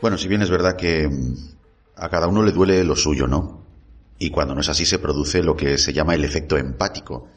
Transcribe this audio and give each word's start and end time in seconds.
Bueno, 0.00 0.16
si 0.16 0.28
bien 0.28 0.42
es 0.42 0.50
verdad 0.50 0.76
que 0.76 1.08
mm, 1.08 1.34
a 1.96 2.08
cada 2.08 2.28
uno 2.28 2.42
le 2.42 2.52
duele 2.52 2.84
lo 2.84 2.94
suyo, 2.94 3.26
¿no? 3.26 3.64
Y 4.18 4.30
cuando 4.30 4.54
no 4.54 4.60
es 4.60 4.68
así 4.68 4.84
se 4.84 4.98
produce 4.98 5.42
lo 5.42 5.56
que 5.56 5.78
se 5.78 5.92
llama 5.92 6.14
el 6.14 6.24
efecto 6.24 6.56
empático. 6.56 7.28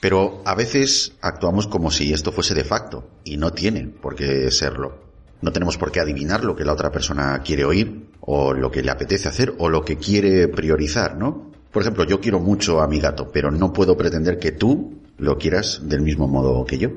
Pero 0.00 0.42
a 0.44 0.54
veces 0.54 1.12
actuamos 1.20 1.66
como 1.66 1.90
si 1.90 2.12
esto 2.12 2.32
fuese 2.32 2.54
de 2.54 2.64
facto, 2.64 3.08
y 3.24 3.36
no 3.36 3.52
tiene 3.52 3.86
por 3.86 4.14
qué 4.14 4.50
serlo. 4.50 5.04
No 5.40 5.52
tenemos 5.52 5.78
por 5.78 5.90
qué 5.90 6.00
adivinar 6.00 6.44
lo 6.44 6.56
que 6.56 6.64
la 6.64 6.72
otra 6.72 6.90
persona 6.90 7.40
quiere 7.42 7.64
oír, 7.64 8.10
o 8.20 8.52
lo 8.52 8.70
que 8.70 8.82
le 8.82 8.90
apetece 8.90 9.28
hacer, 9.28 9.54
o 9.58 9.68
lo 9.68 9.84
que 9.84 9.96
quiere 9.96 10.48
priorizar, 10.48 11.16
¿no? 11.16 11.50
Por 11.72 11.82
ejemplo, 11.82 12.04
yo 12.04 12.20
quiero 12.20 12.40
mucho 12.40 12.80
a 12.80 12.88
mi 12.88 13.00
gato, 13.00 13.30
pero 13.30 13.50
no 13.50 13.72
puedo 13.72 13.96
pretender 13.96 14.38
que 14.38 14.52
tú 14.52 15.02
lo 15.18 15.36
quieras 15.36 15.80
del 15.82 16.00
mismo 16.02 16.28
modo 16.28 16.64
que 16.64 16.78
yo. 16.78 16.90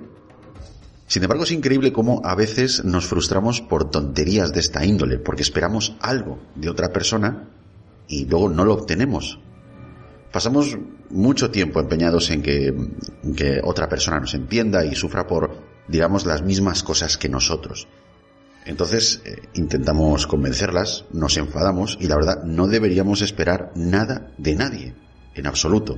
Sin 1.10 1.24
embargo, 1.24 1.44
es 1.44 1.52
increíble 1.52 1.92
cómo 1.92 2.22
a 2.24 2.36
veces 2.36 2.86
nos 2.86 3.08
frustramos 3.08 3.62
por 3.62 3.90
tonterías 3.90 4.54
de 4.54 4.60
esta 4.60 4.86
índole, 4.86 5.18
porque 5.18 5.42
esperamos 5.42 5.96
algo 6.02 6.38
de 6.54 6.70
otra 6.70 6.94
persona 6.94 7.50
y 8.08 8.28
luego 8.28 8.48
no 8.48 8.64
lo 8.64 8.76
obtenemos. 8.76 9.40
Pasamos 10.32 10.78
mucho 11.10 11.50
tiempo 11.50 11.80
empeñados 11.80 12.30
en 12.30 12.44
que, 12.44 12.76
que 13.36 13.60
otra 13.64 13.90
persona 13.90 14.20
nos 14.20 14.36
entienda 14.36 14.86
y 14.86 14.94
sufra 14.94 15.26
por, 15.26 15.58
digamos, 15.88 16.28
las 16.28 16.44
mismas 16.44 16.84
cosas 16.84 17.18
que 17.18 17.28
nosotros. 17.28 17.88
Entonces 18.68 19.24
eh, 19.26 19.42
intentamos 19.56 20.28
convencerlas, 20.28 21.06
nos 21.12 21.38
enfadamos 21.38 21.98
y 22.00 22.06
la 22.06 22.18
verdad 22.18 22.44
no 22.44 22.68
deberíamos 22.68 23.24
esperar 23.24 23.72
nada 23.74 24.32
de 24.38 24.54
nadie, 24.54 24.94
en 25.34 25.48
absoluto. 25.48 25.98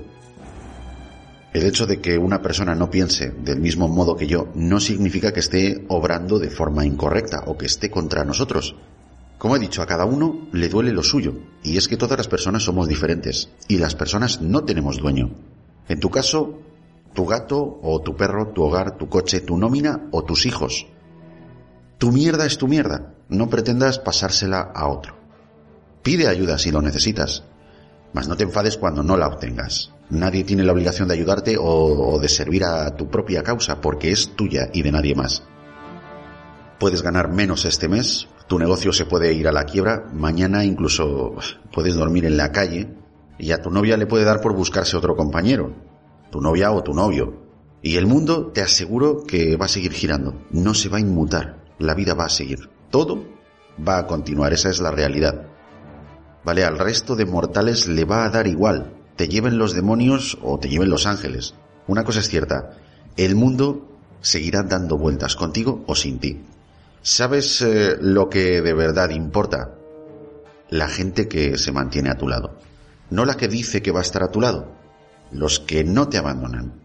El 1.53 1.63
hecho 1.63 1.85
de 1.85 1.99
que 1.99 2.17
una 2.17 2.41
persona 2.41 2.75
no 2.75 2.89
piense 2.89 3.29
del 3.29 3.59
mismo 3.59 3.89
modo 3.89 4.15
que 4.15 4.25
yo 4.25 4.47
no 4.55 4.79
significa 4.79 5.33
que 5.33 5.41
esté 5.41 5.85
obrando 5.89 6.39
de 6.39 6.49
forma 6.49 6.85
incorrecta 6.85 7.43
o 7.45 7.57
que 7.57 7.65
esté 7.65 7.91
contra 7.91 8.23
nosotros. 8.23 8.75
Como 9.37 9.57
he 9.57 9.59
dicho, 9.59 9.81
a 9.81 9.85
cada 9.85 10.05
uno 10.05 10.47
le 10.53 10.69
duele 10.69 10.93
lo 10.93 11.03
suyo, 11.03 11.33
y 11.61 11.75
es 11.75 11.89
que 11.89 11.97
todas 11.97 12.17
las 12.17 12.29
personas 12.29 12.63
somos 12.63 12.87
diferentes, 12.87 13.49
y 13.67 13.79
las 13.79 13.95
personas 13.95 14.39
no 14.39 14.63
tenemos 14.63 14.97
dueño. 14.97 15.31
En 15.89 15.99
tu 15.99 16.09
caso, 16.09 16.59
tu 17.13 17.25
gato 17.25 17.79
o 17.81 17.99
tu 18.01 18.15
perro, 18.15 18.53
tu 18.53 18.63
hogar, 18.63 18.97
tu 18.97 19.09
coche, 19.09 19.41
tu 19.41 19.57
nómina 19.57 20.07
o 20.11 20.23
tus 20.23 20.45
hijos. 20.45 20.87
Tu 21.97 22.13
mierda 22.13 22.45
es 22.45 22.57
tu 22.57 22.69
mierda, 22.69 23.13
no 23.27 23.49
pretendas 23.49 23.99
pasársela 23.99 24.71
a 24.73 24.87
otro. 24.87 25.15
Pide 26.01 26.27
ayuda 26.27 26.57
si 26.57 26.71
lo 26.71 26.81
necesitas, 26.81 27.43
mas 28.13 28.29
no 28.29 28.37
te 28.37 28.43
enfades 28.43 28.77
cuando 28.77 29.03
no 29.03 29.17
la 29.17 29.27
obtengas. 29.27 29.91
Nadie 30.11 30.43
tiene 30.43 30.65
la 30.65 30.73
obligación 30.73 31.07
de 31.07 31.13
ayudarte 31.13 31.55
o, 31.57 32.19
de 32.19 32.27
servir 32.27 32.65
a 32.65 32.97
tu 32.97 33.09
propia 33.09 33.43
causa 33.43 33.79
porque 33.79 34.11
es 34.11 34.35
tuya 34.35 34.69
y 34.73 34.81
de 34.81 34.91
nadie 34.91 35.15
más. 35.15 35.43
Puedes 36.79 37.01
ganar 37.01 37.31
menos 37.31 37.63
este 37.63 37.87
mes, 37.87 38.27
tu 38.47 38.59
negocio 38.59 38.91
se 38.91 39.05
puede 39.05 39.31
ir 39.31 39.47
a 39.47 39.53
la 39.53 39.63
quiebra, 39.63 40.09
mañana 40.13 40.65
incluso 40.65 41.35
puedes 41.71 41.95
dormir 41.95 42.25
en 42.25 42.35
la 42.35 42.51
calle 42.51 42.93
y 43.39 43.53
a 43.53 43.61
tu 43.61 43.71
novia 43.71 43.95
le 43.95 44.05
puede 44.05 44.25
dar 44.25 44.41
por 44.41 44.53
buscarse 44.53 44.97
otro 44.97 45.15
compañero, 45.15 45.73
tu 46.29 46.41
novia 46.41 46.73
o 46.73 46.83
tu 46.83 46.93
novio. 46.93 47.45
Y 47.81 47.95
el 47.95 48.05
mundo 48.05 48.47
te 48.47 48.61
aseguro 48.61 49.23
que 49.23 49.55
va 49.55 49.67
a 49.67 49.69
seguir 49.69 49.93
girando, 49.93 50.45
no 50.49 50.73
se 50.73 50.89
va 50.89 50.97
a 50.97 51.01
inmutar, 51.01 51.63
la 51.79 51.93
vida 51.93 52.15
va 52.15 52.25
a 52.25 52.29
seguir, 52.29 52.69
todo 52.89 53.23
va 53.87 53.99
a 53.99 54.07
continuar, 54.07 54.51
esa 54.51 54.69
es 54.69 54.81
la 54.81 54.91
realidad. 54.91 55.47
Vale, 56.43 56.65
al 56.65 56.77
resto 56.77 57.15
de 57.15 57.25
mortales 57.25 57.87
le 57.87 58.03
va 58.03 58.25
a 58.25 58.29
dar 58.29 58.47
igual, 58.47 59.00
te 59.15 59.27
lleven 59.27 59.57
los 59.57 59.73
demonios 59.73 60.37
o 60.41 60.59
te 60.59 60.69
lleven 60.69 60.89
los 60.89 61.05
ángeles. 61.05 61.55
Una 61.87 62.03
cosa 62.03 62.19
es 62.19 62.29
cierta, 62.29 62.77
el 63.17 63.35
mundo 63.35 63.87
seguirá 64.21 64.63
dando 64.63 64.97
vueltas 64.97 65.35
contigo 65.35 65.83
o 65.87 65.95
sin 65.95 66.19
ti. 66.19 66.43
¿Sabes 67.01 67.61
eh, 67.61 67.97
lo 67.99 68.29
que 68.29 68.61
de 68.61 68.73
verdad 68.73 69.09
importa? 69.09 69.75
La 70.69 70.87
gente 70.87 71.27
que 71.27 71.57
se 71.57 71.71
mantiene 71.71 72.09
a 72.09 72.17
tu 72.17 72.27
lado. 72.27 72.59
No 73.09 73.25
la 73.25 73.35
que 73.35 73.47
dice 73.47 73.81
que 73.81 73.91
va 73.91 73.99
a 73.99 74.03
estar 74.03 74.23
a 74.23 74.31
tu 74.31 74.39
lado. 74.39 74.71
Los 75.31 75.59
que 75.59 75.83
no 75.83 76.07
te 76.07 76.17
abandonan. 76.17 76.79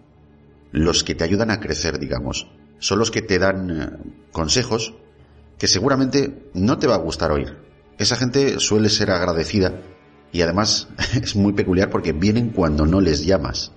Los 0.73 1.05
que 1.05 1.15
te 1.15 1.25
ayudan 1.25 1.51
a 1.51 1.61
crecer, 1.61 1.99
digamos. 1.99 2.49
Son 2.79 2.99
los 2.99 3.11
que 3.11 3.23
te 3.23 3.39
dan 3.39 3.71
eh, 3.71 4.13
consejos 4.33 4.95
que 5.59 5.69
seguramente 5.69 6.51
no 6.55 6.79
te 6.79 6.87
va 6.87 6.95
a 6.95 6.99
gustar 6.99 7.31
oír. 7.31 7.57
Esa 7.99 8.17
gente 8.17 8.61
suele 8.61 8.89
ser 8.89 9.11
agradecida 9.11 9.81
y 10.33 10.43
además 10.43 10.89
es 11.23 11.37
muy 11.37 11.53
peculiar 11.53 11.91
porque 11.91 12.13
vienen 12.13 12.51
cuando 12.51 12.87
no 12.87 13.01
les 13.01 13.25
llamas. 13.25 13.73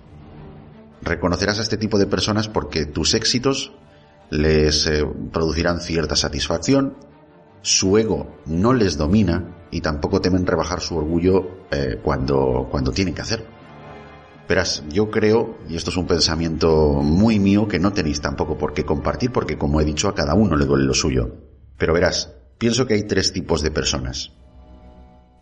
Reconocerás 1.02 1.60
a 1.60 1.64
este 1.64 1.78
tipo 1.78 1.98
de 1.98 2.08
personas 2.08 2.50
porque 2.50 2.86
tus 2.86 3.14
éxitos 3.14 3.72
les 4.30 4.86
eh, 4.88 5.06
producirán 5.32 5.80
cierta 5.80 6.16
satisfacción, 6.16 6.98
su 7.62 7.98
ego 7.98 8.38
no 8.46 8.74
les 8.74 8.98
domina 8.98 9.56
y 9.72 9.82
tampoco 9.82 10.22
temen 10.22 10.46
rebajar 10.46 10.82
su 10.82 10.98
orgullo 10.98 11.66
eh, 11.72 12.00
cuando, 12.04 12.68
cuando 12.70 12.92
tienen 12.92 13.14
que 13.14 13.22
hacerlo. 13.22 13.48
Verás, 14.48 14.84
yo 14.90 15.12
creo, 15.12 15.60
y 15.70 15.76
esto 15.76 15.92
es 15.92 15.98
un 15.98 16.08
pensamiento 16.08 17.02
muy 17.04 17.38
mío 17.38 17.68
que 17.68 17.78
no 17.78 17.94
tenéis 17.94 18.20
tampoco 18.20 18.58
por 18.58 18.74
qué 18.74 18.84
compartir 18.84 19.32
porque 19.32 19.60
como 19.60 19.80
he 19.80 19.86
dicho 19.86 20.08
a 20.08 20.16
cada 20.16 20.34
uno 20.34 20.56
le 20.56 20.66
duele 20.66 20.86
lo 20.86 20.96
suyo. 20.96 21.36
Pero 21.78 21.94
verás, 21.94 22.34
pienso 22.58 22.88
que 22.88 22.96
hay 22.96 23.04
tres 23.04 23.32
tipos 23.32 23.62
de 23.62 23.70
personas. 23.70 24.34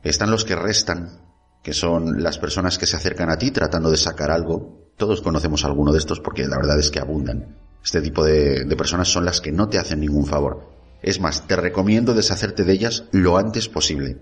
Están 0.03 0.31
los 0.31 0.45
que 0.45 0.55
restan, 0.55 1.21
que 1.63 1.73
son 1.73 2.23
las 2.23 2.37
personas 2.37 2.77
que 2.77 2.85
se 2.85 2.95
acercan 2.95 3.29
a 3.29 3.37
ti 3.37 3.51
tratando 3.51 3.91
de 3.91 3.97
sacar 3.97 4.31
algo. 4.31 4.91
Todos 4.95 5.21
conocemos 5.21 5.65
alguno 5.65 5.91
de 5.91 5.99
estos 5.99 6.19
porque 6.19 6.47
la 6.47 6.57
verdad 6.57 6.79
es 6.79 6.91
que 6.91 6.99
abundan. 6.99 7.57
Este 7.83 8.01
tipo 8.01 8.23
de, 8.23 8.65
personas 8.77 9.07
son 9.07 9.25
las 9.25 9.41
que 9.41 9.51
no 9.51 9.69
te 9.69 9.77
hacen 9.77 9.99
ningún 9.99 10.25
favor. 10.25 10.69
Es 11.01 11.19
más, 11.19 11.47
te 11.47 11.55
recomiendo 11.55 12.13
deshacerte 12.13 12.63
de 12.63 12.73
ellas 12.73 13.05
lo 13.11 13.37
antes 13.37 13.69
posible. 13.69 14.17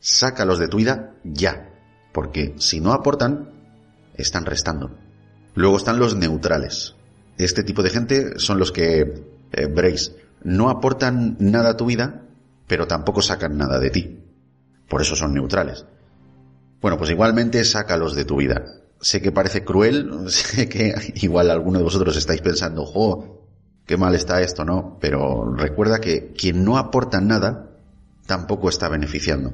Sácalos 0.00 0.58
de 0.58 0.68
tu 0.68 0.78
vida 0.78 1.14
ya, 1.24 1.72
porque 2.12 2.54
si 2.58 2.80
no 2.80 2.92
aportan, 2.92 3.50
están 4.14 4.44
restando. 4.44 4.96
Luego 5.54 5.76
están 5.76 5.98
los 5.98 6.16
neutrales. 6.16 6.96
Este 7.36 7.62
tipo 7.62 7.82
de 7.82 7.90
gente 7.90 8.38
son 8.38 8.58
los 8.58 8.72
que, 8.72 9.24
eh, 9.52 9.66
veréis, 9.66 10.12
no 10.42 10.70
aportan 10.70 11.36
nada 11.40 11.70
a 11.70 11.76
tu 11.76 11.86
vida, 11.86 12.22
pero 12.66 12.86
tampoco 12.86 13.22
sacan 13.22 13.56
nada 13.56 13.78
de 13.78 13.90
ti. 13.90 14.27
Por 14.88 15.02
eso 15.02 15.16
son 15.16 15.34
neutrales. 15.34 15.86
Bueno, 16.80 16.96
pues 16.96 17.10
igualmente 17.10 17.64
sácalos 17.64 18.14
de 18.14 18.24
tu 18.24 18.36
vida. 18.36 18.64
Sé 19.00 19.20
que 19.20 19.32
parece 19.32 19.64
cruel, 19.64 20.10
sé 20.28 20.68
que 20.68 20.94
igual 21.16 21.50
alguno 21.50 21.78
de 21.78 21.84
vosotros 21.84 22.16
estáis 22.16 22.40
pensando, 22.40 22.84
jo, 22.84 23.46
qué 23.86 23.96
mal 23.96 24.14
está 24.14 24.40
esto, 24.40 24.64
¿no? 24.64 24.98
Pero 25.00 25.54
recuerda 25.54 26.00
que 26.00 26.32
quien 26.32 26.64
no 26.64 26.78
aporta 26.78 27.20
nada, 27.20 27.70
tampoco 28.26 28.68
está 28.68 28.88
beneficiando. 28.88 29.52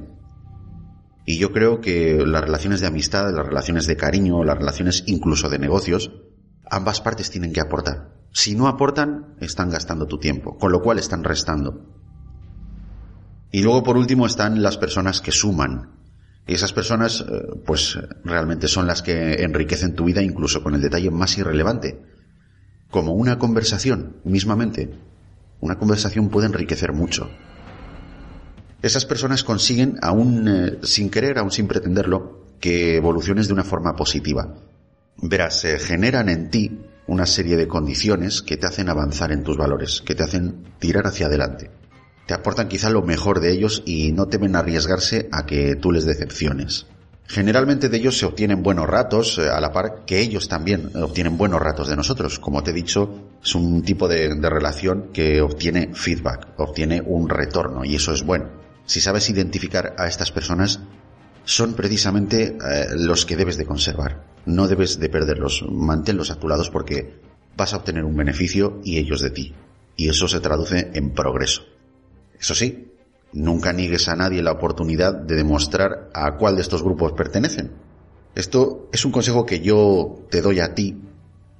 Y 1.25 1.39
yo 1.39 1.51
creo 1.51 1.81
que 1.81 2.23
las 2.25 2.41
relaciones 2.41 2.81
de 2.81 2.87
amistad, 2.87 3.33
las 3.33 3.45
relaciones 3.45 3.87
de 3.87 3.97
cariño, 3.97 4.43
las 4.43 4.57
relaciones 4.57 5.03
incluso 5.07 5.49
de 5.49 5.57
negocios, 5.57 6.11
ambas 6.69 7.01
partes 7.01 7.31
tienen 7.31 7.51
que 7.51 7.61
aportar. 7.61 8.13
Si 8.31 8.53
no 8.53 8.67
aportan, 8.67 9.35
están 9.39 9.71
gastando 9.71 10.05
tu 10.05 10.19
tiempo, 10.19 10.57
con 10.57 10.71
lo 10.71 10.81
cual 10.81 10.99
están 10.99 11.23
restando. 11.23 12.04
Y 13.55 13.61
luego 13.61 13.83
por 13.83 13.95
último 13.95 14.25
están 14.25 14.61
las 14.61 14.75
personas 14.75 15.21
que 15.21 15.31
suman. 15.31 15.91
Y 16.45 16.55
esas 16.55 16.73
personas, 16.73 17.21
eh, 17.21 17.55
pues 17.65 17.97
realmente 18.25 18.67
son 18.67 18.85
las 18.85 19.01
que 19.01 19.35
enriquecen 19.45 19.95
tu 19.95 20.03
vida 20.03 20.21
incluso 20.21 20.61
con 20.61 20.75
el 20.75 20.81
detalle 20.81 21.09
más 21.09 21.37
irrelevante. 21.37 22.01
Como 22.91 23.13
una 23.13 23.39
conversación, 23.39 24.17
mismamente. 24.25 24.89
Una 25.61 25.77
conversación 25.77 26.27
puede 26.27 26.47
enriquecer 26.47 26.91
mucho. 26.91 27.29
Esas 28.81 29.05
personas 29.05 29.45
consiguen, 29.45 29.99
aún 30.01 30.49
eh, 30.49 30.79
sin 30.83 31.09
querer, 31.09 31.37
aún 31.37 31.51
sin 31.51 31.69
pretenderlo, 31.69 32.47
que 32.59 32.97
evoluciones 32.97 33.47
de 33.47 33.53
una 33.53 33.63
forma 33.63 33.95
positiva. 33.95 34.53
Verás, 35.15 35.61
se 35.61 35.79
generan 35.79 36.27
en 36.27 36.49
ti 36.49 36.81
una 37.07 37.25
serie 37.25 37.55
de 37.55 37.69
condiciones 37.69 38.41
que 38.41 38.57
te 38.57 38.67
hacen 38.67 38.89
avanzar 38.89 39.31
en 39.31 39.45
tus 39.45 39.55
valores, 39.55 40.01
que 40.01 40.13
te 40.13 40.23
hacen 40.23 40.65
tirar 40.77 41.07
hacia 41.07 41.27
adelante 41.27 41.71
te 42.25 42.33
aportan 42.33 42.67
quizá 42.67 42.89
lo 42.89 43.01
mejor 43.01 43.39
de 43.39 43.51
ellos 43.51 43.83
y 43.85 44.11
no 44.11 44.27
temen 44.27 44.55
arriesgarse 44.55 45.29
a 45.31 45.45
que 45.45 45.75
tú 45.75 45.91
les 45.91 46.05
decepciones. 46.05 46.87
Generalmente 47.27 47.89
de 47.89 47.97
ellos 47.97 48.17
se 48.17 48.25
obtienen 48.25 48.61
buenos 48.61 48.87
ratos, 48.87 49.39
eh, 49.39 49.49
a 49.49 49.59
la 49.59 49.71
par 49.71 50.05
que 50.05 50.21
ellos 50.21 50.47
también 50.47 50.91
obtienen 50.95 51.37
buenos 51.37 51.59
ratos 51.59 51.87
de 51.87 51.95
nosotros. 51.95 52.39
Como 52.39 52.61
te 52.61 52.71
he 52.71 52.73
dicho, 52.73 53.31
es 53.43 53.55
un 53.55 53.81
tipo 53.81 54.07
de, 54.07 54.35
relación 54.41 55.09
que 55.11 55.41
obtiene 55.41 55.91
feedback, 55.93 56.49
obtiene 56.57 57.01
un 57.03 57.27
retorno 57.27 57.83
y 57.83 57.95
eso 57.95 58.13
es 58.13 58.23
bueno. 58.23 58.49
Si 58.85 59.01
sabes 59.01 59.29
identificar 59.29 59.95
a 59.97 60.07
estas 60.07 60.31
personas, 60.31 60.79
son 61.45 61.73
precisamente 61.73 62.57
eh, 62.57 62.85
los 62.95 63.25
que 63.25 63.35
debes 63.35 63.57
de 63.57 63.65
conservar. 63.65 64.23
No 64.45 64.67
debes 64.67 64.99
de 64.99 65.09
perderlos, 65.09 65.65
manténlos 65.67 66.29
a 66.29 66.39
tu 66.39 66.47
lado 66.47 66.63
porque 66.71 67.19
vas 67.57 67.73
a 67.73 67.77
obtener 67.77 68.03
un 68.03 68.15
beneficio 68.15 68.81
y 68.83 68.97
ellos 68.99 69.21
de 69.21 69.31
ti. 69.31 69.55
Y 69.95 70.09
eso 70.09 70.27
se 70.27 70.39
traduce 70.39 70.91
en 70.93 71.11
progreso. 71.11 71.63
Eso 72.39 72.55
sí, 72.55 72.91
nunca 73.33 73.73
niegues 73.73 74.07
a 74.07 74.15
nadie 74.15 74.41
la 74.41 74.51
oportunidad 74.51 75.13
de 75.13 75.35
demostrar 75.35 76.09
a 76.13 76.37
cuál 76.37 76.55
de 76.55 76.61
estos 76.61 76.83
grupos 76.83 77.13
pertenecen. 77.13 77.71
Esto 78.35 78.89
es 78.91 79.05
un 79.05 79.11
consejo 79.11 79.45
que 79.45 79.61
yo 79.61 80.25
te 80.29 80.41
doy 80.41 80.59
a 80.59 80.73
ti, 80.73 80.97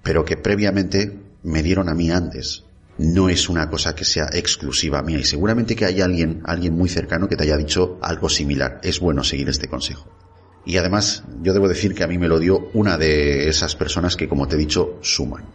pero 0.03 0.25
que 0.25 0.37
previamente 0.37 1.19
me 1.43 1.63
dieron 1.63 1.89
a 1.89 1.95
mí 1.95 2.11
antes. 2.11 2.65
no 2.97 3.29
es 3.29 3.49
una 3.49 3.69
cosa 3.69 3.93
que 3.93 4.05
sea 4.05 4.29
exclusiva 4.31 5.01
mía 5.01 5.19
y 5.19 5.23
seguramente 5.23 5.75
que 5.75 5.85
hay 5.85 6.01
alguien, 6.01 6.41
alguien 6.45 6.75
muy 6.75 6.89
cercano 6.89 7.27
que 7.27 7.35
te 7.35 7.43
haya 7.43 7.57
dicho 7.57 7.97
algo 8.01 8.29
similar. 8.29 8.79
Es 8.83 8.99
bueno 8.99 9.23
seguir 9.23 9.49
este 9.49 9.67
consejo. 9.67 10.09
Y 10.65 10.77
además, 10.77 11.23
yo 11.41 11.53
debo 11.53 11.67
decir 11.67 11.93
que 11.93 12.03
a 12.03 12.07
mí 12.07 12.17
me 12.17 12.27
lo 12.27 12.39
dio 12.39 12.69
una 12.73 12.97
de 12.97 13.47
esas 13.49 13.75
personas 13.75 14.15
que, 14.15 14.27
como 14.27 14.47
te 14.47 14.55
he 14.55 14.59
dicho, 14.59 14.97
suman. 15.01 15.45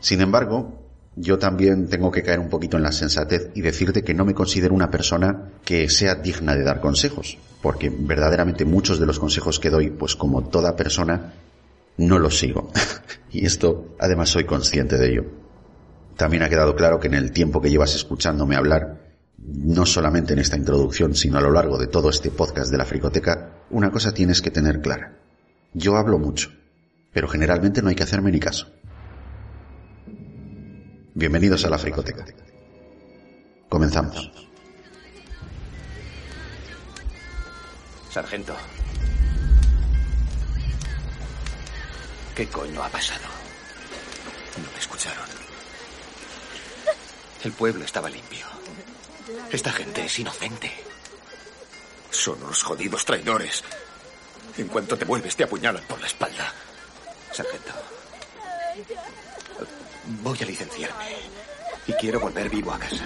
Sin 0.00 0.20
embargo, 0.20 0.81
yo 1.14 1.38
también 1.38 1.88
tengo 1.88 2.10
que 2.10 2.22
caer 2.22 2.40
un 2.40 2.48
poquito 2.48 2.76
en 2.76 2.82
la 2.82 2.92
sensatez 2.92 3.50
y 3.54 3.60
decirte 3.60 4.02
que 4.02 4.14
no 4.14 4.24
me 4.24 4.34
considero 4.34 4.74
una 4.74 4.90
persona 4.90 5.50
que 5.64 5.88
sea 5.90 6.14
digna 6.14 6.54
de 6.54 6.64
dar 6.64 6.80
consejos, 6.80 7.38
porque 7.60 7.90
verdaderamente 7.90 8.64
muchos 8.64 8.98
de 8.98 9.06
los 9.06 9.18
consejos 9.18 9.60
que 9.60 9.70
doy, 9.70 9.90
pues 9.90 10.16
como 10.16 10.48
toda 10.48 10.74
persona, 10.74 11.34
no 11.98 12.18
los 12.18 12.38
sigo. 12.38 12.70
y 13.30 13.44
esto, 13.44 13.94
además, 13.98 14.30
soy 14.30 14.44
consciente 14.44 14.96
de 14.96 15.10
ello. 15.10 15.24
También 16.16 16.42
ha 16.42 16.48
quedado 16.48 16.74
claro 16.74 16.98
que 16.98 17.08
en 17.08 17.14
el 17.14 17.30
tiempo 17.32 17.60
que 17.60 17.70
llevas 17.70 17.94
escuchándome 17.94 18.56
hablar, 18.56 19.00
no 19.38 19.84
solamente 19.84 20.32
en 20.32 20.38
esta 20.38 20.56
introducción, 20.56 21.14
sino 21.14 21.38
a 21.38 21.42
lo 21.42 21.50
largo 21.50 21.78
de 21.78 21.88
todo 21.88 22.10
este 22.10 22.30
podcast 22.30 22.70
de 22.70 22.78
la 22.78 22.84
fricoteca, 22.84 23.64
una 23.70 23.90
cosa 23.90 24.14
tienes 24.14 24.40
que 24.40 24.50
tener 24.50 24.80
clara. 24.80 25.18
Yo 25.74 25.96
hablo 25.96 26.18
mucho, 26.18 26.50
pero 27.12 27.28
generalmente 27.28 27.82
no 27.82 27.88
hay 27.88 27.94
que 27.94 28.02
hacerme 28.02 28.30
ni 28.30 28.40
caso. 28.40 28.68
Bienvenidos 31.14 31.62
a 31.66 31.68
la 31.68 31.78
fricoteca. 31.78 32.24
Comenzamos. 33.68 34.30
Sargento. 38.10 38.56
¿Qué 42.34 42.46
coño 42.48 42.82
ha 42.82 42.88
pasado? 42.88 43.26
No 44.56 44.72
me 44.72 44.78
escucharon. 44.78 45.26
El 47.44 47.52
pueblo 47.52 47.84
estaba 47.84 48.08
limpio. 48.08 48.46
Esta 49.50 49.70
gente 49.70 50.06
es 50.06 50.18
inocente. 50.18 50.72
Son 52.10 52.42
unos 52.42 52.62
jodidos 52.62 53.04
traidores. 53.04 53.62
En 54.56 54.68
cuanto 54.68 54.96
te 54.96 55.04
vuelves, 55.04 55.36
te 55.36 55.44
apuñalan 55.44 55.84
por 55.84 56.00
la 56.00 56.06
espalda. 56.06 56.54
Sargento. 57.32 57.72
Voy 60.22 60.38
a 60.40 60.44
licenciarme. 60.46 61.16
Y 61.86 61.92
quiero 61.94 62.20
volver 62.20 62.48
vivo 62.48 62.72
a 62.72 62.78
casa. 62.78 63.04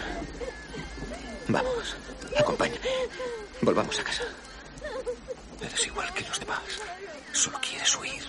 Vamos, 1.49 1.97
acompáñame. 2.39 2.81
Volvamos 3.61 3.99
a 3.99 4.05
casa. 4.05 4.25
Eres 5.61 5.87
igual 5.87 6.13
que 6.13 6.23
los 6.23 6.41
demás. 6.41 6.61
Solo 7.33 7.59
quieres 7.61 7.97
huir. 7.97 8.23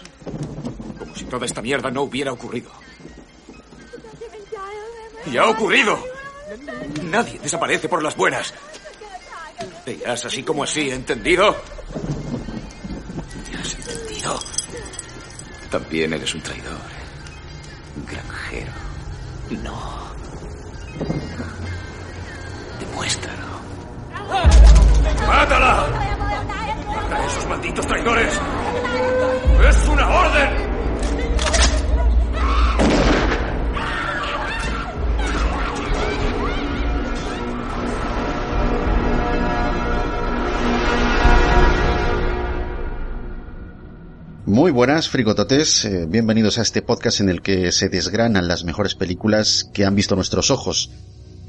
Como 1.00 1.16
si 1.16 1.26
toda 1.26 1.46
esta 1.46 1.62
mierda 1.62 1.92
no 1.92 2.04
hubiera 2.04 2.32
ocurrido. 2.32 2.72
¡Y 5.26 5.38
ha 5.38 5.48
ocurrido! 5.48 6.02
Nadie 7.04 7.40
desaparece 7.40 7.90
por 7.90 8.02
las 8.02 8.16
buenas. 8.16 8.54
Verás 9.86 10.26
así 10.26 10.44
como 10.44 10.64
así, 10.64 10.90
¿entendido? 10.90 11.56
¿Te 13.50 13.58
has 13.58 13.74
entendido? 13.74 14.40
También 15.70 16.14
eres 16.14 16.34
un 16.34 16.42
traidor. 16.42 16.97
Granjero. 18.06 18.72
No. 19.64 19.78
Demuéstralo. 22.80 23.48
¡Mátala! 25.28 25.88
¡Mata 26.88 27.16
a 27.16 27.26
esos 27.26 27.48
malditos 27.48 27.88
traidores! 27.88 28.42
¡Es 29.70 29.88
una 29.88 30.08
orden! 30.08 30.77
Muy 44.48 44.72
buenas, 44.72 45.10
frigototes. 45.10 45.84
Eh, 45.84 46.06
bienvenidos 46.08 46.58
a 46.58 46.62
este 46.62 46.82
podcast 46.82 47.20
en 47.20 47.28
el 47.28 47.42
que 47.42 47.74
se 47.74 47.90
desgranan 47.90 48.48
las 48.48 48.64
mejores 48.64 48.96
películas 48.96 49.70
que 49.74 49.84
han 49.84 49.94
visto 49.94 50.16
nuestros 50.16 50.52
ojos. 50.52 50.90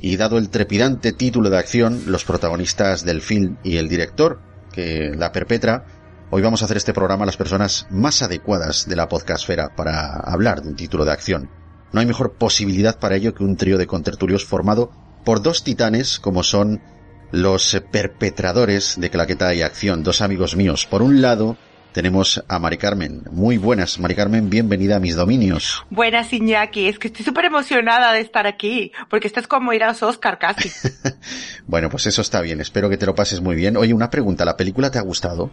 Y 0.00 0.17
dado 0.17 0.37
el 0.37 0.50
trepidante 0.50 1.12
título 1.12 1.49
de 1.49 1.59
acción, 1.59 2.03
los 2.06 2.25
protagonistas 2.25 3.05
del 3.05 3.23
film 3.23 3.56
y 3.62 3.77
el 3.77 3.89
director 3.89 4.41
que 4.73 5.12
la 5.17 5.31
perpetra, 5.31 5.87
hoy 6.33 6.43
vamos 6.43 6.61
a 6.61 6.65
hacer 6.65 6.77
este 6.77 6.93
programa 6.93 7.23
a 7.23 7.27
las 7.27 7.37
personas 7.37 7.87
más 7.89 8.21
adecuadas 8.21 8.89
de 8.89 8.97
la 8.97 9.09
podcastfera 9.09 9.77
para 9.77 10.17
hablar 10.17 10.62
de 10.62 10.71
un 10.71 10.75
título 10.75 11.05
de 11.05 11.12
acción. 11.12 11.50
No 11.93 12.00
hay 12.00 12.06
mejor 12.06 12.33
posibilidad 12.33 12.99
para 12.99 13.15
ello 13.15 13.33
que 13.33 13.45
un 13.45 13.56
trío 13.56 13.79
de 13.79 13.87
contertulios 13.87 14.45
formado 14.45 14.91
por 15.25 15.41
dos 15.41 15.62
titanes 15.62 16.19
como 16.19 16.43
son 16.43 16.83
los 17.31 17.81
perpetradores 17.93 18.97
de 18.99 19.09
claqueta 19.09 19.55
y 19.55 19.62
acción, 19.62 20.03
dos 20.03 20.21
amigos 20.21 20.56
míos. 20.56 20.85
Por 20.85 21.03
un 21.03 21.23
lado, 21.23 21.56
tenemos 21.99 22.45
a 22.47 22.61
Mari 22.61 22.79
Carmen. 22.79 23.23
Muy 23.33 23.59
buenas, 23.59 23.99
Mari 23.99 24.15
Carmen, 24.15 24.49
bienvenida 24.49 24.95
a 24.95 25.00
mis 25.00 25.17
dominios. 25.17 25.85
Buenas, 25.91 26.33
Iñaki, 26.33 26.87
es 26.87 26.97
que 26.97 27.09
estoy 27.09 27.25
súper 27.25 27.47
emocionada 27.47 28.12
de 28.12 28.21
estar 28.21 28.47
aquí, 28.47 28.93
porque 29.11 29.27
esto 29.27 29.41
es 29.41 29.49
como 29.49 29.73
ir 29.73 29.83
a 29.83 29.89
los 29.89 30.00
Oscar 30.05 30.39
casi. 30.39 30.71
bueno, 31.67 31.91
pues 31.91 32.06
eso 32.06 32.23
está 32.23 32.41
bien, 32.41 32.61
espero 32.61 32.89
que 32.89 32.99
te 32.99 33.05
lo 33.05 33.17
pases 33.17 33.41
muy 33.41 33.56
bien. 33.56 33.77
Oye, 33.77 33.93
una 33.93 34.11
pregunta, 34.11 34.45
¿la 34.45 34.56
película 34.56 34.93
te 34.93 35.00
ha 35.00 35.03
gustado? 35.03 35.50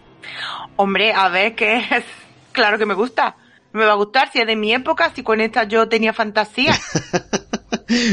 Hombre, 0.76 1.14
a 1.14 1.30
ver, 1.30 1.56
que 1.56 1.78
es... 1.78 2.04
Claro 2.52 2.78
que 2.78 2.86
me 2.86 2.94
gusta. 2.94 3.38
Me 3.74 3.84
va 3.84 3.94
a 3.94 3.96
gustar 3.96 4.32
si 4.32 4.40
es 4.40 4.46
de 4.46 4.56
mi 4.56 4.72
época, 4.72 5.12
si 5.16 5.24
con 5.24 5.42
esta 5.42 5.64
yo 5.64 5.90
tenía 5.90 6.14
fantasía. 6.14 6.76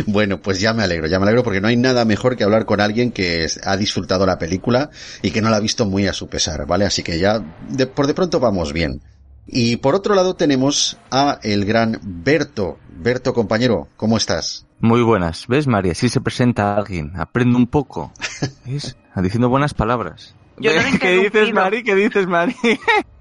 bueno, 0.07 0.41
pues 0.41 0.61
ya 0.61 0.73
me 0.73 0.83
alegro, 0.83 1.07
ya 1.07 1.19
me 1.19 1.25
alegro 1.25 1.43
porque 1.43 1.61
no 1.61 1.69
hay 1.69 1.77
nada 1.77 2.05
mejor 2.05 2.37
que 2.37 2.45
hablar 2.45 2.65
con 2.65 2.81
alguien 2.81 3.13
que 3.13 3.47
ha 3.65 3.77
disfrutado 3.77 4.27
la 4.27 4.39
película 4.39 4.91
y 5.23 5.31
que 5.31 5.43
no 5.43 5.51
la 5.51 5.57
ha 5.57 5.61
visto 5.61 5.87
muy 5.87 6.07
a 6.07 6.13
su 6.13 6.29
pesar, 6.29 6.67
¿vale? 6.67 6.85
Así 6.85 7.03
que 7.03 7.19
ya 7.19 7.43
de, 7.69 7.87
por 7.87 8.07
de 8.07 8.15
pronto 8.15 8.41
vamos 8.41 8.73
bien. 8.73 9.01
Y 9.47 9.77
por 9.77 9.95
otro 9.95 10.15
lado 10.15 10.35
tenemos 10.35 10.99
a 11.11 11.39
el 11.43 11.65
gran 11.65 11.99
Berto. 12.03 12.79
Berto, 12.95 13.35
compañero, 13.35 13.89
¿cómo 13.97 14.17
estás? 14.17 14.67
Muy 14.79 15.03
buenas. 15.03 15.47
¿Ves, 15.49 15.67
María? 15.67 15.95
Si 15.95 16.09
se 16.09 16.21
presenta 16.21 16.77
alguien, 16.77 17.13
aprende 17.17 17.57
un 17.57 17.67
poco. 17.67 18.13
¿Ves? 18.67 18.97
Diciendo 19.17 19.49
buenas 19.49 19.75
palabras. 19.75 20.35
Yo 20.59 20.71
no 20.75 20.99
¿Qué 20.99 21.19
dices, 21.19 21.53
Mari? 21.53 21.83
¿Qué 21.83 21.95
dices, 21.95 22.27
Mari? 22.27 22.55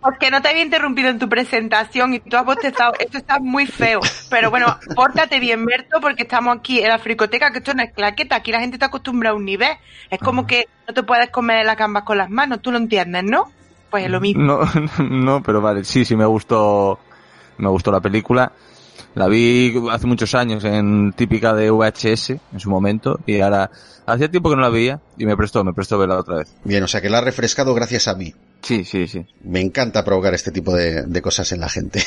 Porque 0.00 0.30
no 0.30 0.42
te 0.42 0.48
había 0.48 0.62
interrumpido 0.62 1.08
en 1.08 1.18
tu 1.18 1.28
presentación 1.28 2.14
y 2.14 2.20
tú 2.20 2.36
has 2.36 2.44
bostezado. 2.44 2.92
Esto 2.98 3.18
está 3.18 3.38
muy 3.38 3.66
feo. 3.66 4.00
Pero 4.30 4.50
bueno, 4.50 4.78
pórtate 4.94 5.40
bien, 5.40 5.64
Berto, 5.64 6.00
porque 6.00 6.22
estamos 6.24 6.56
aquí 6.56 6.80
en 6.80 6.88
la 6.88 6.98
fricoteca, 6.98 7.50
que 7.52 7.58
esto 7.58 7.74
no 7.74 7.82
es 7.82 7.92
claqueta. 7.92 8.36
Aquí 8.36 8.52
la 8.52 8.60
gente 8.60 8.76
está 8.76 8.86
acostumbrada 8.86 9.34
a 9.34 9.36
un 9.36 9.44
nivel. 9.44 9.76
Es 10.10 10.18
como 10.18 10.46
que 10.46 10.68
no 10.86 10.94
te 10.94 11.02
puedes 11.02 11.30
comer 11.30 11.64
la 11.64 11.74
gambas 11.74 12.04
con 12.04 12.18
las 12.18 12.30
manos. 12.30 12.60
Tú 12.62 12.70
lo 12.70 12.78
entiendes, 12.78 13.24
¿no? 13.24 13.50
Pues 13.90 14.04
es 14.04 14.10
lo 14.10 14.20
mismo. 14.20 14.42
No, 14.42 14.60
no, 15.04 15.42
pero 15.42 15.60
vale. 15.60 15.84
Sí, 15.84 16.04
sí, 16.04 16.16
me 16.16 16.26
gustó. 16.26 16.98
Me 17.58 17.68
gustó 17.68 17.92
la 17.92 18.00
película. 18.00 18.52
La 19.14 19.28
vi 19.28 19.74
hace 19.90 20.06
muchos 20.06 20.34
años 20.34 20.64
en 20.64 21.12
típica 21.12 21.54
de 21.54 21.70
VHS 21.70 22.30
en 22.30 22.60
su 22.60 22.68
momento 22.70 23.20
y 23.26 23.40
ahora 23.40 23.70
hacía 24.06 24.30
tiempo 24.30 24.50
que 24.50 24.56
no 24.56 24.62
la 24.62 24.70
veía 24.70 25.00
y 25.16 25.26
me 25.26 25.36
prestó, 25.36 25.62
me 25.64 25.72
prestó 25.72 25.98
verla 25.98 26.18
otra 26.18 26.38
vez. 26.38 26.54
Bien, 26.64 26.82
o 26.82 26.88
sea 26.88 27.00
que 27.00 27.10
la 27.10 27.18
ha 27.18 27.20
refrescado 27.20 27.74
gracias 27.74 28.08
a 28.08 28.14
mí. 28.14 28.34
Sí, 28.62 28.84
sí, 28.84 29.06
sí. 29.06 29.24
Me 29.42 29.60
encanta 29.60 30.04
provocar 30.04 30.34
este 30.34 30.50
tipo 30.50 30.74
de, 30.74 31.02
de 31.02 31.22
cosas 31.22 31.52
en 31.52 31.60
la 31.60 31.68
gente. 31.68 32.02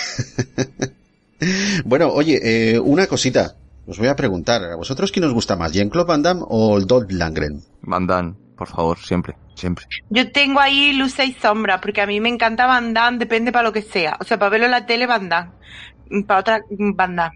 bueno, 1.86 2.10
oye, 2.10 2.39
eh, 2.44 2.79
una 2.79 3.08
cosita. 3.08 3.56
Os 3.88 3.98
voy 3.98 4.10
a 4.10 4.15
preguntar, 4.17 4.63
¿a 4.65 4.75
vosotros 4.75 5.13
quién 5.13 5.24
os 5.24 5.34
gusta 5.34 5.56
más, 5.56 5.72
Jean-Claude 5.72 6.08
Van 6.10 6.22
Damme 6.22 6.41
o 6.46 6.77
el 6.77 6.86
Dolph 6.86 7.10
Langren? 7.10 7.62
Van 7.84 8.06
Damme, 8.06 8.34
por 8.58 8.67
favor, 8.67 8.98
siempre, 9.00 9.38
siempre. 9.56 9.86
Yo 10.10 10.29
tengo 10.34 10.60
ahí 10.60 10.91
luces 10.91 11.29
y 11.29 11.34
sombra, 11.34 11.79
porque 11.79 12.01
a 12.01 12.06
mí 12.06 12.20
me 12.20 12.27
encanta 12.27 12.65
Van 12.65 12.94
Damme, 12.94 13.17
depende 13.17 13.53
para 13.53 13.63
lo 13.63 13.72
que 13.72 13.82
sea. 13.82 14.17
O 14.20 14.25
sea, 14.25 14.38
para 14.38 14.50
verlo 14.50 14.65
en 14.65 14.74
la 14.74 14.86
tele, 14.86 15.08
Van 15.08 15.29
Damme. 15.29 15.51
Para 16.26 16.40
otra, 16.40 16.62
Van 16.70 17.16
Damme. 17.16 17.36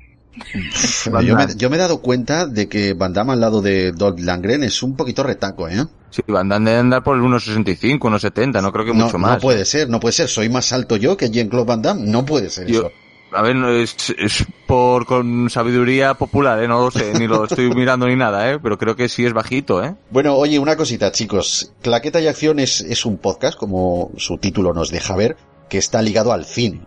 yo, 1.03 1.35
me, 1.35 1.47
yo, 1.55 1.69
me, 1.69 1.75
he 1.75 1.79
dado 1.79 2.01
cuenta 2.01 2.47
de 2.47 2.69
que 2.69 2.93
Van 2.93 3.13
Damme 3.13 3.33
al 3.33 3.41
lado 3.41 3.61
de 3.61 3.91
Dolph 3.91 4.19
Langren 4.19 4.63
es 4.63 4.81
un 4.81 4.95
poquito 4.95 5.23
retaco, 5.23 5.67
¿eh? 5.67 5.85
Sí, 6.09 6.21
Van 6.27 6.49
Damme 6.49 6.69
debe 6.69 6.79
andar 6.79 7.03
por 7.03 7.17
el 7.17 7.23
1,65, 7.23 7.99
1,70, 7.99 8.61
no 8.61 8.71
creo 8.71 8.85
que 8.85 8.93
no, 8.93 9.05
mucho 9.05 9.17
más. 9.17 9.33
No 9.33 9.39
puede 9.39 9.65
ser, 9.65 9.89
no 9.89 9.99
puede 9.99 10.13
ser. 10.13 10.29
Soy 10.29 10.49
más 10.49 10.71
alto 10.73 10.95
yo 10.95 11.17
que 11.17 11.29
Jean-Claude 11.29 11.67
Van 11.67 11.81
Damme. 11.81 12.03
No 12.05 12.25
puede 12.25 12.49
ser 12.49 12.67
yo, 12.67 12.79
eso. 12.79 12.91
A 13.33 13.41
ver, 13.41 13.55
es, 13.55 14.13
es, 14.17 14.45
por 14.67 15.05
con 15.05 15.49
sabiduría 15.49 16.15
popular, 16.15 16.61
¿eh? 16.61 16.67
No 16.67 16.81
lo 16.81 16.91
sé, 16.91 17.13
ni 17.17 17.27
lo 17.27 17.43
estoy 17.45 17.69
mirando 17.73 18.07
ni 18.07 18.15
nada, 18.15 18.51
¿eh? 18.51 18.59
Pero 18.61 18.77
creo 18.77 18.95
que 18.95 19.07
sí 19.07 19.25
es 19.25 19.33
bajito, 19.33 19.83
¿eh? 19.83 19.95
Bueno, 20.09 20.35
oye, 20.35 20.59
una 20.59 20.75
cosita, 20.75 21.11
chicos. 21.11 21.71
Claqueta 21.81 22.19
y 22.19 22.27
Acción 22.27 22.59
es, 22.59 22.81
es 22.81 23.05
un 23.05 23.17
podcast, 23.17 23.57
como 23.57 24.11
su 24.17 24.37
título 24.37 24.73
nos 24.73 24.91
deja 24.91 25.15
ver, 25.15 25.37
que 25.69 25.77
está 25.77 26.01
ligado 26.01 26.33
al 26.33 26.45
cine. 26.45 26.81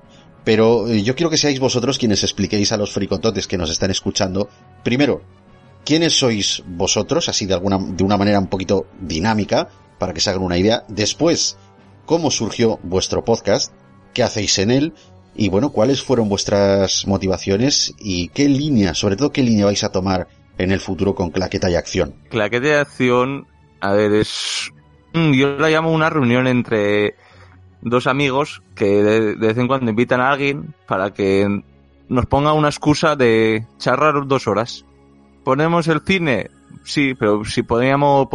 Pero 0.44 0.92
yo 0.92 1.14
quiero 1.14 1.30
que 1.30 1.38
seáis 1.38 1.58
vosotros 1.58 1.98
quienes 1.98 2.22
expliquéis 2.22 2.72
a 2.72 2.76
los 2.76 2.92
fricototes 2.92 3.46
que 3.46 3.56
nos 3.56 3.70
están 3.70 3.90
escuchando, 3.90 4.48
primero, 4.82 5.22
quiénes 5.84 6.12
sois 6.18 6.62
vosotros, 6.66 7.28
así 7.28 7.46
de 7.46 7.54
alguna, 7.54 7.78
de 7.78 8.04
una 8.04 8.16
manera 8.16 8.38
un 8.38 8.48
poquito 8.48 8.86
dinámica, 9.00 9.68
para 9.98 10.12
que 10.12 10.20
se 10.20 10.30
hagan 10.30 10.42
una 10.42 10.58
idea. 10.58 10.84
Después, 10.88 11.56
cómo 12.04 12.30
surgió 12.30 12.78
vuestro 12.82 13.24
podcast, 13.24 13.72
qué 14.12 14.22
hacéis 14.22 14.58
en 14.58 14.70
él, 14.70 14.92
Y 15.36 15.48
bueno, 15.48 15.72
¿cuáles 15.72 16.00
fueron 16.02 16.28
vuestras 16.28 17.06
motivaciones 17.06 17.94
y 17.98 18.28
qué 18.28 18.48
línea, 18.48 18.94
sobre 18.94 19.16
todo 19.16 19.32
qué 19.32 19.42
línea 19.42 19.64
vais 19.64 19.82
a 19.82 19.90
tomar 19.90 20.28
en 20.58 20.70
el 20.70 20.78
futuro 20.78 21.14
con 21.14 21.30
Claqueta 21.30 21.68
y 21.68 21.74
Acción? 21.74 22.14
Claqueta 22.30 22.68
y 22.68 22.72
Acción, 22.72 23.46
a 23.80 23.92
ver, 23.92 24.12
es... 24.12 24.70
Yo 25.12 25.56
la 25.58 25.70
llamo 25.70 25.92
una 25.92 26.10
reunión 26.10 26.46
entre 26.46 27.16
dos 27.84 28.06
amigos 28.06 28.62
que 28.74 29.02
de, 29.02 29.34
vez 29.36 29.56
en 29.56 29.68
cuando 29.68 29.90
invitan 29.90 30.20
a 30.20 30.30
alguien 30.30 30.74
para 30.86 31.12
que 31.12 31.62
nos 32.08 32.26
ponga 32.26 32.52
una 32.52 32.68
excusa 32.68 33.14
de 33.14 33.66
charlar 33.78 34.26
dos 34.26 34.48
horas. 34.48 34.84
¿Ponemos 35.44 35.86
el 35.88 36.00
cine? 36.00 36.50
Sí, 36.82 37.14
pero 37.14 37.44
si 37.44 37.62
podríamos, 37.62 38.26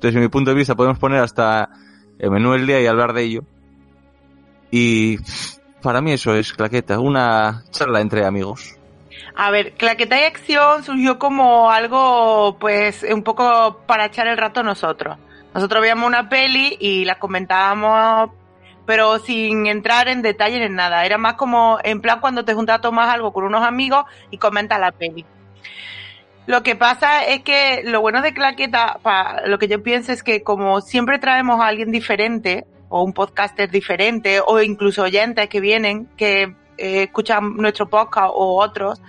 desde 0.00 0.20
mi 0.20 0.28
punto 0.28 0.50
de 0.50 0.56
vista, 0.56 0.74
podemos 0.74 0.98
poner 0.98 1.20
hasta 1.20 1.70
el 2.18 2.30
menú 2.30 2.52
del 2.52 2.66
día 2.66 2.80
y 2.80 2.86
hablar 2.86 3.12
de 3.12 3.22
ello. 3.22 3.42
Y 4.70 5.18
para 5.80 6.00
mí 6.00 6.12
eso 6.12 6.34
es 6.34 6.52
claqueta, 6.52 6.98
una 6.98 7.62
charla 7.70 8.00
entre 8.00 8.26
amigos. 8.26 8.76
A 9.34 9.50
ver, 9.50 9.74
Claqueta 9.74 10.18
y 10.18 10.24
Acción 10.24 10.82
surgió 10.82 11.18
como 11.18 11.70
algo, 11.70 12.56
pues, 12.58 13.04
un 13.08 13.22
poco 13.22 13.82
para 13.86 14.06
echar 14.06 14.26
el 14.26 14.38
rato 14.38 14.62
nosotros. 14.62 15.18
Nosotros 15.54 15.82
veíamos 15.82 16.06
una 16.06 16.28
peli 16.28 16.76
y 16.80 17.04
la 17.04 17.18
comentábamos, 17.18 18.30
pero 18.86 19.18
sin 19.18 19.66
entrar 19.66 20.08
en 20.08 20.22
detalle 20.22 20.64
en 20.64 20.76
nada. 20.76 21.04
Era 21.04 21.18
más 21.18 21.34
como, 21.34 21.78
en 21.82 22.00
plan, 22.00 22.20
cuando 22.20 22.44
te 22.44 22.54
juntas 22.54 22.78
a 22.78 22.80
tomar 22.80 23.08
algo 23.08 23.32
con 23.32 23.44
unos 23.44 23.64
amigos 23.64 24.04
y 24.30 24.38
comentas 24.38 24.80
la 24.80 24.92
peli. 24.92 25.24
Lo 26.46 26.62
que 26.62 26.76
pasa 26.76 27.24
es 27.24 27.42
que 27.42 27.82
lo 27.84 28.00
bueno 28.00 28.22
de 28.22 28.32
Claqueta, 28.32 29.00
para 29.02 29.46
lo 29.48 29.58
que 29.58 29.66
yo 29.66 29.82
pienso 29.82 30.12
es 30.12 30.22
que 30.22 30.44
como 30.44 30.80
siempre 30.80 31.18
traemos 31.18 31.60
a 31.60 31.66
alguien 31.66 31.90
diferente, 31.90 32.64
o 32.88 33.02
un 33.02 33.12
podcaster 33.12 33.68
diferente, 33.68 34.40
o 34.46 34.62
incluso 34.62 35.02
oyentes 35.02 35.48
que 35.48 35.60
vienen, 35.60 36.06
que 36.16 36.54
eh, 36.78 37.02
escuchan 37.02 37.56
nuestro 37.56 37.88
podcast 37.88 38.30
o 38.32 38.62
otros, 38.62 39.02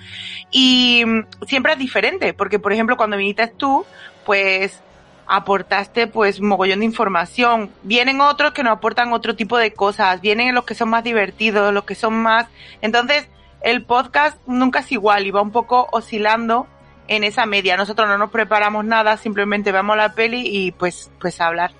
y 0.49 1.03
mm, 1.05 1.45
siempre 1.45 1.73
es 1.73 1.79
diferente, 1.79 2.33
porque 2.33 2.57
por 2.57 2.73
ejemplo 2.73 2.97
cuando 2.97 3.17
viniste 3.17 3.45
tú, 3.47 3.85
pues 4.25 4.81
aportaste 5.27 6.07
pues 6.07 6.41
mogollón 6.41 6.79
de 6.79 6.85
información. 6.85 7.71
Vienen 7.83 8.21
otros 8.21 8.51
que 8.53 8.63
nos 8.63 8.73
aportan 8.73 9.13
otro 9.13 9.35
tipo 9.35 9.57
de 9.57 9.73
cosas, 9.73 10.21
vienen 10.21 10.55
los 10.55 10.65
que 10.65 10.75
son 10.75 10.89
más 10.89 11.03
divertidos, 11.03 11.73
los 11.73 11.83
que 11.83 11.95
son 11.95 12.21
más... 12.21 12.47
Entonces, 12.81 13.27
el 13.61 13.83
podcast 13.83 14.37
nunca 14.47 14.79
es 14.79 14.91
igual 14.91 15.25
y 15.27 15.31
va 15.31 15.41
un 15.41 15.51
poco 15.51 15.87
oscilando 15.91 16.67
en 17.07 17.23
esa 17.23 17.45
media. 17.45 17.77
Nosotros 17.77 18.07
no 18.07 18.17
nos 18.17 18.31
preparamos 18.31 18.85
nada, 18.85 19.17
simplemente 19.17 19.71
vemos 19.71 19.97
la 19.97 20.13
peli 20.13 20.43
y 20.45 20.71
pues, 20.71 21.11
pues 21.19 21.39
hablar. 21.41 21.71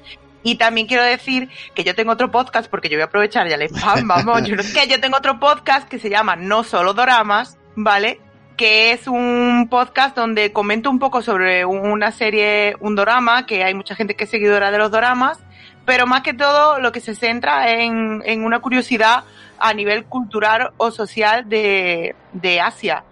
Y 0.44 0.56
también 0.56 0.88
quiero 0.88 1.04
decir 1.04 1.50
que 1.76 1.84
yo 1.84 1.96
tengo 1.96 2.14
otro 2.14 2.32
podcast, 2.32 2.70
porque 2.70 2.90
yo 2.90 2.98
voy 2.98 3.02
a 3.02 3.06
aprovechar 3.06 3.50
ya 3.50 3.58
le 3.58 3.66
spam, 3.66 4.08
vamos, 4.08 4.44
que 4.44 4.88
yo 4.88 5.00
tengo 5.00 5.18
otro 5.18 5.40
podcast 5.40 5.88
que 5.88 6.00
se 6.00 6.10
llama 6.10 6.36
No 6.36 6.64
Solo 6.64 6.94
Doramas, 6.94 7.58
¿vale? 7.76 8.22
Que 8.58 8.92
es 8.92 9.08
un 9.08 9.68
podcast 9.70 10.16
donde 10.16 10.52
comento 10.52 10.90
un 10.90 11.00
poco 11.00 11.22
sobre 11.22 11.64
una 11.64 12.12
serie, 12.12 12.76
un 12.80 12.96
dorama, 12.96 13.46
que 13.46 13.64
hay 13.64 13.74
mucha 13.74 13.96
gente 13.96 14.16
que 14.16 14.24
es 14.26 14.30
seguidora 14.30 14.72
de 14.72 14.80
los 14.80 14.92
doramas, 14.92 15.40
pero 15.86 16.08
más 16.08 16.22
que 16.24 16.34
todo 16.34 16.80
lo 16.80 16.92
que 16.92 17.00
se 17.00 17.16
centra 17.16 17.72
en, 17.72 18.22
en 18.26 18.44
una 18.44 18.60
curiosidad 18.60 19.24
a 19.60 19.74
nivel 19.74 20.06
cultural 20.06 20.72
o 20.78 20.92
social 20.92 21.48
de, 21.48 22.16
de 22.34 22.60
Asia. 22.60 23.04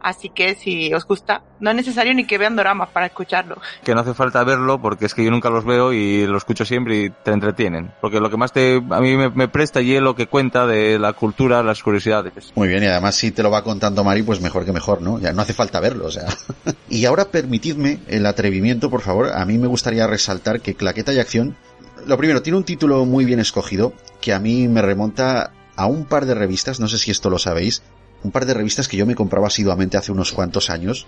Así 0.00 0.30
que 0.30 0.54
si 0.54 0.92
os 0.94 1.06
gusta, 1.06 1.42
no 1.60 1.70
es 1.70 1.76
necesario 1.76 2.14
ni 2.14 2.24
que 2.24 2.38
vean 2.38 2.56
doramas 2.56 2.88
para 2.88 3.06
escucharlo. 3.06 3.56
Que 3.84 3.94
no 3.94 4.00
hace 4.00 4.14
falta 4.14 4.42
verlo 4.44 4.80
porque 4.80 5.06
es 5.06 5.14
que 5.14 5.24
yo 5.24 5.30
nunca 5.30 5.50
los 5.50 5.64
veo 5.64 5.92
y 5.92 6.26
lo 6.26 6.38
escucho 6.38 6.64
siempre 6.64 6.96
y 6.96 7.10
te 7.10 7.32
entretienen. 7.32 7.92
Porque 8.00 8.20
lo 8.20 8.30
que 8.30 8.36
más 8.36 8.52
te, 8.52 8.76
a 8.76 9.00
mí 9.00 9.16
me, 9.16 9.48
presta 9.48 9.80
y 9.80 9.94
es 9.94 10.02
lo 10.02 10.14
que 10.14 10.26
cuenta 10.26 10.66
de 10.66 10.98
la 10.98 11.12
cultura, 11.12 11.62
las 11.62 11.82
curiosidades. 11.82 12.52
Muy 12.54 12.68
bien, 12.68 12.82
y 12.82 12.86
además 12.86 13.14
si 13.14 13.30
te 13.30 13.42
lo 13.42 13.50
va 13.50 13.62
contando 13.62 14.02
Mari, 14.02 14.22
pues 14.22 14.40
mejor 14.40 14.64
que 14.64 14.72
mejor, 14.72 15.02
¿no? 15.02 15.18
Ya 15.18 15.32
no 15.32 15.42
hace 15.42 15.52
falta 15.52 15.80
verlo, 15.80 16.06
o 16.06 16.10
sea. 16.10 16.26
y 16.88 17.04
ahora 17.04 17.26
permitidme 17.26 18.00
el 18.08 18.24
atrevimiento, 18.26 18.88
por 18.88 19.02
favor. 19.02 19.32
A 19.34 19.44
mí 19.44 19.58
me 19.58 19.66
gustaría 19.66 20.06
resaltar 20.06 20.60
que 20.60 20.74
Claqueta 20.74 21.12
y 21.12 21.18
Acción, 21.18 21.56
lo 22.06 22.16
primero, 22.16 22.42
tiene 22.42 22.56
un 22.56 22.64
título 22.64 23.04
muy 23.04 23.24
bien 23.24 23.40
escogido 23.40 23.92
que 24.20 24.32
a 24.32 24.38
mí 24.38 24.68
me 24.68 24.82
remonta 24.82 25.52
a 25.76 25.86
un 25.86 26.04
par 26.04 26.26
de 26.26 26.34
revistas, 26.34 26.80
no 26.80 26.88
sé 26.88 26.98
si 26.98 27.10
esto 27.10 27.30
lo 27.30 27.38
sabéis, 27.38 27.82
un 28.22 28.30
par 28.30 28.46
de 28.46 28.54
revistas 28.54 28.88
que 28.88 28.96
yo 28.96 29.06
me 29.06 29.14
compraba 29.14 29.48
asiduamente 29.48 29.96
hace 29.96 30.12
unos 30.12 30.32
cuantos 30.32 30.70
años. 30.70 31.06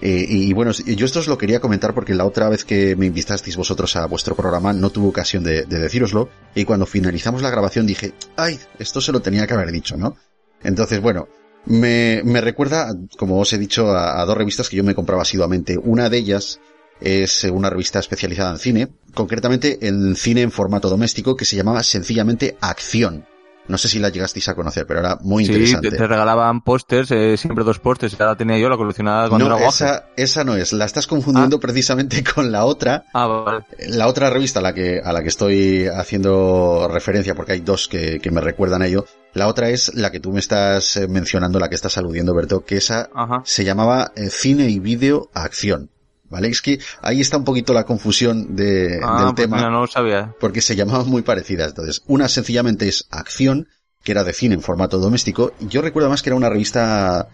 Eh, 0.00 0.26
y, 0.28 0.52
bueno, 0.52 0.72
yo 0.72 1.06
esto 1.06 1.20
os 1.20 1.28
lo 1.28 1.38
quería 1.38 1.60
comentar 1.60 1.94
porque 1.94 2.14
la 2.14 2.26
otra 2.26 2.50
vez 2.50 2.64
que 2.64 2.94
me 2.96 3.06
invitasteis 3.06 3.56
vosotros 3.56 3.96
a 3.96 4.06
vuestro 4.06 4.34
programa 4.36 4.74
no 4.74 4.90
tuve 4.90 5.08
ocasión 5.08 5.42
de, 5.42 5.62
de. 5.64 6.28
Y 6.54 6.64
cuando 6.64 6.84
finalizamos 6.84 7.40
la 7.40 7.50
grabación 7.50 7.86
dije, 7.86 8.12
ay, 8.36 8.58
esto 8.78 9.00
se 9.00 9.12
lo 9.12 9.20
tenía 9.20 9.46
que 9.46 9.54
haber 9.54 9.72
dicho, 9.72 9.96
¿no? 9.96 10.16
Entonces, 10.62 11.00
bueno, 11.00 11.28
me, 11.64 12.20
me 12.24 12.40
recuerda, 12.40 12.94
como 13.16 13.40
os 13.40 13.52
he 13.52 13.58
dicho, 13.58 13.90
a, 13.90 14.20
a, 14.20 14.26
dos 14.26 14.36
revistas 14.36 14.68
que 14.68 14.76
yo 14.76 14.84
me 14.84 14.94
compraba 14.94 15.22
asiduamente. 15.22 15.78
Una 15.78 16.10
de 16.10 16.18
ellas 16.18 16.60
es 17.00 17.44
una 17.44 17.70
revista 17.70 17.98
especializada 17.98 18.50
en 18.50 18.58
cine, 18.58 18.88
concretamente 19.14 19.78
en 19.86 20.14
cine 20.14 20.42
en 20.42 20.50
formato 20.50 20.90
doméstico 20.90 21.36
que 21.36 21.44
se 21.44 21.56
llamaba 21.56 21.82
sencillamente 21.82 22.56
Acción. 22.60 23.26
No 23.68 23.78
sé 23.78 23.88
si 23.88 23.98
la 23.98 24.08
llegasteis 24.08 24.48
a 24.48 24.54
conocer, 24.54 24.86
pero 24.86 25.00
era 25.00 25.18
muy 25.20 25.44
interesante. 25.44 25.90
Sí, 25.90 25.96
te, 25.96 26.06
regalaban 26.06 26.60
pósters, 26.60 27.10
eh, 27.10 27.36
siempre 27.36 27.64
dos 27.64 27.78
pósters, 27.78 28.14
y 28.14 28.16
la 28.16 28.36
tenía 28.36 28.58
yo, 28.58 28.68
la 28.68 28.76
coleccionada 28.76 29.28
cuando 29.28 29.48
no, 29.48 29.58
esa, 29.58 30.06
esa 30.16 30.44
no 30.44 30.56
es, 30.56 30.72
la 30.72 30.84
estás 30.84 31.06
confundiendo 31.06 31.56
ah. 31.56 31.60
precisamente 31.60 32.22
con 32.34 32.52
la 32.52 32.64
otra. 32.64 33.04
Ah, 33.12 33.26
vale. 33.26 33.64
La 33.88 34.08
otra 34.08 34.30
revista 34.30 34.60
a 34.60 34.62
la 34.62 34.72
que, 34.72 35.00
a 35.02 35.12
la 35.12 35.22
que 35.22 35.28
estoy 35.28 35.86
haciendo 35.86 36.88
referencia, 36.90 37.34
porque 37.34 37.52
hay 37.52 37.60
dos 37.60 37.88
que, 37.88 38.20
que 38.20 38.30
me 38.30 38.40
recuerdan 38.40 38.82
a 38.82 38.86
ello. 38.86 39.04
La 39.36 39.48
otra 39.48 39.68
es 39.68 39.94
la 39.94 40.10
que 40.10 40.18
tú 40.18 40.32
me 40.32 40.40
estás 40.40 40.96
eh, 40.96 41.08
mencionando, 41.08 41.58
la 41.58 41.68
que 41.68 41.74
estás 41.74 41.98
aludiendo, 41.98 42.34
Berto, 42.34 42.64
que 42.64 42.78
esa 42.78 43.10
se 43.44 43.64
llamaba 43.64 44.10
eh, 44.16 44.30
Cine 44.30 44.70
y 44.70 44.78
Vídeo 44.78 45.28
Acción. 45.34 45.90
¿Vale? 46.28 46.48
Es 46.48 46.60
que 46.60 46.78
ahí 47.02 47.20
está 47.20 47.36
un 47.36 47.44
poquito 47.44 47.72
la 47.72 47.84
confusión 47.84 48.56
de, 48.56 49.00
ah, 49.02 49.24
del 49.24 49.34
pues 49.34 49.46
tema. 49.46 49.70
no 49.70 49.80
lo 49.80 49.86
sabía. 49.86 50.34
Porque 50.40 50.60
se 50.60 50.74
llamaban 50.74 51.08
muy 51.08 51.22
parecidas. 51.22 51.68
Entonces, 51.68 52.02
una 52.06 52.28
sencillamente 52.28 52.88
es 52.88 53.06
Acción, 53.10 53.68
que 54.02 54.12
era 54.12 54.24
de 54.24 54.32
cine 54.32 54.54
en 54.54 54.60
formato 54.60 54.98
doméstico. 54.98 55.52
Yo 55.60 55.82
recuerdo 55.82 56.08
más 56.08 56.22
que 56.22 56.30
era 56.30 56.36
una 56.36 56.48
revista 56.48 57.28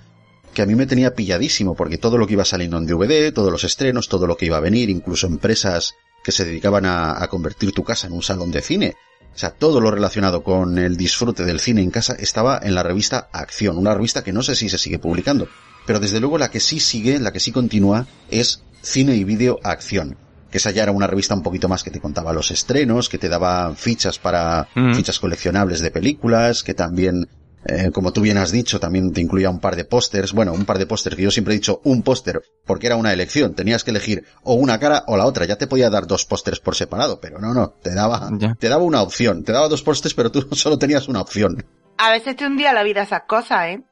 que 0.53 0.63
a 0.63 0.67
mí 0.67 0.75
me 0.75 0.87
tenía 0.87 1.15
pilladísimo, 1.15 1.75
porque 1.75 1.97
todo 1.97 2.19
lo 2.19 2.27
que 2.27 2.35
iba 2.35 2.45
saliendo 2.45 2.77
en 2.77 2.87
DVD, 2.87 3.33
todos 3.33 3.51
los 3.51 3.65
estrenos, 3.65 4.09
todo 4.09 4.27
lo 4.27 4.37
que 4.37 4.47
iba 4.47 4.59
a 4.59 4.61
venir, 4.61 4.91
incluso 4.91 5.27
empresas 5.27 5.95
que 6.23 6.33
se 6.33 6.45
dedicaban 6.45 6.85
a, 6.85 7.23
a 7.23 7.29
convertir 7.29 7.73
tu 7.73 7.83
casa 7.85 8.07
en 8.07 8.13
un 8.13 8.23
salón 8.23 8.51
de 8.51 8.61
cine. 8.61 8.95
O 9.35 9.39
sea, 9.39 9.51
todo 9.51 9.81
lo 9.81 9.91
relacionado 9.91 10.43
con 10.43 10.79
el 10.79 10.97
disfrute 10.97 11.45
del 11.45 11.59
cine 11.59 11.83
en 11.83 11.91
casa 11.91 12.15
estaba 12.19 12.61
en 12.63 12.75
la 12.75 12.83
revista 12.83 13.31
Acción, 13.33 13.79
una 13.79 13.95
revista 13.95 14.23
que 14.23 14.33
no 14.33 14.43
sé 14.43 14.55
si 14.55 14.69
se 14.69 14.77
sigue 14.77 14.99
publicando. 14.99 15.49
Pero 15.87 16.01
desde 16.01 16.21
luego 16.21 16.39
la 16.39 16.51
que 16.51 16.61
sí 16.61 16.81
sigue, 16.81 17.19
la 17.19 17.33
que 17.33 17.41
sí 17.41 17.51
continúa, 17.51 18.07
es 18.31 18.63
Cine 18.83 19.15
y 19.15 19.25
Vídeo 19.25 19.59
Acción. 19.63 20.17
Que 20.51 20.59
esa 20.59 20.71
ya 20.71 20.83
era 20.83 20.93
una 20.93 21.07
revista 21.07 21.35
un 21.35 21.43
poquito 21.43 21.69
más 21.69 21.83
que 21.83 21.91
te 21.91 22.01
contaba 22.01 22.33
los 22.35 22.51
estrenos, 22.51 23.09
que 23.09 23.17
te 23.19 23.29
daba 23.31 23.75
fichas 23.75 24.19
para 24.19 24.69
Mm. 24.75 24.95
fichas 24.95 25.19
coleccionables 25.19 25.81
de 25.81 25.91
películas, 25.91 26.63
que 26.63 26.75
también, 26.75 27.27
eh, 27.65 27.91
como 27.91 28.13
tú 28.13 28.21
bien 28.21 28.37
has 28.37 28.51
dicho, 28.53 28.79
también 28.79 29.13
te 29.15 29.23
incluía 29.23 29.49
un 29.49 29.61
par 29.61 29.77
de 29.77 29.87
pósters. 29.87 30.33
Bueno, 30.35 30.53
un 30.53 30.67
par 30.67 30.79
de 30.79 30.85
pósters 30.87 31.17
que 31.17 31.23
yo 31.23 31.31
siempre 31.31 31.55
he 31.55 31.57
dicho 31.57 31.81
un 31.85 32.03
póster 32.03 32.43
porque 32.67 32.87
era 32.89 32.97
una 32.97 33.13
elección. 33.15 33.55
Tenías 33.55 33.83
que 33.83 33.93
elegir 33.93 34.25
o 34.43 34.53
una 34.55 34.79
cara 34.79 35.05
o 35.07 35.17
la 35.17 35.25
otra. 35.25 35.47
Ya 35.47 35.57
te 35.57 35.67
podía 35.67 35.89
dar 35.89 36.07
dos 36.07 36.27
pósters 36.27 36.61
por 36.61 36.75
separado, 36.75 37.19
pero 37.21 37.39
no, 37.39 37.55
no. 37.55 37.71
Te 37.71 37.95
daba, 37.95 38.29
te 38.59 38.69
daba 38.69 38.83
una 38.83 39.01
opción. 39.01 39.45
Te 39.45 39.53
daba 39.53 39.69
dos 39.69 39.83
pósters, 39.83 40.13
pero 40.13 40.31
tú 40.31 40.43
solo 40.55 40.79
tenías 40.79 41.09
una 41.09 41.23
opción. 41.23 41.65
A 41.97 42.11
veces 42.11 42.37
te 42.37 42.45
hundía 42.47 42.75
la 42.75 42.83
vida 42.83 43.05
esas 43.05 43.23
cosas, 43.27 43.69
¿eh? 43.69 43.83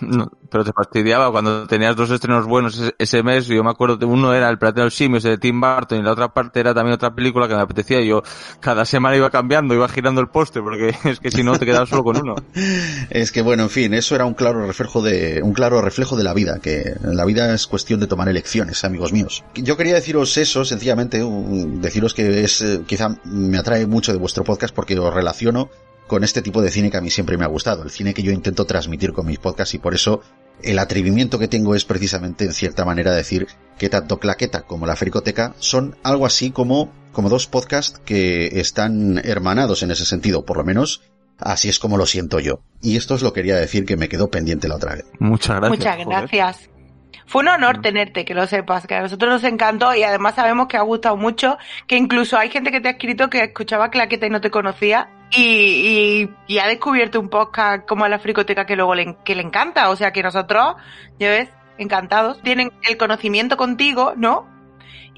No, 0.00 0.30
pero 0.50 0.64
te 0.64 0.72
fastidiaba 0.72 1.30
cuando 1.30 1.66
tenías 1.66 1.94
dos 1.94 2.10
estrenos 2.10 2.46
buenos 2.46 2.92
ese, 2.98 3.22
mes. 3.22 3.46
Yo 3.46 3.62
me 3.62 3.70
acuerdo 3.70 4.06
uno 4.08 4.34
era 4.34 4.48
El 4.50 4.58
los 4.60 4.94
Simios 4.94 5.22
de 5.22 5.38
Tim 5.38 5.60
Burton 5.60 5.98
y 5.98 6.02
la 6.02 6.12
otra 6.12 6.28
parte 6.32 6.60
era 6.60 6.74
también 6.74 6.94
otra 6.94 7.14
película 7.14 7.46
que 7.46 7.54
me 7.54 7.60
apetecía. 7.60 8.00
Y 8.00 8.08
yo 8.08 8.22
cada 8.60 8.84
semana 8.84 9.16
iba 9.16 9.30
cambiando, 9.30 9.74
iba 9.74 9.88
girando 9.88 10.20
el 10.20 10.28
póster 10.28 10.62
porque 10.62 10.94
es 11.04 11.20
que 11.20 11.30
si 11.30 11.42
no 11.42 11.58
te 11.58 11.66
quedabas 11.66 11.88
solo 11.88 12.04
con 12.04 12.16
uno. 12.16 12.34
Es 13.10 13.32
que 13.32 13.42
bueno, 13.42 13.64
en 13.64 13.70
fin, 13.70 13.94
eso 13.94 14.14
era 14.14 14.24
un 14.24 14.34
claro 14.34 14.66
reflejo 14.66 15.02
de, 15.02 15.40
un 15.42 15.52
claro 15.52 15.80
reflejo 15.80 16.16
de 16.16 16.24
la 16.24 16.34
vida, 16.34 16.58
que 16.60 16.94
la 17.02 17.24
vida 17.24 17.54
es 17.54 17.66
cuestión 17.66 18.00
de 18.00 18.06
tomar 18.06 18.28
elecciones, 18.28 18.84
amigos 18.84 19.12
míos. 19.12 19.44
Yo 19.54 19.76
quería 19.76 19.94
deciros 19.94 20.36
eso, 20.36 20.64
sencillamente, 20.64 21.22
deciros 21.80 22.14
que 22.14 22.44
es, 22.44 22.62
eh, 22.62 22.82
quizá 22.86 23.16
me 23.24 23.58
atrae 23.58 23.86
mucho 23.86 24.12
de 24.12 24.18
vuestro 24.18 24.44
podcast 24.44 24.74
porque 24.74 24.98
os 24.98 25.14
relaciono 25.14 25.70
con 26.06 26.24
este 26.24 26.42
tipo 26.42 26.62
de 26.62 26.70
cine 26.70 26.90
que 26.90 26.96
a 26.96 27.00
mí 27.00 27.10
siempre 27.10 27.36
me 27.36 27.44
ha 27.44 27.48
gustado, 27.48 27.82
el 27.82 27.90
cine 27.90 28.14
que 28.14 28.22
yo 28.22 28.32
intento 28.32 28.64
transmitir 28.64 29.12
con 29.12 29.26
mis 29.26 29.38
podcasts 29.38 29.74
y 29.74 29.78
por 29.78 29.94
eso 29.94 30.22
el 30.62 30.78
atrevimiento 30.78 31.38
que 31.38 31.48
tengo 31.48 31.74
es 31.74 31.84
precisamente 31.84 32.44
en 32.44 32.52
cierta 32.52 32.84
manera 32.84 33.12
decir 33.12 33.46
que 33.78 33.88
tanto 33.88 34.18
Claqueta 34.18 34.62
como 34.62 34.86
la 34.86 34.96
Fricoteca 34.96 35.54
son 35.58 35.96
algo 36.02 36.26
así 36.26 36.50
como, 36.50 36.92
como 37.12 37.28
dos 37.28 37.46
podcasts 37.46 38.00
que 38.04 38.60
están 38.60 39.20
hermanados 39.24 39.82
en 39.82 39.90
ese 39.90 40.04
sentido, 40.04 40.44
por 40.44 40.56
lo 40.56 40.64
menos 40.64 41.02
así 41.38 41.68
es 41.68 41.78
como 41.78 41.98
lo 41.98 42.06
siento 42.06 42.40
yo. 42.40 42.60
Y 42.80 42.96
esto 42.96 43.14
os 43.14 43.22
lo 43.22 43.32
quería 43.32 43.56
decir 43.56 43.84
que 43.84 43.96
me 43.96 44.08
quedó 44.08 44.30
pendiente 44.30 44.68
la 44.68 44.76
otra 44.76 44.94
vez. 44.94 45.04
Muchas 45.18 45.56
gracias. 45.56 45.78
Muchas 45.78 46.04
joder. 46.04 46.08
gracias. 46.08 46.70
Fue 47.26 47.42
un 47.42 47.48
honor 47.48 47.80
tenerte, 47.82 48.24
que 48.24 48.34
lo 48.34 48.46
sepas, 48.46 48.86
que 48.86 48.94
a 48.94 49.02
nosotros 49.02 49.30
nos 49.30 49.44
encantó 49.44 49.94
y 49.94 50.04
además 50.04 50.36
sabemos 50.36 50.68
que 50.68 50.76
ha 50.76 50.82
gustado 50.82 51.16
mucho, 51.16 51.58
que 51.88 51.96
incluso 51.96 52.38
hay 52.38 52.50
gente 52.50 52.70
que 52.70 52.80
te 52.80 52.88
ha 52.88 52.92
escrito 52.92 53.28
que 53.28 53.42
escuchaba 53.42 53.90
claqueta 53.90 54.26
y 54.26 54.30
no 54.30 54.40
te 54.40 54.50
conocía 54.50 55.10
y, 55.32 55.40
y, 55.42 56.30
y 56.46 56.58
ha 56.58 56.66
descubierto 56.66 57.20
un 57.20 57.28
podcast 57.28 57.86
como 57.86 58.06
la 58.08 58.18
fricoteca 58.18 58.66
que 58.66 58.76
luego 58.76 58.94
le, 58.94 59.16
que 59.24 59.34
le 59.34 59.42
encanta. 59.42 59.90
O 59.90 59.96
sea 59.96 60.12
que 60.12 60.22
nosotros, 60.22 60.76
ya 61.18 61.30
ves, 61.30 61.48
encantados, 61.78 62.40
tienen 62.42 62.72
el 62.88 62.96
conocimiento 62.96 63.56
contigo, 63.56 64.14
¿no? 64.16 64.54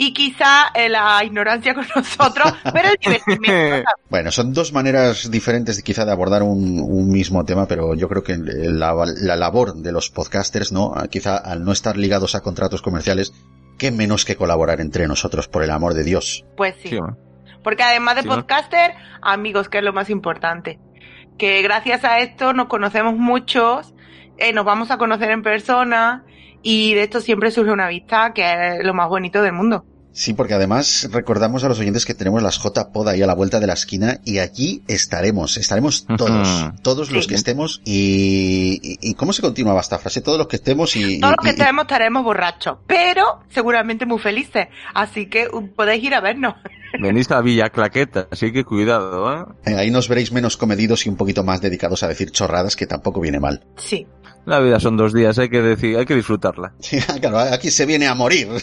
Y 0.01 0.13
quizá 0.15 0.69
eh, 0.75 0.89
la 0.89 1.25
ignorancia 1.25 1.75
con 1.75 1.85
nosotros, 1.95 2.53
pero 2.73 2.89
el 2.89 2.97
divertimiento. 3.01 3.91
Bueno, 4.09 4.31
son 4.31 4.55
dos 4.55 4.73
maneras 4.73 5.31
diferentes 5.31 5.77
de, 5.77 5.83
quizá 5.83 6.07
de 6.07 6.13
abordar 6.13 6.43
un, 6.43 6.81
un 6.81 7.11
mismo 7.11 7.45
tema, 7.45 7.67
pero 7.67 7.95
yo 7.95 8.09
creo 8.09 8.23
que 8.23 8.39
la, 8.39 8.95
la 9.21 9.37
labor 9.37 9.75
de 9.75 9.93
los 9.93 10.09
podcasters, 10.09 10.73
¿no? 10.73 10.95
Quizá 11.11 11.37
al 11.37 11.63
no 11.63 11.73
estar 11.73 11.99
ligados 11.99 12.35
a 12.35 12.41
contratos 12.41 12.81
comerciales, 12.81 13.35
qué 13.77 13.91
menos 13.91 14.25
que 14.25 14.37
colaborar 14.37 14.81
entre 14.81 15.07
nosotros, 15.07 15.47
por 15.47 15.63
el 15.63 15.71
amor 15.71 15.93
de 15.93 16.05
Dios. 16.05 16.47
Pues 16.57 16.75
sí. 16.83 16.99
Porque 17.69 17.83
además 17.83 18.17
de 18.17 18.23
Sí, 18.23 18.29
¿no? 18.29 18.37
podcaster, 18.37 18.95
amigos, 19.21 19.69
que 19.69 19.77
es 19.77 19.85
lo 19.85 19.93
más 19.93 20.09
importante. 20.09 20.81
Que 21.37 21.61
gracias 21.61 22.03
a 22.03 22.19
esto 22.21 22.55
nos 22.55 22.67
conocemos 22.69 23.15
muchos, 23.15 23.95
eh, 24.39 24.55
nos 24.55 24.65
vamos 24.65 24.91
a 24.91 24.97
conocer 24.97 25.31
en 25.31 25.43
persona 25.43 26.25
y 26.63 26.95
de 26.95 27.03
esto 27.03 27.21
siempre 27.21 27.51
surge 27.51 27.71
una 27.71 27.87
vista 27.87 28.33
que 28.33 28.79
es 28.79 28.85
lo 28.87 28.95
más 28.95 29.11
bonito 29.11 29.43
del 29.43 29.53
mundo. 29.53 29.85
Sí, 30.13 30.33
porque 30.35 30.55
además 30.55 31.09
recordamos 31.13 31.63
a 31.63 31.69
los 31.69 31.79
oyentes 31.79 32.05
que 32.05 32.15
tenemos 32.15 32.43
las 32.43 32.59
J-Pod 32.59 33.09
ahí 33.09 33.23
a 33.23 33.27
la 33.27 33.35
vuelta 33.35 33.61
de 33.61 33.67
la 33.69 33.75
esquina 33.75 34.19
y 34.25 34.39
allí 34.39 34.83
estaremos, 34.89 35.57
estaremos 35.57 36.07
todos, 36.17 36.73
todos 36.83 37.11
los 37.13 37.25
Sí. 37.25 37.29
que 37.31 37.35
estemos 37.37 37.81
y, 37.85 38.81
y, 38.83 38.99
y 39.11 39.15
¿cómo 39.15 39.33
se 39.33 39.43
continuaba 39.43 39.81
esta 39.81 39.99
frase? 39.99 40.21
Todos 40.21 40.39
los 40.39 40.49
que 40.49 40.57
estemos 40.57 40.97
y... 40.97 41.21
Todos 41.21 41.35
y- 41.35 41.37
los 41.37 41.45
que 41.45 41.49
y- 41.51 41.61
estemos 41.61 41.83
estaremos 41.83 42.25
borrachos, 42.25 42.79
pero 42.87 43.41
seguramente 43.51 44.07
muy 44.07 44.19
felices. 44.19 44.67
Así 44.95 45.27
que 45.27 45.47
uh, 45.53 45.69
podéis 45.75 46.03
ir 46.03 46.15
a 46.15 46.21
vernos. 46.21 46.55
Venís 47.01 47.31
a 47.31 47.41
Villa 47.43 47.69
Claqueta, 47.69 48.29
así 48.31 48.51
que 48.51 48.65
cuidado, 48.65 49.31
¿eh? 49.33 49.45
eh, 49.67 49.75
ahí 49.77 49.91
nos 49.91 50.09
veréis 50.09 50.33
menos 50.33 50.57
comedidos 50.57 51.05
y 51.07 51.11
un 51.11 51.17
poquito 51.17 51.45
más 51.45 51.61
dedicados 51.61 52.03
a 52.03 52.09
decir 52.09 52.31
chorradas 52.33 52.77
que 52.77 52.87
tampoco 52.87 53.21
viene 53.21 53.39
mal. 53.39 53.63
Sí. 53.77 54.07
La 54.49 54.61
vida 54.61 54.81
son 54.81 54.97
dos 54.97 55.13
días, 55.13 55.39
hay 55.39 55.51
que 55.51 55.61
decir, 55.61 55.99
hay 55.99 56.07
que 56.07 56.15
disfrutarla. 56.15 56.73
Sí, 56.81 56.99
claro, 57.21 57.39
aquí 57.39 57.71
se 57.71 57.85
viene 57.85 58.07
a 58.07 58.15
morir. 58.15 58.49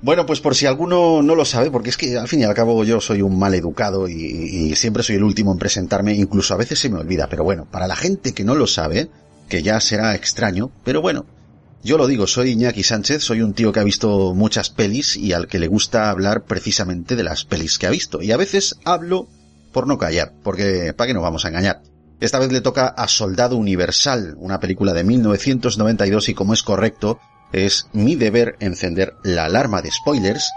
Bueno, 0.00 0.24
pues 0.24 0.40
por 0.40 0.54
si 0.54 0.64
alguno 0.64 1.20
no 1.20 1.34
lo 1.34 1.44
sabe, 1.44 1.70
porque 1.70 1.90
es 1.90 1.98
que 1.98 2.16
al 2.16 2.28
fin 2.28 2.40
y 2.40 2.44
al 2.44 2.54
cabo 2.54 2.82
yo 2.84 2.98
soy 2.98 3.20
un 3.20 3.38
mal 3.38 3.52
educado 3.52 4.08
y, 4.08 4.14
y 4.14 4.74
siempre 4.74 5.02
soy 5.02 5.16
el 5.16 5.22
último 5.22 5.52
en 5.52 5.58
presentarme, 5.58 6.14
incluso 6.14 6.54
a 6.54 6.56
veces 6.56 6.78
se 6.78 6.88
me 6.88 6.98
olvida, 6.98 7.28
pero 7.28 7.44
bueno, 7.44 7.66
para 7.70 7.86
la 7.86 7.94
gente 7.94 8.32
que 8.32 8.44
no 8.44 8.54
lo 8.54 8.66
sabe, 8.66 9.10
que 9.50 9.62
ya 9.62 9.78
será 9.80 10.14
extraño, 10.14 10.70
pero 10.82 11.02
bueno, 11.02 11.26
yo 11.82 11.98
lo 11.98 12.06
digo, 12.06 12.26
soy 12.26 12.52
Iñaki 12.52 12.82
Sánchez, 12.82 13.22
soy 13.22 13.42
un 13.42 13.52
tío 13.52 13.70
que 13.70 13.80
ha 13.80 13.84
visto 13.84 14.32
muchas 14.32 14.70
pelis 14.70 15.16
y 15.16 15.34
al 15.34 15.46
que 15.46 15.58
le 15.58 15.68
gusta 15.68 16.08
hablar 16.08 16.44
precisamente 16.44 17.14
de 17.14 17.24
las 17.24 17.44
pelis 17.44 17.78
que 17.78 17.86
ha 17.86 17.90
visto, 17.90 18.22
y 18.22 18.32
a 18.32 18.38
veces 18.38 18.76
hablo 18.84 19.28
por 19.72 19.86
no 19.86 19.98
callar, 19.98 20.32
porque 20.42 20.94
¿para 20.96 21.08
qué 21.08 21.14
nos 21.14 21.22
vamos 21.22 21.44
a 21.44 21.48
engañar? 21.48 21.82
Esta 22.18 22.38
vez 22.38 22.50
le 22.50 22.62
toca 22.62 22.86
a 22.88 23.08
Soldado 23.08 23.56
Universal, 23.56 24.36
una 24.38 24.58
película 24.58 24.94
de 24.94 25.04
1992 25.04 26.30
y 26.30 26.34
como 26.34 26.54
es 26.54 26.62
correcto, 26.62 27.20
es 27.52 27.88
mi 27.92 28.14
deber 28.14 28.56
encender 28.60 29.14
la 29.22 29.44
alarma 29.44 29.82
de 29.82 29.90
spoilers. 29.90 30.50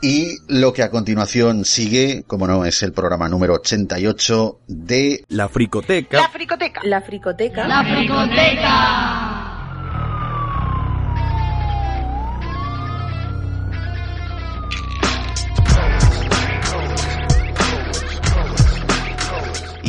Y 0.00 0.38
lo 0.48 0.72
que 0.72 0.82
a 0.82 0.90
continuación 0.90 1.64
sigue, 1.64 2.24
como 2.26 2.46
no, 2.46 2.64
es 2.64 2.82
el 2.82 2.92
programa 2.92 3.28
número 3.28 3.54
88 3.54 4.60
de 4.66 5.24
La 5.28 5.48
fricoteca. 5.48 6.18
La 6.18 6.28
fricoteca. 6.28 6.80
La 6.84 7.00
fricoteca. 7.00 7.68
La 7.68 7.84
fricoteca. 7.84 9.41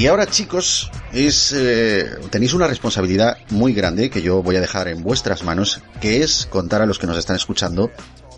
Y 0.04 0.08
ahora, 0.08 0.28
chicos, 0.28 0.92
es 1.14 1.54
eh, 1.54 2.04
tenéis 2.30 2.54
una 2.54 2.68
responsabilidad 2.68 3.38
muy 3.52 3.72
grande 3.72 4.10
que 4.10 4.22
yo 4.22 4.44
voy 4.44 4.58
a 4.58 4.60
dejar 4.60 4.90
en 4.90 5.02
vuestras 5.02 5.44
manos, 5.44 5.80
que 6.02 6.22
es 6.22 6.46
contar 6.46 6.82
a 6.82 6.86
los 6.86 7.00
que 7.00 7.08
nos 7.08 7.18
están 7.18 7.38
escuchando 7.38 7.90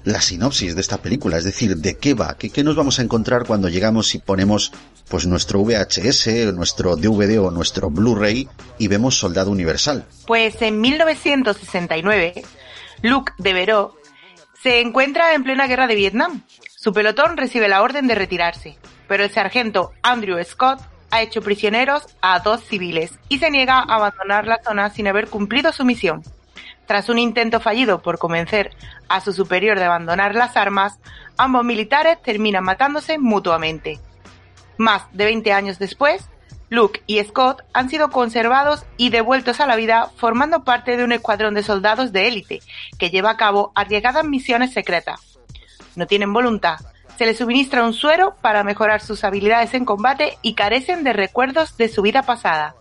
la 0.04 0.22
sinopsis 0.22 0.76
de 0.76 0.82
esta 0.82 1.00
película, 1.00 1.38
es 1.38 1.44
decir, 1.44 1.76
de 1.78 1.98
qué 1.98 2.14
va, 2.14 2.38
qué, 2.38 2.52
qué 2.52 2.64
nos 2.64 2.76
vamos 2.76 3.00
a 3.00 3.02
encontrar 3.02 3.48
cuando 3.48 3.68
llegamos 3.68 4.14
y 4.14 4.20
ponemos 4.20 4.74
pues 5.10 5.26
nuestro 5.26 5.64
VHS, 5.64 6.54
nuestro 6.54 6.98
DVD 6.98 7.40
o 7.40 7.50
nuestro 7.50 7.90
Blu-ray 7.90 8.48
y 8.78 8.88
vemos 8.88 9.18
Soldado 9.18 9.50
Universal. 9.50 10.06
Pues 10.28 10.62
en 10.62 10.80
1969, 10.80 12.44
Luke 13.02 13.34
Devereaux 13.40 13.96
se 14.62 14.82
encuentra 14.82 15.34
en 15.34 15.44
plena 15.44 15.66
guerra 15.66 15.88
de 15.88 15.96
Vietnam. 15.96 16.44
Su 16.78 16.94
pelotón 16.94 17.38
recibe 17.38 17.68
la 17.68 17.82
orden 17.82 18.06
de 18.06 18.14
retirarse, 18.14 18.78
pero 19.08 19.24
el 19.24 19.32
sargento 19.32 19.94
Andrew 20.04 20.38
Scott 20.44 20.94
ha 21.16 21.22
hecho 21.22 21.42
prisioneros 21.42 22.08
a 22.22 22.40
dos 22.40 22.62
civiles 22.62 23.18
y 23.30 23.40
se 23.40 23.50
niega 23.50 23.80
a 23.80 23.96
abandonar 23.96 24.48
la 24.48 24.62
zona 24.62 24.90
sin 24.90 25.08
haber 25.08 25.30
cumplido 25.30 25.72
su 25.72 25.86
misión. 25.86 26.24
Tras 26.88 27.08
un 27.08 27.18
intento 27.18 27.62
fallido 27.62 28.02
por 28.02 28.20
convencer 28.20 28.72
a 29.08 29.22
su 29.22 29.32
superior 29.32 29.80
de 29.80 29.86
abandonar 29.86 30.36
las 30.36 30.58
armas, 30.58 31.00
ambos 31.38 31.64
militares 31.64 32.22
terminan 32.22 32.66
matándose 32.66 33.18
mutuamente. 33.18 33.98
Más 34.78 35.04
de 35.14 35.26
20 35.26 35.54
años 35.54 35.80
después, 35.80 36.30
Luke 36.70 37.02
y 37.08 37.24
Scott 37.24 37.62
han 37.74 37.90
sido 37.90 38.10
conservados 38.10 38.86
y 38.98 39.10
devueltos 39.10 39.62
a 39.62 39.68
la 39.68 39.78
vida 39.78 40.12
formando 40.18 40.66
parte 40.66 40.98
de 40.98 41.06
un 41.06 41.14
escuadrón 41.14 41.54
de 41.54 41.64
soldados 41.64 42.12
de 42.12 42.28
élite 42.28 42.60
que 43.00 43.10
lleva 43.10 43.32
a 43.32 43.38
cabo 43.38 43.72
arriesgadas 43.74 44.26
misiones 44.26 44.74
secretas. 44.74 45.40
No 45.96 46.08
tienen 46.08 46.34
voluntad, 46.34 46.80
se 47.18 47.26
les 47.26 47.38
suministra 47.38 47.86
un 47.86 47.94
suero 47.94 48.36
para 48.42 48.64
mejorar 48.64 49.02
sus 49.02 49.24
habilidades 49.24 49.74
en 49.74 49.86
combate 49.86 50.38
y 50.42 50.54
carecen 50.54 51.04
de 51.04 51.14
recuerdos 51.14 51.78
de 51.78 51.88
su 51.90 52.02
vida 52.02 52.24
pasada. 52.24 52.76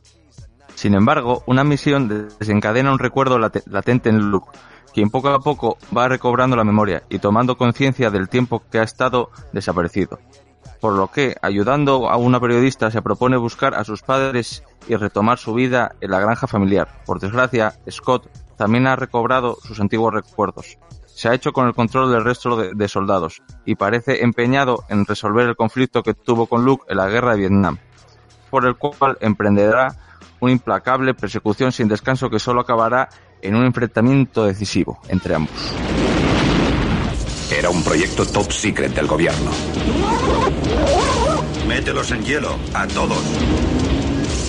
Sin 0.75 0.95
embargo, 0.95 1.43
una 1.47 1.65
misión 1.65 2.29
desencadena 2.39 2.93
un 2.93 2.99
recuerdo 2.99 3.39
late- 3.39 3.63
latente 3.67 4.11
en 4.11 4.31
Luke, 4.31 4.51
quien 4.93 5.11
poco 5.11 5.29
a 5.29 5.41
poco 5.41 5.79
va 5.97 6.09
recobrando 6.09 6.57
la 6.57 6.65
memoria 6.65 7.03
y 7.09 7.19
tomando 7.21 7.57
conciencia 7.57 8.11
del 8.11 8.29
tiempo 8.29 8.63
que 8.71 8.79
ha 8.79 8.83
estado 8.83 9.31
desaparecido. 9.53 10.19
Por 10.81 10.95
lo 10.95 11.11
que, 11.11 11.37
ayudando 11.41 12.11
a 12.11 12.17
una 12.17 12.41
periodista, 12.41 12.91
se 12.91 13.01
propone 13.01 13.37
buscar 13.37 13.75
a 13.75 13.85
sus 13.85 14.03
padres 14.03 14.63
y 14.87 14.97
retomar 14.97 15.39
su 15.39 15.55
vida 15.55 15.95
en 16.01 16.11
la 16.11 16.21
granja 16.21 16.47
familiar. 16.47 16.89
Por 17.07 17.21
desgracia, 17.21 17.75
Scott 17.91 18.29
también 18.57 18.87
ha 18.87 18.95
recobrado 18.97 19.57
sus 19.63 19.81
antiguos 19.81 20.13
recuerdos. 20.13 20.77
Se 21.15 21.29
ha 21.29 21.35
hecho 21.35 21.53
con 21.53 21.69
el 21.69 21.75
control 21.75 22.11
del 22.11 22.25
resto 22.25 22.57
de, 22.57 22.73
de 22.75 22.89
soldados 22.89 23.41
y 23.65 23.77
parece 23.77 24.25
empeñado 24.25 24.85
en 24.89 25.07
resolver 25.07 25.47
el 25.47 25.55
conflicto 25.55 26.03
que 26.03 26.13
tuvo 26.13 26.47
con 26.47 26.65
Luke 26.65 26.85
en 26.89 26.97
la 26.97 27.09
guerra 27.09 27.33
de 27.33 27.39
Vietnam, 27.39 27.79
por 28.51 28.67
el 28.67 28.75
cual 28.77 29.17
emprenderá 29.21 29.95
una 30.41 30.53
implacable 30.53 31.15
persecución 31.15 31.71
sin 31.71 31.87
descanso 31.87 32.29
que 32.29 32.41
solo 32.41 32.61
acabará 32.61 33.09
en 33.41 33.55
un 33.55 33.65
enfrentamiento 33.65 34.45
decisivo 34.45 35.01
entre 35.09 35.37
ambos. 35.37 35.73
Era 37.57 37.71
un 37.71 37.85
proyecto 37.85 38.27
top 38.27 38.51
secret 38.51 38.93
del 38.93 39.07
gobierno. 39.07 39.53
Mételos 41.69 42.11
en 42.11 42.25
hielo, 42.25 42.57
a 42.75 42.87
todos. 42.89 43.84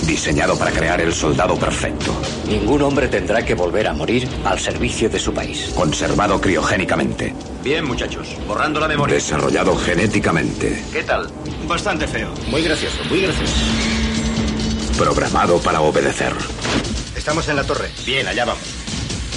Diseñado 0.06 0.56
para 0.56 0.72
crear 0.72 1.02
el 1.02 1.12
soldado 1.12 1.56
perfecto. 1.58 2.14
Ningún 2.48 2.84
hombre 2.84 3.08
tendrá 3.08 3.44
que 3.44 3.56
volver 3.56 3.88
a 3.88 3.94
morir 3.94 4.28
al 4.44 4.60
servicio 4.60 5.10
de 5.10 5.20
su 5.20 5.34
país. 5.34 5.72
Conservado 5.76 6.40
criogénicamente. 6.40 7.34
Bien, 7.64 7.84
muchachos, 7.84 8.38
borrando 8.48 8.80
la 8.80 8.88
memoria. 8.88 9.16
Desarrollado 9.16 9.76
genéticamente. 9.76 10.84
¿Qué 10.94 11.02
tal? 11.04 11.28
Bastante 11.68 12.08
feo. 12.08 12.30
Muy 12.50 12.62
gracioso, 12.62 13.04
muy 13.10 13.22
gracioso. 13.22 13.56
Programado 14.96 15.58
para 15.60 15.82
obedecer. 15.82 16.34
Estamos 17.16 17.48
en 17.48 17.56
la 17.56 17.64
torre. 17.64 17.90
Bien, 18.06 18.28
allá 18.28 18.46
vamos. 18.46 18.64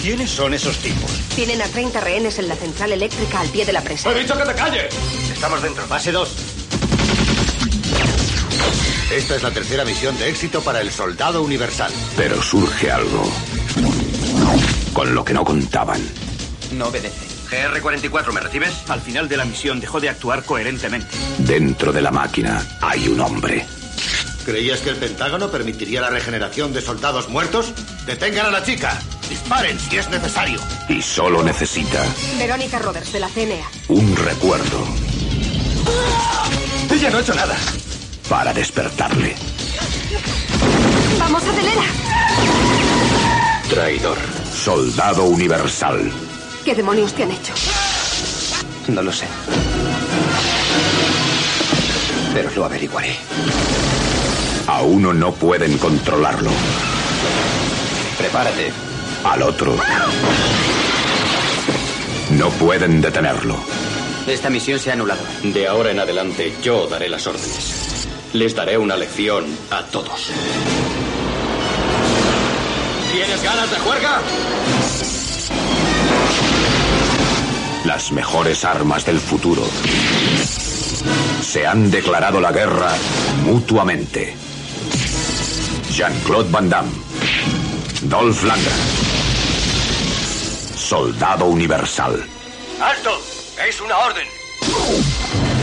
¿Quiénes 0.02 0.31
son 0.31 0.52
esos 0.52 0.76
tipos? 0.78 1.11
Tienen 1.35 1.62
a 1.62 1.66
30 1.66 1.98
rehenes 2.00 2.38
en 2.38 2.46
la 2.46 2.54
central 2.57 2.92
eléctrica 2.92 3.40
al 3.40 3.48
pie 3.48 3.64
de 3.64 3.72
la 3.72 3.81
presa. 3.81 4.12
dicho 4.12 4.37
que 4.37 4.44
te 4.44 4.54
calles! 4.54 4.94
Estamos 5.33 5.62
dentro. 5.62 5.87
Fase 5.87 6.12
2. 6.12 6.59
Esta 9.11 9.37
es 9.37 9.42
la 9.42 9.51
tercera 9.51 9.85
misión 9.85 10.16
de 10.18 10.29
éxito 10.29 10.61
para 10.61 10.81
el 10.81 10.90
Soldado 10.90 11.42
Universal. 11.42 11.90
Pero 12.16 12.42
surge 12.42 12.90
algo. 12.90 13.31
Con 14.92 15.14
lo 15.14 15.25
que 15.25 15.33
no 15.33 15.44
contaban. 15.44 16.01
No 16.73 16.88
obedece. 16.88 17.27
GR-44, 17.51 18.33
¿me 18.33 18.40
recibes? 18.40 18.75
Al 18.88 19.01
final 19.01 19.27
de 19.29 19.38
la 19.38 19.47
misión 19.47 19.81
dejó 19.81 20.01
de 20.01 20.11
actuar 20.11 20.44
coherentemente. 20.44 21.09
Dentro 21.38 21.92
de 21.92 22.03
la 22.03 22.11
máquina 22.11 22.62
hay 22.83 23.09
un 23.09 23.21
hombre. 23.21 23.64
¿Creías 24.44 24.81
que 24.81 24.90
el 24.90 24.97
Pentágono 24.97 25.51
permitiría 25.51 26.03
la 26.03 26.11
regeneración 26.11 26.75
de 26.75 26.83
soldados 26.83 27.29
muertos? 27.31 27.73
¡Detengan 28.07 28.47
a 28.47 28.51
la 28.51 28.62
chica! 28.62 28.99
¡Disparen 29.29 29.79
si 29.79 29.97
es 29.97 30.09
necesario! 30.11 30.59
Y 30.88 31.03
solo 31.03 31.42
necesita 31.42 32.03
Verónica 32.38 32.79
Roberts, 32.79 33.12
de 33.12 33.21
la 33.21 33.29
CNA. 33.29 33.68
un 33.88 34.16
recuerdo 34.16 34.87
¡Ella 36.90 37.11
no 37.11 37.18
ha 37.18 37.21
hecho 37.21 37.35
nada! 37.35 37.57
Para 38.29 38.53
despertarle. 38.53 39.35
¡Vamos, 41.19 41.43
acelera! 41.43 41.83
Traidor. 43.71 44.19
Soldado 44.53 45.25
universal. 45.25 46.11
¿Qué 46.64 46.75
demonios 46.75 47.14
te 47.14 47.23
han 47.23 47.31
hecho? 47.31 47.55
No 48.88 49.03
lo 49.03 49.12
sé. 49.12 49.27
Pero 52.35 52.51
lo 52.55 52.64
averiguaré. 52.64 53.17
A 54.67 54.83
uno 54.83 55.12
no 55.14 55.33
pueden 55.33 55.79
controlarlo. 55.79 56.51
Prepárate. 58.19 58.73
Al 59.25 59.43
otro. 59.43 59.77
No 62.33 62.51
pueden 62.51 63.01
detenerlo. 63.01 63.57
Esta 64.27 64.51
misión 64.51 64.79
se 64.79 64.91
ha 64.91 64.93
anulado. 64.93 65.23
De 65.43 65.67
ahora 65.67 65.91
en 65.91 66.01
adelante 66.01 66.55
yo 66.62 66.87
daré 66.87 67.09
las 67.09 67.27
órdenes. 67.27 67.98
Les 68.35 68.55
daré 68.55 68.77
una 68.77 68.97
lección 68.97 69.45
a 69.71 69.83
todos. 69.85 70.31
¿Tienes 73.11 73.43
ganas 73.43 73.71
de 73.71 73.79
juerga? 73.79 74.21
Las 77.85 78.12
mejores 78.12 78.64
armas 78.67 79.07
del 79.07 79.19
futuro 79.19 79.62
se 81.41 81.67
han 81.67 81.91
declarado 81.91 82.41
la 82.41 82.53
guerra 82.53 82.93
mutuamente. 83.45 84.37
Jean-Claude 85.91 86.51
Van 86.51 86.69
Damme, 86.69 86.93
Dolph 88.03 88.43
Lundgren, 88.43 88.75
Soldado 90.77 91.47
Universal. 91.47 92.23
¡Alto! 92.81 93.19
¡Es 93.67 93.81
una 93.81 93.97
orden! 93.99 95.58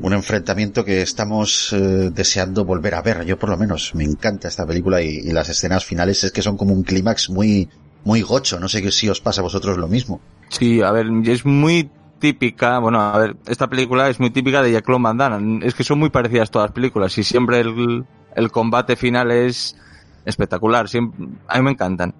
Un 0.00 0.12
enfrentamiento 0.12 0.84
que 0.84 1.02
estamos 1.02 1.72
eh, 1.72 2.10
deseando 2.12 2.64
volver 2.64 2.94
a 2.94 3.02
ver. 3.02 3.24
Yo 3.24 3.38
por 3.38 3.48
lo 3.50 3.56
menos 3.56 3.94
me 3.94 4.04
encanta 4.04 4.48
esta 4.48 4.66
película 4.66 5.00
y, 5.00 5.22
las 5.32 5.48
escenas 5.48 5.84
finales 5.84 6.24
es 6.24 6.32
que 6.32 6.42
son 6.42 6.56
como 6.56 6.74
un 6.74 6.82
clímax 6.82 7.30
muy, 7.30 7.68
muy 8.04 8.22
gocho. 8.22 8.58
No 8.58 8.68
sé 8.68 8.90
si 8.90 9.08
os 9.08 9.20
pasa 9.20 9.40
a 9.40 9.44
vosotros 9.44 9.78
lo 9.78 9.88
mismo. 9.88 10.20
Sí, 10.48 10.82
a 10.82 10.90
ver, 10.90 11.06
es 11.26 11.46
muy 11.46 11.90
típica, 12.18 12.78
bueno, 12.78 13.00
a 13.00 13.18
ver, 13.18 13.36
esta 13.46 13.68
película 13.68 14.08
es 14.08 14.18
muy 14.18 14.30
típica 14.30 14.62
de 14.62 14.72
Jean-Claude. 14.72 15.66
Es 15.66 15.74
que 15.74 15.84
son 15.84 15.98
muy 15.98 16.10
parecidas 16.10 16.50
todas 16.50 16.70
las 16.70 16.74
películas 16.74 17.16
y 17.18 17.24
siempre 17.24 17.60
el, 17.60 18.04
el 18.34 18.50
combate 18.50 18.96
final 18.96 19.30
es 19.30 19.76
espectacular. 20.24 20.88
Siempre, 20.88 21.28
a 21.48 21.58
mí 21.58 21.64
me 21.64 21.70
encantan. 21.72 22.14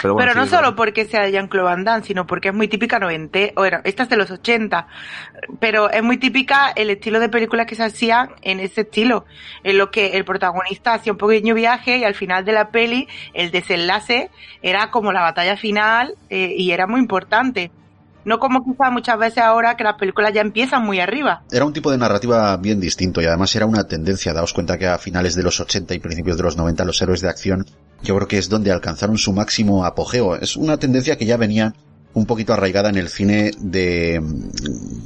Pero, 0.00 0.14
bueno, 0.14 0.28
Pero 0.28 0.40
no 0.40 0.46
sí, 0.46 0.54
solo 0.54 0.76
porque 0.76 1.06
sea 1.06 1.22
de 1.22 1.32
Jean-Claude 1.32 1.64
Van 1.64 1.84
Damme, 1.84 2.04
sino 2.04 2.26
porque 2.26 2.48
es 2.48 2.54
muy 2.54 2.68
típica 2.68 2.98
90, 2.98 3.38
bueno, 3.56 3.78
esta 3.84 4.04
es 4.04 4.08
de 4.08 4.16
los 4.16 4.30
80, 4.30 4.86
pero 5.58 5.90
es 5.90 6.02
muy 6.02 6.18
típica 6.18 6.70
el 6.76 6.90
estilo 6.90 7.20
de 7.20 7.28
películas 7.28 7.66
que 7.66 7.74
se 7.74 7.84
hacían 7.84 8.30
en 8.42 8.60
ese 8.60 8.82
estilo, 8.82 9.24
en 9.64 9.78
lo 9.78 9.90
que 9.90 10.16
el 10.16 10.24
protagonista 10.24 10.94
hacía 10.94 11.12
un 11.12 11.18
pequeño 11.18 11.54
viaje 11.54 11.98
y 11.98 12.04
al 12.04 12.14
final 12.14 12.44
de 12.44 12.52
la 12.52 12.70
peli 12.70 13.08
el 13.34 13.50
desenlace 13.50 14.30
era 14.62 14.90
como 14.90 15.12
la 15.12 15.22
batalla 15.22 15.56
final 15.56 16.14
eh, 16.30 16.54
y 16.56 16.70
era 16.70 16.86
muy 16.86 17.00
importante. 17.00 17.70
No 18.28 18.38
como 18.38 18.62
quizá 18.62 18.90
muchas 18.90 19.18
veces 19.18 19.38
ahora 19.38 19.74
que 19.74 19.84
las 19.84 19.94
películas 19.94 20.34
ya 20.34 20.42
empiezan 20.42 20.84
muy 20.84 21.00
arriba. 21.00 21.44
Era 21.50 21.64
un 21.64 21.72
tipo 21.72 21.90
de 21.90 21.96
narrativa 21.96 22.54
bien 22.58 22.78
distinto 22.78 23.22
y 23.22 23.24
además 23.24 23.56
era 23.56 23.64
una 23.64 23.84
tendencia. 23.84 24.34
Daos 24.34 24.52
cuenta 24.52 24.76
que 24.76 24.86
a 24.86 24.98
finales 24.98 25.34
de 25.34 25.42
los 25.42 25.58
80 25.58 25.94
y 25.94 25.98
principios 25.98 26.36
de 26.36 26.42
los 26.42 26.54
90 26.58 26.84
los 26.84 27.00
héroes 27.00 27.22
de 27.22 27.30
acción 27.30 27.64
yo 28.02 28.14
creo 28.16 28.28
que 28.28 28.36
es 28.36 28.50
donde 28.50 28.70
alcanzaron 28.70 29.16
su 29.16 29.32
máximo 29.32 29.86
apogeo. 29.86 30.36
Es 30.36 30.58
una 30.58 30.76
tendencia 30.76 31.16
que 31.16 31.24
ya 31.24 31.38
venía 31.38 31.74
un 32.12 32.26
poquito 32.26 32.52
arraigada 32.52 32.90
en 32.90 32.96
el 32.96 33.08
cine 33.08 33.50
de... 33.58 34.22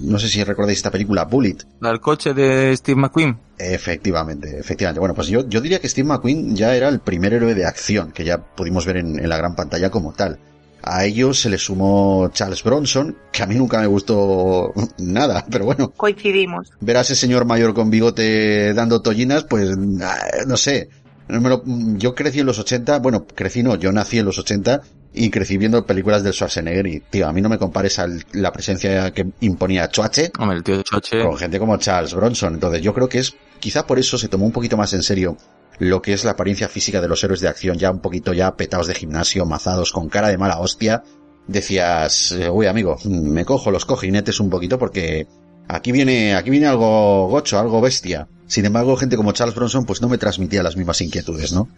No 0.00 0.18
sé 0.18 0.26
si 0.26 0.42
recordáis 0.42 0.78
esta 0.78 0.90
película, 0.90 1.24
Bullet. 1.24 1.58
El 1.80 2.00
coche 2.00 2.34
de 2.34 2.76
Steve 2.76 3.00
McQueen. 3.00 3.38
Efectivamente, 3.56 4.58
efectivamente. 4.58 4.98
Bueno, 4.98 5.14
pues 5.14 5.28
yo, 5.28 5.48
yo 5.48 5.60
diría 5.60 5.78
que 5.78 5.88
Steve 5.88 6.08
McQueen 6.08 6.56
ya 6.56 6.74
era 6.74 6.88
el 6.88 6.98
primer 6.98 7.34
héroe 7.34 7.54
de 7.54 7.66
acción 7.66 8.10
que 8.10 8.24
ya 8.24 8.38
pudimos 8.38 8.84
ver 8.84 8.96
en, 8.96 9.20
en 9.20 9.28
la 9.28 9.36
gran 9.36 9.54
pantalla 9.54 9.90
como 9.90 10.12
tal. 10.12 10.40
A 10.82 11.04
ellos 11.04 11.38
se 11.38 11.48
le 11.48 11.58
sumó 11.58 12.28
Charles 12.32 12.62
Bronson, 12.62 13.16
que 13.30 13.42
a 13.42 13.46
mí 13.46 13.54
nunca 13.54 13.80
me 13.80 13.86
gustó 13.86 14.72
nada, 14.98 15.46
pero 15.50 15.64
bueno. 15.64 15.92
Coincidimos. 15.96 16.72
Ver 16.80 16.96
a 16.96 17.00
ese 17.02 17.14
señor 17.14 17.44
mayor 17.44 17.74
con 17.74 17.90
bigote 17.90 18.74
dando 18.74 19.00
tollinas, 19.00 19.44
pues 19.44 19.76
no 19.76 20.56
sé. 20.56 20.88
No 21.28 21.48
lo, 21.48 21.62
yo 21.96 22.14
crecí 22.14 22.40
en 22.40 22.46
los 22.46 22.58
80, 22.58 22.98
bueno, 22.98 23.26
crecí 23.26 23.62
no, 23.62 23.76
yo 23.76 23.92
nací 23.92 24.18
en 24.18 24.26
los 24.26 24.38
80 24.38 24.82
y 25.14 25.30
crecí 25.30 25.56
viendo 25.56 25.86
películas 25.86 26.22
del 26.22 26.32
Schwarzenegger 26.32 26.86
y, 26.86 27.00
tío, 27.00 27.28
a 27.28 27.32
mí 27.32 27.40
no 27.40 27.48
me 27.48 27.58
compares 27.58 27.98
a 27.98 28.06
la 28.32 28.52
presencia 28.52 29.12
que 29.12 29.26
imponía 29.40 29.88
Choache 29.88 30.32
Hombre, 30.38 30.58
el 30.58 30.62
tío 30.62 30.82
con 31.22 31.36
gente 31.38 31.58
como 31.58 31.76
Charles 31.76 32.14
Bronson. 32.14 32.54
Entonces 32.54 32.82
yo 32.82 32.92
creo 32.92 33.08
que 33.08 33.18
es, 33.18 33.34
quizá 33.60 33.86
por 33.86 33.98
eso 33.98 34.18
se 34.18 34.28
tomó 34.28 34.46
un 34.46 34.52
poquito 34.52 34.76
más 34.76 34.92
en 34.94 35.02
serio 35.02 35.36
lo 35.82 36.00
que 36.00 36.12
es 36.12 36.24
la 36.24 36.32
apariencia 36.32 36.68
física 36.68 37.00
de 37.00 37.08
los 37.08 37.22
héroes 37.24 37.40
de 37.40 37.48
acción, 37.48 37.76
ya 37.76 37.90
un 37.90 37.98
poquito 37.98 38.32
ya 38.32 38.56
petados 38.56 38.86
de 38.86 38.94
gimnasio, 38.94 39.46
mazados, 39.46 39.90
con 39.90 40.08
cara 40.08 40.28
de 40.28 40.38
mala 40.38 40.60
hostia. 40.60 41.02
Decías, 41.48 42.30
eh, 42.32 42.48
uy 42.48 42.66
amigo, 42.66 42.98
me 43.04 43.44
cojo 43.44 43.72
los 43.72 43.84
cojinetes 43.84 44.38
un 44.38 44.48
poquito 44.48 44.78
porque 44.78 45.26
aquí 45.66 45.90
viene, 45.90 46.36
aquí 46.36 46.50
viene 46.50 46.68
algo 46.68 47.26
gocho, 47.26 47.58
algo 47.58 47.80
bestia. 47.80 48.28
Sin 48.46 48.64
embargo, 48.64 48.96
gente 48.96 49.16
como 49.16 49.32
Charles 49.32 49.56
Bronson 49.56 49.84
pues 49.84 50.00
no 50.00 50.08
me 50.08 50.18
transmitía 50.18 50.62
las 50.62 50.76
mismas 50.76 51.00
inquietudes, 51.00 51.52
¿no? 51.52 51.68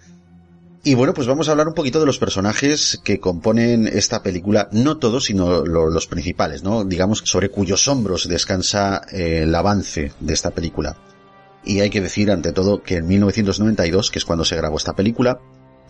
Y 0.86 0.94
bueno, 0.94 1.14
pues 1.14 1.26
vamos 1.26 1.48
a 1.48 1.52
hablar 1.52 1.68
un 1.68 1.74
poquito 1.74 1.98
de 1.98 2.04
los 2.04 2.18
personajes 2.18 3.00
que 3.02 3.18
componen 3.18 3.88
esta 3.88 4.22
película, 4.22 4.68
no 4.70 4.98
todos, 4.98 5.24
sino 5.24 5.64
lo, 5.64 5.88
los 5.88 6.06
principales, 6.06 6.62
¿no? 6.62 6.84
Digamos 6.84 7.22
sobre 7.24 7.48
cuyos 7.48 7.88
hombros 7.88 8.28
descansa 8.28 9.00
el 9.10 9.54
avance 9.54 10.12
de 10.20 10.34
esta 10.34 10.50
película. 10.50 10.94
Y 11.64 11.80
hay 11.80 11.90
que 11.90 12.00
decir, 12.00 12.30
ante 12.30 12.52
todo, 12.52 12.82
que 12.82 12.96
en 12.96 13.06
1992, 13.06 14.10
que 14.10 14.18
es 14.18 14.24
cuando 14.24 14.44
se 14.44 14.56
grabó 14.56 14.76
esta 14.76 14.94
película, 14.94 15.40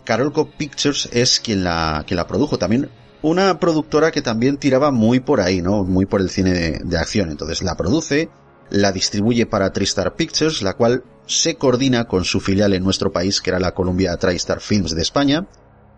Carolco 0.05 0.49
Pictures 0.49 1.09
es 1.11 1.39
quien 1.39 1.63
la, 1.63 2.03
quien 2.07 2.17
la 2.17 2.27
produjo. 2.27 2.57
También 2.57 2.89
una 3.21 3.59
productora 3.59 4.11
que 4.11 4.21
también 4.21 4.57
tiraba 4.57 4.91
muy 4.91 5.19
por 5.19 5.41
ahí, 5.41 5.61
¿no? 5.61 5.83
Muy 5.83 6.05
por 6.05 6.21
el 6.21 6.29
cine 6.29 6.79
de, 6.83 6.97
acción. 6.97 7.31
Entonces 7.31 7.63
la 7.63 7.75
produce, 7.75 8.29
la 8.69 8.91
distribuye 8.91 9.47
para 9.47 9.73
TriStar 9.73 10.15
Pictures, 10.15 10.61
la 10.61 10.75
cual 10.75 11.03
se 11.25 11.55
coordina 11.55 12.05
con 12.05 12.23
su 12.23 12.39
filial 12.39 12.73
en 12.73 12.83
nuestro 12.83 13.11
país, 13.11 13.41
que 13.41 13.49
era 13.49 13.59
la 13.59 13.73
Columbia 13.73 14.15
TriStar 14.17 14.61
Films 14.61 14.95
de 14.95 15.01
España, 15.01 15.47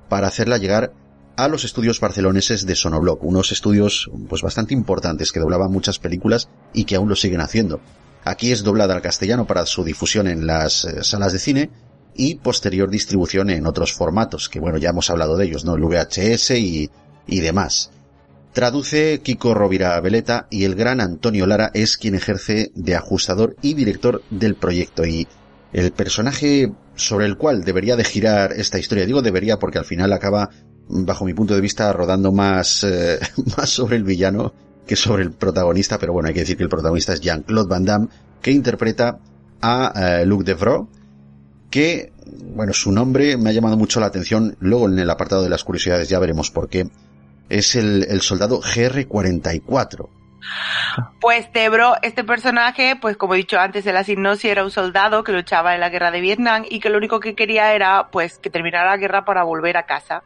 para 0.07 0.27
hacerla 0.27 0.57
llegar 0.57 0.93
a 1.35 1.49
los 1.49 1.65
estudios 1.65 1.99
barceloneses 1.99 2.65
de 2.65 2.75
Sonobloc, 2.75 3.23
unos 3.23 3.51
estudios 3.51 4.09
pues 4.29 4.41
bastante 4.41 4.73
importantes 4.73 5.31
que 5.31 5.39
doblaban 5.39 5.71
muchas 5.71 5.99
películas 5.99 6.49
y 6.73 6.85
que 6.85 6.95
aún 6.95 7.09
lo 7.09 7.15
siguen 7.15 7.41
haciendo. 7.41 7.81
Aquí 8.27 8.51
es 8.51 8.61
doblada 8.61 8.93
al 8.93 9.01
castellano 9.01 9.47
para 9.47 9.65
su 9.65 9.85
difusión 9.85 10.27
en 10.27 10.45
las 10.45 10.83
eh, 10.83 11.01
salas 11.01 11.31
de 11.31 11.39
cine 11.39 11.69
y 12.13 12.35
posterior 12.35 12.89
distribución 12.89 13.49
en 13.49 13.65
otros 13.65 13.93
formatos, 13.93 14.49
que 14.49 14.59
bueno, 14.59 14.77
ya 14.77 14.89
hemos 14.89 15.09
hablado 15.09 15.37
de 15.37 15.45
ellos, 15.45 15.63
¿no? 15.63 15.75
El 15.75 15.83
VHS 15.83 16.51
y, 16.51 16.89
y 17.25 17.39
demás. 17.39 17.89
Traduce 18.51 19.21
Kiko 19.21 19.53
Rovira 19.53 19.97
Veleta 20.01 20.47
y 20.49 20.65
el 20.65 20.75
gran 20.75 20.99
Antonio 20.99 21.45
Lara 21.45 21.71
es 21.73 21.95
quien 21.95 22.15
ejerce 22.15 22.71
de 22.75 22.95
ajustador 22.97 23.55
y 23.61 23.75
director 23.75 24.21
del 24.29 24.55
proyecto 24.55 25.05
y 25.05 25.25
el 25.71 25.93
personaje 25.93 26.73
sobre 26.95 27.27
el 27.27 27.37
cual 27.37 27.63
debería 27.63 27.95
de 27.95 28.03
girar 28.03 28.51
esta 28.51 28.77
historia, 28.77 29.05
digo 29.05 29.21
debería 29.21 29.57
porque 29.57 29.77
al 29.77 29.85
final 29.85 30.11
acaba, 30.11 30.49
bajo 30.89 31.23
mi 31.23 31.33
punto 31.33 31.55
de 31.55 31.61
vista, 31.61 31.93
rodando 31.93 32.33
más, 32.33 32.83
eh, 32.83 33.19
más 33.57 33.69
sobre 33.69 33.95
el 33.95 34.03
villano 34.03 34.53
que 34.87 34.95
sobre 34.95 35.23
el 35.23 35.31
protagonista, 35.33 35.99
pero 35.99 36.13
bueno, 36.13 36.29
hay 36.29 36.33
que 36.33 36.39
decir 36.39 36.57
que 36.57 36.63
el 36.63 36.69
protagonista 36.69 37.13
es 37.13 37.21
Jean-Claude 37.21 37.69
Van 37.69 37.85
Damme, 37.85 38.07
que 38.41 38.51
interpreta 38.51 39.19
a 39.61 39.93
eh, 39.95 40.25
Luc 40.25 40.43
Devro, 40.43 40.87
que, 41.69 42.13
bueno, 42.25 42.73
su 42.73 42.91
nombre 42.91 43.37
me 43.37 43.49
ha 43.49 43.53
llamado 43.53 43.77
mucho 43.77 43.99
la 43.99 44.07
atención, 44.07 44.55
luego 44.59 44.87
en 44.87 44.97
el 44.97 45.09
apartado 45.09 45.43
de 45.43 45.49
las 45.49 45.63
curiosidades 45.63 46.09
ya 46.09 46.19
veremos 46.19 46.49
por 46.49 46.69
qué, 46.69 46.89
es 47.49 47.75
el, 47.75 48.21
soldado 48.21 48.61
GR-44. 48.61 50.09
Pues 51.19 51.51
Debro, 51.51 51.95
este 52.01 52.23
personaje, 52.23 52.95
pues 52.99 53.17
como 53.17 53.33
he 53.33 53.37
dicho 53.37 53.59
antes, 53.59 53.85
el 53.85 53.97
asignosi 53.97 54.49
era 54.49 54.63
un 54.63 54.71
soldado 54.71 55.23
que 55.23 55.33
luchaba 55.33 55.73
en 55.73 55.81
la 55.81 55.89
guerra 55.89 56.11
de 56.11 56.21
Vietnam 56.21 56.63
y 56.69 56.79
que 56.79 56.89
lo 56.89 56.97
único 56.97 57.19
que 57.19 57.35
quería 57.35 57.73
era, 57.73 58.07
pues, 58.11 58.39
que 58.39 58.49
terminara 58.49 58.91
la 58.91 58.97
guerra 58.97 59.25
para 59.25 59.43
volver 59.43 59.77
a 59.77 59.85
casa. 59.85 60.23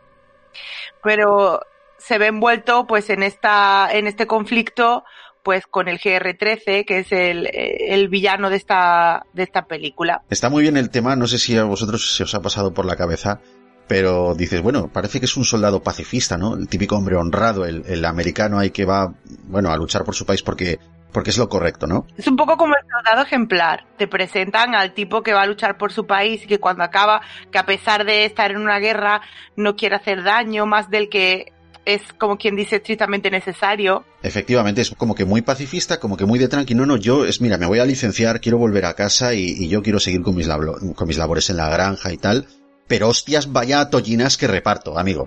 Pero 1.04 1.62
se 2.01 2.17
ve 2.17 2.27
envuelto, 2.27 2.87
pues, 2.87 3.09
en 3.09 3.23
esta, 3.23 3.89
en 3.91 4.07
este 4.07 4.27
conflicto, 4.27 5.03
pues, 5.43 5.65
con 5.67 5.87
el 5.87 5.99
GR13, 5.99 6.85
que 6.85 6.99
es 6.99 7.11
el, 7.11 7.49
el 7.53 8.09
villano 8.09 8.49
de 8.49 8.57
esta, 8.57 9.25
de 9.33 9.43
esta 9.43 9.65
película. 9.65 10.23
Está 10.29 10.49
muy 10.49 10.63
bien 10.63 10.77
el 10.77 10.89
tema, 10.89 11.15
no 11.15 11.27
sé 11.27 11.37
si 11.37 11.57
a 11.57 11.63
vosotros 11.63 12.15
se 12.15 12.23
os 12.23 12.35
ha 12.35 12.41
pasado 12.41 12.73
por 12.73 12.85
la 12.85 12.95
cabeza, 12.95 13.39
pero 13.87 14.35
dices, 14.35 14.61
bueno, 14.61 14.87
parece 14.87 15.19
que 15.19 15.25
es 15.25 15.35
un 15.35 15.43
soldado 15.43 15.83
pacifista, 15.83 16.37
¿no? 16.37 16.55
El 16.55 16.69
típico 16.69 16.95
hombre 16.95 17.17
honrado, 17.17 17.65
el, 17.65 17.83
el 17.87 18.05
americano 18.05 18.57
ahí 18.57 18.69
que 18.69 18.85
va, 18.85 19.13
bueno, 19.47 19.69
a 19.69 19.75
luchar 19.75 20.05
por 20.05 20.15
su 20.15 20.25
país 20.25 20.41
porque, 20.43 20.79
porque 21.11 21.31
es 21.31 21.37
lo 21.37 21.49
correcto, 21.49 21.87
¿no? 21.87 22.05
Es 22.17 22.27
un 22.27 22.37
poco 22.37 22.55
como 22.55 22.73
el 22.73 22.83
soldado 22.89 23.23
ejemplar. 23.23 23.85
Te 23.97 24.07
presentan 24.07 24.75
al 24.75 24.93
tipo 24.93 25.23
que 25.23 25.33
va 25.33 25.41
a 25.41 25.45
luchar 25.45 25.77
por 25.77 25.91
su 25.91 26.07
país 26.07 26.43
y 26.43 26.47
que 26.47 26.59
cuando 26.59 26.83
acaba, 26.83 27.21
que 27.51 27.57
a 27.57 27.65
pesar 27.65 28.05
de 28.05 28.23
estar 28.23 28.51
en 28.51 28.57
una 28.57 28.79
guerra, 28.79 29.21
no 29.57 29.75
quiere 29.75 29.95
hacer 29.95 30.23
daño 30.23 30.65
más 30.65 30.89
del 30.89 31.09
que 31.09 31.51
es 31.85 32.01
como 32.17 32.37
quien 32.37 32.55
dice 32.55 32.77
estrictamente 32.77 33.29
necesario. 33.31 34.05
Efectivamente, 34.23 34.81
es 34.81 34.91
como 34.91 35.15
que 35.15 35.25
muy 35.25 35.41
pacifista, 35.41 35.99
como 35.99 36.17
que 36.17 36.25
muy 36.25 36.39
de 36.39 36.47
tranqui. 36.47 36.75
No, 36.75 36.85
no, 36.85 36.97
yo 36.97 37.25
es, 37.25 37.41
mira, 37.41 37.57
me 37.57 37.65
voy 37.65 37.79
a 37.79 37.85
licenciar, 37.85 38.41
quiero 38.41 38.57
volver 38.57 38.85
a 38.85 38.93
casa 38.93 39.33
y, 39.33 39.67
yo 39.67 39.81
quiero 39.81 39.99
seguir 39.99 40.21
con 40.21 40.35
mis, 40.35 40.47
lablo, 40.47 40.77
con 40.95 41.07
mis 41.07 41.17
labores 41.17 41.49
en 41.49 41.57
la 41.57 41.69
granja 41.69 42.11
y 42.11 42.17
tal 42.17 42.47
Pero 42.91 43.08
hostias, 43.08 43.54
vaya 43.54 43.89
tollinas 43.89 44.36
que 44.36 44.47
reparto, 44.47 44.99
amigo. 44.99 45.25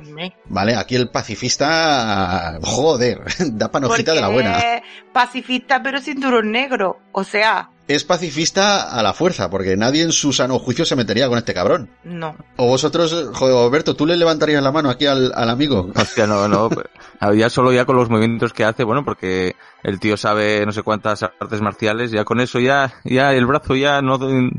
Vale, 0.50 0.76
aquí 0.76 0.96
el 0.96 1.08
pacifista, 1.08 2.58
joder, 2.62 3.22
da 3.52 3.70
panojita 3.70 4.12
de 4.12 4.20
la 4.20 4.28
buena. 4.28 4.58
Es 4.58 4.82
pacifista 5.14 5.82
pero 5.82 5.98
cinturón 5.98 6.52
negro, 6.52 6.98
o 7.12 7.24
sea... 7.24 7.70
Es 7.88 8.04
pacifista 8.04 8.90
a 8.98 9.02
la 9.02 9.14
fuerza, 9.14 9.48
porque 9.48 9.78
nadie 9.78 10.02
en 10.02 10.12
su 10.12 10.34
sano 10.34 10.58
juicio 10.58 10.84
se 10.84 10.94
metería 10.94 11.26
con 11.28 11.38
este 11.38 11.54
cabrón. 11.54 11.88
No. 12.02 12.36
O 12.58 12.66
vosotros, 12.68 13.30
joder, 13.32 13.56
Alberto, 13.56 13.96
¿tú 13.96 14.04
le 14.04 14.18
levantarías 14.18 14.62
la 14.62 14.70
mano 14.70 14.90
aquí 14.90 15.06
al, 15.06 15.32
al 15.34 15.48
amigo? 15.48 15.90
Hostia, 15.96 16.26
no, 16.26 16.46
no. 16.46 16.68
ya 17.34 17.48
solo 17.48 17.72
ya 17.72 17.86
con 17.86 17.96
los 17.96 18.10
movimientos 18.10 18.52
que 18.52 18.64
hace, 18.64 18.84
bueno, 18.84 19.06
porque 19.06 19.56
el 19.82 20.00
tío 20.00 20.18
sabe 20.18 20.66
no 20.66 20.72
sé 20.72 20.82
cuántas 20.82 21.22
artes 21.22 21.62
marciales, 21.62 22.10
ya 22.10 22.24
con 22.24 22.40
eso 22.40 22.58
ya, 22.58 22.92
ya 23.04 23.32
el 23.32 23.46
brazo 23.46 23.74
ya 23.74 24.02
no, 24.02 24.18
no 24.18 24.50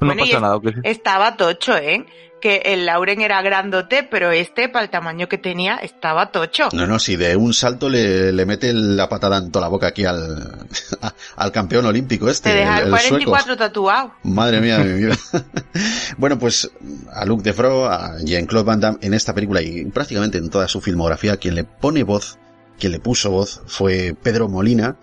Bueno, 0.00 0.14
y 0.14 0.18
pasa 0.18 0.36
es- 0.36 0.40
nada. 0.40 0.58
Estaba 0.82 1.36
tocho, 1.36 1.76
¿eh? 1.76 2.06
Que 2.40 2.62
el 2.64 2.86
Lauren 2.86 3.20
era 3.20 3.42
grandote, 3.42 4.02
pero 4.02 4.30
este, 4.30 4.68
para 4.68 4.84
el 4.84 4.90
tamaño 4.90 5.28
que 5.28 5.38
tenía, 5.38 5.76
estaba 5.76 6.32
tocho. 6.32 6.68
No, 6.72 6.86
no, 6.86 6.98
si 6.98 7.16
de 7.16 7.36
un 7.36 7.52
salto 7.52 7.88
le, 7.88 8.32
le 8.32 8.46
mete 8.46 8.72
la 8.72 9.08
patada 9.08 9.38
en 9.38 9.50
toda 9.50 9.66
la 9.66 9.68
boca 9.68 9.88
aquí 9.88 10.04
al, 10.04 10.66
al 11.36 11.52
campeón 11.52 11.86
olímpico 11.86 12.28
este, 12.28 12.50
Te 12.50 12.56
deja 12.56 12.78
el, 12.80 12.88
el 12.88 12.94
el 12.94 13.00
sueco. 13.00 13.30
44 13.30 13.56
tatuado. 13.56 14.14
Madre 14.22 14.60
mía 14.60 14.78
mi 14.78 14.92
vida. 14.92 15.16
bueno, 16.18 16.38
pues 16.38 16.70
a 17.12 17.24
Luke 17.24 17.42
Defro, 17.42 17.86
a 17.86 18.18
Jean-Claude 18.22 18.64
Van 18.64 18.80
Damme 18.80 18.98
en 19.02 19.14
esta 19.14 19.34
película 19.34 19.62
y 19.62 19.84
prácticamente 19.86 20.38
en 20.38 20.50
toda 20.50 20.68
su 20.68 20.80
filmografía, 20.80 21.36
quien 21.36 21.54
le 21.54 21.64
pone 21.64 22.02
voz, 22.02 22.38
quien 22.78 22.92
le 22.92 23.00
puso 23.00 23.30
voz 23.30 23.62
fue 23.66 24.14
Pedro 24.20 24.48
Molina, 24.48 24.96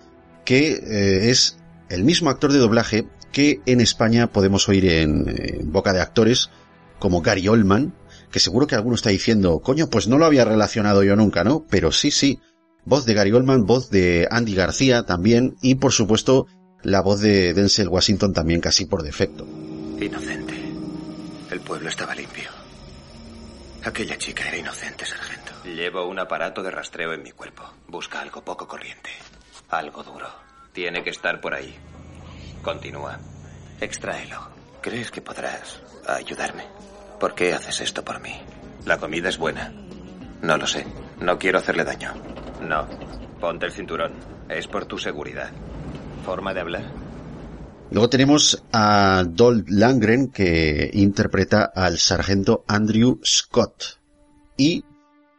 que 0.44 0.72
eh, 0.72 1.30
es 1.30 1.58
el 1.88 2.04
mismo 2.04 2.30
actor 2.30 2.52
de 2.52 2.58
doblaje 2.58 3.06
que 3.32 3.60
en 3.66 3.80
España 3.80 4.28
podemos 4.28 4.68
oír 4.68 4.86
en, 4.86 5.24
en 5.28 5.72
boca 5.72 5.92
de 5.92 6.00
actores 6.00 6.50
como 6.98 7.22
Gary 7.22 7.48
Oldman, 7.48 7.94
que 8.30 8.40
seguro 8.40 8.66
que 8.66 8.74
alguno 8.74 8.94
está 8.94 9.10
diciendo, 9.10 9.60
coño, 9.60 9.88
pues 9.88 10.08
no 10.08 10.18
lo 10.18 10.26
había 10.26 10.44
relacionado 10.44 11.02
yo 11.02 11.16
nunca, 11.16 11.44
¿no? 11.44 11.64
Pero 11.70 11.92
sí, 11.92 12.10
sí. 12.10 12.40
Voz 12.84 13.04
de 13.04 13.14
Gary 13.14 13.32
Oldman, 13.32 13.66
voz 13.66 13.90
de 13.90 14.26
Andy 14.30 14.54
García 14.54 15.04
también, 15.04 15.56
y 15.60 15.76
por 15.76 15.92
supuesto, 15.92 16.46
la 16.82 17.00
voz 17.00 17.20
de 17.20 17.54
Denzel 17.54 17.88
Washington 17.88 18.32
también 18.32 18.60
casi 18.60 18.86
por 18.86 19.02
defecto. 19.02 19.46
Inocente. 20.00 20.54
El 21.50 21.60
pueblo 21.60 21.88
estaba 21.88 22.14
limpio. 22.14 22.50
Aquella 23.84 24.16
chica 24.18 24.46
era 24.48 24.56
inocente, 24.56 25.06
sargento. 25.06 25.52
Llevo 25.64 26.06
un 26.06 26.18
aparato 26.18 26.62
de 26.62 26.70
rastreo 26.70 27.12
en 27.12 27.22
mi 27.22 27.32
cuerpo. 27.32 27.62
Busca 27.88 28.20
algo 28.20 28.42
poco 28.42 28.66
corriente. 28.66 29.10
Algo 29.70 30.02
duro. 30.02 30.28
Tiene 30.72 31.02
que 31.02 31.10
estar 31.10 31.40
por 31.40 31.54
ahí. 31.54 31.74
Continúa. 32.62 33.18
Extráelo. 33.80 34.48
¿Crees 34.82 35.10
que 35.10 35.20
podrás 35.20 35.80
ayudarme? 36.06 36.64
¿Por 37.20 37.34
qué 37.34 37.52
haces 37.52 37.80
esto 37.80 38.04
por 38.04 38.20
mí? 38.20 38.32
La 38.86 38.98
comida 38.98 39.28
es 39.28 39.38
buena. 39.38 39.72
No 40.42 40.56
lo 40.56 40.66
sé. 40.66 40.86
No 41.20 41.38
quiero 41.38 41.58
hacerle 41.58 41.84
daño. 41.84 42.14
No. 42.62 42.86
Ponte 43.40 43.66
el 43.66 43.72
cinturón. 43.72 44.12
Es 44.48 44.66
por 44.68 44.86
tu 44.86 44.98
seguridad. 44.98 45.50
¿Forma 46.24 46.54
de 46.54 46.60
hablar? 46.60 46.84
Luego 47.90 48.08
tenemos 48.08 48.62
a 48.72 49.24
Dolph 49.26 49.66
Langren 49.68 50.28
que 50.28 50.90
interpreta 50.92 51.72
al 51.74 51.98
sargento 51.98 52.64
Andrew 52.68 53.18
Scott 53.24 53.98
y 54.56 54.84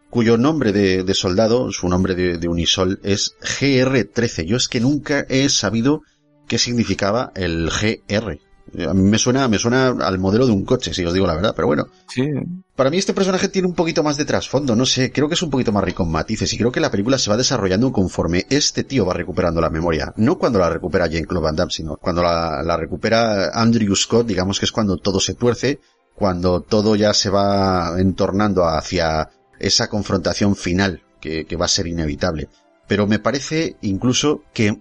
cuyo 0.10 0.38
nombre 0.38 0.72
de, 0.72 1.04
de 1.04 1.13
soldado, 1.13 1.72
su 1.72 1.88
nombre 1.88 2.15
de, 2.15 2.39
de 2.39 2.48
unisol 2.48 3.00
es 3.04 3.36
GR-13. 3.39 4.46
Yo 4.46 4.58
es 4.58 4.68
que 4.68 4.80
nunca 4.80 5.26
he 5.30 5.48
sabido 5.50 6.02
qué 6.48 6.58
significaba 6.58 7.32
el 7.36 7.70
GR. 7.70 8.39
A 8.88 8.93
mí 8.93 9.01
me 9.01 9.17
suena, 9.17 9.47
me 9.47 9.58
suena 9.58 9.88
al 9.88 10.19
modelo 10.19 10.45
de 10.45 10.51
un 10.51 10.65
coche, 10.65 10.93
si 10.93 11.05
os 11.05 11.13
digo 11.13 11.27
la 11.27 11.36
verdad, 11.36 11.53
pero 11.55 11.67
bueno. 11.67 11.88
Sí. 12.08 12.27
Para 12.75 12.89
mí 12.89 12.97
este 12.97 13.13
personaje 13.13 13.49
tiene 13.49 13.67
un 13.67 13.73
poquito 13.73 14.03
más 14.03 14.17
de 14.17 14.25
trasfondo, 14.25 14.75
no 14.75 14.86
sé, 14.86 15.12
creo 15.12 15.27
que 15.27 15.34
es 15.34 15.41
un 15.41 15.49
poquito 15.49 15.71
más 15.71 15.84
rico 15.84 16.03
en 16.03 16.12
matices 16.12 16.53
y 16.53 16.58
creo 16.58 16.71
que 16.71 16.79
la 16.79 16.91
película 16.91 17.17
se 17.17 17.29
va 17.29 17.38
desarrollando 17.38 17.91
conforme 17.91 18.45
este 18.49 18.84
tío 18.84 19.05
va 19.05 19.13
recuperando 19.13 19.60
la 19.62 19.69
memoria. 19.69 20.13
No 20.17 20.38
cuando 20.38 20.60
la 20.60 20.69
recupera 20.69 21.08
Jean-Claude 21.08 21.43
Van 21.43 21.55
Damme, 21.55 21.71
sino 21.71 21.97
cuando 21.97 22.23
la, 22.23 22.63
la 22.63 22.77
recupera 22.77 23.49
Andrew 23.53 23.95
Scott, 23.95 24.27
digamos 24.27 24.60
que 24.60 24.65
es 24.65 24.71
cuando 24.71 24.97
todo 24.97 25.19
se 25.19 25.34
tuerce, 25.34 25.79
cuando 26.15 26.62
todo 26.62 26.95
ya 26.95 27.13
se 27.13 27.29
va 27.29 27.93
entornando 27.97 28.65
hacia 28.65 29.29
esa 29.60 29.88
confrontación 29.88 30.55
final 30.55 31.03
que, 31.19 31.45
que 31.45 31.55
va 31.55 31.65
a 31.65 31.69
ser 31.69 31.88
inevitable. 31.88 32.49
Pero 32.88 33.08
me 33.08 33.19
parece 33.19 33.77
incluso 33.82 34.43
que 34.53 34.79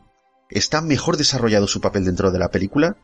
está 0.50 0.80
mejor 0.80 1.16
desarrollado 1.16 1.66
su 1.66 1.80
papel 1.80 2.04
dentro 2.04 2.30
de 2.30 2.38
la 2.38 2.50
película 2.50 2.96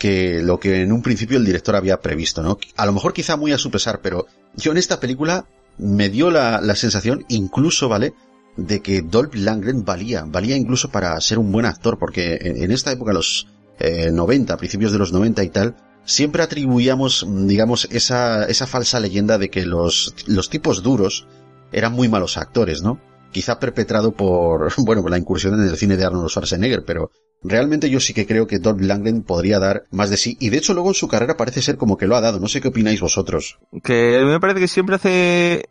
que 0.00 0.40
lo 0.42 0.58
que 0.58 0.80
en 0.80 0.92
un 0.92 1.02
principio 1.02 1.36
el 1.36 1.44
director 1.44 1.76
había 1.76 2.00
previsto, 2.00 2.42
¿no? 2.42 2.58
A 2.76 2.86
lo 2.86 2.92
mejor 2.92 3.12
quizá 3.12 3.36
muy 3.36 3.52
a 3.52 3.58
su 3.58 3.70
pesar, 3.70 4.00
pero 4.00 4.26
yo 4.56 4.72
en 4.72 4.78
esta 4.78 4.98
película 4.98 5.44
me 5.76 6.08
dio 6.08 6.30
la, 6.30 6.62
la 6.62 6.74
sensación, 6.74 7.26
incluso, 7.28 7.90
¿vale? 7.90 8.14
De 8.56 8.80
que 8.80 9.02
Dolph 9.02 9.34
Lundgren 9.34 9.84
valía, 9.84 10.24
valía 10.26 10.56
incluso 10.56 10.90
para 10.90 11.20
ser 11.20 11.38
un 11.38 11.52
buen 11.52 11.66
actor, 11.66 11.98
porque 11.98 12.38
en, 12.40 12.72
esta 12.72 12.90
época, 12.90 13.12
los 13.12 13.46
eh, 13.78 14.10
90, 14.10 14.56
principios 14.56 14.90
de 14.90 14.98
los 14.98 15.12
90 15.12 15.44
y 15.44 15.48
tal, 15.50 15.76
siempre 16.06 16.42
atribuíamos, 16.42 17.26
digamos, 17.46 17.86
esa, 17.90 18.46
esa 18.46 18.66
falsa 18.66 19.00
leyenda 19.00 19.36
de 19.36 19.50
que 19.50 19.66
los, 19.66 20.14
los 20.26 20.48
tipos 20.48 20.82
duros 20.82 21.26
eran 21.72 21.92
muy 21.92 22.08
malos 22.08 22.38
actores, 22.38 22.80
¿no? 22.80 22.98
Quizá 23.32 23.60
perpetrado 23.60 24.12
por, 24.12 24.72
bueno, 24.78 25.02
por 25.02 25.10
la 25.10 25.18
incursión 25.18 25.60
en 25.60 25.68
el 25.68 25.76
cine 25.76 25.98
de 25.98 26.06
Arnold 26.06 26.30
Schwarzenegger, 26.30 26.86
pero 26.86 27.10
realmente 27.42 27.90
yo 27.90 28.00
sí 28.00 28.12
que 28.14 28.26
creo 28.26 28.46
que 28.46 28.58
Dolph 28.58 28.80
Lundgren 28.80 29.22
podría 29.22 29.58
dar 29.58 29.84
más 29.90 30.10
de 30.10 30.16
sí, 30.16 30.36
y 30.40 30.50
de 30.50 30.58
hecho 30.58 30.74
luego 30.74 30.88
en 30.90 30.94
su 30.94 31.08
carrera 31.08 31.36
parece 31.36 31.62
ser 31.62 31.76
como 31.76 31.96
que 31.96 32.06
lo 32.06 32.16
ha 32.16 32.20
dado, 32.20 32.40
no 32.40 32.48
sé 32.48 32.60
qué 32.60 32.68
opináis 32.68 33.00
vosotros. 33.00 33.58
Que 33.82 34.22
me 34.24 34.40
parece 34.40 34.60
que 34.60 34.68
siempre 34.68 34.96
hace 34.96 35.68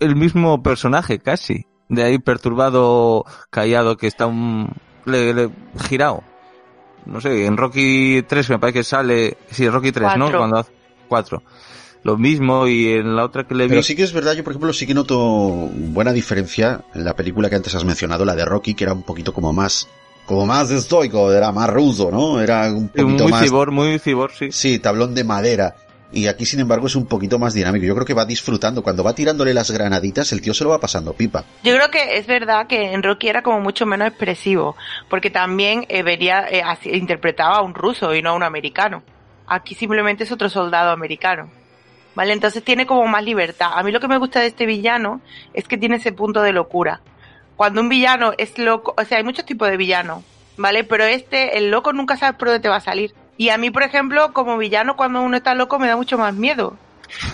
el 0.00 0.16
mismo 0.16 0.62
personaje, 0.62 1.18
casi. 1.18 1.66
De 1.88 2.02
ahí 2.02 2.18
perturbado, 2.18 3.24
callado, 3.50 3.96
que 3.96 4.06
está 4.06 4.26
un... 4.26 4.70
Le, 5.04 5.34
le- 5.34 5.50
girado. 5.88 6.22
No 7.06 7.20
sé, 7.20 7.46
en 7.46 7.56
Rocky 7.56 8.22
3 8.26 8.50
me 8.50 8.58
parece 8.58 8.78
que 8.78 8.84
sale... 8.84 9.36
Sí, 9.50 9.66
en 9.66 9.72
Rocky 9.72 9.92
3, 9.92 10.16
¿no? 10.16 10.30
Cuando 10.30 10.58
hace... 10.58 10.72
4. 11.08 11.42
Lo 12.04 12.16
mismo 12.16 12.66
y 12.66 12.88
en 12.94 13.14
la 13.14 13.24
otra 13.24 13.44
que 13.46 13.54
le 13.54 13.64
vi... 13.64 13.70
Pero 13.70 13.82
sí 13.82 13.94
que 13.94 14.02
es 14.02 14.12
verdad, 14.12 14.32
yo 14.32 14.42
por 14.42 14.52
ejemplo 14.52 14.72
sí 14.72 14.86
que 14.86 14.94
noto 14.94 15.18
buena 15.72 16.12
diferencia 16.12 16.82
en 16.94 17.04
la 17.04 17.14
película 17.14 17.48
que 17.50 17.56
antes 17.56 17.74
has 17.74 17.84
mencionado, 17.84 18.24
la 18.24 18.34
de 18.34 18.44
Rocky, 18.44 18.74
que 18.74 18.84
era 18.84 18.92
un 18.92 19.02
poquito 19.02 19.32
como 19.32 19.52
más, 19.52 19.88
como 20.26 20.46
más 20.46 20.70
estoico, 20.70 21.32
era 21.32 21.52
más 21.52 21.68
ruso, 21.68 22.10
¿no? 22.10 22.40
Era 22.40 22.70
un 22.72 22.88
poquito 22.88 23.24
muy 23.24 23.32
más... 23.32 23.42
cibor, 23.44 23.70
muy 23.70 23.98
cibor, 23.98 24.32
sí. 24.32 24.50
Sí, 24.52 24.78
tablón 24.78 25.14
de 25.14 25.24
madera. 25.24 25.74
Y 26.14 26.26
aquí, 26.26 26.44
sin 26.44 26.60
embargo, 26.60 26.86
es 26.86 26.94
un 26.94 27.06
poquito 27.06 27.38
más 27.38 27.54
dinámico. 27.54 27.86
Yo 27.86 27.94
creo 27.94 28.04
que 28.06 28.12
va 28.12 28.26
disfrutando. 28.26 28.82
Cuando 28.82 29.02
va 29.02 29.14
tirándole 29.14 29.54
las 29.54 29.70
granaditas, 29.70 30.30
el 30.32 30.42
tío 30.42 30.52
se 30.52 30.62
lo 30.62 30.68
va 30.70 30.78
pasando 30.78 31.14
pipa. 31.14 31.42
Yo 31.64 31.74
creo 31.74 31.90
que 31.90 32.18
es 32.18 32.26
verdad 32.26 32.66
que 32.66 32.92
en 32.92 33.02
Rocky 33.02 33.28
era 33.28 33.42
como 33.42 33.60
mucho 33.60 33.86
menos 33.86 34.08
expresivo, 34.08 34.76
porque 35.08 35.30
también 35.30 35.86
eh, 35.88 36.02
vería, 36.02 36.46
eh, 36.50 36.62
así- 36.62 36.90
interpretaba 36.90 37.56
a 37.56 37.62
un 37.62 37.72
ruso 37.74 38.14
y 38.14 38.20
no 38.20 38.30
a 38.30 38.34
un 38.34 38.42
americano. 38.42 39.02
Aquí 39.46 39.74
simplemente 39.74 40.24
es 40.24 40.32
otro 40.32 40.50
soldado 40.50 40.90
americano. 40.90 41.48
¿Vale? 42.14 42.34
Entonces 42.34 42.62
tiene 42.62 42.84
como 42.86 43.06
más 43.06 43.24
libertad. 43.24 43.70
A 43.74 43.82
mí 43.82 43.90
lo 43.90 43.98
que 43.98 44.06
me 44.06 44.18
gusta 44.18 44.40
de 44.40 44.48
este 44.48 44.66
villano 44.66 45.22
es 45.54 45.66
que 45.66 45.78
tiene 45.78 45.96
ese 45.96 46.12
punto 46.12 46.42
de 46.42 46.52
locura. 46.52 47.00
Cuando 47.56 47.80
un 47.80 47.88
villano 47.88 48.32
es 48.38 48.58
loco, 48.58 48.94
o 48.96 49.04
sea, 49.04 49.18
hay 49.18 49.24
muchos 49.24 49.44
tipos 49.44 49.68
de 49.68 49.76
villanos, 49.76 50.24
¿vale? 50.56 50.84
Pero 50.84 51.04
este, 51.04 51.58
el 51.58 51.70
loco 51.70 51.92
nunca 51.92 52.16
sabe 52.16 52.36
por 52.38 52.48
dónde 52.48 52.60
te 52.60 52.68
va 52.68 52.76
a 52.76 52.80
salir. 52.80 53.14
Y 53.36 53.50
a 53.50 53.58
mí, 53.58 53.70
por 53.70 53.82
ejemplo, 53.82 54.32
como 54.32 54.58
villano, 54.58 54.96
cuando 54.96 55.22
uno 55.22 55.36
está 55.36 55.54
loco 55.54 55.78
me 55.78 55.88
da 55.88 55.96
mucho 55.96 56.18
más 56.18 56.34
miedo. 56.34 56.76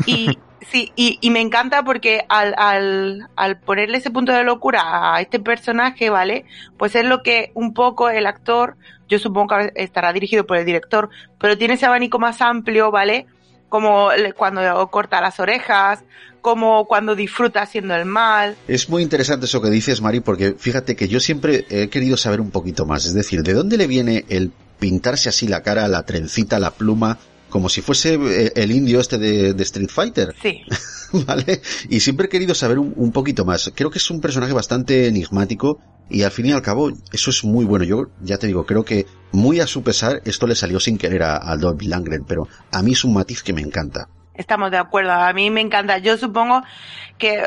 Y 0.06 0.38
sí, 0.70 0.92
y, 0.96 1.18
y 1.20 1.30
me 1.30 1.40
encanta 1.40 1.82
porque 1.82 2.24
al, 2.28 2.54
al, 2.56 3.28
al 3.36 3.58
ponerle 3.58 3.98
ese 3.98 4.10
punto 4.10 4.32
de 4.32 4.44
locura 4.44 5.14
a 5.14 5.20
este 5.20 5.40
personaje, 5.40 6.10
¿vale? 6.10 6.44
Pues 6.76 6.94
es 6.94 7.04
lo 7.04 7.22
que 7.22 7.50
un 7.54 7.74
poco 7.74 8.10
el 8.10 8.26
actor, 8.26 8.76
yo 9.08 9.18
supongo 9.18 9.56
que 9.56 9.72
estará 9.76 10.12
dirigido 10.12 10.46
por 10.46 10.56
el 10.56 10.66
director, 10.66 11.10
pero 11.38 11.56
tiene 11.56 11.74
ese 11.74 11.86
abanico 11.86 12.18
más 12.18 12.40
amplio, 12.40 12.90
¿vale? 12.90 13.26
Como 13.68 14.10
cuando 14.36 14.86
corta 14.90 15.20
las 15.20 15.40
orejas, 15.40 16.04
como 16.48 16.86
cuando 16.86 17.14
disfruta 17.14 17.60
haciendo 17.60 17.94
el 17.94 18.06
mal. 18.06 18.56
Es 18.66 18.88
muy 18.88 19.02
interesante 19.02 19.44
eso 19.44 19.60
que 19.60 19.68
dices, 19.68 20.00
Mari, 20.00 20.20
porque 20.20 20.54
fíjate 20.58 20.96
que 20.96 21.06
yo 21.06 21.20
siempre 21.20 21.66
he 21.68 21.90
querido 21.90 22.16
saber 22.16 22.40
un 22.40 22.50
poquito 22.50 22.86
más. 22.86 23.04
Es 23.04 23.12
decir, 23.12 23.42
¿de 23.42 23.52
dónde 23.52 23.76
le 23.76 23.86
viene 23.86 24.24
el 24.30 24.50
pintarse 24.78 25.28
así 25.28 25.46
la 25.46 25.62
cara, 25.62 25.86
la 25.88 26.04
trencita, 26.04 26.58
la 26.58 26.70
pluma, 26.70 27.18
como 27.50 27.68
si 27.68 27.82
fuese 27.82 28.14
eh, 28.14 28.52
el 28.56 28.72
indio 28.72 28.98
este 28.98 29.18
de, 29.18 29.52
de 29.52 29.62
Street 29.62 29.90
Fighter? 29.90 30.34
Sí. 30.40 30.62
¿Vale? 31.26 31.60
Y 31.90 32.00
siempre 32.00 32.28
he 32.28 32.30
querido 32.30 32.54
saber 32.54 32.78
un, 32.78 32.94
un 32.96 33.12
poquito 33.12 33.44
más. 33.44 33.70
Creo 33.74 33.90
que 33.90 33.98
es 33.98 34.10
un 34.10 34.22
personaje 34.22 34.54
bastante 34.54 35.06
enigmático 35.06 35.78
y 36.08 36.22
al 36.22 36.30
fin 36.30 36.46
y 36.46 36.52
al 36.52 36.62
cabo 36.62 36.90
eso 37.12 37.28
es 37.28 37.44
muy 37.44 37.66
bueno. 37.66 37.84
Yo 37.84 38.06
ya 38.22 38.38
te 38.38 38.46
digo, 38.46 38.64
creo 38.64 38.86
que 38.86 39.04
muy 39.32 39.60
a 39.60 39.66
su 39.66 39.82
pesar 39.82 40.22
esto 40.24 40.46
le 40.46 40.54
salió 40.54 40.80
sin 40.80 40.96
querer 40.96 41.24
a, 41.24 41.52
a 41.52 41.58
Dolph 41.58 41.82
Lundgren, 41.82 42.24
pero 42.24 42.48
a 42.72 42.82
mí 42.82 42.92
es 42.92 43.04
un 43.04 43.12
matiz 43.12 43.42
que 43.42 43.52
me 43.52 43.60
encanta. 43.60 44.08
Estamos 44.38 44.70
de 44.70 44.78
acuerdo, 44.78 45.10
a 45.10 45.32
mí 45.32 45.50
me 45.50 45.60
encanta. 45.60 45.98
Yo 45.98 46.16
supongo 46.16 46.62
que, 47.18 47.42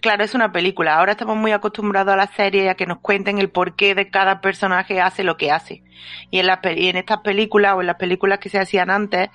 claro, 0.00 0.22
es 0.22 0.32
una 0.32 0.52
película. 0.52 0.96
Ahora 0.96 1.12
estamos 1.12 1.36
muy 1.36 1.50
acostumbrados 1.50 2.14
a 2.14 2.16
la 2.16 2.28
serie 2.28 2.64
y 2.64 2.68
a 2.68 2.76
que 2.76 2.86
nos 2.86 3.00
cuenten 3.00 3.40
el 3.40 3.50
porqué 3.50 3.96
de 3.96 4.10
cada 4.10 4.40
personaje 4.40 5.00
hace 5.00 5.24
lo 5.24 5.36
que 5.36 5.50
hace. 5.50 5.82
Y 6.30 6.38
en, 6.38 6.46
la, 6.46 6.60
en 6.62 6.96
estas 6.96 7.18
películas 7.18 7.74
o 7.74 7.80
en 7.80 7.88
las 7.88 7.96
películas 7.96 8.38
que 8.38 8.48
se 8.48 8.60
hacían 8.60 8.90
antes, 8.90 9.28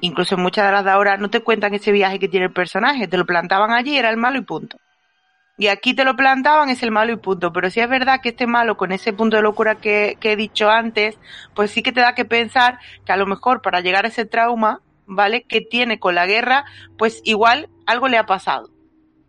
incluso 0.00 0.34
en 0.34 0.42
muchas 0.42 0.66
de 0.66 0.72
las 0.72 0.84
de 0.84 0.90
ahora, 0.90 1.16
no 1.16 1.30
te 1.30 1.40
cuentan 1.40 1.72
ese 1.72 1.92
viaje 1.92 2.18
que 2.18 2.28
tiene 2.28 2.46
el 2.46 2.52
personaje, 2.52 3.08
te 3.08 3.16
lo 3.16 3.24
plantaban 3.24 3.70
allí, 3.70 3.96
era 3.96 4.10
el 4.10 4.18
malo 4.18 4.36
y 4.38 4.42
punto. 4.42 4.76
Y 5.56 5.68
aquí 5.68 5.94
te 5.94 6.04
lo 6.04 6.14
plantaban, 6.14 6.68
es 6.68 6.82
el 6.82 6.90
malo 6.90 7.10
y 7.12 7.16
punto. 7.16 7.54
Pero 7.54 7.70
sí 7.70 7.80
es 7.80 7.88
verdad 7.88 8.20
que 8.20 8.30
este 8.30 8.46
malo, 8.46 8.76
con 8.76 8.92
ese 8.92 9.14
punto 9.14 9.36
de 9.36 9.42
locura 9.42 9.76
que, 9.76 10.18
que 10.20 10.32
he 10.32 10.36
dicho 10.36 10.68
antes, 10.68 11.18
pues 11.54 11.70
sí 11.70 11.82
que 11.82 11.92
te 11.92 12.02
da 12.02 12.14
que 12.14 12.26
pensar 12.26 12.80
que 13.06 13.12
a 13.12 13.16
lo 13.16 13.24
mejor 13.24 13.62
para 13.62 13.80
llegar 13.80 14.04
a 14.04 14.08
ese 14.08 14.26
trauma, 14.26 14.82
¿vale? 15.06 15.42
Que 15.44 15.60
tiene 15.60 15.98
con 15.98 16.14
la 16.14 16.26
guerra, 16.26 16.64
pues 16.98 17.20
igual 17.24 17.68
algo 17.86 18.08
le 18.08 18.18
ha 18.18 18.26
pasado. 18.26 18.70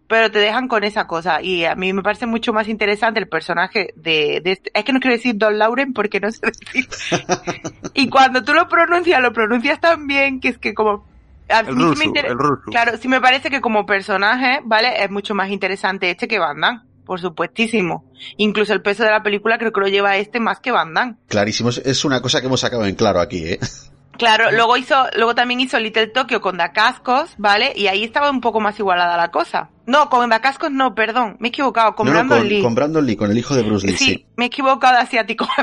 Pero 0.08 0.30
te 0.30 0.38
dejan 0.38 0.68
con 0.68 0.84
esa 0.84 1.08
cosa. 1.08 1.42
Y 1.42 1.66
a 1.66 1.74
mí 1.74 1.92
me 1.92 2.04
parece 2.04 2.28
mucho 2.28 2.54
más 2.54 2.68
interesante 2.68 3.20
el 3.20 3.28
personaje 3.28 3.92
de, 3.96 4.40
de 4.44 4.52
este, 4.52 4.72
es 4.74 4.84
que 4.86 4.94
no 4.94 5.00
quiero 5.00 5.16
decir 5.18 5.36
Don 5.36 5.58
Lauren 5.58 5.94
porque 5.94 6.20
no 6.20 6.30
sé 6.32 6.42
decir. 6.46 6.88
y 7.96 8.08
cuando 8.10 8.44
tú 8.44 8.54
lo 8.54 8.68
pronuncias, 8.68 9.20
lo 9.22 9.34
pronuncias 9.34 9.80
tan 9.80 10.06
bien 10.06 10.40
que 10.40 10.50
es 10.50 10.58
que 10.60 10.74
como 10.76 11.08
a 11.50 11.60
El 11.62 11.68
mí 11.68 11.72
sí 11.74 11.78
me 11.80 11.86
ruso, 11.90 12.04
inter- 12.04 12.26
el 12.28 12.38
ruso. 12.38 12.62
Claro, 12.72 12.98
sí 12.98 13.08
me 13.08 13.20
parece 13.20 13.50
que 13.50 13.62
como 13.62 13.86
personaje, 13.88 14.60
¿vale? 14.64 15.04
Es 15.04 15.10
mucho 15.10 15.34
más 15.34 15.50
interesante 15.50 16.10
este 16.12 16.28
que 16.28 16.38
Van 16.40 16.62
Damme, 16.62 16.82
por 17.06 17.20
supuestísimo. 17.20 18.06
Incluso 18.38 18.74
el 18.74 18.84
peso 18.84 19.04
de 19.04 19.10
la 19.12 19.24
película 19.24 19.58
creo 19.58 19.72
que 19.72 19.80
lo 19.80 19.88
lleva 19.88 20.18
este 20.18 20.40
más 20.40 20.60
que 20.60 20.70
Van 20.72 20.94
Damme. 20.94 21.16
Clarísimo, 21.28 21.70
es- 21.70 21.80
es 21.80 22.06
una 22.06 22.22
cosa 22.22 22.42
que 22.42 22.46
hemos 22.48 22.60
sacado 22.62 22.86
en 22.86 22.94
claro 22.96 23.20
aquí, 23.22 23.44
¿eh? 23.46 23.60
Claro, 24.18 24.52
luego 24.52 24.78
hizo, 24.78 25.08
luego 25.16 25.36
también 25.36 25.60
hizo 25.60 25.80
Little 25.80 26.08
Tokyo 26.08 26.42
con 26.42 26.58
Dacascos, 26.58 27.34
¿vale? 27.38 27.74
Y 27.76 27.88
ahí 27.88 28.04
estaba 28.04 28.30
un 28.30 28.42
poco 28.42 28.60
más 28.60 28.80
igualada 28.80 29.18
la 29.18 29.30
cosa. 29.30 29.70
No, 29.88 30.10
con 30.10 30.30
Dacascos 30.30 30.72
no, 30.72 30.96
perdón, 30.96 31.38
me 31.40 31.48
he 31.48 31.50
equivocado, 31.50 31.96
con 31.96 32.08
No, 32.08 32.14
Brandon 32.14 32.40
con, 32.40 32.48
Lee. 32.50 32.62
con 32.62 32.76
Brandon 32.76 33.06
Lee, 33.06 33.16
con 33.16 33.30
el 33.32 33.38
hijo 33.38 33.56
de 33.56 33.64
Bruce 33.64 33.86
Lee, 33.88 33.96
sí, 33.98 34.06
sí. 34.06 34.26
me 34.36 34.46
he 34.46 34.48
equivocado 34.48 34.96
de 34.96 35.02
asiático. 35.02 35.48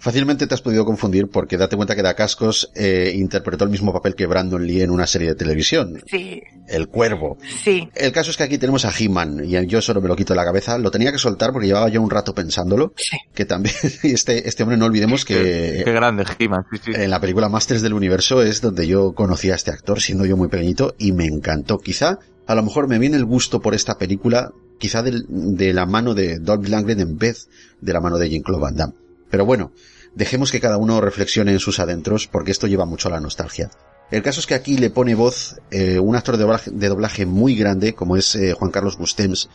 Fácilmente 0.00 0.46
te 0.46 0.54
has 0.54 0.60
podido 0.62 0.84
confundir 0.84 1.28
porque 1.28 1.56
date 1.56 1.76
cuenta 1.76 1.94
que 1.96 2.02
Dacascos 2.02 2.70
eh, 2.74 3.12
interpretó 3.14 3.64
el 3.64 3.70
mismo 3.70 3.92
papel 3.92 4.14
que 4.14 4.26
Brandon 4.26 4.64
Lee 4.66 4.82
en 4.82 4.90
una 4.90 5.06
serie 5.06 5.28
de 5.28 5.34
televisión, 5.34 6.02
sí, 6.06 6.42
El 6.68 6.88
Cuervo. 6.88 7.38
sí. 7.62 7.88
El 7.94 8.12
caso 8.12 8.30
es 8.30 8.36
que 8.36 8.42
aquí 8.44 8.58
tenemos 8.58 8.84
a 8.84 8.92
He-Man 8.96 9.42
y 9.44 9.66
yo 9.66 9.80
solo 9.80 10.00
me 10.00 10.08
lo 10.08 10.16
quito 10.16 10.32
de 10.34 10.36
la 10.36 10.44
cabeza. 10.44 10.78
Lo 10.78 10.90
tenía 10.90 11.10
que 11.12 11.18
soltar 11.18 11.52
porque 11.52 11.66
llevaba 11.68 11.88
ya 11.88 12.00
un 12.00 12.10
rato 12.10 12.34
pensándolo. 12.34 12.92
Sí. 12.96 13.16
Que 13.34 13.44
también 13.44 13.74
este, 14.02 14.48
este 14.48 14.62
hombre 14.62 14.76
no 14.76 14.86
olvidemos 14.86 15.24
que 15.24 15.82
Qué 15.84 15.92
grande, 15.92 16.24
He-Man, 16.38 16.64
sí, 16.72 16.78
sí. 16.84 16.92
en 16.94 17.10
la 17.10 17.20
película 17.20 17.48
Masters 17.48 17.82
del 17.82 17.94
Universo 17.94 18.42
es 18.42 18.60
donde 18.60 18.86
yo 18.86 19.14
conocí 19.14 19.50
a 19.50 19.54
este 19.54 19.70
actor 19.70 20.00
siendo 20.00 20.26
yo 20.26 20.36
muy 20.36 20.48
pequeñito 20.48 20.94
y 20.98 21.12
me 21.12 21.24
encantó. 21.26 21.78
Quizá 21.78 22.18
a 22.46 22.54
lo 22.54 22.62
mejor 22.62 22.88
me 22.88 22.98
viene 22.98 23.16
el 23.16 23.24
gusto 23.24 23.60
por 23.60 23.74
esta 23.74 23.98
película, 23.98 24.52
quizá 24.78 25.02
del- 25.02 25.26
de 25.28 25.72
la 25.72 25.86
mano 25.86 26.14
de 26.14 26.38
Dolph 26.38 26.68
Lundgren 26.68 27.00
en 27.00 27.18
vez 27.18 27.48
de 27.80 27.92
la 27.92 28.00
mano 28.00 28.18
de 28.18 28.28
Jean-Claude 28.30 28.62
Van 28.62 28.76
Damme. 28.76 28.94
Pero 29.30 29.44
bueno, 29.44 29.72
dejemos 30.14 30.52
que 30.52 30.60
cada 30.60 30.76
uno 30.76 31.00
reflexione 31.00 31.52
en 31.52 31.58
sus 31.58 31.78
adentros 31.80 32.26
porque 32.26 32.52
esto 32.52 32.66
lleva 32.66 32.84
mucho 32.86 33.08
a 33.08 33.12
la 33.12 33.20
nostalgia. 33.20 33.70
El 34.10 34.22
caso 34.22 34.38
es 34.40 34.46
que 34.46 34.54
aquí 34.54 34.78
le 34.78 34.90
pone 34.90 35.14
voz 35.16 35.56
eh, 35.70 35.98
un 35.98 36.14
actor 36.14 36.36
de 36.36 36.44
doblaje, 36.88 37.24
de 37.24 37.26
muy 37.26 37.56
grande 37.56 37.94
como 37.94 38.16
es 38.16 38.36
eh, 38.36 38.52
Juan 38.52 38.70
Carlos 38.70 38.96
Bustems, 38.98 39.48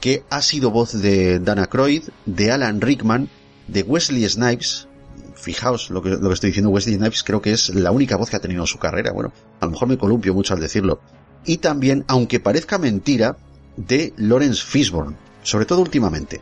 que 0.00 0.22
ha 0.30 0.42
sido 0.42 0.70
voz 0.70 0.92
de 1.00 1.40
Dana 1.40 1.66
Croyd, 1.66 2.04
de 2.24 2.52
Alan 2.52 2.80
Rickman, 2.80 3.28
de 3.66 3.82
Wesley 3.82 4.28
Snipes. 4.28 4.86
Fijaos 5.34 5.90
lo 5.90 6.02
que, 6.02 6.10
lo 6.10 6.28
que 6.28 6.34
estoy 6.34 6.50
diciendo, 6.50 6.70
Wesley 6.70 6.96
Snipes 6.96 7.24
creo 7.24 7.42
que 7.42 7.52
es 7.52 7.70
la 7.74 7.90
única 7.90 8.16
voz 8.16 8.30
que 8.30 8.36
ha 8.36 8.40
tenido 8.40 8.62
en 8.62 8.66
su 8.68 8.78
carrera. 8.78 9.12
Bueno, 9.12 9.32
a 9.60 9.66
lo 9.66 9.72
mejor 9.72 9.88
me 9.88 9.98
columpio 9.98 10.34
mucho 10.34 10.54
al 10.54 10.60
decirlo. 10.60 11.00
Y 11.46 11.58
también, 11.58 12.04
aunque 12.08 12.40
parezca 12.40 12.76
mentira, 12.76 13.36
de 13.76 14.12
Lawrence 14.16 14.64
Fishburne, 14.64 15.16
sobre 15.42 15.64
todo 15.64 15.80
últimamente. 15.80 16.40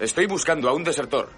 Estoy 0.00 0.26
buscando 0.26 0.68
a 0.68 0.72
un 0.72 0.82
desertor. 0.82 1.28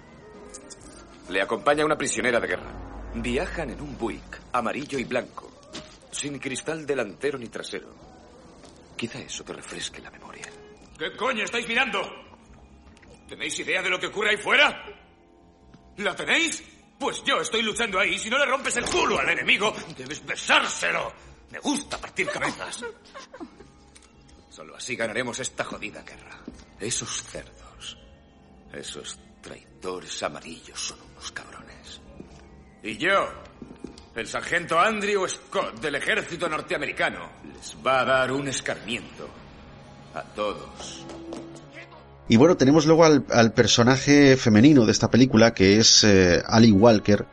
Le 1.29 1.41
acompaña 1.41 1.85
una 1.85 1.97
prisionera 1.97 2.39
de 2.39 2.47
guerra. 2.47 2.71
Viajan 3.15 3.71
en 3.71 3.81
un 3.81 3.97
Buick, 3.97 4.41
amarillo 4.53 4.97
y 4.97 5.03
blanco, 5.03 5.51
sin 6.11 6.39
cristal 6.39 6.85
delantero 6.85 7.37
ni 7.37 7.47
trasero. 7.47 7.89
Quizá 8.95 9.19
eso 9.19 9.43
te 9.43 9.53
refresque 9.53 10.01
la 10.01 10.11
memoria. 10.11 10.45
¿Qué 10.97 11.15
coño 11.17 11.43
estáis 11.43 11.67
mirando? 11.67 12.01
¿Tenéis 13.27 13.59
idea 13.59 13.81
de 13.81 13.89
lo 13.89 13.99
que 13.99 14.07
ocurre 14.07 14.31
ahí 14.31 14.37
fuera? 14.37 14.85
¿La 15.97 16.15
tenéis? 16.15 16.63
Pues 16.97 17.23
yo 17.23 17.39
estoy 17.39 17.61
luchando 17.61 17.99
ahí. 17.99 18.17
Si 18.17 18.29
no 18.29 18.37
le 18.37 18.45
rompes 18.45 18.75
el 18.77 18.85
culo 18.85 19.19
al 19.19 19.29
enemigo, 19.29 19.73
debes 19.97 20.25
besárselo. 20.25 21.13
Me 21.51 21.59
gusta 21.59 21.97
partir 21.97 22.27
cabezas. 22.27 22.83
Solo 24.49 24.75
así 24.75 24.95
ganaremos 24.95 25.39
esta 25.39 25.63
jodida 25.63 26.01
guerra. 26.03 26.39
Esos 26.79 27.23
cerdos, 27.23 27.97
esos 28.73 29.19
traidores 29.41 30.21
amarillos 30.23 30.79
son 30.79 30.97
unos 31.11 31.31
cabrones. 31.31 32.01
Y 32.83 32.97
yo, 32.97 33.27
el 34.15 34.27
sargento 34.27 34.79
Andrew 34.79 35.27
Scott 35.27 35.79
del 35.79 35.95
ejército 35.95 36.47
norteamericano, 36.47 37.29
les 37.53 37.75
va 37.85 38.01
a 38.01 38.05
dar 38.05 38.31
un 38.31 38.47
escarmiento. 38.47 39.29
A 40.13 40.23
todos. 40.23 41.05
Y 42.27 42.37
bueno, 42.37 42.57
tenemos 42.57 42.85
luego 42.85 43.05
al, 43.05 43.53
personaje 43.53 44.37
femenino 44.37 44.85
de 44.85 44.91
esta 44.91 45.09
película, 45.09 45.53
que 45.53 45.77
es 45.77 46.03
eh, 46.03 46.41
Ali 46.45 46.71
Walker, 46.71 47.25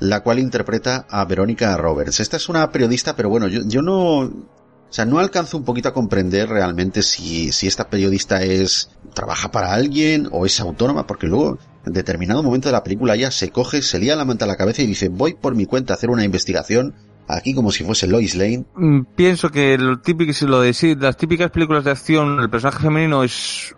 la 0.00 0.20
cual 0.20 0.38
interpreta 0.38 1.06
a 1.08 1.24
Verónica 1.24 1.76
Roberts. 1.76 2.20
Esta 2.20 2.36
es 2.36 2.48
una 2.48 2.70
periodista, 2.70 3.16
pero 3.16 3.28
bueno, 3.28 3.48
yo, 3.48 3.60
yo 3.64 3.82
no... 3.82 4.20
O 4.20 4.92
sea, 4.92 5.04
no 5.04 5.18
alcanzo 5.18 5.58
un 5.58 5.64
poquito 5.64 5.90
a 5.90 5.92
comprender 5.92 6.48
realmente 6.48 7.02
si, 7.02 7.52
si 7.52 7.66
esta 7.66 7.90
periodista 7.90 8.42
es, 8.42 8.90
trabaja 9.12 9.50
para 9.50 9.74
alguien 9.74 10.28
o 10.32 10.46
es 10.46 10.60
autónoma, 10.60 11.06
porque 11.06 11.26
luego, 11.26 11.58
en 11.84 11.92
determinado 11.92 12.42
momento 12.42 12.70
de 12.70 12.72
la 12.72 12.82
película, 12.82 13.14
ella 13.14 13.30
se 13.30 13.50
coge, 13.50 13.82
se 13.82 13.98
lía 13.98 14.16
la 14.16 14.24
manta 14.24 14.46
a 14.46 14.48
la 14.48 14.56
cabeza 14.56 14.80
y 14.80 14.86
dice, 14.86 15.10
voy 15.10 15.34
por 15.34 15.54
mi 15.54 15.66
cuenta 15.66 15.92
a 15.92 15.96
hacer 15.96 16.08
una 16.08 16.24
investigación, 16.24 16.94
aquí 17.26 17.52
como 17.52 17.70
si 17.70 17.84
fuese 17.84 18.06
Lois 18.06 18.34
Lane. 18.34 18.64
Mm, 18.76 19.00
Pienso 19.14 19.50
que 19.50 19.76
lo 19.76 20.00
típico, 20.00 20.32
las 20.46 21.16
típicas 21.18 21.50
películas 21.50 21.84
de 21.84 21.90
acción, 21.90 22.40
el 22.40 22.48
personaje 22.48 22.82
femenino 22.82 23.22
es 23.22 23.74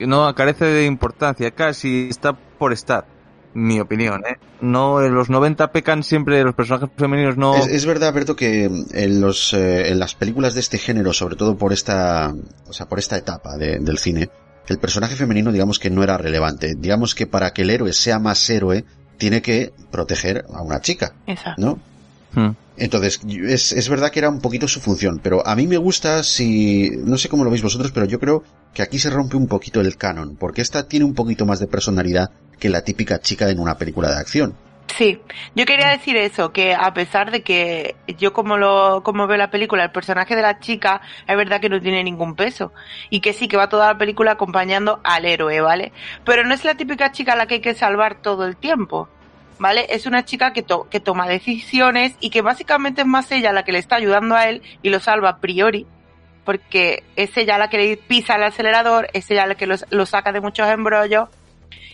no 0.00 0.34
carece 0.34 0.64
de 0.64 0.86
importancia, 0.86 1.50
casi 1.52 2.08
está 2.10 2.32
por 2.32 2.72
estar, 2.72 3.06
mi 3.54 3.80
opinión, 3.80 4.22
¿eh? 4.26 4.38
No, 4.60 5.00
en 5.02 5.14
los 5.14 5.30
90 5.30 5.70
pecan 5.72 6.02
siempre 6.02 6.42
los 6.42 6.54
personajes 6.54 6.90
femeninos, 6.96 7.36
no. 7.36 7.54
Es, 7.56 7.66
es 7.68 7.86
verdad, 7.86 8.12
Berto, 8.12 8.36
que 8.36 8.64
en 8.64 9.20
los 9.20 9.52
eh, 9.54 9.88
en 9.90 9.98
las 9.98 10.14
películas 10.14 10.54
de 10.54 10.60
este 10.60 10.78
género, 10.78 11.12
sobre 11.12 11.36
todo 11.36 11.56
por 11.56 11.72
esta, 11.72 12.34
o 12.66 12.72
sea, 12.72 12.86
por 12.86 12.98
esta 12.98 13.16
etapa 13.16 13.56
de- 13.56 13.78
del 13.78 13.98
cine, 13.98 14.28
el 14.66 14.78
personaje 14.78 15.14
femenino, 15.16 15.52
digamos 15.52 15.78
que 15.78 15.90
no 15.90 16.02
era 16.02 16.16
relevante. 16.18 16.74
Digamos 16.76 17.14
que 17.14 17.26
para 17.26 17.52
que 17.52 17.62
el 17.62 17.70
héroe 17.70 17.92
sea 17.92 18.18
más 18.18 18.48
héroe, 18.50 18.84
tiene 19.18 19.42
que 19.42 19.72
proteger 19.90 20.44
a 20.52 20.62
una 20.62 20.80
chica, 20.80 21.14
Exacto. 21.26 21.60
¿no? 21.62 21.78
Mm. 22.34 22.50
Entonces, 22.76 23.20
es, 23.24 23.72
es 23.72 23.88
verdad 23.88 24.10
que 24.10 24.18
era 24.18 24.28
un 24.28 24.40
poquito 24.40 24.66
su 24.66 24.80
función, 24.80 25.20
pero 25.22 25.46
a 25.46 25.54
mí 25.54 25.66
me 25.66 25.76
gusta 25.76 26.22
si, 26.24 26.90
no 27.04 27.16
sé 27.16 27.28
cómo 27.28 27.44
lo 27.44 27.50
veis 27.50 27.62
vosotros, 27.62 27.92
pero 27.92 28.06
yo 28.06 28.18
creo 28.18 28.42
que 28.72 28.82
aquí 28.82 28.98
se 28.98 29.10
rompe 29.10 29.36
un 29.36 29.46
poquito 29.46 29.80
el 29.80 29.96
canon, 29.96 30.36
porque 30.36 30.60
esta 30.60 30.88
tiene 30.88 31.04
un 31.04 31.14
poquito 31.14 31.46
más 31.46 31.60
de 31.60 31.68
personalidad 31.68 32.30
que 32.58 32.68
la 32.68 32.82
típica 32.82 33.20
chica 33.20 33.48
en 33.48 33.60
una 33.60 33.76
película 33.76 34.08
de 34.08 34.16
acción. 34.16 34.54
Sí, 34.96 35.20
yo 35.56 35.64
quería 35.64 35.88
decir 35.88 36.16
eso, 36.16 36.52
que 36.52 36.72
a 36.72 36.94
pesar 36.94 37.32
de 37.32 37.42
que 37.42 37.96
yo 38.16 38.32
como 38.32 38.56
lo, 38.56 39.02
como 39.02 39.26
veo 39.26 39.36
la 39.36 39.50
película, 39.50 39.82
el 39.82 39.90
personaje 39.90 40.36
de 40.36 40.42
la 40.42 40.60
chica 40.60 41.00
es 41.26 41.36
verdad 41.36 41.60
que 41.60 41.68
no 41.68 41.80
tiene 41.80 42.04
ningún 42.04 42.36
peso 42.36 42.72
y 43.10 43.20
que 43.20 43.32
sí 43.32 43.48
que 43.48 43.56
va 43.56 43.68
toda 43.68 43.88
la 43.88 43.98
película 43.98 44.32
acompañando 44.32 45.00
al 45.02 45.24
héroe, 45.24 45.60
¿vale? 45.60 45.92
Pero 46.24 46.44
no 46.44 46.54
es 46.54 46.64
la 46.64 46.76
típica 46.76 47.10
chica 47.10 47.32
a 47.32 47.36
la 47.36 47.46
que 47.46 47.54
hay 47.54 47.60
que 47.60 47.74
salvar 47.74 48.22
todo 48.22 48.46
el 48.46 48.56
tiempo, 48.56 49.08
¿vale? 49.58 49.86
Es 49.90 50.06
una 50.06 50.24
chica 50.24 50.52
que, 50.52 50.62
to- 50.62 50.88
que 50.90 51.00
toma 51.00 51.28
decisiones 51.28 52.14
y 52.20 52.30
que 52.30 52.42
básicamente 52.42 53.02
es 53.02 53.06
más 53.06 53.30
ella 53.32 53.52
la 53.52 53.64
que 53.64 53.72
le 53.72 53.78
está 53.78 53.96
ayudando 53.96 54.34
a 54.36 54.48
él 54.48 54.62
y 54.82 54.90
lo 54.90 55.00
salva 55.00 55.28
a 55.30 55.36
priori, 55.38 55.86
porque 56.44 57.02
es 57.16 57.36
ella 57.36 57.58
la 57.58 57.68
que 57.70 57.78
le 57.78 57.96
pisa 57.96 58.36
el 58.36 58.42
acelerador, 58.42 59.08
es 59.12 59.30
ella 59.30 59.46
la 59.46 59.54
que 59.54 59.66
lo 59.66 60.06
saca 60.06 60.32
de 60.32 60.40
muchos 60.40 60.68
embrollos 60.68 61.28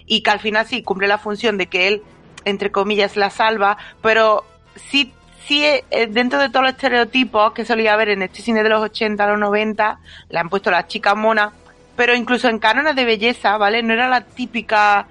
y 0.07 0.23
que 0.23 0.31
al 0.31 0.41
final 0.41 0.67
sí 0.67 0.83
cumple 0.83 1.07
la 1.09 1.19
función 1.19 1.57
de 1.59 1.67
que 1.67 1.87
él, 1.89 2.03
entre 2.45 2.71
comillas, 2.73 3.17
la 3.17 3.31
salva, 3.31 3.77
pero 4.03 4.45
sí, 4.75 5.13
sí, 5.47 5.65
eh, 5.65 6.07
dentro 6.09 6.41
de 6.41 6.49
todos 6.49 6.63
los 6.65 6.73
estereotipos 6.73 7.53
que 7.53 7.65
solía 7.65 7.93
haber 7.93 8.09
en 8.09 8.23
este 8.23 8.43
cine 8.43 8.63
de 8.63 8.71
los 8.71 8.83
80, 8.83 9.25
los 9.27 9.39
90, 9.39 9.99
le 10.31 10.39
han 10.39 10.49
puesto 10.49 10.71
la 10.71 10.87
chica 10.89 11.15
mona, 11.15 11.53
pero 11.97 12.15
incluso 12.17 12.49
en 12.49 12.59
cánones 12.59 12.97
de 12.97 13.05
belleza, 13.05 13.57
¿vale? 13.57 13.83
No 13.83 13.93
era 13.93 14.09
la 14.09 14.23
típica 14.23 15.07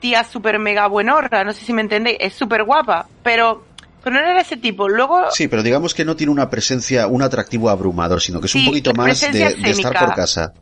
tía 0.00 0.24
super 0.24 0.58
mega 0.58 0.86
buenorra, 0.88 1.44
no 1.44 1.52
sé 1.52 1.64
si 1.64 1.72
me 1.72 1.82
entendéis, 1.82 2.16
es 2.20 2.32
súper 2.34 2.64
guapa, 2.64 3.06
pero, 3.22 3.64
pero 4.02 4.16
no 4.16 4.22
era 4.22 4.40
ese 4.40 4.56
tipo. 4.56 4.88
Luego, 4.88 5.30
Sí, 5.30 5.46
pero 5.48 5.62
digamos 5.62 5.94
que 5.94 6.04
no 6.04 6.16
tiene 6.16 6.32
una 6.32 6.48
presencia, 6.50 7.06
un 7.06 7.22
atractivo 7.22 7.68
abrumador, 7.70 8.20
sino 8.20 8.40
que 8.40 8.46
es 8.46 8.54
un 8.54 8.64
poquito 8.64 8.92
más 8.94 9.20
de, 9.20 9.54
de 9.56 9.70
estar 9.70 9.92
por 9.98 10.14
casa. 10.14 10.52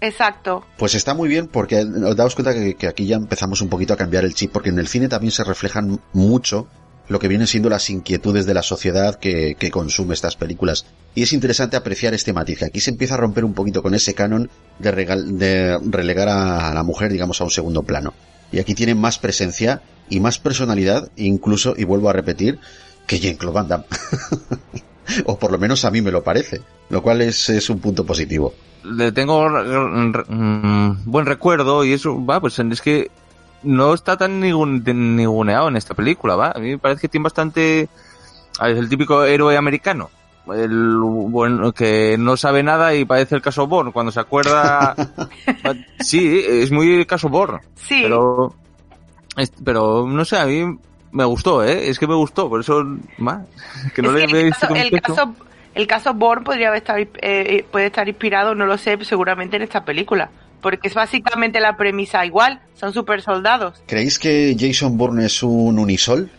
exacto, 0.00 0.64
Pues 0.76 0.94
está 0.94 1.14
muy 1.14 1.28
bien 1.28 1.46
porque 1.46 1.80
os 1.82 2.16
daos 2.16 2.34
cuenta 2.34 2.54
que, 2.54 2.74
que 2.74 2.86
aquí 2.88 3.06
ya 3.06 3.16
empezamos 3.16 3.60
un 3.60 3.68
poquito 3.68 3.92
a 3.94 3.96
cambiar 3.96 4.24
el 4.24 4.34
chip, 4.34 4.50
porque 4.52 4.70
en 4.70 4.78
el 4.78 4.88
cine 4.88 5.08
también 5.08 5.30
se 5.30 5.44
reflejan 5.44 6.00
mucho 6.12 6.66
lo 7.08 7.18
que 7.18 7.26
vienen 7.28 7.48
siendo 7.48 7.68
las 7.68 7.90
inquietudes 7.90 8.46
de 8.46 8.54
la 8.54 8.62
sociedad 8.62 9.16
que, 9.16 9.56
que 9.58 9.70
consume 9.72 10.14
estas 10.14 10.36
películas. 10.36 10.86
Y 11.14 11.24
es 11.24 11.32
interesante 11.32 11.76
apreciar 11.76 12.14
este 12.14 12.32
matiz, 12.32 12.60
que 12.60 12.64
aquí 12.66 12.80
se 12.80 12.90
empieza 12.90 13.14
a 13.14 13.16
romper 13.18 13.44
un 13.44 13.52
poquito 13.52 13.82
con 13.82 13.94
ese 13.94 14.14
canon 14.14 14.48
de, 14.78 14.92
regal- 14.92 15.26
de 15.36 15.76
relegar 15.90 16.28
a 16.28 16.72
la 16.72 16.82
mujer, 16.84 17.10
digamos, 17.10 17.40
a 17.40 17.44
un 17.44 17.50
segundo 17.50 17.82
plano. 17.82 18.14
Y 18.52 18.58
aquí 18.58 18.74
tiene 18.74 18.94
más 18.94 19.18
presencia 19.18 19.82
y 20.08 20.20
más 20.20 20.38
personalidad, 20.38 21.10
incluso, 21.16 21.74
y 21.76 21.84
vuelvo 21.84 22.10
a 22.10 22.12
repetir, 22.12 22.58
que 23.06 23.18
Jean-Claude 23.18 23.84
o 25.24 25.38
por 25.38 25.52
lo 25.52 25.58
menos 25.58 25.84
a 25.84 25.90
mí 25.90 26.00
me 26.00 26.10
lo 26.10 26.22
parece, 26.22 26.60
lo 26.88 27.02
cual 27.02 27.22
es, 27.22 27.48
es 27.48 27.70
un 27.70 27.78
punto 27.80 28.04
positivo. 28.04 28.54
Le 28.84 29.12
tengo 29.12 29.48
mm, 29.48 31.04
buen 31.04 31.26
recuerdo 31.26 31.84
y 31.84 31.92
eso, 31.92 32.24
va, 32.24 32.40
pues 32.40 32.58
es 32.58 32.80
que 32.80 33.10
no 33.62 33.94
está 33.94 34.16
tan 34.16 34.40
ninguneado 34.40 35.68
en 35.68 35.76
esta 35.76 35.94
película, 35.94 36.36
va. 36.36 36.52
A 36.52 36.58
mí 36.58 36.70
me 36.70 36.78
parece 36.78 37.02
que 37.02 37.08
tiene 37.08 37.24
bastante, 37.24 37.82
es 37.82 37.88
el 38.60 38.88
típico 38.88 39.24
héroe 39.24 39.56
americano. 39.56 40.10
El 40.46 40.96
bueno, 40.98 41.72
que 41.72 42.16
no 42.18 42.36
sabe 42.36 42.62
nada 42.62 42.94
y 42.94 43.04
parece 43.04 43.36
el 43.36 43.42
caso 43.42 43.66
Born 43.66 43.92
cuando 43.92 44.10
se 44.10 44.20
acuerda 44.20 44.94
sí 46.00 46.42
es 46.44 46.70
muy 46.72 47.04
caso 47.04 47.28
Born 47.28 47.60
Sí. 47.76 48.00
pero 48.02 48.54
pero 49.64 50.06
no 50.08 50.24
sé 50.24 50.38
a 50.38 50.46
mí 50.46 50.64
me 51.12 51.24
gustó 51.24 51.62
eh 51.62 51.88
es 51.88 51.98
que 51.98 52.06
me 52.06 52.14
gustó 52.14 52.48
por 52.48 52.60
eso 52.60 52.82
más 53.18 53.46
que 53.94 54.02
no 54.02 54.16
Es 54.16 54.32
le 54.32 54.40
el, 54.40 54.50
caso, 54.50 54.74
el, 54.74 55.00
caso, 55.00 55.34
el 55.74 55.86
caso 55.86 56.14
Bourne 56.14 56.44
podría 56.44 56.68
haber 56.68 56.78
estado, 56.78 56.98
eh, 56.98 57.64
puede 57.70 57.86
estar 57.86 58.08
inspirado, 58.08 58.54
no 58.54 58.66
lo 58.66 58.76
sé, 58.76 58.98
seguramente 59.04 59.56
en 59.56 59.62
esta 59.62 59.84
película. 59.84 60.30
Porque 60.60 60.88
es 60.88 60.94
básicamente 60.94 61.58
la 61.60 61.76
premisa 61.76 62.26
igual, 62.26 62.60
son 62.74 62.92
super 62.92 63.22
soldados. 63.22 63.82
¿Creéis 63.86 64.18
que 64.18 64.54
Jason 64.58 64.98
Bourne 64.98 65.24
es 65.24 65.42
un 65.42 65.78
unisol? 65.78 66.30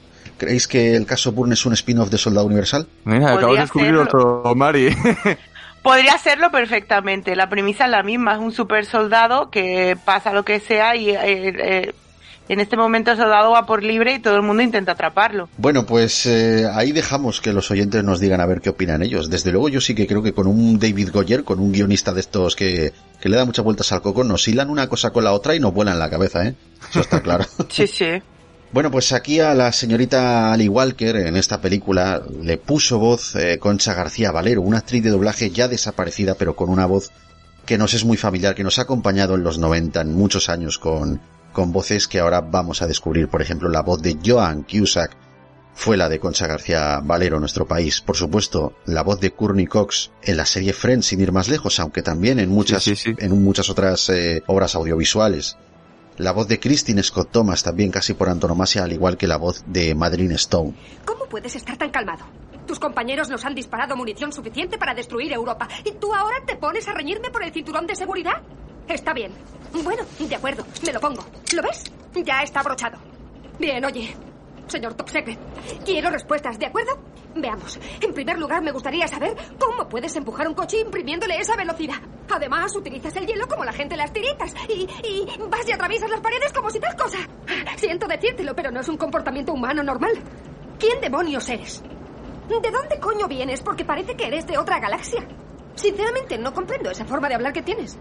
¿Creéis 0.41 0.67
que 0.67 0.95
el 0.95 1.05
caso 1.05 1.31
Bourne 1.33 1.53
es 1.53 1.67
un 1.67 1.73
spin-off 1.73 2.09
de 2.09 2.17
Soldado 2.17 2.47
Universal? 2.47 2.87
Mira, 3.03 3.33
acabo 3.33 3.37
de 3.37 3.45
Podría 3.45 3.61
descubrir 3.61 3.95
otro 3.95 4.55
Mari. 4.55 4.89
Podría 5.83 6.17
serlo 6.17 6.49
perfectamente, 6.49 7.35
la 7.35 7.47
premisa 7.47 7.85
es 7.85 7.91
la 7.91 8.01
misma, 8.01 8.33
es 8.33 8.39
un 8.39 8.51
super 8.51 8.87
soldado 8.87 9.51
que 9.51 9.95
pasa 10.03 10.33
lo 10.33 10.43
que 10.43 10.59
sea 10.59 10.95
y 10.95 11.11
eh, 11.11 11.19
eh, 11.23 11.93
en 12.49 12.59
este 12.59 12.75
momento 12.75 13.11
el 13.11 13.17
soldado 13.17 13.51
va 13.51 13.67
por 13.67 13.83
libre 13.83 14.15
y 14.15 14.19
todo 14.19 14.35
el 14.35 14.41
mundo 14.41 14.63
intenta 14.63 14.93
atraparlo. 14.93 15.47
Bueno, 15.57 15.85
pues 15.85 16.25
eh, 16.25 16.67
ahí 16.73 16.91
dejamos 16.91 17.39
que 17.39 17.53
los 17.53 17.69
oyentes 17.69 18.03
nos 18.03 18.19
digan 18.19 18.41
a 18.41 18.47
ver 18.47 18.61
qué 18.61 18.71
opinan 18.71 19.03
ellos. 19.03 19.29
Desde 19.29 19.51
luego 19.51 19.69
yo 19.69 19.79
sí 19.79 19.93
que 19.93 20.07
creo 20.07 20.23
que 20.23 20.33
con 20.33 20.47
un 20.47 20.79
David 20.79 21.11
Goyer, 21.13 21.43
con 21.43 21.59
un 21.59 21.71
guionista 21.71 22.13
de 22.13 22.21
estos 22.21 22.55
que, 22.55 22.93
que 23.21 23.29
le 23.29 23.37
da 23.37 23.45
muchas 23.45 23.63
vueltas 23.63 23.91
al 23.91 24.01
coco, 24.01 24.23
nos 24.23 24.47
hilan 24.47 24.71
una 24.71 24.89
cosa 24.89 25.11
con 25.11 25.23
la 25.23 25.33
otra 25.33 25.55
y 25.55 25.59
nos 25.59 25.71
vuelan 25.71 25.99
la 25.99 26.09
cabeza, 26.09 26.47
¿eh? 26.47 26.55
Eso 26.89 27.01
está 27.01 27.21
claro. 27.21 27.45
Sí, 27.69 27.85
sí. 27.85 28.21
Bueno, 28.73 28.89
pues 28.89 29.11
aquí 29.11 29.41
a 29.41 29.53
la 29.53 29.73
señorita 29.73 30.53
Ali 30.53 30.69
Walker 30.69 31.17
en 31.17 31.35
esta 31.35 31.59
película 31.59 32.21
le 32.41 32.57
puso 32.57 32.99
voz 32.99 33.35
eh, 33.35 33.59
Concha 33.59 33.93
García 33.93 34.31
Valero, 34.31 34.61
una 34.61 34.77
actriz 34.77 35.03
de 35.03 35.09
doblaje 35.09 35.49
ya 35.49 35.67
desaparecida, 35.67 36.35
pero 36.35 36.55
con 36.55 36.69
una 36.69 36.85
voz 36.85 37.11
que 37.65 37.77
nos 37.77 37.93
es 37.93 38.05
muy 38.05 38.15
familiar, 38.15 38.55
que 38.55 38.63
nos 38.63 38.79
ha 38.79 38.83
acompañado 38.83 39.35
en 39.35 39.43
los 39.43 39.57
90, 39.57 39.99
en 39.99 40.13
muchos 40.13 40.47
años, 40.47 40.79
con, 40.79 41.19
con 41.51 41.73
voces 41.73 42.07
que 42.07 42.21
ahora 42.21 42.39
vamos 42.39 42.81
a 42.81 42.87
descubrir. 42.87 43.27
Por 43.27 43.41
ejemplo, 43.41 43.67
la 43.67 43.81
voz 43.81 44.01
de 44.01 44.17
Joan 44.25 44.63
Cusack 44.63 45.17
fue 45.73 45.97
la 45.97 46.07
de 46.07 46.19
Concha 46.19 46.47
García 46.47 47.01
Valero 47.03 47.35
en 47.35 47.41
nuestro 47.41 47.67
país. 47.67 47.99
Por 47.99 48.15
supuesto, 48.15 48.73
la 48.85 49.03
voz 49.03 49.19
de 49.19 49.31
Courtney 49.31 49.67
Cox 49.67 50.11
en 50.23 50.37
la 50.37 50.45
serie 50.45 50.71
Friends, 50.71 51.07
sin 51.07 51.19
ir 51.19 51.33
más 51.33 51.49
lejos, 51.49 51.77
aunque 51.81 52.03
también 52.03 52.39
en 52.39 52.49
muchas, 52.49 52.83
Sí, 52.83 52.95
sí, 52.95 53.11
sí. 53.11 53.15
en 53.19 53.43
muchas 53.43 53.69
otras 53.69 54.07
eh, 54.09 54.43
obras 54.47 54.75
audiovisuales. 54.75 55.57
La 56.21 56.33
voz 56.33 56.47
de 56.47 56.59
Christine 56.59 57.01
Scott 57.01 57.31
Thomas 57.31 57.63
también 57.63 57.89
casi 57.89 58.13
por 58.13 58.29
antonomasia, 58.29 58.83
al 58.83 58.93
igual 58.93 59.17
que 59.17 59.25
la 59.25 59.37
voz 59.37 59.63
de 59.65 59.95
Madeline 59.95 60.35
Stone. 60.35 60.75
¿Cómo 61.03 61.25
puedes 61.25 61.55
estar 61.55 61.77
tan 61.77 61.89
calmado? 61.89 62.23
Tus 62.67 62.79
compañeros 62.79 63.27
nos 63.27 63.43
han 63.43 63.55
disparado 63.55 63.95
munición 63.95 64.31
suficiente 64.31 64.77
para 64.77 64.93
destruir 64.93 65.33
Europa. 65.33 65.67
¿Y 65.83 65.93
tú 65.93 66.13
ahora 66.13 66.37
te 66.45 66.57
pones 66.57 66.87
a 66.87 66.93
reñirme 66.93 67.31
por 67.31 67.43
el 67.43 67.51
cinturón 67.51 67.87
de 67.87 67.95
seguridad? 67.95 68.39
Está 68.87 69.13
bien. 69.13 69.31
Bueno, 69.83 70.03
de 70.19 70.35
acuerdo, 70.35 70.63
me 70.85 70.93
lo 70.93 70.99
pongo. 70.99 71.25
¿Lo 71.55 71.63
ves? 71.63 71.85
Ya 72.23 72.43
está 72.43 72.59
abrochado. 72.59 72.99
Bien, 73.57 73.83
oye. 73.83 74.15
Señor 74.71 74.93
Top 74.93 75.09
quiero 75.85 76.09
respuestas, 76.09 76.57
¿de 76.57 76.65
acuerdo? 76.65 76.97
Veamos. 77.35 77.79
En 78.01 78.13
primer 78.13 78.39
lugar, 78.39 78.61
me 78.63 78.71
gustaría 78.71 79.07
saber 79.07 79.35
cómo 79.59 79.87
puedes 79.87 80.15
empujar 80.15 80.47
un 80.47 80.53
coche 80.53 80.79
imprimiéndole 80.79 81.37
esa 81.37 81.55
velocidad. 81.55 81.95
Además, 82.29 82.75
utilizas 82.75 83.15
el 83.17 83.27
hielo 83.27 83.47
como 83.47 83.65
la 83.65 83.73
gente 83.73 83.95
las 83.95 84.13
tiritas. 84.13 84.53
Y, 84.69 84.87
y 85.05 85.27
vas 85.49 85.67
y 85.67 85.71
atraviesas 85.73 86.09
las 86.09 86.21
paredes 86.21 86.53
como 86.53 86.69
si 86.69 86.79
tal 86.79 86.95
cosa. 86.95 87.17
Siento 87.75 88.07
decírtelo, 88.07 88.55
pero 88.55 88.71
no 88.71 88.79
es 88.79 88.87
un 88.87 88.97
comportamiento 88.97 89.53
humano 89.53 89.83
normal. 89.83 90.13
¿Quién 90.79 90.99
demonios 91.01 91.47
eres? 91.49 91.83
¿De 92.47 92.71
dónde 92.71 92.99
coño 92.99 93.27
vienes? 93.27 93.61
Porque 93.61 93.85
parece 93.85 94.15
que 94.15 94.27
eres 94.27 94.47
de 94.47 94.57
otra 94.57 94.79
galaxia. 94.79 95.25
Sinceramente, 95.75 96.37
no 96.37 96.53
comprendo 96.53 96.89
esa 96.91 97.05
forma 97.05 97.27
de 97.27 97.35
hablar 97.35 97.53
que 97.53 97.61
tienes. 97.61 97.97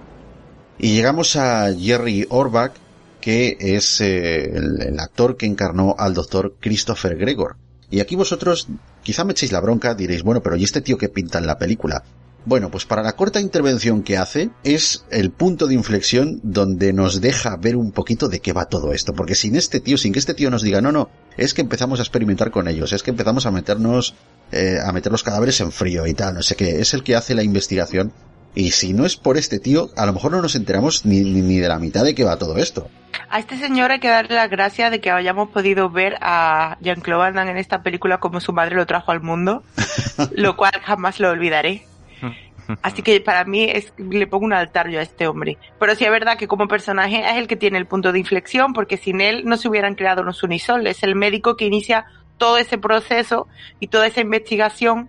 Y 0.78 0.94
llegamos 0.94 1.36
a 1.36 1.72
Jerry 1.74 2.26
Orbach, 2.30 2.72
que 3.20 3.56
es 3.60 4.00
eh, 4.00 4.50
el, 4.54 4.98
actor 4.98 5.36
que 5.36 5.46
encarnó 5.46 5.94
al 5.98 6.14
doctor 6.14 6.56
Christopher 6.60 7.16
Gregor. 7.16 7.56
Y 7.90 8.00
aquí 8.00 8.16
vosotros 8.16 8.68
quizá 9.02 9.24
me 9.24 9.32
echéis 9.32 9.52
la 9.52 9.60
bronca, 9.60 9.94
diréis, 9.94 10.22
bueno, 10.22 10.42
pero 10.42 10.56
¿y 10.56 10.64
este 10.64 10.80
tío 10.80 10.98
que 10.98 11.08
pinta 11.08 11.38
en 11.38 11.46
la 11.46 11.58
película? 11.58 12.04
Bueno, 12.46 12.70
pues 12.70 12.86
para 12.86 13.02
la 13.02 13.16
corta 13.16 13.40
intervención 13.40 14.02
que 14.02 14.16
hace 14.16 14.50
es 14.64 15.04
el 15.10 15.30
punto 15.30 15.66
de 15.66 15.74
inflexión 15.74 16.40
donde 16.42 16.94
nos 16.94 17.20
deja 17.20 17.56
ver 17.56 17.76
un 17.76 17.92
poquito 17.92 18.28
de 18.28 18.40
qué 18.40 18.54
va 18.54 18.64
todo 18.64 18.94
esto. 18.94 19.12
Porque 19.12 19.34
sin 19.34 19.56
este 19.56 19.80
tío, 19.80 19.98
sin 19.98 20.12
que 20.12 20.18
este 20.18 20.32
tío 20.32 20.50
nos 20.50 20.62
diga, 20.62 20.80
no, 20.80 20.90
no, 20.90 21.10
es 21.36 21.52
que 21.52 21.60
empezamos 21.60 21.98
a 21.98 22.02
experimentar 22.02 22.50
con 22.50 22.66
ellos, 22.66 22.92
es 22.92 23.02
que 23.02 23.10
empezamos 23.10 23.44
a 23.44 23.50
meternos, 23.50 24.14
eh, 24.52 24.78
a 24.82 24.90
meter 24.92 25.12
los 25.12 25.22
cadáveres 25.22 25.60
en 25.60 25.70
frío 25.70 26.06
y 26.06 26.14
tal, 26.14 26.34
no 26.34 26.42
sé 26.42 26.56
qué, 26.56 26.80
es 26.80 26.94
el 26.94 27.02
que 27.02 27.14
hace 27.14 27.34
la 27.34 27.42
investigación. 27.42 28.12
Y 28.55 28.72
si 28.72 28.92
no 28.92 29.07
es 29.07 29.16
por 29.16 29.36
este 29.36 29.59
tío, 29.59 29.90
a 29.96 30.07
lo 30.07 30.12
mejor 30.12 30.32
no 30.32 30.42
nos 30.42 30.55
enteramos 30.55 31.05
ni, 31.07 31.20
ni, 31.20 31.40
ni 31.40 31.59
de 31.59 31.68
la 31.68 31.78
mitad 31.78 32.05
de 32.05 32.14
qué 32.14 32.24
va 32.24 32.36
todo 32.36 32.57
esto. 32.57 32.88
A 33.28 33.38
este 33.38 33.57
señor 33.57 33.92
hay 33.92 34.01
que 34.01 34.09
darle 34.09 34.34
las 34.34 34.51
gracias 34.51 34.90
de 34.90 35.01
que 35.01 35.11
hayamos 35.11 35.51
podido 35.51 35.88
ver 35.88 36.16
a 36.20 36.76
Jean-Claude 36.80 37.22
Van 37.22 37.34
Damme 37.34 37.53
en 37.53 37.59
esta 37.59 37.82
película 37.82 38.18
como 38.18 38.40
su 38.40 38.53
madre 38.53 38.74
lo 38.74 38.86
trajo 38.86 39.12
al 39.12 39.20
mundo, 39.20 39.62
lo 40.32 40.57
cual 40.57 40.72
jamás 40.82 41.20
lo 41.20 41.30
olvidaré. 41.30 41.86
Así 42.82 43.03
que 43.03 43.20
para 43.20 43.44
mí 43.44 43.64
es, 43.64 43.92
le 43.98 44.26
pongo 44.26 44.46
un 44.46 44.53
altar 44.53 44.88
yo 44.88 44.98
a 44.98 45.03
este 45.03 45.28
hombre. 45.28 45.59
Pero 45.78 45.94
sí 45.94 46.05
es 46.05 46.11
verdad 46.11 46.36
que 46.38 46.48
como 46.48 46.66
personaje 46.66 47.20
es 47.24 47.36
el 47.36 47.46
que 47.46 47.57
tiene 47.57 47.78
el 47.78 47.86
punto 47.86 48.12
de 48.12 48.18
inflexión, 48.18 48.72
porque 48.72 48.96
sin 48.96 49.20
él 49.20 49.44
no 49.44 49.57
se 49.57 49.68
hubieran 49.68 49.94
creado 49.94 50.22
los 50.22 50.42
Unisol. 50.42 50.86
Es 50.86 51.03
el 51.03 51.14
médico 51.14 51.57
que 51.57 51.66
inicia 51.66 52.07
todo 52.36 52.59
ese 52.59 52.78
proceso 52.78 53.46
y 53.78 53.88
toda 53.88 54.07
esa 54.07 54.20
investigación, 54.20 55.09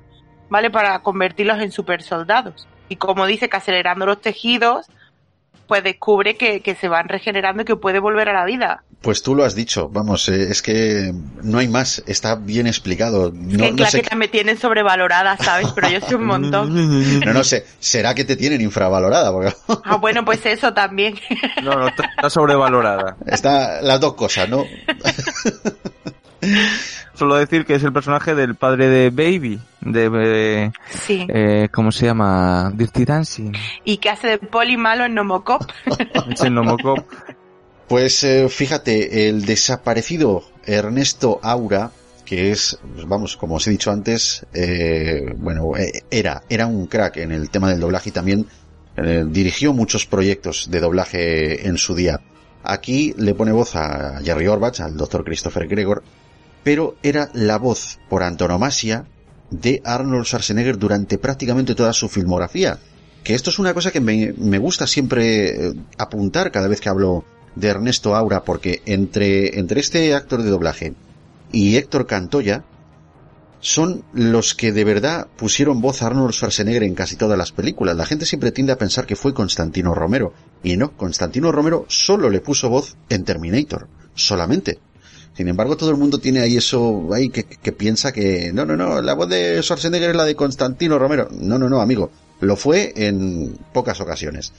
¿vale? 0.49 0.69
Para 0.69 0.99
convertirlos 1.01 1.59
en 1.61 1.71
super 1.71 2.01
soldados. 2.03 2.67
Y 2.91 2.97
como 2.97 3.25
dice 3.25 3.47
que 3.47 3.55
acelerando 3.55 4.05
los 4.05 4.19
tejidos, 4.19 4.87
pues 5.65 5.81
descubre 5.81 6.35
que, 6.35 6.59
que 6.59 6.75
se 6.75 6.89
van 6.89 7.07
regenerando 7.07 7.61
y 7.61 7.65
que 7.65 7.77
puede 7.77 7.99
volver 7.99 8.27
a 8.27 8.33
la 8.33 8.43
vida. 8.43 8.83
Pues 8.99 9.23
tú 9.23 9.33
lo 9.33 9.45
has 9.45 9.55
dicho, 9.55 9.87
vamos, 9.87 10.27
eh, 10.27 10.51
es 10.51 10.61
que 10.61 11.13
no 11.41 11.59
hay 11.59 11.69
más, 11.69 12.03
está 12.05 12.35
bien 12.35 12.67
explicado. 12.67 13.31
No, 13.33 13.57
que 13.57 13.71
no 13.71 13.75
claro 13.77 13.91
sé, 13.91 14.01
que 14.01 14.13
me 14.17 14.27
tienen 14.27 14.57
sobrevalorada, 14.59 15.37
¿sabes? 15.37 15.69
Pero 15.73 15.89
yo 15.89 16.01
soy 16.01 16.15
un 16.15 16.25
montón. 16.25 17.19
no, 17.25 17.31
no 17.31 17.45
sé, 17.45 17.65
será 17.79 18.13
que 18.13 18.25
te 18.25 18.35
tienen 18.35 18.59
infravalorada, 18.59 19.31
porque 19.31 19.53
Ah, 19.85 19.95
bueno, 19.95 20.25
pues 20.25 20.45
eso 20.45 20.73
también. 20.73 21.17
No, 21.63 21.75
no, 21.75 21.87
está 21.87 22.29
sobrevalorada. 22.29 23.15
está 23.25 23.81
las 23.81 24.01
dos 24.01 24.15
cosas, 24.15 24.49
¿no? 24.49 24.65
Solo 27.13 27.35
decir 27.35 27.65
que 27.65 27.75
es 27.75 27.83
el 27.83 27.93
personaje 27.93 28.33
del 28.35 28.55
padre 28.55 28.87
de 28.87 29.09
Baby, 29.09 29.59
de, 29.81 30.09
de- 30.09 30.71
Sí. 30.89 31.25
eh, 31.29 31.69
¿cómo 31.71 31.91
se 31.91 32.05
llama? 32.05 32.71
Dirty 32.73 33.05
Dancing. 33.05 33.51
Y 33.83 33.97
que 33.97 34.09
hace 34.09 34.27
de 34.27 34.37
poli 34.39 34.77
malo 34.77 35.05
en 35.05 35.13
Nomocop. 35.15 35.63
Es 36.33 36.41
el 36.41 36.53
Nomocop. 36.53 36.99
Pues 37.87 38.23
eh, 38.23 38.47
fíjate, 38.49 39.27
el 39.29 39.45
desaparecido 39.45 40.43
Ernesto 40.65 41.39
Aura, 41.43 41.91
que 42.25 42.51
es, 42.51 42.79
pues, 42.95 43.05
vamos, 43.07 43.35
como 43.35 43.55
os 43.55 43.67
he 43.67 43.71
dicho 43.71 43.91
antes, 43.91 44.45
eh, 44.53 45.33
bueno, 45.37 45.75
eh, 45.77 46.03
era, 46.09 46.43
era 46.49 46.65
un 46.67 46.87
crack 46.87 47.17
en 47.17 47.33
el 47.33 47.49
tema 47.49 47.69
del 47.69 47.81
doblaje 47.81 48.09
y 48.09 48.13
también 48.13 48.47
eh, 48.95 49.25
dirigió 49.27 49.73
muchos 49.73 50.05
proyectos 50.05 50.71
de 50.71 50.79
doblaje 50.79 51.67
en 51.67 51.77
su 51.77 51.93
día. 51.93 52.21
Aquí 52.63 53.13
le 53.17 53.33
pone 53.35 53.51
voz 53.51 53.75
a 53.75 54.21
Jerry 54.23 54.47
Orbach, 54.47 54.79
al 54.79 54.95
doctor 54.95 55.25
Christopher 55.25 55.67
Gregor, 55.67 56.03
pero 56.63 56.95
era 57.03 57.29
la 57.33 57.57
voz 57.57 57.99
por 58.09 58.23
antonomasia 58.23 59.05
de 59.49 59.81
Arnold 59.83 60.25
Schwarzenegger 60.25 60.77
durante 60.77 61.17
prácticamente 61.17 61.75
toda 61.75 61.93
su 61.93 62.09
filmografía. 62.09 62.79
Que 63.23 63.35
esto 63.35 63.49
es 63.49 63.59
una 63.59 63.73
cosa 63.73 63.91
que 63.91 64.01
me, 64.01 64.57
gusta 64.57 64.87
siempre 64.87 65.67
eh, 65.67 65.73
apuntar 65.97 66.51
cada 66.51 66.67
vez 66.67 66.81
que 66.81 66.89
hablo 66.89 67.23
de 67.55 67.67
Ernesto 67.67 68.15
Aura, 68.15 68.43
porque 68.43 68.81
entre, 68.85 69.59
entre 69.59 69.81
este 69.81 70.13
actor 70.15 70.41
de 70.41 70.49
doblaje 70.49 70.93
y 71.51 71.75
Héctor 71.75 72.07
Cantoya 72.07 72.63
son 73.59 74.03
los 74.13 74.55
que 74.55 74.71
de 74.71 74.83
verdad 74.83 75.27
pusieron 75.37 75.81
voz 75.81 76.01
a 76.01 76.07
Arnold 76.07 76.33
Schwarzenegger 76.33 76.83
en 76.83 76.95
casi 76.95 77.15
todas 77.15 77.37
las 77.37 77.51
películas. 77.51 77.95
La 77.95 78.07
gente 78.07 78.25
siempre 78.25 78.51
tiende 78.51 78.73
a 78.73 78.77
pensar 78.77 79.05
que 79.05 79.15
fue 79.15 79.35
Constantino 79.35 79.93
Romero. 79.93 80.33
Y 80.63 80.77
no, 80.77 80.97
Constantino 80.97 81.51
Romero 81.51 81.85
solo 81.87 82.29
le 82.29 82.41
puso 82.41 82.69
voz 82.69 82.95
en 83.09 83.23
Terminator. 83.23 83.87
Solamente. 84.15 84.79
Sin 85.41 85.47
embargo, 85.47 85.75
todo 85.75 85.89
el 85.89 85.97
mundo 85.97 86.19
tiene 86.19 86.39
ahí 86.41 86.55
eso, 86.55 87.09
ahí 87.11 87.29
que, 87.29 87.71
piensa 87.71 88.11
que, 88.11 88.51
no, 88.53 88.63
no, 88.63 88.77
no, 88.77 89.01
la 89.01 89.15
voz 89.15 89.27
de 89.27 89.59
Schwarzenegger 89.63 90.11
es 90.11 90.15
la 90.15 90.23
de 90.23 90.35
Constantino 90.35 90.99
Romero. 90.99 91.29
No, 91.31 91.57
no, 91.57 91.67
no, 91.67 91.81
amigo. 91.81 92.11
Lo 92.41 92.55
fue 92.55 92.93
en 92.95 93.57
pocas 93.73 93.99
ocasiones. 94.01 94.53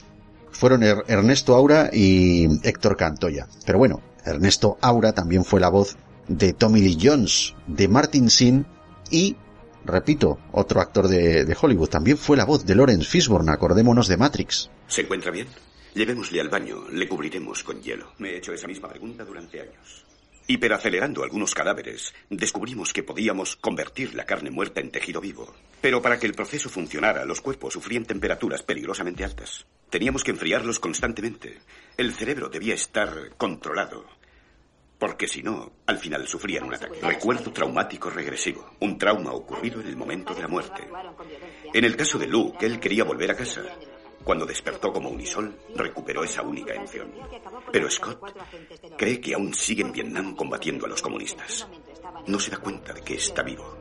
Fueron 0.51 0.83
Er- 0.83 1.05
Ernesto 1.07 1.55
Aura 1.55 1.89
y 1.93 2.47
Héctor 2.67 2.97
Cantoya. 2.97 3.47
Pero 3.65 3.77
bueno, 3.77 4.01
Ernesto 4.25 4.77
Aura 4.81 5.13
también 5.13 5.45
fue 5.45 5.61
la 5.61 5.69
voz 5.69 5.95
de 6.27 6.51
Tommy 6.51 6.81
Lee 6.81 6.97
Jones, 7.01 7.53
de 7.65 7.87
Martin 7.87 8.29
Sin 8.29 8.65
Y, 9.09 9.37
repito, 9.85 10.37
otro 10.51 10.81
actor 10.81 11.07
de, 11.07 11.45
de 11.45 11.57
Hollywood 11.61 11.87
también 11.87 12.17
fue 12.17 12.35
la 12.35 12.43
voz 12.43 12.65
de 12.65 12.75
Lawrence 12.75 13.05
Fishburne, 13.07 13.53
acordémonos 13.53 14.09
de 14.09 14.17
Matrix. 14.17 14.69
¿Se 14.89 14.99
encuentra 15.03 15.31
bien? 15.31 15.47
Llevémosle 15.95 16.41
al 16.41 16.49
baño, 16.49 16.89
le 16.91 17.07
cubriremos 17.07 17.63
con 17.63 17.81
hielo. 17.81 18.07
Me 18.17 18.31
he 18.31 18.37
hecho 18.39 18.51
esa 18.51 18.67
misma 18.67 18.89
pregunta 18.89 19.23
durante 19.23 19.61
años. 19.61 20.03
Hiperacelerando 20.45 21.23
algunos 21.23 21.53
cadáveres, 21.53 22.13
descubrimos 22.29 22.91
que 22.91 23.01
podíamos 23.01 23.55
convertir 23.55 24.13
la 24.13 24.25
carne 24.25 24.51
muerta 24.51 24.81
en 24.81 24.91
tejido 24.91 25.21
vivo. 25.21 25.53
Pero 25.79 26.01
para 26.01 26.19
que 26.19 26.25
el 26.25 26.33
proceso 26.33 26.69
funcionara, 26.69 27.23
los 27.23 27.39
cuerpos 27.39 27.73
sufrían 27.73 28.03
temperaturas 28.03 28.61
peligrosamente 28.61 29.23
altas. 29.23 29.65
Teníamos 29.89 30.23
que 30.23 30.31
enfriarlos 30.31 30.79
constantemente. 30.79 31.59
El 31.95 32.13
cerebro 32.13 32.49
debía 32.49 32.73
estar 32.73 33.35
controlado. 33.37 34.05
Porque 34.99 35.27
si 35.27 35.43
no, 35.43 35.71
al 35.85 35.97
final 35.97 36.27
sufrían 36.27 36.63
un 36.63 36.75
ataque. 36.75 36.99
Recuerdo 37.01 37.51
traumático 37.51 38.09
regresivo. 38.09 38.75
Un 38.81 38.97
trauma 38.97 39.31
ocurrido 39.31 39.81
en 39.81 39.87
el 39.87 39.95
momento 39.95 40.33
de 40.33 40.41
la 40.41 40.47
muerte. 40.47 40.87
En 41.73 41.85
el 41.85 41.95
caso 41.95 42.17
de 42.17 42.27
Luke, 42.27 42.65
él 42.65 42.79
quería 42.79 43.03
volver 43.03 43.31
a 43.31 43.35
casa. 43.35 43.63
Cuando 44.23 44.45
despertó 44.45 44.93
como 44.93 45.09
unisol, 45.09 45.57
recuperó 45.75 46.23
esa 46.23 46.41
única 46.41 46.73
emoción. 46.73 47.07
Pero 47.71 47.89
Scott 47.89 48.19
cree 48.97 49.19
que 49.19 49.33
aún 49.33 49.53
sigue 49.53 49.81
en 49.81 49.91
Vietnam 49.91 50.35
combatiendo 50.35 50.85
a 50.85 50.89
los 50.89 51.01
comunistas. 51.01 51.67
No 52.27 52.39
se 52.39 52.51
da 52.51 52.57
cuenta 52.57 52.93
de 52.93 53.01
que 53.01 53.15
está 53.15 53.43
vivo. 53.43 53.77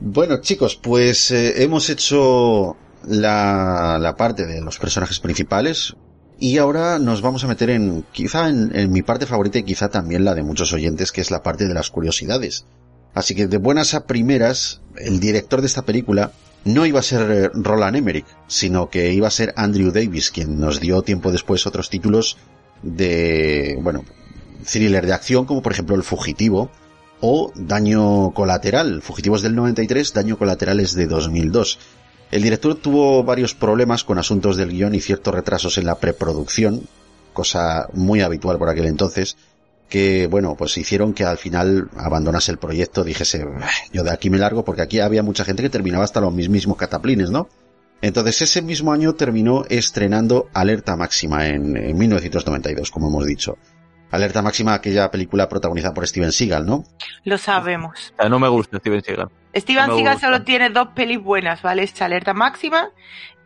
Bueno, 0.00 0.40
chicos, 0.40 0.76
pues 0.76 1.30
eh, 1.30 1.62
hemos 1.62 1.88
hecho 1.90 2.76
la, 3.06 3.98
la, 4.00 4.16
parte 4.16 4.46
de 4.46 4.60
los 4.60 4.78
personajes 4.78 5.20
principales 5.20 5.94
y 6.38 6.58
ahora 6.58 6.98
nos 6.98 7.20
vamos 7.20 7.44
a 7.44 7.48
meter 7.48 7.70
en, 7.70 8.04
quizá 8.12 8.48
en, 8.48 8.74
en 8.74 8.92
mi 8.92 9.02
parte 9.02 9.26
favorita 9.26 9.58
y 9.58 9.64
quizá 9.64 9.88
también 9.88 10.24
la 10.24 10.34
de 10.34 10.42
muchos 10.42 10.72
oyentes, 10.72 11.12
que 11.12 11.20
es 11.20 11.30
la 11.30 11.42
parte 11.42 11.66
de 11.68 11.74
las 11.74 11.90
curiosidades. 11.90 12.66
Así 13.14 13.34
que 13.34 13.46
de 13.46 13.58
buenas 13.58 13.94
a 13.94 14.06
primeras, 14.06 14.80
el 14.96 15.20
director 15.20 15.60
de 15.60 15.68
esta 15.68 15.82
película 15.82 16.32
no 16.64 16.86
iba 16.86 17.00
a 17.00 17.02
ser 17.02 17.30
eh, 17.30 17.50
Roland 17.52 17.96
Emmerich, 17.96 18.26
sino 18.46 18.88
que 18.88 19.12
iba 19.12 19.28
a 19.28 19.30
ser 19.30 19.52
Andrew 19.56 19.92
Davis, 19.92 20.30
quien 20.30 20.58
nos 20.58 20.80
dio 20.80 21.02
tiempo 21.02 21.30
después 21.30 21.66
otros 21.66 21.90
títulos 21.90 22.36
de, 22.82 23.78
bueno, 23.80 24.04
thriller 24.64 25.06
de 25.06 25.12
acción, 25.12 25.44
como 25.44 25.62
por 25.62 25.72
ejemplo 25.72 25.94
El 25.94 26.02
Fugitivo, 26.02 26.70
o 27.20 27.52
Daño 27.54 28.32
Colateral, 28.32 29.02
Fugitivos 29.02 29.42
del 29.42 29.54
93, 29.54 30.12
Daño 30.12 30.36
Colateral 30.36 30.80
es 30.80 30.94
de 30.94 31.06
2002. 31.06 31.78
El 32.30 32.42
director 32.42 32.74
tuvo 32.74 33.22
varios 33.22 33.54
problemas 33.54 34.04
con 34.04 34.18
asuntos 34.18 34.56
del 34.56 34.70
guion 34.70 34.94
y 34.94 35.00
ciertos 35.00 35.34
retrasos 35.34 35.78
en 35.78 35.86
la 35.86 35.96
preproducción, 35.96 36.82
cosa 37.32 37.88
muy 37.92 38.22
habitual 38.22 38.58
por 38.58 38.68
aquel 38.68 38.86
entonces, 38.86 39.36
que, 39.88 40.26
bueno, 40.26 40.54
pues 40.56 40.76
hicieron 40.78 41.14
que 41.14 41.24
al 41.24 41.38
final 41.38 41.88
abandonase 41.96 42.52
el 42.52 42.58
proyecto, 42.58 43.04
dijese, 43.04 43.44
yo 43.92 44.02
de 44.02 44.10
aquí 44.10 44.30
me 44.30 44.38
largo, 44.38 44.64
porque 44.64 44.82
aquí 44.82 45.00
había 45.00 45.22
mucha 45.22 45.44
gente 45.44 45.62
que 45.62 45.70
terminaba 45.70 46.04
hasta 46.04 46.20
los 46.20 46.32
mismos 46.32 46.76
cataplines, 46.76 47.30
¿no? 47.30 47.48
Entonces 48.00 48.42
ese 48.42 48.60
mismo 48.60 48.92
año 48.92 49.14
terminó 49.14 49.64
estrenando 49.68 50.48
Alerta 50.52 50.96
Máxima 50.96 51.46
en, 51.46 51.76
en 51.76 51.96
1992, 51.96 52.90
como 52.90 53.08
hemos 53.08 53.24
dicho. 53.24 53.56
Alerta 54.10 54.42
Máxima, 54.42 54.74
aquella 54.74 55.10
película 55.10 55.48
protagonizada 55.48 55.94
por 55.94 56.06
Steven 56.06 56.30
Seagal, 56.30 56.66
¿no? 56.66 56.84
Lo 57.24 57.38
sabemos. 57.38 58.14
No 58.28 58.38
me 58.38 58.48
gusta 58.48 58.78
Steven 58.78 59.02
Seagal. 59.02 59.28
Steven 59.56 59.88
No 59.88 59.96
Seagal 59.96 60.20
solo 60.20 60.42
tiene 60.42 60.70
dos 60.70 60.88
pelis 60.94 61.20
buenas, 61.22 61.62
¿vale? 61.62 61.82
Es 61.84 62.00
Alerta 62.00 62.34
Máxima 62.34 62.90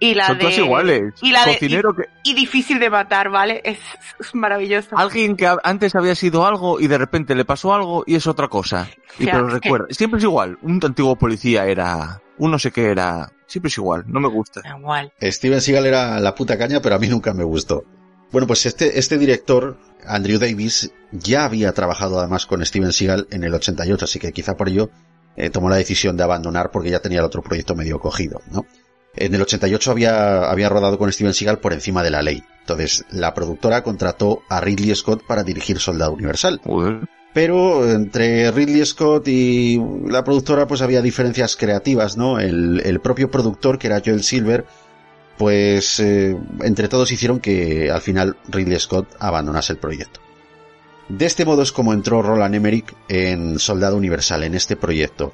y 0.01 0.15
la 0.15 0.27
Son 0.27 0.37
de... 0.39 0.41
todas 0.43 0.59
iguales. 0.59 1.15
Y 1.23 1.33
la 1.33 1.45
de... 1.45 1.53
Cocinero 1.55 1.95
que- 1.95 2.05
y, 2.25 2.35
difícil 2.35 2.79
de 2.79 2.91
matar, 2.91 3.31
¿vale? 3.31 3.61
Es, 3.65 3.79
es 4.21 4.35
maravilloso. 4.35 4.97
Alguien 4.97 5.37
que 5.37 5.51
antes 5.65 5.95
había 5.95 6.15
sido 6.15 6.47
algo 6.47 6.81
y 6.81 6.87
de 6.87 6.99
repente 6.99 7.35
le 7.35 7.45
pasó 7.45 7.75
algo 7.75 8.05
y 8.07 8.15
es 8.15 8.27
otra 8.27 8.49
cosa. 8.49 8.89
Y 9.19 9.27
Ya, 9.27 9.33
pero 9.33 9.47
que- 9.49 9.55
recuerda, 9.55 9.87
siempre 9.91 10.19
es 10.19 10.25
igual. 10.25 10.59
Un 10.63 10.81
antiguo 10.85 11.17
policía 11.17 11.67
era, 11.67 12.21
un 12.39 12.51
no 12.51 12.59
sé 12.59 12.71
qué 12.71 12.87
era, 12.91 13.33
siempre 13.47 13.69
es 13.69 13.79
igual, 13.79 14.05
no 14.07 14.21
me 14.21 14.29
gusta. 14.29 14.61
Igual. 14.79 15.13
Steven 15.21 15.61
Seagal 15.61 15.87
era 15.87 16.21
la 16.21 16.35
puta 16.35 16.57
caña, 16.59 16.81
pero 16.81 16.95
a 16.95 16.99
mí 16.99 17.09
nunca 17.09 17.35
me 17.35 17.45
gustó. 17.45 17.85
Bueno, 18.31 18.47
pues 18.47 18.67
este, 18.67 18.99
este 18.99 19.17
director, 19.17 19.79
Andrew 20.07 20.39
Davis, 20.39 20.93
ya 21.13 21.45
había 21.45 21.73
trabajado 21.73 22.19
además 22.21 22.45
con 22.47 22.65
Steven 22.65 22.93
Seagal 22.93 23.27
en 23.31 23.43
el 23.43 23.55
88, 23.55 24.05
así 24.05 24.19
que 24.19 24.33
quizá 24.33 24.55
por 24.55 24.69
ello 24.69 24.91
eh, 25.35 25.49
tomó 25.49 25.71
la 25.71 25.77
decisión 25.77 26.17
de 26.19 26.25
abandonar 26.25 26.71
porque 26.71 26.91
ya 26.91 27.01
tenía 27.01 27.21
el 27.21 27.25
otro 27.25 27.43
proyecto 27.43 27.75
medio 27.75 27.99
cogido, 28.01 28.43
¿no? 28.53 28.67
En 29.21 29.35
el 29.35 29.43
88 29.43 29.91
había, 29.91 30.51
había 30.51 30.69
rodado 30.69 30.99
con 30.99 31.13
Steven 31.13 31.35
Seagal 31.35 31.59
por 31.59 31.73
encima 31.73 32.03
de 32.03 32.11
la 32.11 32.23
ley. 32.23 32.43
Entonces, 32.61 33.05
la 33.11 33.35
productora 33.35 33.83
contrató 33.83 34.43
a 34.49 34.61
Ridley 34.61 34.95
Scott 34.95 35.25
para 35.27 35.43
dirigir 35.43 35.79
Soldado 35.79 36.13
Universal. 36.13 36.61
Pero 37.33 37.89
entre 37.89 38.51
Ridley 38.51 38.85
Scott 38.85 39.29
y 39.29 39.81
la 40.07 40.25
productora 40.25 40.67
pues 40.67 40.83
había 40.83 41.03
diferencias 41.03 41.57
creativas, 41.57 42.17
¿no? 42.17 42.39
El, 42.39 42.81
el 42.85 43.01
propio 43.01 43.31
productor, 43.31 43.79
que 43.79 43.87
era 43.87 44.03
Joel 44.05 44.23
Silver, 44.23 44.65
pues 45.39 46.01
eh, 46.01 46.37
entre 46.63 46.89
todos 46.89 47.13
hicieron 47.13 47.39
que 47.39 47.91
al 47.91 48.01
final 48.01 48.37
Ridley 48.49 48.79
Scott 48.79 49.15
abandonase 49.19 49.73
el 49.73 49.79
proyecto. 49.79 50.21
De 51.09 51.25
este 51.25 51.47
modo 51.47 51.63
es 51.63 51.73
como 51.73 51.95
entró 51.95 52.21
Roland 52.21 52.55
Emmerich 52.55 52.95
en 53.09 53.59
Soldado 53.59 53.97
Universal, 53.97 54.45
en 54.45 54.55
este 54.55 54.77
proyecto. 54.77 55.33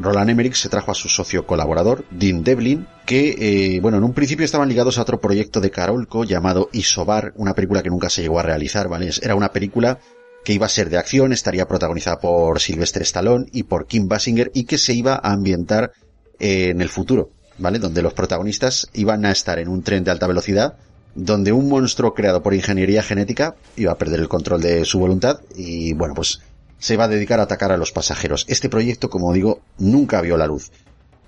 Roland 0.00 0.30
Emmerich 0.30 0.54
se 0.54 0.68
trajo 0.68 0.90
a 0.90 0.94
su 0.94 1.08
socio 1.08 1.46
colaborador, 1.46 2.04
Dean 2.10 2.44
Devlin, 2.44 2.86
que, 3.04 3.76
eh, 3.76 3.80
bueno, 3.80 3.98
en 3.98 4.04
un 4.04 4.12
principio 4.12 4.44
estaban 4.44 4.68
ligados 4.68 4.98
a 4.98 5.02
otro 5.02 5.20
proyecto 5.20 5.60
de 5.60 5.70
Carolco 5.70 6.24
llamado 6.24 6.68
Isobar, 6.72 7.32
una 7.36 7.54
película 7.54 7.82
que 7.82 7.90
nunca 7.90 8.10
se 8.10 8.22
llegó 8.22 8.38
a 8.38 8.42
realizar, 8.42 8.88
¿vale? 8.88 9.10
Era 9.22 9.34
una 9.34 9.52
película 9.52 9.98
que 10.44 10.52
iba 10.52 10.66
a 10.66 10.70
ser 10.70 10.90
de 10.90 10.98
acción, 10.98 11.32
estaría 11.32 11.66
protagonizada 11.66 12.20
por 12.20 12.60
Sylvester 12.60 13.02
Stallone 13.02 13.46
y 13.52 13.64
por 13.64 13.86
Kim 13.86 14.08
Basinger 14.08 14.50
y 14.54 14.64
que 14.64 14.78
se 14.78 14.94
iba 14.94 15.14
a 15.14 15.32
ambientar 15.32 15.92
eh, 16.38 16.68
en 16.70 16.80
el 16.80 16.88
futuro, 16.88 17.30
¿vale? 17.58 17.78
Donde 17.78 18.02
los 18.02 18.14
protagonistas 18.14 18.88
iban 18.92 19.24
a 19.24 19.32
estar 19.32 19.58
en 19.58 19.68
un 19.68 19.82
tren 19.82 20.04
de 20.04 20.10
alta 20.10 20.26
velocidad 20.26 20.76
donde 21.16 21.50
un 21.50 21.68
monstruo 21.68 22.14
creado 22.14 22.42
por 22.42 22.54
ingeniería 22.54 23.02
genética 23.02 23.56
iba 23.74 23.90
a 23.90 23.98
perder 23.98 24.20
el 24.20 24.28
control 24.28 24.60
de 24.60 24.84
su 24.84 24.98
voluntad 24.98 25.40
y 25.56 25.94
bueno, 25.94 26.14
pues 26.14 26.40
se 26.78 26.96
va 26.96 27.04
a 27.04 27.08
dedicar 27.08 27.40
a 27.40 27.44
atacar 27.44 27.72
a 27.72 27.76
los 27.76 27.92
pasajeros. 27.92 28.44
Este 28.48 28.68
proyecto, 28.68 29.10
como 29.10 29.32
digo, 29.32 29.60
nunca 29.78 30.20
vio 30.20 30.36
la 30.36 30.46
luz. 30.46 30.70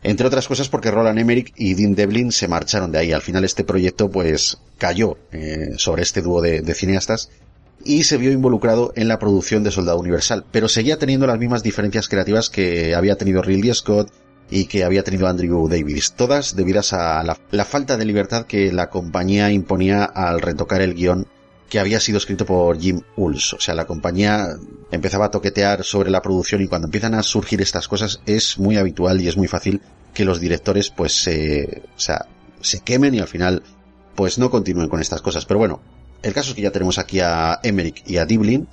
Entre 0.02 0.26
otras 0.26 0.46
cosas 0.46 0.68
porque 0.68 0.90
Roland 0.90 1.18
Emmerich 1.18 1.52
y 1.56 1.74
Dean 1.74 1.94
Devlin 1.94 2.30
se 2.30 2.48
marcharon 2.48 2.92
de 2.92 2.98
ahí. 2.98 3.12
Al 3.12 3.22
final 3.22 3.44
este 3.44 3.64
proyecto 3.64 4.10
pues 4.10 4.58
cayó 4.78 5.18
eh, 5.32 5.70
sobre 5.76 6.02
este 6.02 6.22
dúo 6.22 6.40
de, 6.40 6.62
cineastas 6.74 7.30
y 7.84 8.04
se 8.04 8.16
vio 8.16 8.30
involucrado 8.30 8.92
en 8.96 9.08
la 9.08 9.18
producción 9.18 9.64
de 9.64 9.70
Soldado 9.70 9.98
Universal, 9.98 10.44
pero 10.50 10.68
seguía 10.68 10.98
teniendo 10.98 11.26
las 11.26 11.38
mismas 11.38 11.62
diferencias 11.62 12.08
creativas 12.08 12.50
que 12.50 12.94
había 12.94 13.16
tenido 13.16 13.42
Ridley 13.42 13.74
Scott 13.74 14.12
y 14.50 14.66
que 14.66 14.84
había 14.84 15.04
tenido 15.04 15.26
Andrew 15.26 15.68
Davis, 15.68 16.12
todas 16.12 16.56
debidas 16.56 16.92
a 16.92 17.22
la, 17.22 17.38
la 17.50 17.64
falta 17.64 17.96
de 17.96 18.04
libertad 18.04 18.46
que 18.46 18.72
la 18.72 18.88
compañía 18.88 19.50
imponía 19.52 20.04
al 20.04 20.40
retocar 20.40 20.80
el 20.80 20.94
guion 20.94 21.26
que 21.68 21.78
había 21.78 22.00
sido 22.00 22.18
escrito 22.18 22.46
por 22.46 22.78
Jim 22.78 23.02
Ulls. 23.16 23.54
O 23.54 23.60
sea, 23.60 23.74
la 23.74 23.86
compañía 23.86 24.48
empezaba 24.90 25.26
a 25.26 25.30
toquetear 25.30 25.84
sobre 25.84 26.10
la 26.10 26.22
producción 26.22 26.62
y 26.62 26.68
cuando 26.68 26.86
empiezan 26.86 27.14
a 27.14 27.22
surgir 27.22 27.60
estas 27.60 27.88
cosas 27.88 28.20
es 28.26 28.58
muy 28.58 28.76
habitual 28.76 29.20
y 29.20 29.28
es 29.28 29.36
muy 29.36 29.48
fácil 29.48 29.82
que 30.14 30.24
los 30.24 30.40
directores 30.40 30.90
pues 30.90 31.12
se, 31.12 31.82
o 31.96 32.00
sea, 32.00 32.26
se 32.60 32.80
quemen 32.80 33.14
y 33.14 33.20
al 33.20 33.28
final 33.28 33.62
pues 34.14 34.38
no 34.38 34.50
continúen 34.50 34.88
con 34.88 35.00
estas 35.00 35.22
cosas. 35.22 35.44
Pero 35.44 35.58
bueno, 35.58 35.80
el 36.22 36.32
caso 36.32 36.50
es 36.50 36.56
que 36.56 36.62
ya 36.62 36.72
tenemos 36.72 36.98
aquí 36.98 37.20
a 37.20 37.60
Emmerich 37.62 38.02
y 38.06 38.16
a 38.16 38.24
Diblin 38.24 38.66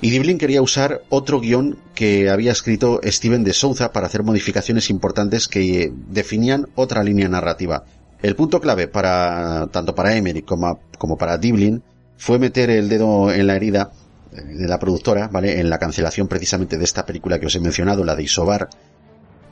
y 0.00 0.10
Diblin 0.10 0.36
quería 0.36 0.60
usar 0.60 1.02
otro 1.08 1.40
guion 1.40 1.78
que 1.94 2.28
había 2.28 2.52
escrito 2.52 3.00
Steven 3.02 3.44
de 3.44 3.54
Souza 3.54 3.92
para 3.92 4.06
hacer 4.06 4.22
modificaciones 4.22 4.90
importantes 4.90 5.48
que 5.48 5.92
definían 6.08 6.68
otra 6.74 7.02
línea 7.02 7.28
narrativa. 7.28 7.84
El 8.22 8.36
punto 8.36 8.60
clave 8.60 8.88
para, 8.88 9.68
tanto 9.68 9.94
para 9.94 10.14
Emmerich 10.14 10.44
como, 10.44 10.80
como 10.98 11.16
para 11.16 11.38
Diblin 11.38 11.82
fue 12.16 12.38
meter 12.38 12.70
el 12.70 12.88
dedo 12.88 13.30
en 13.32 13.46
la 13.46 13.56
herida 13.56 13.90
de 14.32 14.68
la 14.68 14.78
productora, 14.78 15.28
¿vale? 15.28 15.60
En 15.60 15.70
la 15.70 15.78
cancelación 15.78 16.28
precisamente 16.28 16.76
de 16.76 16.84
esta 16.84 17.06
película 17.06 17.38
que 17.38 17.46
os 17.46 17.54
he 17.54 17.60
mencionado, 17.60 18.04
la 18.04 18.14
de 18.14 18.24
Isobar, 18.24 18.68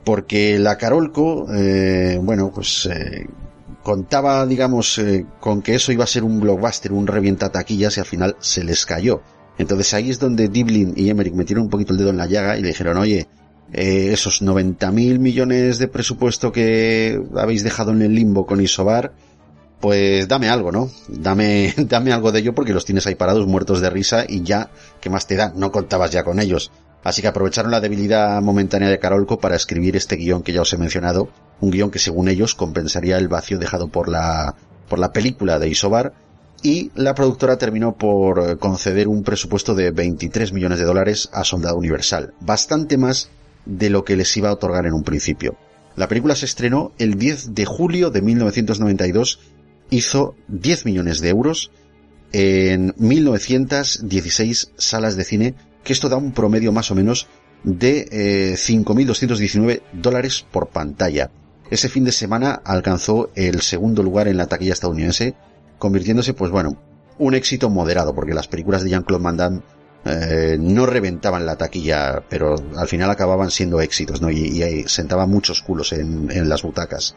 porque 0.05 0.59
la 0.59 0.77
Carolco, 0.77 1.47
eh, 1.55 2.19
bueno, 2.23 2.51
pues 2.55 2.87
eh, 2.87 3.27
contaba, 3.83 4.47
digamos, 4.47 4.99
eh, 4.99 5.27
con 5.41 5.63
que 5.63 5.75
eso 5.75 5.93
iba 5.93 6.05
a 6.05 6.09
ser 6.09 6.25
un 6.25 6.41
blockbuster, 6.41 6.93
un 6.93 7.07
revienta 7.07 7.51
taquillas 7.51 7.97
y 7.97 8.01
al 8.01 8.07
final 8.07 8.37
se 8.41 8.65
les 8.65 8.85
cayó. 8.85 9.23
Entonces 9.59 9.95
ahí 9.95 10.11
es 10.11 10.19
donde 10.19 10.49
Diblin 10.49 10.95
y 10.97 11.11
Emmerich 11.11 11.35
metieron 11.35 11.65
un 11.65 11.71
poquito 11.71 11.93
el 11.93 11.99
dedo 11.99 12.11
en 12.11 12.17
la 12.17 12.27
llaga 12.27 12.59
y 12.59 12.63
le 12.63 12.69
dijeron, 12.69 12.97
oye, 12.97 13.29
eh, 13.73 14.11
esos 14.13 14.43
90 14.43 14.91
mil 14.91 15.21
millones 15.21 15.79
de 15.79 15.89
presupuesto 15.89 16.51
que 16.51 17.21
habéis 17.37 17.63
dejado 17.63 17.93
en 17.93 18.03
el 18.03 18.15
limbo 18.15 18.47
con 18.47 18.61
Isobar, 18.61 19.13
pues 19.81 20.29
dame 20.29 20.49
algo, 20.49 20.73
¿no? 20.73 20.91
Dame, 21.09 21.75
dame 21.77 22.13
algo 22.13 22.33
de 22.33 22.41
ello 22.41 22.55
porque 22.55 22.73
los 22.73 22.85
tienes 22.85 23.07
ahí 23.07 23.15
parados 23.15 23.47
muertos 23.47 23.81
de 23.81 23.91
risa 23.91 24.25
y 24.29 24.43
ya, 24.43 24.71
¿qué 25.01 25.11
más 25.11 25.27
te 25.27 25.37
da? 25.37 25.53
No 25.55 25.73
contabas 25.73 26.11
ya 26.11 26.25
con 26.25 26.41
ellos. 26.41 26.71
Así 27.03 27.21
que 27.21 27.29
aprovecharon 27.29 27.71
la 27.71 27.81
debilidad 27.81 28.41
momentánea 28.41 28.89
de 28.89 28.99
Carolco 28.99 29.39
para 29.39 29.57
escribir 29.57 29.95
este 29.95 30.17
guion 30.17 30.43
que 30.43 30.55
ya 30.55 30.63
os 30.63 30.73
he 30.73 30.79
mencionado, 30.79 31.29
un 31.61 31.71
guion 31.71 31.91
que 31.91 31.99
según 31.99 32.29
ellos 32.29 32.55
compensaría 32.55 33.19
el 33.19 33.29
vacío 33.29 33.59
dejado 33.59 33.89
por 33.89 34.09
la, 34.09 34.55
por 34.89 34.99
la 34.99 35.13
película 35.13 35.59
de 35.59 35.69
Isobar, 35.69 36.15
y 36.63 36.91
la 36.95 37.15
productora 37.15 37.59
terminó 37.59 37.95
por 37.95 38.59
conceder 38.59 39.07
un 39.07 39.23
presupuesto 39.23 39.75
de 39.75 39.91
23 39.91 40.55
millones 40.55 40.79
de 40.79 40.87
dólares 40.87 41.29
a 41.31 41.45
Soldado 41.45 41.77
Universal, 41.77 42.33
bastante 42.41 42.97
más 42.97 43.29
de 43.67 43.91
lo 43.91 44.05
que 44.05 44.17
les 44.17 44.35
iba 44.39 44.49
a 44.49 44.55
otorgar 44.55 44.87
en 44.87 44.95
un 44.95 45.05
principio. 45.05 45.59
La 45.95 46.09
película 46.09 46.35
se 46.35 46.47
estrenó 46.47 46.93
el 46.99 47.19
10 47.19 47.55
de 47.55 47.67
julio 47.67 48.11
de 48.11 48.23
1992, 48.23 49.41
hizo 49.95 50.37
10 50.49 50.87
millones 50.87 51.21
de 51.21 51.29
euros 51.29 51.71
en 52.33 52.95
1916 52.99 54.73
salas 54.77 55.17
de 55.17 55.25
cine, 55.25 55.55
que 55.85 55.93
esto 55.93 56.09
da 56.09 56.17
un 56.17 56.33
promedio 56.33 56.73
más 56.73 56.91
o 56.91 56.95
menos 56.95 57.29
de 57.63 58.09
eh, 58.11 58.55
5.219 58.55 59.83
dólares 59.93 60.45
por 60.51 60.69
pantalla. 60.69 61.31
Ese 61.71 61.89
fin 61.89 62.05
de 62.05 62.13
semana 62.13 62.61
alcanzó 62.65 63.31
el 63.35 63.63
segundo 63.63 64.03
lugar 64.03 64.29
en 64.29 64.37
la 64.37 64.47
taquilla 64.47 64.75
estadounidense, 64.75 65.35
convirtiéndose, 65.79 66.35
pues 66.35 66.51
bueno, 66.51 66.77
un 67.19 67.35
éxito 67.35 67.71
moderado, 67.71 68.15
porque 68.15 68.35
las 68.35 68.49
películas 68.49 68.83
de 68.83 68.91
Jean-Claude 68.91 69.23
Van 69.23 69.63
eh, 70.05 70.57
no 70.61 70.85
reventaban 70.87 71.47
la 71.47 71.57
taquilla, 71.57 72.23
pero 72.29 72.57
al 72.77 72.89
final 72.89 73.11
acababan 73.11 73.51
siendo 73.51 73.81
éxitos, 73.81 74.21
¿no? 74.21 74.31
Y, 74.31 74.63
y 74.63 74.89
sentaban 74.89 75.31
muchos 75.31 75.63
culos 75.63 75.93
en 75.93 76.49
las 76.49 76.63
butacas. 76.63 77.17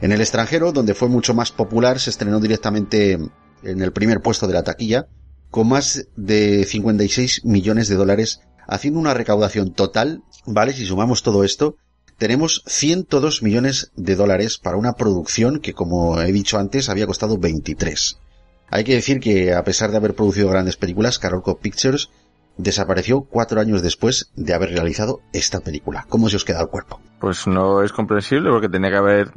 En 0.00 0.12
el 0.12 0.20
extranjero, 0.20 0.72
donde 0.72 0.94
fue 0.94 1.08
mucho 1.08 1.34
más 1.34 1.52
popular, 1.52 2.00
se 2.00 2.10
estrenó 2.10 2.40
directamente 2.40 3.18
en 3.62 3.82
el 3.82 3.92
primer 3.92 4.20
puesto 4.20 4.46
de 4.46 4.54
la 4.54 4.62
taquilla, 4.62 5.06
con 5.50 5.68
más 5.68 6.06
de 6.16 6.64
56 6.64 7.44
millones 7.44 7.88
de 7.88 7.96
dólares, 7.96 8.40
haciendo 8.66 9.00
una 9.00 9.14
recaudación 9.14 9.72
total, 9.72 10.22
¿vale? 10.46 10.72
Si 10.72 10.86
sumamos 10.86 11.22
todo 11.22 11.44
esto, 11.44 11.76
tenemos 12.16 12.62
102 12.66 13.42
millones 13.42 13.92
de 13.96 14.16
dólares 14.16 14.58
para 14.58 14.76
una 14.76 14.94
producción 14.94 15.60
que, 15.60 15.74
como 15.74 16.20
he 16.20 16.32
dicho 16.32 16.58
antes, 16.58 16.88
había 16.88 17.06
costado 17.06 17.38
23. 17.38 18.18
Hay 18.70 18.84
que 18.84 18.94
decir 18.94 19.20
que, 19.20 19.52
a 19.52 19.64
pesar 19.64 19.90
de 19.90 19.96
haber 19.96 20.14
producido 20.14 20.48
grandes 20.48 20.76
películas, 20.76 21.18
Carolco 21.18 21.58
Pictures 21.58 22.08
desapareció 22.56 23.22
cuatro 23.22 23.60
años 23.60 23.82
después 23.82 24.30
de 24.36 24.54
haber 24.54 24.70
realizado 24.70 25.20
esta 25.32 25.60
película. 25.60 26.06
¿Cómo 26.08 26.28
se 26.28 26.36
os 26.36 26.44
queda 26.44 26.60
el 26.60 26.68
cuerpo? 26.68 27.00
Pues 27.20 27.46
no 27.46 27.82
es 27.82 27.92
comprensible 27.92 28.50
porque 28.50 28.68
tenía 28.68 28.90
que 28.90 28.96
haber 28.96 29.32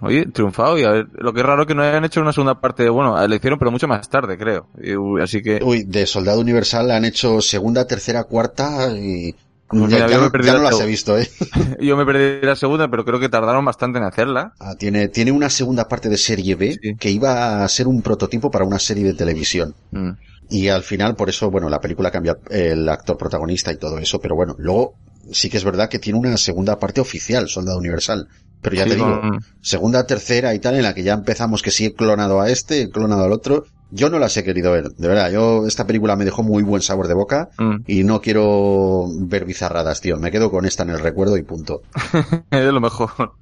oye, 0.00 0.26
triunfado 0.26 0.78
y 0.78 0.84
a 0.84 0.90
ver, 0.90 1.06
lo 1.14 1.32
que 1.32 1.40
es 1.40 1.46
raro 1.46 1.66
que 1.66 1.74
no 1.74 1.82
hayan 1.82 2.04
hecho 2.04 2.20
una 2.20 2.32
segunda 2.32 2.60
parte, 2.60 2.88
bueno, 2.88 3.14
la 3.26 3.34
hicieron 3.34 3.58
pero 3.58 3.70
mucho 3.70 3.88
más 3.88 4.08
tarde, 4.08 4.36
creo. 4.38 4.68
Y, 4.82 4.92
así 5.22 5.42
que... 5.42 5.60
Uy, 5.62 5.84
de 5.84 6.06
Soldado 6.06 6.40
Universal 6.40 6.90
han 6.90 7.04
hecho 7.04 7.40
segunda, 7.40 7.86
tercera, 7.86 8.24
cuarta 8.24 8.88
y... 8.96 9.34
Pues 9.66 9.90
ya, 9.90 10.06
ya, 10.06 10.18
no, 10.18 10.30
ya 10.30 10.52
no 10.52 10.62
las 10.62 10.78
he 10.78 10.86
visto, 10.86 11.18
¿eh? 11.18 11.28
yo 11.80 11.96
me 11.96 12.04
perdí 12.04 12.46
la 12.46 12.54
segunda, 12.54 12.88
pero 12.88 13.04
creo 13.04 13.18
que 13.18 13.30
tardaron 13.30 13.64
bastante 13.64 13.98
en 13.98 14.04
hacerla. 14.04 14.52
Ah, 14.60 14.74
tiene, 14.78 15.08
tiene 15.08 15.32
una 15.32 15.48
segunda 15.50 15.88
parte 15.88 16.08
de 16.08 16.18
serie 16.18 16.54
B 16.54 16.78
sí. 16.80 16.94
que 16.96 17.10
iba 17.10 17.64
a 17.64 17.68
ser 17.68 17.88
un 17.88 18.02
prototipo 18.02 18.50
para 18.50 18.64
una 18.64 18.78
serie 18.78 19.04
de 19.04 19.14
televisión. 19.14 19.74
Mm. 19.90 20.10
Y 20.50 20.68
al 20.68 20.82
final, 20.82 21.16
por 21.16 21.30
eso, 21.30 21.50
bueno, 21.50 21.68
la 21.68 21.80
película 21.80 22.10
cambia 22.10 22.36
el 22.50 22.88
actor 22.88 23.16
protagonista 23.16 23.72
y 23.72 23.76
todo 23.76 23.98
eso, 23.98 24.20
pero 24.20 24.36
bueno, 24.36 24.54
luego 24.58 24.94
sí 25.32 25.48
que 25.48 25.56
es 25.56 25.64
verdad 25.64 25.88
que 25.88 25.98
tiene 25.98 26.18
una 26.18 26.36
segunda 26.36 26.78
parte 26.78 27.00
oficial, 27.00 27.48
Soldado 27.48 27.78
Universal. 27.78 28.28
Pero 28.64 28.76
ya 28.76 28.84
sí, 28.84 28.90
te 28.90 28.96
digo, 28.96 29.20
con... 29.20 29.44
segunda, 29.60 30.06
tercera 30.06 30.54
y 30.54 30.58
tal, 30.58 30.74
en 30.74 30.82
la 30.82 30.94
que 30.94 31.02
ya 31.02 31.12
empezamos 31.12 31.60
que 31.60 31.70
sí 31.70 31.84
he 31.84 31.94
clonado 31.94 32.40
a 32.40 32.48
este, 32.48 32.82
he 32.82 32.90
clonado 32.90 33.24
al 33.24 33.32
otro. 33.32 33.66
Yo 33.90 34.08
no 34.08 34.18
las 34.18 34.34
he 34.38 34.42
querido 34.42 34.72
ver, 34.72 34.88
de 34.88 35.06
verdad. 35.06 35.30
Yo, 35.30 35.66
esta 35.66 35.86
película 35.86 36.16
me 36.16 36.24
dejó 36.24 36.42
muy 36.42 36.62
buen 36.62 36.80
sabor 36.80 37.06
de 37.06 37.14
boca 37.14 37.50
mm. 37.58 37.82
y 37.86 38.04
no 38.04 38.22
quiero 38.22 39.04
ver 39.20 39.44
bizarradas, 39.44 40.00
tío. 40.00 40.16
Me 40.16 40.30
quedo 40.30 40.50
con 40.50 40.64
esta 40.64 40.82
en 40.82 40.90
el 40.90 41.00
recuerdo 41.00 41.36
y 41.36 41.42
punto. 41.42 41.82
es 42.50 42.64
lo 42.64 42.80
mejor. 42.80 43.34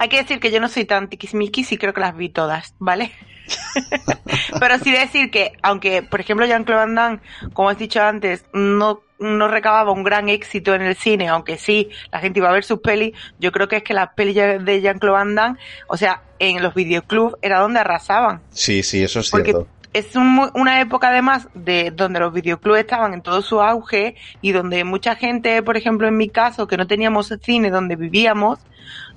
Hay 0.00 0.08
que 0.08 0.18
decir 0.18 0.40
que 0.40 0.50
yo 0.50 0.60
no 0.60 0.68
soy 0.68 0.84
tan 0.84 1.08
tiquismiquis 1.08 1.70
y 1.70 1.78
creo 1.78 1.94
que 1.94 2.00
las 2.00 2.16
vi 2.16 2.28
todas, 2.28 2.74
¿vale? 2.80 3.12
Pero 4.60 4.78
sí 4.78 4.92
decir 4.92 5.30
que, 5.30 5.52
aunque, 5.62 6.02
por 6.02 6.20
ejemplo, 6.20 6.46
Jean-Claude 6.46 6.80
Van 6.80 6.94
Damme, 6.94 7.18
como 7.52 7.68
has 7.68 7.78
dicho 7.78 8.02
antes, 8.02 8.44
no, 8.52 9.02
no 9.18 9.48
recababa 9.48 9.92
un 9.92 10.04
gran 10.04 10.28
éxito 10.28 10.74
en 10.74 10.82
el 10.82 10.96
cine, 10.96 11.28
aunque 11.28 11.58
sí, 11.58 11.90
la 12.10 12.20
gente 12.20 12.38
iba 12.38 12.48
a 12.48 12.52
ver 12.52 12.64
sus 12.64 12.80
pelis, 12.80 13.16
yo 13.38 13.52
creo 13.52 13.68
que 13.68 13.76
es 13.76 13.82
que 13.82 13.94
las 13.94 14.14
pelis 14.14 14.36
de 14.36 14.80
Jean-Claude 14.80 15.18
Van 15.18 15.34
Damme, 15.34 15.58
o 15.88 15.96
sea, 15.96 16.22
en 16.38 16.62
los 16.62 16.74
videoclubs 16.74 17.36
era 17.42 17.60
donde 17.60 17.80
arrasaban. 17.80 18.40
Sí, 18.50 18.82
sí, 18.82 19.02
eso 19.02 19.20
es 19.20 19.30
Porque 19.30 19.52
cierto 19.52 19.68
es 19.92 20.16
un, 20.16 20.50
una 20.54 20.80
época 20.80 21.08
además 21.08 21.48
de 21.54 21.90
donde 21.90 22.20
los 22.20 22.32
videoclubs 22.32 22.78
estaban 22.78 23.12
en 23.14 23.22
todo 23.22 23.42
su 23.42 23.60
auge 23.60 24.16
y 24.40 24.52
donde 24.52 24.84
mucha 24.84 25.16
gente, 25.16 25.62
por 25.62 25.76
ejemplo 25.76 26.08
en 26.08 26.16
mi 26.16 26.28
caso, 26.28 26.66
que 26.66 26.76
no 26.76 26.86
teníamos 26.86 27.32
cine 27.42 27.70
donde 27.70 27.96
vivíamos, 27.96 28.58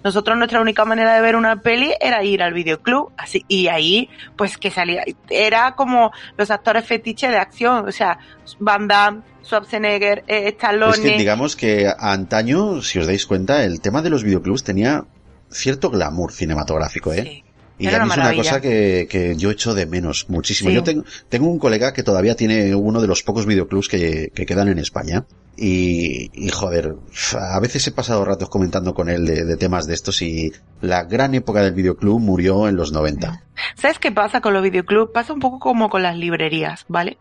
nosotros 0.06 0.38
nuestra 0.38 0.62
única 0.62 0.86
manera 0.86 1.16
de 1.16 1.22
ver 1.22 1.36
una 1.36 1.62
peli 1.62 1.92
era 2.00 2.24
ir 2.24 2.44
al 2.44 2.54
videoclub, 2.54 3.12
así, 3.18 3.44
y 3.48 3.70
ahí, 3.70 4.08
pues 4.36 4.56
que 4.60 4.70
salía, 4.70 5.04
era 5.32 5.74
como 5.74 6.12
los 6.38 6.52
actores 6.52 6.86
fetiches 6.86 7.32
de 7.32 7.38
acción, 7.38 7.88
o 7.88 7.92
sea, 7.92 8.20
Van 8.60 8.88
Damme, 8.88 9.24
Schwarzenegger, 9.44 10.24
eh, 10.28 10.50
Stallone. 10.50 10.94
Es 10.94 11.00
que 11.00 11.18
digamos 11.18 11.56
que 11.56 11.92
antaño, 11.98 12.84
si 12.84 13.00
os 13.00 13.08
dais 13.08 13.26
cuenta, 13.26 13.64
el 13.64 13.82
tema 13.82 14.04
de 14.04 14.12
los 14.12 14.24
videoclubs 14.24 14.64
tenía 14.64 15.06
cierto 15.50 15.90
glamour 15.90 16.32
cinematográfico, 16.32 17.12
¿eh? 17.12 17.24
Sí. 17.24 17.45
Y 17.78 17.86
ya 17.86 17.98
es 17.98 18.04
una 18.04 18.34
cosa 18.34 18.62
que, 18.62 19.08
que, 19.10 19.36
yo 19.36 19.52
echo 19.52 19.74
de 19.74 19.86
menos 19.86 20.30
muchísimo. 20.30 20.70
Sí. 20.70 20.76
Yo 20.76 20.84
tengo, 20.84 21.04
tengo 21.28 21.48
un 21.48 21.60
colega 21.60 21.94
que 21.94 22.04
todavía 22.04 22.36
tiene 22.36 22.74
uno 22.74 23.02
de 23.02 23.08
los 23.08 23.24
pocos 23.24 23.46
videoclubs 23.46 23.90
que, 23.90 24.32
que 24.34 24.46
quedan 24.46 24.70
en 24.70 24.80
España. 24.80 25.26
Y, 25.58 26.32
y, 26.34 26.50
joder, 26.50 26.96
a 27.40 27.60
veces 27.62 27.88
he 27.88 27.92
pasado 27.92 28.26
ratos 28.26 28.50
comentando 28.50 28.94
con 28.94 29.10
él 29.10 29.26
de, 29.26 29.46
de, 29.46 29.58
temas 29.58 29.88
de 29.88 29.94
estos 29.94 30.22
y 30.22 30.52
la 30.82 31.04
gran 31.06 31.34
época 31.34 31.62
del 31.62 31.74
videoclub 31.74 32.20
murió 32.20 32.68
en 32.68 32.76
los 32.76 32.92
90. 32.92 33.44
¿Sabes 33.76 34.00
qué 34.00 34.12
pasa 34.12 34.42
con 34.42 34.54
los 34.54 34.64
videoclubs? 34.64 35.12
Pasa 35.14 35.34
un 35.34 35.40
poco 35.40 35.60
como 35.60 35.90
con 35.90 36.04
las 36.04 36.18
librerías, 36.18 36.86
¿vale? 36.90 37.18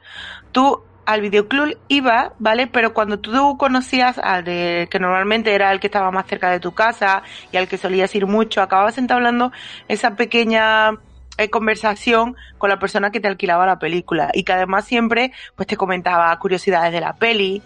Tú 0.50 0.80
al 1.06 1.20
videoclub 1.20 1.76
iba, 1.88 2.32
¿vale? 2.38 2.66
Pero 2.66 2.94
cuando 2.94 3.18
tú 3.18 3.56
conocías 3.58 4.18
al 4.18 4.44
de 4.44 4.88
que 4.90 4.98
normalmente 4.98 5.54
era 5.54 5.72
el 5.72 5.80
que 5.80 5.88
estaba 5.88 6.10
más 6.10 6.26
cerca 6.26 6.50
de 6.50 6.60
tu 6.60 6.72
casa 6.72 7.22
y 7.52 7.56
al 7.56 7.68
que 7.68 7.78
solías 7.78 8.14
ir 8.14 8.26
mucho, 8.26 8.62
acababas 8.62 8.98
entablando 8.98 9.52
esa 9.88 10.16
pequeña 10.16 10.92
eh, 11.36 11.50
conversación 11.50 12.36
con 12.58 12.70
la 12.70 12.78
persona 12.78 13.10
que 13.10 13.20
te 13.20 13.28
alquilaba 13.28 13.66
la 13.66 13.78
película 13.78 14.30
y 14.32 14.44
que 14.44 14.52
además 14.52 14.84
siempre 14.86 15.32
pues 15.56 15.66
te 15.66 15.76
comentaba 15.76 16.38
curiosidades 16.38 16.92
de 16.92 17.00
la 17.00 17.14
peli, 17.14 17.62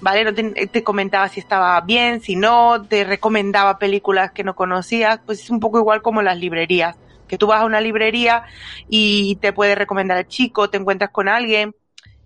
¿vale? 0.00 0.24
No 0.24 0.34
te, 0.34 0.66
te, 0.66 0.82
comentaba 0.82 1.28
si 1.28 1.40
estaba 1.40 1.80
bien, 1.82 2.20
si 2.20 2.34
no, 2.36 2.82
te 2.82 3.04
recomendaba 3.04 3.78
películas 3.78 4.32
que 4.32 4.44
no 4.44 4.54
conocías, 4.54 5.20
pues 5.24 5.42
es 5.42 5.50
un 5.50 5.60
poco 5.60 5.78
igual 5.78 6.02
como 6.02 6.22
las 6.22 6.38
librerías, 6.38 6.96
que 7.28 7.38
tú 7.38 7.46
vas 7.46 7.62
a 7.62 7.66
una 7.66 7.80
librería 7.80 8.44
y 8.88 9.36
te 9.36 9.52
puede 9.52 9.74
recomendar 9.74 10.18
el 10.18 10.26
chico, 10.26 10.70
te 10.70 10.78
encuentras 10.78 11.10
con 11.10 11.28
alguien, 11.28 11.74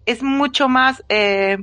es 0.08 0.22
mucho 0.22 0.70
más, 0.70 1.04
eh, 1.10 1.58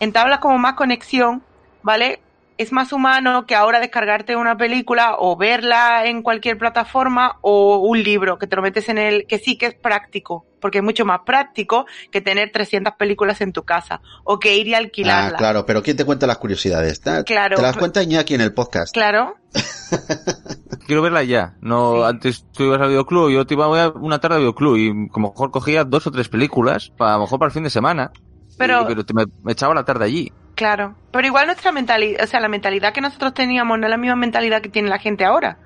entablas 0.00 0.38
como 0.38 0.56
más 0.56 0.74
conexión, 0.74 1.42
¿vale? 1.82 2.20
Es 2.58 2.72
más 2.72 2.92
humano 2.92 3.46
que 3.46 3.54
ahora 3.54 3.80
descargarte 3.80 4.34
una 4.36 4.56
película 4.56 5.16
o 5.18 5.36
verla 5.36 6.06
en 6.06 6.22
cualquier 6.22 6.56
plataforma 6.56 7.38
o 7.42 7.78
un 7.78 8.02
libro 8.02 8.38
que 8.38 8.46
te 8.46 8.56
lo 8.56 8.62
metes 8.62 8.88
en 8.88 8.98
el, 8.98 9.26
que 9.26 9.38
sí 9.38 9.58
que 9.58 9.66
es 9.66 9.74
práctico, 9.74 10.46
porque 10.60 10.78
es 10.78 10.84
mucho 10.84 11.04
más 11.04 11.20
práctico 11.26 11.86
que 12.10 12.20
tener 12.20 12.50
300 12.52 12.94
películas 12.94 13.40
en 13.40 13.52
tu 13.52 13.64
casa 13.64 14.00
o 14.24 14.38
que 14.38 14.56
ir 14.56 14.68
y 14.68 14.74
alquilarla. 14.74 15.36
Ah, 15.36 15.38
claro, 15.38 15.66
pero 15.66 15.82
¿quién 15.82 15.96
te 15.96 16.04
cuenta 16.04 16.26
las 16.26 16.38
curiosidades? 16.38 17.00
¿Te, 17.00 17.24
claro. 17.24 17.56
Te 17.56 17.62
las 17.62 17.76
cuenta 17.76 18.02
Iñaki 18.02 18.34
en 18.34 18.40
el 18.40 18.54
podcast. 18.54 18.92
Claro. 18.94 19.36
Quiero 20.86 21.02
verla 21.02 21.24
ya. 21.24 21.56
No, 21.60 21.96
sí. 21.96 22.02
antes 22.04 22.46
tú 22.52 22.64
ibas 22.64 22.80
al 22.80 22.88
videoclub, 22.88 23.30
yo 23.30 23.46
te 23.46 23.54
iba 23.54 23.64
a 23.66 23.88
una 23.90 24.18
tarde 24.18 24.36
al 24.36 24.42
videoclub 24.42 24.76
y 24.76 25.08
como 25.08 25.30
mejor 25.30 25.50
cogía 25.50 25.84
dos 25.84 26.06
o 26.06 26.10
tres 26.10 26.28
películas, 26.28 26.90
para, 26.96 27.12
a 27.12 27.14
lo 27.16 27.24
mejor 27.24 27.38
para 27.38 27.48
el 27.48 27.52
fin 27.52 27.64
de 27.64 27.70
semana. 27.70 28.12
Pero, 28.56 28.82
y, 28.82 28.86
pero 28.86 29.04
te, 29.04 29.12
me, 29.12 29.24
me, 29.42 29.52
echaba 29.52 29.74
la 29.74 29.84
tarde 29.84 30.04
allí. 30.04 30.32
Claro, 30.56 30.96
pero 31.12 31.26
igual 31.26 31.46
nuestra 31.46 31.70
mentalidad, 31.70 32.24
o 32.24 32.26
sea, 32.26 32.40
la 32.40 32.48
mentalidad 32.48 32.94
que 32.94 33.02
nosotros 33.02 33.34
teníamos 33.34 33.78
no 33.78 33.86
es 33.86 33.90
la 33.90 33.98
misma 33.98 34.16
mentalidad 34.16 34.62
que 34.62 34.70
tiene 34.70 34.88
la 34.88 34.98
gente 34.98 35.22
ahora. 35.26 35.58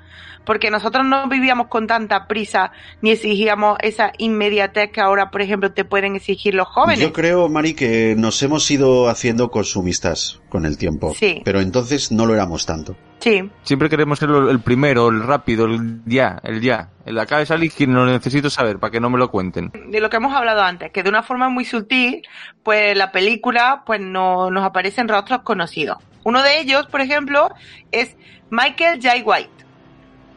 Porque 0.45 0.71
nosotros 0.71 1.07
no 1.07 1.29
vivíamos 1.29 1.69
con 1.69 1.87
tanta 1.87 2.27
prisa 2.27 2.73
ni 3.03 3.11
exigíamos 3.11 3.79
esa 3.83 4.13
inmediatez 4.19 4.91
que 4.91 5.01
ahora, 5.01 5.31
por 5.31 5.43
ejemplo, 5.43 5.73
te 5.73 5.85
pueden 5.85 6.17
exigir 6.17 6.55
los 6.55 6.69
jóvenes. 6.69 7.01
Yo 7.01 7.13
creo, 7.13 7.49
Mari, 7.49 7.75
que 7.75 8.15
nos 8.17 8.43
hemos 8.43 8.71
ido 8.71 9.09
haciendo 9.09 9.51
consumistas 9.51 10.41
con 10.49 10.67
el 10.67 10.79
tiempo. 10.79 11.15
Sí. 11.15 11.43
Pero 11.45 11.61
entonces 11.61 12.11
no 12.11 12.27
lo 12.27 12.35
éramos 12.35 12.67
tanto. 12.67 12.97
Sí. 13.21 13.51
Siempre 13.63 13.91
queremos 13.91 14.19
ser 14.19 14.31
el 14.31 14.61
primero, 14.61 15.09
el 15.09 15.23
rápido, 15.23 15.67
el 15.67 16.01
ya, 16.07 16.41
el 16.43 16.61
ya. 16.63 16.89
El 17.05 17.19
acá 17.19 17.39
de 17.39 17.47
salir 17.47 17.71
que 17.71 17.87
no 17.87 18.07
necesito 18.07 18.49
saber 18.49 18.79
para 18.79 18.91
que 18.91 19.01
no 19.01 19.11
me 19.11 19.19
lo 19.19 19.31
cuenten. 19.31 19.71
De 19.89 20.01
lo 20.01 20.09
que 20.09 20.17
hemos 20.17 20.35
hablado 20.35 20.63
antes, 20.63 20.91
que 20.91 21.03
de 21.03 21.11
una 21.11 21.23
forma 21.23 21.51
muy 21.51 21.67
sutil, 21.67 22.23
pues 22.63 22.97
la 22.97 23.13
película 23.13 23.83
pues 23.85 24.01
no, 24.01 24.51
nos 24.51 24.65
aparecen 24.65 25.07
rostros 25.07 25.43
conocidos. 25.43 25.99
Uno 26.25 26.43
de 26.43 26.61
ellos, 26.61 26.87
por 26.87 27.01
ejemplo, 27.01 27.51
es 27.93 28.17
Michael 28.51 29.01
J. 29.03 29.23
White. 29.25 29.60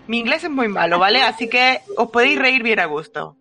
Mi 0.08 0.20
inglés 0.20 0.43
es 0.43 0.49
muy 0.49 0.68
malo, 0.68 0.99
¿vale? 0.99 1.22
Así 1.22 1.49
que 1.49 1.82
os 1.97 2.10
podéis 2.10 2.38
reír 2.39 2.64
bien 2.64 2.80
a 2.80 2.86
gusto. 2.86 3.38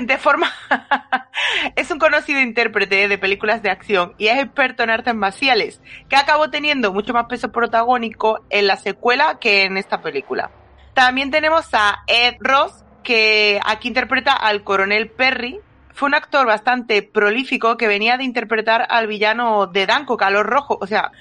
De 0.00 0.18
forma... 0.18 0.52
es 1.76 1.90
un 1.90 1.98
conocido 1.98 2.40
intérprete 2.40 3.08
de 3.08 3.18
películas 3.18 3.62
de 3.62 3.70
acción 3.70 4.14
y 4.18 4.28
es 4.28 4.38
experto 4.38 4.82
en 4.82 4.90
artes 4.90 5.14
marciales, 5.14 5.80
que 6.08 6.16
acabó 6.16 6.50
teniendo 6.50 6.92
mucho 6.92 7.12
más 7.12 7.26
peso 7.26 7.50
protagónico 7.50 8.40
en 8.50 8.66
la 8.66 8.76
secuela 8.76 9.38
que 9.40 9.64
en 9.64 9.76
esta 9.76 10.02
película. 10.02 10.50
También 10.94 11.30
tenemos 11.30 11.66
a 11.72 12.02
Ed 12.06 12.36
Ross, 12.40 12.84
que 13.02 13.60
aquí 13.64 13.88
interpreta 13.88 14.32
al 14.32 14.62
coronel 14.62 15.10
Perry, 15.10 15.60
fue 16.00 16.06
un 16.06 16.14
actor 16.14 16.46
bastante 16.46 17.02
prolífico 17.02 17.76
que 17.76 17.86
venía 17.86 18.16
de 18.16 18.24
interpretar 18.24 18.86
al 18.88 19.06
villano 19.06 19.66
de 19.66 19.84
Danko, 19.84 20.16
Calor 20.16 20.46
Rojo, 20.46 20.78
o 20.80 20.86
sea, 20.86 21.12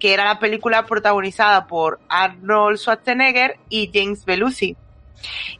que 0.00 0.12
era 0.12 0.24
la 0.24 0.40
película 0.40 0.86
protagonizada 0.86 1.68
por 1.68 2.00
Arnold 2.08 2.78
Schwarzenegger 2.78 3.60
y 3.68 3.92
James 3.94 4.24
Belushi 4.24 4.76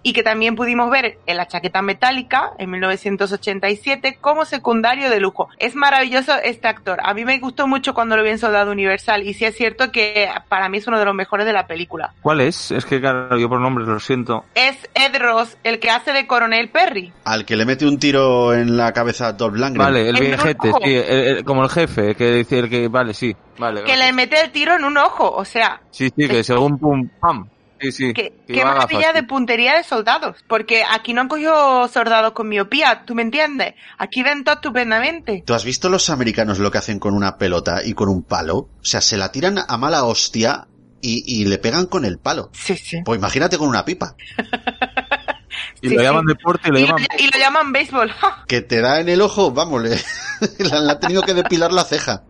y 0.02 0.12
que 0.12 0.22
también 0.22 0.56
pudimos 0.56 0.90
ver 0.90 1.18
en 1.26 1.36
la 1.36 1.46
chaqueta 1.46 1.82
metálica 1.82 2.52
en 2.58 2.70
1987 2.70 4.18
como 4.20 4.44
secundario 4.44 5.10
de 5.10 5.20
lujo. 5.20 5.48
Es 5.58 5.74
maravilloso 5.74 6.32
este 6.42 6.68
actor. 6.68 6.98
A 7.02 7.14
mí 7.14 7.24
me 7.24 7.38
gustó 7.38 7.66
mucho 7.66 7.94
cuando 7.94 8.16
lo 8.16 8.22
vi 8.22 8.30
en 8.30 8.38
Soldado 8.38 8.72
Universal 8.72 9.22
y 9.22 9.34
sí 9.34 9.44
es 9.44 9.56
cierto 9.56 9.90
que 9.90 10.28
para 10.48 10.68
mí 10.68 10.78
es 10.78 10.86
uno 10.86 10.98
de 10.98 11.04
los 11.04 11.14
mejores 11.14 11.46
de 11.46 11.52
la 11.52 11.66
película. 11.66 12.12
¿Cuál 12.22 12.40
es? 12.40 12.70
Es 12.70 12.84
que 12.84 13.00
claro, 13.00 13.36
yo 13.38 13.48
por 13.48 13.60
nombres 13.60 13.88
lo 13.88 14.00
siento. 14.00 14.44
Es 14.54 14.76
Ed 14.94 15.16
Ross, 15.20 15.56
el 15.64 15.78
que 15.78 15.90
hace 15.90 16.12
de 16.12 16.26
Coronel 16.26 16.68
Perry. 16.70 17.12
Al 17.24 17.44
que 17.44 17.56
le 17.56 17.64
mete 17.64 17.86
un 17.86 17.98
tiro 17.98 18.54
en 18.54 18.76
la 18.76 18.92
cabeza 18.92 19.28
a 19.28 19.32
Dolph 19.32 19.54
Lundgren. 19.54 19.78
Vale, 19.78 20.08
el 20.08 20.16
viejete, 20.18 20.72
sí, 20.82 20.94
el, 20.94 21.36
el, 21.36 21.44
como 21.44 21.62
el 21.62 21.70
jefe, 21.70 22.14
que 22.14 22.30
dice 22.30 22.58
el 22.58 22.70
que, 22.70 22.88
vale, 22.88 23.14
sí, 23.14 23.34
vale. 23.58 23.84
Que 23.84 23.96
le 23.96 24.12
mete 24.12 24.40
el 24.40 24.50
tiro 24.50 24.74
en 24.74 24.84
un 24.84 24.96
ojo, 24.96 25.30
o 25.30 25.44
sea. 25.44 25.80
Sí, 25.90 26.10
sí, 26.16 26.28
que 26.28 26.42
según 26.44 26.78
pum, 26.78 27.08
pam, 27.20 27.48
Sí, 27.84 27.92
sí. 27.92 28.14
Qué, 28.14 28.32
qué 28.46 28.64
maravilla 28.64 29.12
de 29.12 29.22
puntería 29.24 29.76
de 29.76 29.84
soldados. 29.84 30.42
Porque 30.48 30.82
aquí 30.90 31.12
no 31.12 31.20
han 31.20 31.28
cogido 31.28 31.86
soldados 31.88 32.32
con 32.32 32.48
miopía, 32.48 33.04
¿tú 33.04 33.14
me 33.14 33.20
entiendes? 33.22 33.74
Aquí 33.98 34.22
ven 34.22 34.42
todo 34.42 34.54
estupendamente. 34.54 35.42
¿Tú 35.44 35.52
has 35.52 35.64
visto 35.64 35.90
los 35.90 36.08
americanos 36.08 36.58
lo 36.58 36.70
que 36.70 36.78
hacen 36.78 36.98
con 36.98 37.14
una 37.14 37.36
pelota 37.36 37.82
y 37.84 37.92
con 37.92 38.08
un 38.08 38.22
palo? 38.22 38.56
O 38.56 38.84
sea, 38.84 39.00
se 39.02 39.18
la 39.18 39.30
tiran 39.30 39.58
a 39.68 39.76
mala 39.76 40.04
hostia 40.04 40.66
y, 41.02 41.22
y 41.26 41.44
le 41.44 41.58
pegan 41.58 41.86
con 41.86 42.06
el 42.06 42.18
palo. 42.18 42.48
Sí, 42.54 42.76
sí. 42.76 43.02
Pues 43.04 43.18
imagínate 43.18 43.58
con 43.58 43.68
una 43.68 43.84
pipa. 43.84 44.16
y 45.82 45.90
sí, 45.90 45.94
lo 45.94 46.02
llaman 46.02 46.24
deporte 46.24 46.68
y 46.68 46.72
lo 46.72 46.78
y 46.78 46.86
llaman... 46.86 47.02
Lo, 47.02 47.24
y 47.24 47.30
lo 47.30 47.38
llaman 47.38 47.72
béisbol. 47.72 48.12
que 48.48 48.62
te 48.62 48.80
da 48.80 49.00
en 49.00 49.10
el 49.10 49.20
ojo, 49.20 49.52
vamos, 49.52 49.82
le, 49.82 49.90
le 50.58 50.90
ha 50.90 50.98
tenido 50.98 51.20
que 51.22 51.34
depilar 51.34 51.72
la 51.72 51.84
ceja. 51.84 52.24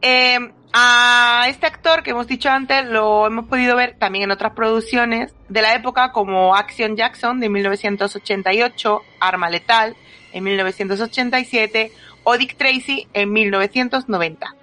eh, 0.00 0.50
a 0.72 1.46
este 1.48 1.66
actor 1.66 2.02
que 2.02 2.10
hemos 2.10 2.26
dicho 2.26 2.48
antes 2.48 2.86
lo 2.86 3.26
hemos 3.26 3.46
podido 3.46 3.76
ver 3.76 3.96
también 3.98 4.24
en 4.24 4.30
otras 4.30 4.52
producciones 4.52 5.34
de 5.48 5.62
la 5.62 5.74
época 5.74 6.12
como 6.12 6.56
Action 6.56 6.96
Jackson 6.96 7.40
de 7.40 7.48
1988, 7.48 9.02
Arma 9.20 9.50
Letal 9.50 9.96
en 10.32 10.44
1987 10.44 11.92
o 12.24 12.38
Dick 12.38 12.56
Tracy 12.56 13.06
en 13.12 13.32
1990. 13.32 14.54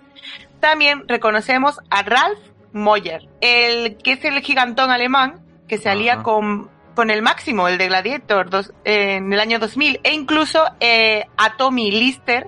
También 0.59 1.07
reconocemos 1.07 1.79
a 1.89 2.01
Ralph 2.01 2.39
Moyer, 2.73 3.27
el 3.41 3.97
que 3.97 4.13
es 4.13 4.25
el 4.25 4.39
gigantón 4.41 4.91
alemán 4.91 5.41
que 5.67 5.77
se 5.77 5.89
alía 5.89 6.23
con, 6.23 6.69
con 6.95 7.11
el 7.11 7.21
máximo, 7.21 7.67
el 7.67 7.77
de 7.77 7.87
Gladiator, 7.87 8.49
dos, 8.49 8.73
eh, 8.83 9.15
en 9.15 9.31
el 9.31 9.39
año 9.39 9.59
2000, 9.59 10.01
e 10.03 10.13
incluso 10.13 10.65
eh, 10.79 11.25
a 11.37 11.55
Tommy 11.55 11.91
Lister, 11.91 12.47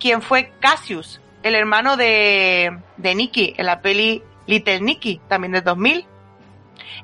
quien 0.00 0.22
fue 0.22 0.52
Cassius, 0.60 1.20
el 1.44 1.54
hermano 1.54 1.96
de, 1.96 2.76
de 2.96 3.14
Nicky, 3.14 3.54
en 3.58 3.66
la 3.66 3.82
peli 3.82 4.22
Little 4.46 4.80
Nicky, 4.80 5.20
también 5.28 5.52
de 5.52 5.60
2000. 5.60 6.06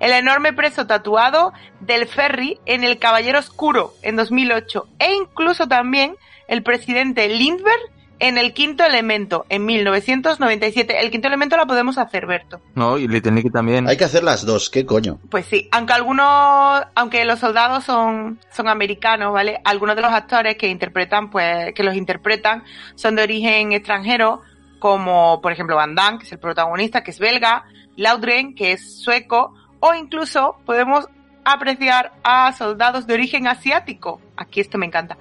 El 0.00 0.12
enorme 0.12 0.54
preso 0.54 0.86
tatuado 0.86 1.52
del 1.80 2.06
ferry 2.06 2.58
en 2.64 2.82
El 2.82 2.98
Caballero 2.98 3.38
Oscuro, 3.38 3.92
en 4.02 4.16
2008. 4.16 4.88
E 4.98 5.12
incluso 5.12 5.68
también 5.68 6.16
el 6.48 6.62
presidente 6.62 7.28
Lindbergh 7.28 7.92
en 8.20 8.36
El 8.36 8.52
Quinto 8.52 8.84
Elemento, 8.84 9.46
en 9.48 9.64
1997. 9.64 11.00
El 11.00 11.10
Quinto 11.10 11.26
Elemento 11.26 11.56
la 11.56 11.66
podemos 11.66 11.98
hacer, 11.98 12.26
Berto. 12.26 12.60
No, 12.74 12.98
y 12.98 13.08
Little 13.08 13.32
Nicky 13.32 13.50
también. 13.50 13.88
Hay 13.88 13.96
que 13.96 14.04
hacer 14.04 14.22
las 14.22 14.44
dos, 14.44 14.68
¿qué 14.68 14.84
coño? 14.84 15.18
Pues 15.30 15.46
sí, 15.46 15.68
aunque 15.72 15.94
algunos, 15.94 16.82
aunque 16.94 17.24
los 17.24 17.38
soldados 17.38 17.84
son, 17.84 18.38
son 18.52 18.68
americanos, 18.68 19.32
¿vale? 19.32 19.60
Algunos 19.64 19.96
de 19.96 20.02
los 20.02 20.12
actores 20.12 20.56
que 20.56 20.68
interpretan, 20.68 21.30
pues, 21.30 21.72
que 21.74 21.82
los 21.82 21.96
interpretan 21.96 22.62
son 22.94 23.16
de 23.16 23.22
origen 23.22 23.72
extranjero, 23.72 24.42
como 24.78 25.40
por 25.40 25.52
ejemplo 25.52 25.76
Van 25.76 25.94
Damme, 25.94 26.18
que 26.18 26.26
es 26.26 26.32
el 26.32 26.38
protagonista, 26.38 27.02
que 27.02 27.10
es 27.12 27.18
belga, 27.18 27.64
Laudren, 27.96 28.54
que 28.54 28.72
es 28.72 29.02
sueco, 29.02 29.54
o 29.80 29.94
incluso 29.94 30.56
podemos 30.66 31.08
apreciar 31.44 32.12
a 32.22 32.52
soldados 32.52 33.06
de 33.06 33.14
origen 33.14 33.46
asiático. 33.46 34.20
Aquí 34.36 34.60
esto 34.60 34.76
me 34.76 34.86
encanta. 34.86 35.16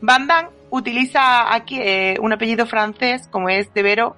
Van 0.00 0.28
Damme 0.28 0.50
utiliza 0.76 1.54
aquí 1.54 1.78
eh, 1.80 2.16
un 2.20 2.32
apellido 2.32 2.66
francés, 2.66 3.28
como 3.30 3.48
es 3.48 3.72
de 3.74 3.82
Vero, 3.82 4.16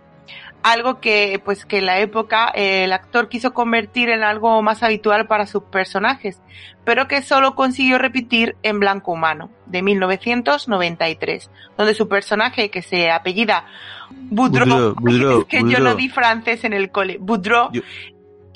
algo 0.62 1.00
que, 1.00 1.40
pues, 1.44 1.64
que 1.66 1.78
en 1.78 1.86
la 1.86 2.00
época 2.00 2.50
eh, 2.54 2.84
el 2.84 2.92
actor 2.92 3.28
quiso 3.28 3.52
convertir 3.52 4.08
en 4.08 4.22
algo 4.24 4.62
más 4.62 4.82
habitual 4.82 5.26
para 5.26 5.46
sus 5.46 5.62
personajes, 5.64 6.40
pero 6.84 7.06
que 7.08 7.22
solo 7.22 7.54
consiguió 7.54 7.98
repetir 7.98 8.56
en 8.62 8.80
Blanco 8.80 9.12
Humano, 9.12 9.50
de 9.66 9.82
1993, 9.82 11.50
donde 11.76 11.94
su 11.94 12.08
personaje, 12.08 12.70
que 12.70 12.82
se 12.82 13.10
apellida 13.10 13.66
Boudreau, 14.10 14.66
Boudreau, 14.66 14.94
Boudreau, 14.94 15.40
es 15.42 15.44
que 15.46 15.58
yo 15.70 15.78
no 15.78 15.94
di 15.94 16.08
francés 16.08 16.64
en 16.64 16.72
el 16.72 16.90
cole, 16.90 17.18
Boudreau, 17.20 17.70
Yo- 17.72 17.82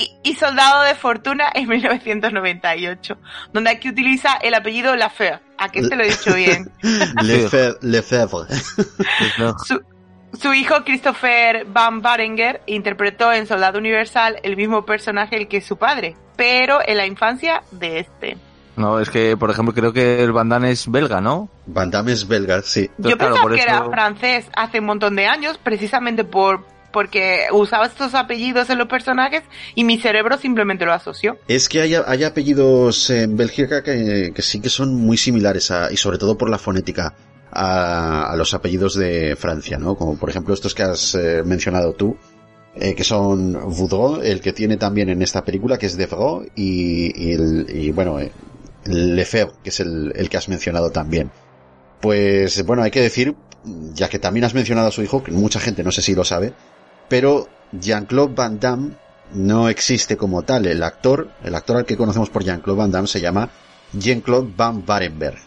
y, 0.01 0.30
y 0.30 0.34
Soldado 0.34 0.82
de 0.82 0.94
Fortuna 0.94 1.44
en 1.55 1.68
1998, 1.68 3.16
donde 3.53 3.70
aquí 3.70 3.88
utiliza 3.88 4.34
el 4.42 4.55
apellido 4.55 4.96
Lafeur. 4.96 5.40
¿A 5.59 5.68
qué 5.68 5.82
te 5.82 5.94
lo 5.96 6.03
he 6.05 6.09
dicho 6.09 6.34
bien? 6.34 6.70
Lefebvre. 7.22 7.78
Lefebvre. 7.82 8.46
Su, 9.66 9.80
su 10.38 10.55
hijo 10.55 10.84
Christopher 10.84 11.64
Van 11.66 12.01
Barenger 12.03 12.62
interpretó 12.66 13.32
en 13.32 13.46
Soldado 13.46 13.78
Universal 13.78 14.36
el 14.42 14.57
mismo 14.57 14.84
personaje 14.86 15.36
el 15.36 15.48
que 15.48 15.61
su 15.61 15.76
padre, 15.76 16.16
pero 16.36 16.78
en 16.86 16.96
la 16.96 17.07
infancia 17.07 17.62
de 17.72 17.98
este. 18.01 18.36
No, 18.76 18.98
es 19.01 19.11
que, 19.11 19.36
por 19.36 19.51
ejemplo, 19.51 19.74
creo 19.74 19.92
que 19.92 20.22
el 20.22 20.32
Van 20.32 20.48
Damme 20.48 20.70
es 20.70 20.90
belga, 20.90 21.20
¿no? 21.20 21.51
Van 21.66 21.90
Damme 21.90 22.12
es 22.12 22.26
belga, 22.26 22.62
sí. 22.62 22.88
Yo 22.98 23.16
claro, 23.18 23.34
pensaba 23.34 23.42
por 23.42 23.55
que 23.55 23.61
eso- 23.61 23.68
era 23.68 23.84
francés 23.90 24.46
hace 24.57 24.78
un 24.78 24.86
montón 24.86 25.16
de 25.16 25.26
años, 25.26 25.59
precisamente 25.62 26.24
por 26.24 26.64
porque 26.93 27.47
usaba 27.53 27.86
estos 27.86 28.14
apellidos 28.14 28.70
en 28.70 28.78
los 28.78 28.88
personajes 28.88 29.43
y 29.74 29.84
mi 29.84 29.99
cerebro 29.99 30.38
simplemente 30.38 30.84
lo 30.84 30.93
asoció. 30.93 31.38
Es 31.49 31.68
que 31.68 31.80
hay, 31.80 31.95
hay 31.95 32.24
apellidos 32.24 33.11
en 33.11 33.36
Bélgica 33.36 33.82
que, 33.82 34.32
sí 34.38 34.61
que 34.61 34.68
son 34.68 34.95
muy 34.95 35.16
similares 35.16 35.70
a, 35.70 35.93
y 35.93 35.97
sobre 35.97 36.18
todo 36.18 36.36
por 36.36 36.51
la 36.51 36.59
fonética 36.59 37.14
a, 37.53 38.30
a 38.30 38.36
los 38.36 38.55
apellidos 38.55 38.95
de 38.95 39.36
Francia, 39.36 39.78
¿no? 39.78 39.95
Como 39.95 40.16
por 40.16 40.30
ejemplo 40.30 40.55
estos 40.55 40.74
que 40.74 40.82
has 40.82 41.14
eh, 41.14 41.43
mencionado 41.45 41.93
tú, 41.95 42.16
eh, 42.74 42.95
que 42.95 43.03
son 43.03 43.53
Voudreau, 43.53 44.22
el 44.22 44.41
que 44.41 44.53
tiene 44.53 44.76
también 44.76 45.09
en 45.09 45.22
esta 45.22 45.45
película, 45.45 45.76
que 45.76 45.86
es 45.86 45.97
Devreux, 45.97 46.47
y, 46.55 47.32
y, 47.32 47.36
y, 47.68 47.91
bueno, 47.91 48.20
eh, 48.20 48.30
Lefebvre, 48.84 49.57
que 49.64 49.70
es 49.70 49.80
el, 49.80 50.12
el 50.14 50.28
que 50.28 50.36
has 50.36 50.49
mencionado 50.49 50.91
también. 50.91 51.30
Pues 52.01 52.64
bueno, 52.64 52.82
hay 52.82 52.91
que 52.93 53.01
decir, 53.01 53.34
ya 53.93 54.09
que 54.09 54.18
también 54.18 54.45
has 54.45 54.55
mencionado 54.55 54.88
a 54.88 54.93
su 54.93 55.03
hijo, 55.03 55.22
que 55.22 55.32
mucha 55.32 55.61
gente 55.61 55.82
no 55.82 55.91
sé 55.91 56.01
si 56.01 56.14
lo 56.14 56.24
sabe, 56.24 56.53
pero 57.11 57.49
Jean-Claude 57.73 58.35
Van 58.35 58.61
Damme 58.61 58.93
no 59.35 59.69
existe 59.69 60.17
como 60.17 60.43
tal. 60.43 60.65
El 60.67 60.83
actor, 60.83 61.29
el 61.45 61.55
actor 61.55 61.77
al 61.77 61.85
que 61.85 61.97
conocemos 61.97 62.31
por 62.31 62.45
Jean-Claude 62.45 62.79
Van 62.79 62.91
Damme 62.93 63.09
se 63.09 63.21
llama 63.21 63.51
Jean-Claude 63.93 64.53
Van 64.57 64.87
Barenberg. 64.87 65.39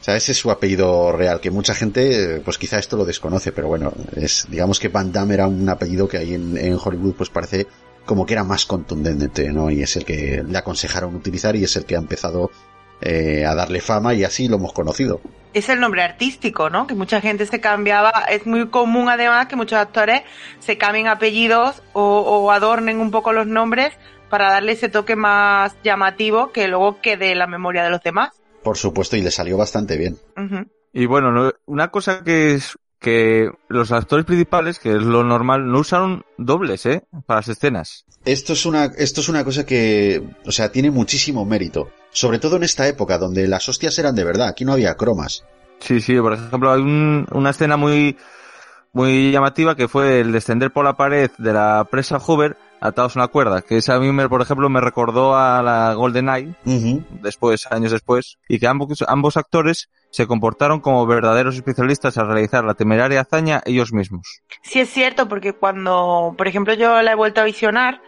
O 0.00 0.04
sea, 0.06 0.16
ese 0.16 0.32
es 0.32 0.38
su 0.38 0.52
apellido 0.52 1.10
real, 1.10 1.40
que 1.40 1.50
mucha 1.50 1.74
gente, 1.74 2.40
pues 2.44 2.56
quizá 2.58 2.78
esto 2.78 2.96
lo 2.96 3.04
desconoce, 3.04 3.50
pero 3.50 3.66
bueno, 3.66 3.92
es, 4.14 4.46
digamos 4.48 4.78
que 4.78 4.86
Van 4.88 5.10
Damme 5.10 5.34
era 5.34 5.48
un 5.48 5.68
apellido 5.68 6.06
que 6.06 6.18
ahí 6.18 6.34
en, 6.34 6.56
en 6.56 6.78
Hollywood 6.80 7.14
pues 7.14 7.30
parece 7.30 7.66
como 8.04 8.24
que 8.24 8.34
era 8.34 8.44
más 8.44 8.64
contundente, 8.66 9.52
¿no? 9.52 9.68
Y 9.68 9.82
es 9.82 9.96
el 9.96 10.04
que 10.04 10.44
le 10.48 10.58
aconsejaron 10.58 11.16
utilizar 11.16 11.56
y 11.56 11.64
es 11.64 11.74
el 11.74 11.84
que 11.84 11.96
ha 11.96 11.98
empezado 11.98 12.52
eh, 13.00 13.44
a 13.46 13.54
darle 13.54 13.80
fama 13.80 14.14
y 14.14 14.24
así 14.24 14.48
lo 14.48 14.56
hemos 14.56 14.72
conocido. 14.72 15.20
Es 15.52 15.68
el 15.70 15.80
nombre 15.80 16.02
artístico, 16.02 16.68
¿no? 16.70 16.86
Que 16.86 16.94
mucha 16.94 17.20
gente 17.20 17.46
se 17.46 17.60
cambiaba. 17.60 18.10
Es 18.30 18.46
muy 18.46 18.68
común 18.68 19.08
además 19.08 19.46
que 19.46 19.56
muchos 19.56 19.78
actores 19.78 20.22
se 20.58 20.76
cambien 20.76 21.06
apellidos 21.08 21.82
o, 21.94 22.02
o 22.20 22.50
adornen 22.50 23.00
un 23.00 23.10
poco 23.10 23.32
los 23.32 23.46
nombres 23.46 23.94
para 24.28 24.50
darle 24.50 24.72
ese 24.72 24.88
toque 24.88 25.16
más 25.16 25.76
llamativo 25.82 26.52
que 26.52 26.68
luego 26.68 27.00
quede 27.00 27.32
en 27.32 27.38
la 27.38 27.46
memoria 27.46 27.84
de 27.84 27.90
los 27.90 28.02
demás. 28.02 28.40
Por 28.62 28.76
supuesto, 28.76 29.16
y 29.16 29.22
le 29.22 29.30
salió 29.30 29.56
bastante 29.56 29.96
bien. 29.96 30.18
Y 30.92 31.06
bueno, 31.06 31.30
no- 31.32 31.52
una 31.66 31.90
cosa 31.90 32.22
que 32.24 32.54
es 32.54 32.76
que 32.98 33.50
los 33.68 33.92
actores 33.92 34.24
principales, 34.26 34.78
que 34.78 34.90
es 34.96 35.02
lo 35.02 35.22
normal, 35.22 35.70
no 35.70 35.80
usaron 35.80 36.24
dobles, 36.38 36.86
¿eh? 36.86 37.04
Para 37.26 37.40
las 37.40 37.48
escenas. 37.48 38.04
Esto 38.24 38.54
es 38.54 38.66
una, 38.66 38.86
esto 38.96 39.20
es 39.20 39.28
una 39.28 39.44
cosa 39.44 39.64
que, 39.66 40.22
o 40.44 40.50
sea, 40.52 40.72
tiene 40.72 40.90
muchísimo 40.90 41.44
mérito. 41.44 41.90
Sobre 42.10 42.38
todo 42.38 42.56
en 42.56 42.64
esta 42.64 42.88
época 42.88 43.18
donde 43.18 43.46
las 43.46 43.68
hostias 43.68 43.98
eran 43.98 44.14
de 44.14 44.24
verdad, 44.24 44.48
aquí 44.48 44.64
no 44.64 44.72
había 44.72 44.96
cromas. 44.96 45.44
Sí, 45.80 46.00
sí, 46.00 46.18
por 46.18 46.32
ejemplo, 46.32 46.72
hay 46.72 46.80
un- 46.80 47.26
una 47.32 47.50
escena 47.50 47.76
muy, 47.76 48.16
muy 48.92 49.30
llamativa 49.30 49.76
que 49.76 49.88
fue 49.88 50.20
el 50.20 50.32
descender 50.32 50.72
por 50.72 50.84
la 50.84 50.96
pared 50.96 51.30
de 51.38 51.52
la 51.52 51.86
presa 51.90 52.18
Hoover 52.18 52.56
atados 52.86 53.16
a 53.16 53.20
una 53.20 53.28
cuerda, 53.28 53.62
que 53.62 53.76
esa 53.76 53.94
a 53.94 54.00
mí, 54.00 54.10
me, 54.12 54.28
por 54.28 54.42
ejemplo, 54.42 54.68
me 54.68 54.80
recordó 54.80 55.36
a 55.36 55.62
la 55.62 55.94
Golden 55.94 56.28
Eye, 56.28 56.54
después, 57.22 57.66
años 57.70 57.92
después, 57.92 58.38
y 58.48 58.58
que 58.58 58.66
ambos, 58.66 59.04
ambos 59.06 59.36
actores 59.36 59.90
se 60.10 60.26
comportaron 60.26 60.80
como 60.80 61.06
verdaderos 61.06 61.56
especialistas 61.56 62.16
al 62.18 62.28
realizar 62.28 62.64
la 62.64 62.74
temeraria 62.74 63.20
hazaña 63.20 63.62
ellos 63.66 63.92
mismos. 63.92 64.40
Sí 64.62 64.80
es 64.80 64.88
cierto, 64.88 65.28
porque 65.28 65.52
cuando, 65.52 66.34
por 66.36 66.48
ejemplo, 66.48 66.74
yo 66.74 67.02
la 67.02 67.12
he 67.12 67.16
vuelto 67.16 67.40
a 67.40 67.44
visionar, 67.44 68.00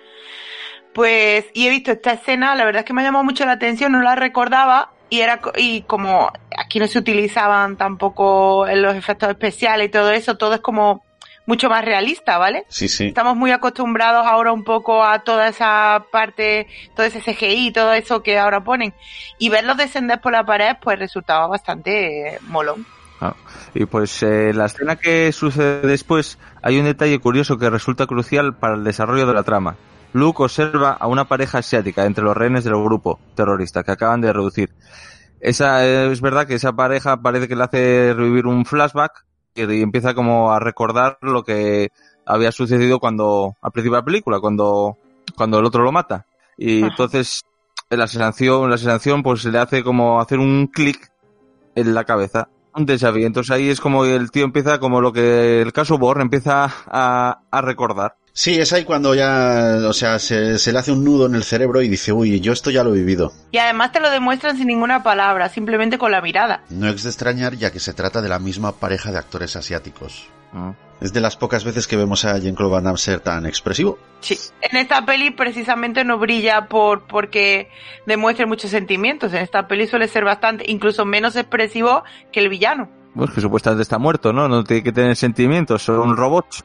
pues, 0.95 1.47
y 1.55 1.67
he 1.67 1.71
visto 1.71 1.93
esta 1.93 2.13
escena, 2.13 2.55
la 2.55 2.65
verdad 2.65 2.81
es 2.81 2.87
que 2.87 2.93
me 2.93 3.03
ha 3.03 3.05
llamado 3.05 3.25
mucho 3.25 3.45
la 3.45 3.53
atención, 3.53 3.93
no 3.93 4.03
la 4.03 4.15
recordaba, 4.15 4.93
y 5.11 5.21
era 5.21 5.41
y 5.57 5.83
como 5.83 6.31
aquí 6.57 6.79
no 6.79 6.87
se 6.87 6.99
utilizaban 6.99 7.77
tampoco 7.77 8.67
los 8.75 8.95
efectos 8.95 9.31
especiales 9.31 9.89
y 9.89 9.91
todo 9.91 10.11
eso, 10.11 10.37
todo 10.37 10.55
es 10.55 10.61
como 10.61 11.03
mucho 11.49 11.71
más 11.71 11.83
realista, 11.83 12.37
¿vale? 12.37 12.67
Sí, 12.69 12.89
sí. 12.89 13.07
Estamos 13.07 13.35
muy 13.35 13.53
acostumbrados 13.53 14.27
ahora 14.27 14.53
un 14.53 14.65
poco 14.65 15.03
a 15.03 15.21
toda 15.21 15.49
esa 15.49 16.05
parte, 16.13 16.67
todo 16.95 17.07
ese 17.07 17.23
CGI, 17.23 17.73
todo 17.73 17.95
eso 17.95 18.23
que 18.23 18.39
ahora 18.39 18.63
ponen. 18.63 18.93
Y 19.39 19.49
verlos 19.49 19.79
descender 19.79 20.21
por 20.21 20.33
la 20.33 20.45
pared, 20.45 20.77
pues 20.79 20.99
resultaba 20.99 21.47
bastante 21.47 22.35
eh, 22.35 22.39
molón. 22.49 22.85
Ah, 23.23 23.35
Y 23.73 23.87
pues 23.87 24.23
eh, 24.23 24.53
la 24.53 24.67
escena 24.67 24.97
que 24.97 25.33
sucede 25.33 25.89
después, 25.89 26.39
hay 26.61 26.79
un 26.79 26.85
detalle 26.85 27.19
curioso 27.19 27.57
que 27.57 27.71
resulta 27.71 28.07
crucial 28.07 28.55
para 28.55 28.75
el 28.75 28.85
desarrollo 28.85 29.27
de 29.27 29.33
la 29.33 29.43
trama. 29.43 29.77
Luke 30.13 30.43
observa 30.43 30.99
a 31.01 31.07
una 31.07 31.29
pareja 31.29 31.59
asiática 31.59 32.05
entre 32.05 32.25
los 32.25 32.37
rehenes 32.37 32.65
del 32.65 32.75
grupo 32.75 33.21
terrorista 33.35 33.85
que 33.85 33.93
acaban 33.93 34.21
de 34.21 34.35
reducir. 34.35 34.69
Esa 35.41 35.87
eh, 35.87 36.13
es 36.13 36.21
verdad 36.21 36.47
que 36.47 36.57
esa 36.57 36.75
pareja 36.75 37.23
parece 37.23 37.49
que 37.49 37.57
le 37.57 37.65
hace 37.65 38.13
revivir 38.15 38.47
un 38.47 38.67
flashback 38.67 39.25
y, 39.59 39.83
empieza 39.83 40.15
como 40.15 40.53
a 40.53 40.61
recordar 40.61 41.19
lo 41.23 41.43
que 41.43 41.91
había 42.27 42.53
sucedido 42.53 42.99
cuando 42.99 43.57
al 43.61 43.73
principio 43.73 43.97
de 43.97 44.03
la 44.03 44.05
película, 44.05 44.41
cuando 44.41 44.97
cuando 45.37 45.59
el 45.59 45.65
otro 45.65 45.83
lo 45.83 45.93
mata. 45.93 46.27
Y 46.57 46.79
Ajá. 46.79 46.89
entonces 46.91 47.45
la 47.91 48.07
sensación, 48.07 48.71
la 48.71 48.79
sensación 48.79 49.23
pues 49.23 49.45
le 49.45 49.59
hace 49.59 49.83
como 49.83 50.21
hacer 50.21 50.39
un 50.39 50.67
clic 50.67 51.11
en 51.75 51.95
la 51.95 52.05
cabeza. 52.05 52.49
Un 52.75 52.87
déjà 52.87 53.11
vu. 53.11 53.25
Entonces 53.25 53.51
ahí 53.51 53.69
es 53.71 53.81
como 53.81 54.05
el 54.05 54.31
tío 54.31 54.45
empieza 54.45 54.79
como 54.79 55.01
lo 55.01 55.13
que 55.13 55.63
el 55.63 55.73
caso 55.73 55.99
Born 55.99 56.21
empieza 56.21 56.73
a, 56.87 57.41
a 57.51 57.61
recordar. 57.61 58.17
Sí, 58.39 58.55
es 58.55 58.73
ahí 58.73 58.85
cuando 58.85 59.17
ya, 59.17 59.79
o 59.85 59.93
sea, 59.93 60.21
se, 60.21 60.61
se 60.61 60.73
le 60.73 60.79
hace 60.79 60.93
un 60.93 61.03
nudo 61.03 61.27
en 61.27 61.35
el 61.35 61.43
cerebro 61.43 61.83
y 61.83 61.89
dice, 61.89 62.13
uy, 62.13 62.39
yo 62.39 62.53
esto 62.53 62.71
ya 62.71 62.85
lo 62.85 62.95
he 62.95 62.99
vivido. 62.99 63.33
Y 63.51 63.59
además 63.59 63.91
te 63.91 63.99
lo 63.99 64.11
demuestran 64.11 64.57
sin 64.57 64.69
ninguna 64.69 65.03
palabra, 65.03 65.49
simplemente 65.49 65.99
con 65.99 66.13
la 66.13 66.21
mirada. 66.21 66.63
No 66.71 66.87
es 66.87 67.03
de 67.03 67.09
extrañar 67.09 67.57
ya 67.57 67.73
que 67.73 67.81
se 67.81 67.95
trata 67.95 68.23
de 68.23 68.29
la 68.29 68.39
misma 68.39 68.77
pareja 68.77 69.11
de 69.11 69.19
actores 69.19 69.57
asiáticos. 69.57 70.29
Es 71.01 71.13
de 71.13 71.21
las 71.21 71.37
pocas 71.37 71.65
veces 71.65 71.89
que 71.89 71.97
vemos 71.97 72.25
a 72.25 72.39
Jean-Claude 72.39 72.75
Van 72.75 72.85
Damme 72.85 72.99
ser 72.99 73.19
tan 73.19 73.45
expresivo. 73.45 73.99
Sí. 74.21 74.39
En 74.63 74.77
esta 74.77 75.05
peli 75.05 75.33
precisamente 75.33 76.05
no 76.05 76.19
brilla 76.19 76.69
por 76.69 77.09
porque 77.09 77.69
demuestre 78.07 78.47
muchos 78.47 78.71
sentimientos. 78.71 79.33
En 79.33 79.43
esta 79.43 79.67
peli 79.67 79.89
suele 79.89 80.07
ser 80.07 80.23
bastante, 80.23 80.71
incluso 80.71 81.05
menos 81.05 81.35
expresivo 81.35 82.05
que 82.31 82.39
el 82.39 82.49
villano. 82.51 82.89
Pues 83.17 83.33
que 83.33 83.41
supuestamente 83.41 83.83
está 83.83 83.99
muerto, 83.99 84.33
¿no? 84.33 84.47
No 84.47 84.63
tiene 84.63 84.85
que 84.85 84.93
tener 84.93 85.17
sentimientos, 85.17 85.83
son 85.83 86.17
robots. 86.17 86.65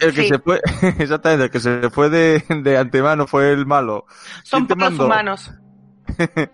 El 0.00 0.12
que 0.14 0.22
Sí. 0.22 0.28
se 0.28 0.38
fue, 0.38 0.60
exactamente, 0.98 1.44
el 1.44 1.50
que 1.50 1.60
se 1.60 1.90
fue 1.90 2.10
de, 2.10 2.44
de 2.62 2.78
antemano 2.78 3.26
fue 3.26 3.52
el 3.52 3.64
malo. 3.66 4.06
Son 4.42 4.66
¿Quién 4.66 4.68
te 4.68 4.74
puros 4.74 4.90
mandó? 4.90 5.06
humanos. 5.06 5.52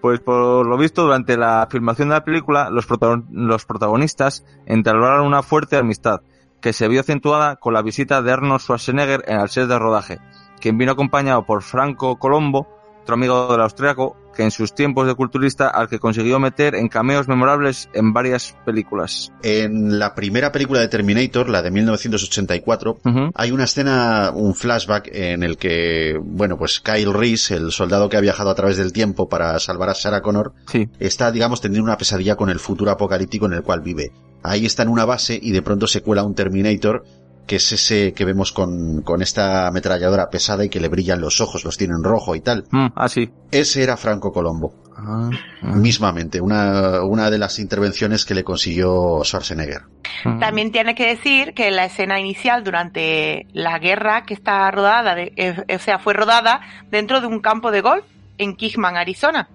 Pues 0.00 0.20
por 0.20 0.66
lo 0.66 0.78
visto, 0.78 1.02
durante 1.02 1.36
la 1.36 1.68
filmación 1.70 2.08
de 2.08 2.14
la 2.14 2.24
película, 2.24 2.70
los, 2.70 2.88
protagon- 2.88 3.26
los 3.30 3.66
protagonistas 3.66 4.44
entablaron 4.64 5.26
una 5.26 5.42
fuerte 5.42 5.76
amistad, 5.76 6.22
que 6.62 6.72
se 6.72 6.88
vio 6.88 7.00
acentuada 7.00 7.56
con 7.56 7.74
la 7.74 7.82
visita 7.82 8.22
de 8.22 8.32
Arnold 8.32 8.60
Schwarzenegger 8.62 9.24
en 9.26 9.40
el 9.40 9.48
set 9.50 9.68
de 9.68 9.78
rodaje, 9.78 10.18
quien 10.58 10.78
vino 10.78 10.92
acompañado 10.92 11.44
por 11.44 11.62
Franco 11.62 12.18
Colombo, 12.18 12.66
otro 13.02 13.14
amigo 13.14 13.48
del 13.50 13.60
austriaco, 13.60 14.16
que 14.36 14.42
en 14.44 14.50
sus 14.50 14.74
tiempos 14.74 15.06
de 15.06 15.14
culturista 15.14 15.68
al 15.68 15.88
que 15.88 15.98
consiguió 15.98 16.38
meter 16.38 16.74
en 16.74 16.88
cameos 16.88 17.26
memorables 17.28 17.88
en 17.92 18.12
varias 18.12 18.56
películas. 18.64 19.32
En 19.42 19.98
la 19.98 20.14
primera 20.14 20.52
película 20.52 20.80
de 20.80 20.88
Terminator, 20.88 21.48
la 21.48 21.62
de 21.62 21.70
1984, 21.70 22.98
Ujú. 23.04 23.30
hay 23.34 23.50
una 23.50 23.64
escena, 23.64 24.30
un 24.34 24.54
flashback 24.54 25.08
en 25.12 25.42
el 25.42 25.56
que, 25.56 26.18
bueno, 26.22 26.56
pues 26.56 26.80
Kyle 26.80 27.12
Reese, 27.12 27.54
el 27.56 27.72
soldado 27.72 28.08
que 28.08 28.16
ha 28.16 28.20
viajado 28.20 28.50
a 28.50 28.54
través 28.54 28.76
del 28.76 28.92
tiempo 28.92 29.28
para 29.28 29.58
salvar 29.58 29.88
a 29.90 29.94
Sarah 29.94 30.20
Connor, 30.22 30.52
Sí. 30.66 30.88
está, 30.98 31.30
digamos, 31.32 31.60
teniendo 31.60 31.84
una 31.84 31.98
pesadilla 31.98 32.36
con 32.36 32.50
el 32.50 32.60
futuro 32.60 32.90
apocalíptico 32.90 33.46
en 33.46 33.54
el 33.54 33.62
cual 33.62 33.80
vive. 33.80 34.12
Ahí 34.42 34.64
está 34.64 34.84
en 34.84 34.88
una 34.88 35.04
base 35.04 35.38
y 35.40 35.50
de 35.52 35.60
pronto 35.60 35.86
se 35.86 36.00
cuela 36.02 36.22
un 36.22 36.34
Terminator, 36.34 37.04
que 37.50 37.56
es 37.56 37.72
ese 37.72 38.12
que 38.14 38.24
vemos 38.24 38.52
con, 38.52 39.02
con 39.02 39.22
esta 39.22 39.66
ametralladora 39.66 40.30
pesada 40.30 40.64
y 40.64 40.68
que 40.68 40.78
le 40.78 40.86
brillan 40.86 41.20
los 41.20 41.40
ojos, 41.40 41.64
los 41.64 41.76
tiene 41.76 41.94
en 41.96 42.04
rojo 42.04 42.36
y 42.36 42.40
tal. 42.40 42.62
Mm, 42.70 42.86
ah, 42.94 43.08
sí. 43.08 43.28
Ese 43.50 43.82
era 43.82 43.96
Franco 43.96 44.30
Colombo. 44.30 44.72
Ah, 44.96 45.28
Mismamente, 45.62 46.40
una, 46.40 47.02
una 47.02 47.28
de 47.28 47.38
las 47.38 47.58
intervenciones 47.58 48.24
que 48.24 48.34
le 48.36 48.44
consiguió 48.44 49.22
Schwarzenegger. 49.24 49.80
mm. 50.24 50.38
También 50.38 50.70
tiene 50.70 50.94
que 50.94 51.06
decir 51.08 51.54
que 51.54 51.72
la 51.72 51.86
escena 51.86 52.20
inicial 52.20 52.62
durante 52.62 53.46
la 53.52 53.80
guerra 53.80 54.22
que 54.26 54.34
está 54.34 54.70
rodada, 54.70 55.16
de- 55.16 55.32
eh, 55.36 55.74
o 55.74 55.78
sea, 55.80 55.98
fue 55.98 56.12
rodada 56.14 56.60
dentro 56.90 57.20
de 57.20 57.26
un 57.26 57.40
campo 57.40 57.72
de 57.72 57.80
golf 57.80 58.04
en 58.38 58.54
Kingman, 58.54 58.96
Arizona. 58.96 59.48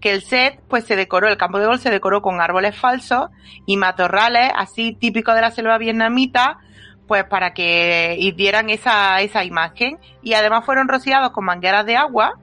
Que 0.00 0.10
el 0.12 0.22
set, 0.22 0.58
pues 0.68 0.86
se 0.86 0.96
decoró, 0.96 1.28
el 1.28 1.36
campo 1.36 1.60
de 1.60 1.66
golf 1.66 1.80
se 1.80 1.90
decoró 1.90 2.20
con 2.20 2.40
árboles 2.40 2.74
falsos 2.76 3.28
y 3.64 3.76
matorrales, 3.76 4.50
así 4.56 4.92
típicos 4.98 5.36
de 5.36 5.40
la 5.40 5.52
selva 5.52 5.78
vietnamita, 5.78 6.58
pues 7.08 7.24
para 7.24 7.52
que 7.54 8.16
dieran 8.36 8.70
esa, 8.70 9.20
esa 9.20 9.44
imagen. 9.44 9.98
Y 10.22 10.34
además 10.34 10.64
fueron 10.64 10.86
rociados 10.86 11.32
con 11.32 11.44
mangueras 11.46 11.86
de 11.86 11.96
agua 11.96 12.34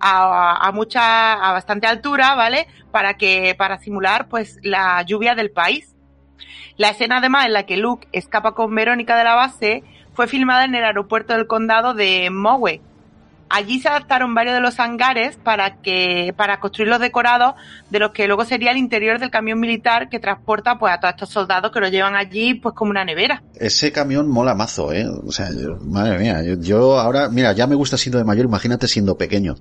a, 0.00 0.66
a 0.66 0.72
mucha, 0.72 1.34
a 1.34 1.52
bastante 1.52 1.86
altura, 1.86 2.34
¿vale? 2.34 2.66
Para 2.90 3.14
que, 3.14 3.54
para 3.56 3.78
simular, 3.78 4.28
pues, 4.28 4.58
la 4.62 5.02
lluvia 5.02 5.34
del 5.34 5.50
país. 5.50 5.94
La 6.76 6.90
escena 6.90 7.18
además 7.18 7.46
en 7.46 7.52
la 7.52 7.66
que 7.66 7.76
Luke 7.76 8.08
escapa 8.12 8.52
con 8.52 8.74
Verónica 8.74 9.16
de 9.16 9.24
la 9.24 9.34
base 9.34 9.84
fue 10.14 10.26
filmada 10.26 10.64
en 10.64 10.74
el 10.74 10.84
aeropuerto 10.84 11.34
del 11.34 11.46
condado 11.46 11.94
de 11.94 12.30
Mowe. 12.30 12.80
Allí 13.50 13.80
se 13.80 13.88
adaptaron 13.88 14.34
varios 14.34 14.54
de 14.54 14.60
los 14.60 14.78
hangares 14.78 15.36
para 15.36 15.80
que 15.80 16.34
para 16.36 16.60
construir 16.60 16.88
los 16.90 17.00
decorados 17.00 17.54
de 17.90 17.98
los 17.98 18.10
que 18.10 18.26
luego 18.26 18.44
sería 18.44 18.70
el 18.72 18.76
interior 18.76 19.18
del 19.18 19.30
camión 19.30 19.58
militar 19.58 20.08
que 20.08 20.18
transporta 20.20 20.78
pues 20.78 20.92
a 20.92 21.00
todos 21.00 21.14
estos 21.14 21.30
soldados 21.30 21.72
que 21.72 21.80
lo 21.80 21.88
llevan 21.88 22.14
allí 22.14 22.54
pues 22.54 22.74
como 22.74 22.90
una 22.90 23.04
nevera. 23.04 23.42
Ese 23.54 23.90
camión 23.92 24.28
mola 24.28 24.54
mazo, 24.54 24.92
¿eh? 24.92 25.06
O 25.08 25.32
sea, 25.32 25.48
yo- 25.50 25.78
madre 25.82 26.18
mía, 26.18 26.42
yo, 26.42 26.54
yo 26.60 26.98
ahora, 27.00 27.28
mira, 27.30 27.52
ya 27.52 27.66
me 27.66 27.74
gusta 27.74 27.96
siendo 27.96 28.18
de 28.18 28.24
mayor, 28.24 28.44
imagínate 28.44 28.86
siendo 28.86 29.16
pequeño, 29.16 29.56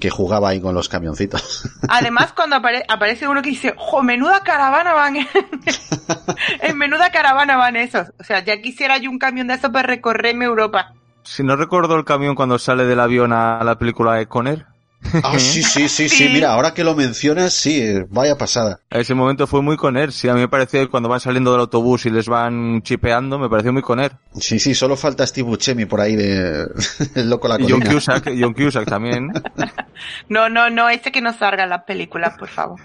que 0.00 0.10
jugaba 0.10 0.48
ahí 0.48 0.60
con 0.60 0.74
los 0.74 0.88
camioncitos. 0.88 1.68
Además 1.88 2.32
cuando 2.32 2.56
apare- 2.56 2.84
aparece 2.88 3.28
uno 3.28 3.42
que 3.42 3.50
dice, 3.50 3.74
¡jo, 3.76 4.02
menuda 4.02 4.40
caravana 4.42 4.92
van! 4.94 5.16
en 6.62 6.78
menuda 6.78 7.10
caravana 7.10 7.56
van 7.56 7.76
esos. 7.76 8.08
O 8.18 8.24
sea, 8.24 8.42
ya 8.44 8.60
quisiera 8.60 8.98
yo 8.98 9.10
un 9.10 9.18
camión 9.18 9.46
de 9.46 9.54
esos 9.54 9.70
para 9.70 9.86
recorrerme 9.86 10.46
Europa. 10.46 10.94
Si 11.22 11.42
no 11.42 11.56
recuerdo 11.56 11.96
el 11.96 12.04
camión 12.04 12.34
cuando 12.34 12.58
sale 12.58 12.84
del 12.84 13.00
avión 13.00 13.32
a 13.32 13.62
la 13.64 13.78
película 13.78 14.14
de 14.14 14.26
Conner, 14.26 14.66
Ah, 15.22 15.32
sí, 15.38 15.62
sí, 15.62 15.88
sí, 15.88 16.08
sí, 16.08 16.28
mira, 16.28 16.52
ahora 16.52 16.74
que 16.74 16.84
lo 16.84 16.94
mencionas, 16.94 17.52
sí, 17.54 17.80
eh, 17.80 18.06
vaya 18.10 18.36
pasada. 18.36 18.80
ese 18.90 19.14
momento 19.14 19.46
fue 19.46 19.62
muy 19.62 19.76
Conner. 19.76 20.12
Sí, 20.12 20.28
a 20.28 20.34
mí 20.34 20.40
me 20.40 20.48
pareció 20.48 20.80
que 20.80 20.88
cuando 20.88 21.08
van 21.08 21.20
saliendo 21.20 21.52
del 21.52 21.60
autobús 21.62 22.06
y 22.06 22.10
les 22.10 22.28
van 22.28 22.82
chipeando, 22.82 23.38
me 23.38 23.48
pareció 23.48 23.72
muy 23.72 23.82
Conner. 23.82 24.12
Sí, 24.38 24.58
sí, 24.58 24.74
solo 24.74 24.96
falta 24.96 25.26
Steve 25.26 25.48
Buscemi 25.48 25.86
por 25.86 26.00
ahí 26.00 26.16
de 26.16 26.66
el 27.14 27.30
loco 27.30 27.48
la 27.48 27.58
John. 27.66 27.80
Cusack, 27.80 28.30
John 28.38 28.54
Cusack 28.54 28.88
también. 28.88 29.32
No, 30.30 30.48
no, 30.48 30.70
no, 30.70 30.88
ese 30.88 31.12
que 31.12 31.20
no 31.20 31.30
salga 31.34 31.64
en 31.64 31.68
las 31.70 31.82
películas, 31.84 32.32
por 32.38 32.48
favor. 32.48 32.80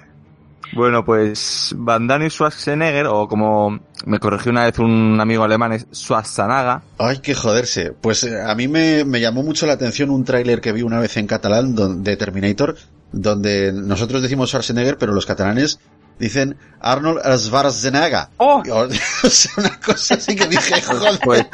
Bueno, 0.74 1.05
pues 1.05 1.74
Van 1.78 2.07
Damme 2.07 2.28
y 2.28 2.30
Schwarzenegger, 2.30 3.07
o 3.07 3.28
como 3.28 3.80
me 4.05 4.20
corrigió 4.20 4.51
una 4.51 4.66
vez 4.66 4.78
un 4.80 5.18
amigo 5.22 5.43
alemán, 5.43 5.74
es 5.74 5.88
Schwarzenegger. 5.93 6.80
Ay, 6.97 7.20
que 7.20 7.34
joderse. 7.34 7.91
Pues 7.91 8.24
eh, 8.26 8.41
a 8.41 8.53
mí 8.55 8.68
me, 8.68 9.05
me 9.05 9.22
llamó 9.22 9.43
mucho 9.43 9.66
la 9.68 9.74
atención 9.74 10.09
un 10.09 10.26
tráiler 10.26 10.61
que 10.61 10.72
vi 10.74 10.82
una 10.82 10.99
vez 10.99 11.16
en 11.18 11.28
catalán 11.28 11.76
de 12.03 12.18
Terminator, 12.18 12.76
donde 13.11 13.72
nosotros 13.74 14.22
decimos 14.22 14.49
Schwarzenegger, 14.49 14.97
pero 14.97 15.13
los 15.13 15.26
catalanes 15.26 15.80
dicen 16.20 16.57
Arnold 16.82 17.22
Schwarzenegger. 17.38 18.28
¡Oh! 18.38 18.61
O 19.24 19.30
sea, 19.30 19.51
una 19.57 19.80
cosa 19.80 20.16
así 20.16 20.36
que 20.36 20.47
dije, 20.47 20.82
joder, 20.86 21.20
Pues- 21.24 21.45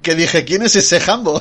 que 0.00 0.14
dije, 0.14 0.44
¿quién 0.44 0.62
es 0.62 0.76
ese 0.76 1.00
jambo? 1.00 1.40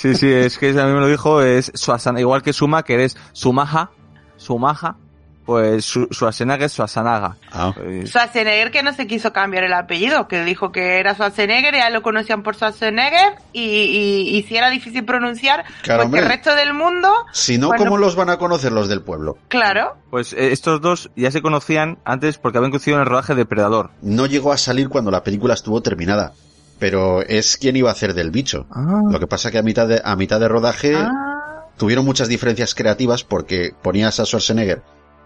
Sí, 0.00 0.14
sí, 0.14 0.30
es 0.30 0.58
que 0.58 0.68
a 0.78 0.86
mí 0.86 0.92
me 0.92 1.00
lo 1.00 1.08
dijo, 1.08 1.42
es 1.42 1.72
Schwarzenegger, 1.74 2.20
igual 2.20 2.42
que 2.42 2.52
Suma, 2.52 2.84
que 2.84 2.94
eres 2.94 3.16
Sumaja, 3.32 3.90
Sumaja, 4.36 4.96
pues 5.44 5.84
Su- 5.84 6.06
Schwarzenegger 6.12 6.66
es 6.66 6.72
Schwarzenegger. 6.72 7.32
Ah. 7.52 7.72
Pues, 7.74 8.08
Schwarzenegger 8.10 8.70
que 8.70 8.82
no 8.82 8.92
se 8.92 9.06
quiso 9.06 9.32
cambiar 9.32 9.64
el 9.64 9.72
apellido, 9.72 10.28
que 10.28 10.44
dijo 10.44 10.70
que 10.72 10.98
era 11.00 11.14
Schwarzenegger, 11.14 11.74
ya 11.74 11.90
lo 11.90 12.02
conocían 12.02 12.42
por 12.42 12.54
Schwarzenegger, 12.54 13.34
y, 13.52 13.60
y, 13.62 14.36
y 14.38 14.42
si 14.44 14.56
era 14.56 14.70
difícil 14.70 15.04
pronunciar, 15.04 15.64
Claro, 15.82 16.08
pues 16.08 16.22
el 16.22 16.28
resto 16.28 16.54
del 16.54 16.74
mundo, 16.74 17.12
Si 17.32 17.58
no, 17.58 17.68
Bueno. 17.68 17.84
¿cómo 17.84 17.98
los 17.98 18.14
van 18.16 18.30
a 18.30 18.36
conocer 18.38 18.72
los 18.72 18.88
del 18.88 19.02
pueblo? 19.02 19.36
claro, 19.48 19.96
pues 20.10 20.32
eh, 20.32 20.52
estos 20.52 20.80
dos 20.80 21.10
ya 21.16 21.30
se 21.30 21.42
conocían 21.42 21.98
antes 22.04 22.38
porque 22.38 22.58
habían 22.58 22.70
coincidido 22.70 22.98
en 22.98 23.02
el 23.02 23.08
rodaje 23.08 23.34
de 23.34 23.44
Predador. 23.46 23.90
No 24.02 24.26
llegó 24.26 24.52
a 24.52 24.56
salir 24.58 24.88
cuando 24.88 25.10
la 25.10 25.24
película 25.24 25.54
estuvo 25.54 25.82
terminada, 25.82 26.32
pero 26.78 27.22
es 27.22 27.56
quien 27.56 27.76
iba 27.76 27.88
a 27.88 27.92
hacer 27.92 28.14
del 28.14 28.30
bicho. 28.30 28.66
Lo 29.10 29.18
que 29.20 29.26
pasa 29.26 29.50
que 29.50 29.58
a 29.58 29.62
mitad 29.62 29.86
de, 29.88 30.00
a 30.04 30.16
mitad 30.16 30.38
de 30.40 30.48
rodaje 30.48 30.94
Ah. 30.96 31.64
tuvieron 31.78 32.04
muchas 32.04 32.28
diferencias 32.28 32.74
creativas 32.74 33.24
porque 33.24 33.72
ponías 33.82 34.18
a 34.20 34.24
Schwarzenegger 34.26 34.82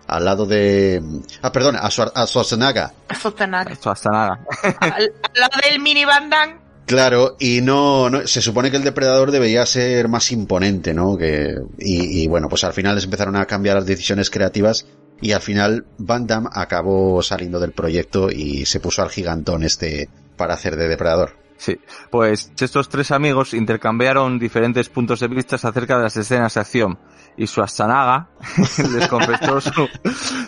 al 0.07 0.25
lado 0.25 0.47
de... 0.47 1.03
Ah, 1.43 1.53
perdón, 1.53 1.77
a, 1.77 1.89
Schwar- 1.89 2.13
a 2.15 2.27
Schwarzenegger. 2.27 2.91
Schwarzenegger. 3.15 3.77
Schwarzenegger. 3.77 4.39
al, 4.81 4.93
al 4.93 5.33
lado 5.35 5.59
del 5.69 5.81
mini 5.81 6.05
Van 6.05 6.29
Damme, 6.31 6.67
Claro, 6.87 7.35
y 7.41 7.63
no, 7.63 8.09
no, 8.11 8.25
se 8.29 8.41
supone 8.41 8.71
que 8.71 8.77
el 8.77 8.85
depredador 8.85 9.33
debería 9.33 9.67
ser 9.67 10.07
más 10.07 10.31
imponente, 10.31 10.95
¿no? 10.95 11.17
Que, 11.17 11.57
y, 11.79 12.23
y 12.23 12.29
bueno, 12.29 12.49
pues 12.49 12.63
al 12.63 12.75
final 12.75 12.95
les 12.95 13.03
empezaron 13.05 13.35
a 13.35 13.45
cambiar 13.47 13.75
las 13.75 13.87
decisiones 13.87 14.31
creativas 14.31 14.87
y 15.21 15.33
al 15.33 15.41
final 15.41 15.85
Van 15.99 16.29
Damme 16.29 16.49
acabó 16.53 17.21
saliendo 17.25 17.59
del 17.59 17.73
proyecto 17.73 18.31
y 18.31 18.67
se 18.67 18.79
puso 18.79 19.03
al 19.03 19.11
gigantón 19.11 19.65
este 19.65 20.09
para 20.37 20.55
hacer 20.55 20.77
de 20.77 20.87
depredador. 20.87 21.37
Sí, 21.59 21.77
pues 22.11 22.53
estos 22.61 22.89
tres 22.89 23.11
amigos 23.11 23.53
intercambiaron 23.55 24.39
diferentes 24.39 24.89
puntos 24.89 25.19
de 25.19 25.27
vista 25.29 25.57
acerca 25.57 25.97
de 25.97 26.03
las 26.05 26.17
escenas 26.17 26.55
de 26.55 26.61
acción 26.61 26.99
y 27.37 27.47
su 27.47 27.63
Asanaga 27.63 28.29
les 28.93 29.09
confesó 29.09 29.61
su, 29.61 29.89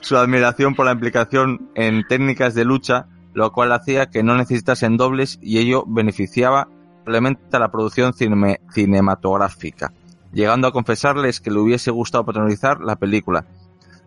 su 0.00 0.16
admiración 0.16 0.74
por 0.74 0.86
la 0.86 0.92
implicación 0.92 1.70
en 1.74 2.06
técnicas 2.08 2.54
de 2.54 2.64
lucha, 2.64 3.06
lo 3.34 3.52
cual 3.52 3.72
hacía 3.72 4.06
que 4.10 4.22
no 4.22 4.36
necesitasen 4.36 4.96
dobles 4.96 5.38
y 5.42 5.58
ello 5.58 5.84
beneficiaba 5.86 6.68
probablemente 7.04 7.56
a 7.56 7.60
la 7.60 7.70
producción 7.70 8.12
cine- 8.12 8.60
cinematográfica, 8.72 9.92
llegando 10.32 10.68
a 10.68 10.72
confesarles 10.72 11.40
que 11.40 11.50
le 11.50 11.58
hubiese 11.58 11.90
gustado 11.90 12.24
protagonizar 12.24 12.80
la 12.80 12.96
película, 12.96 13.46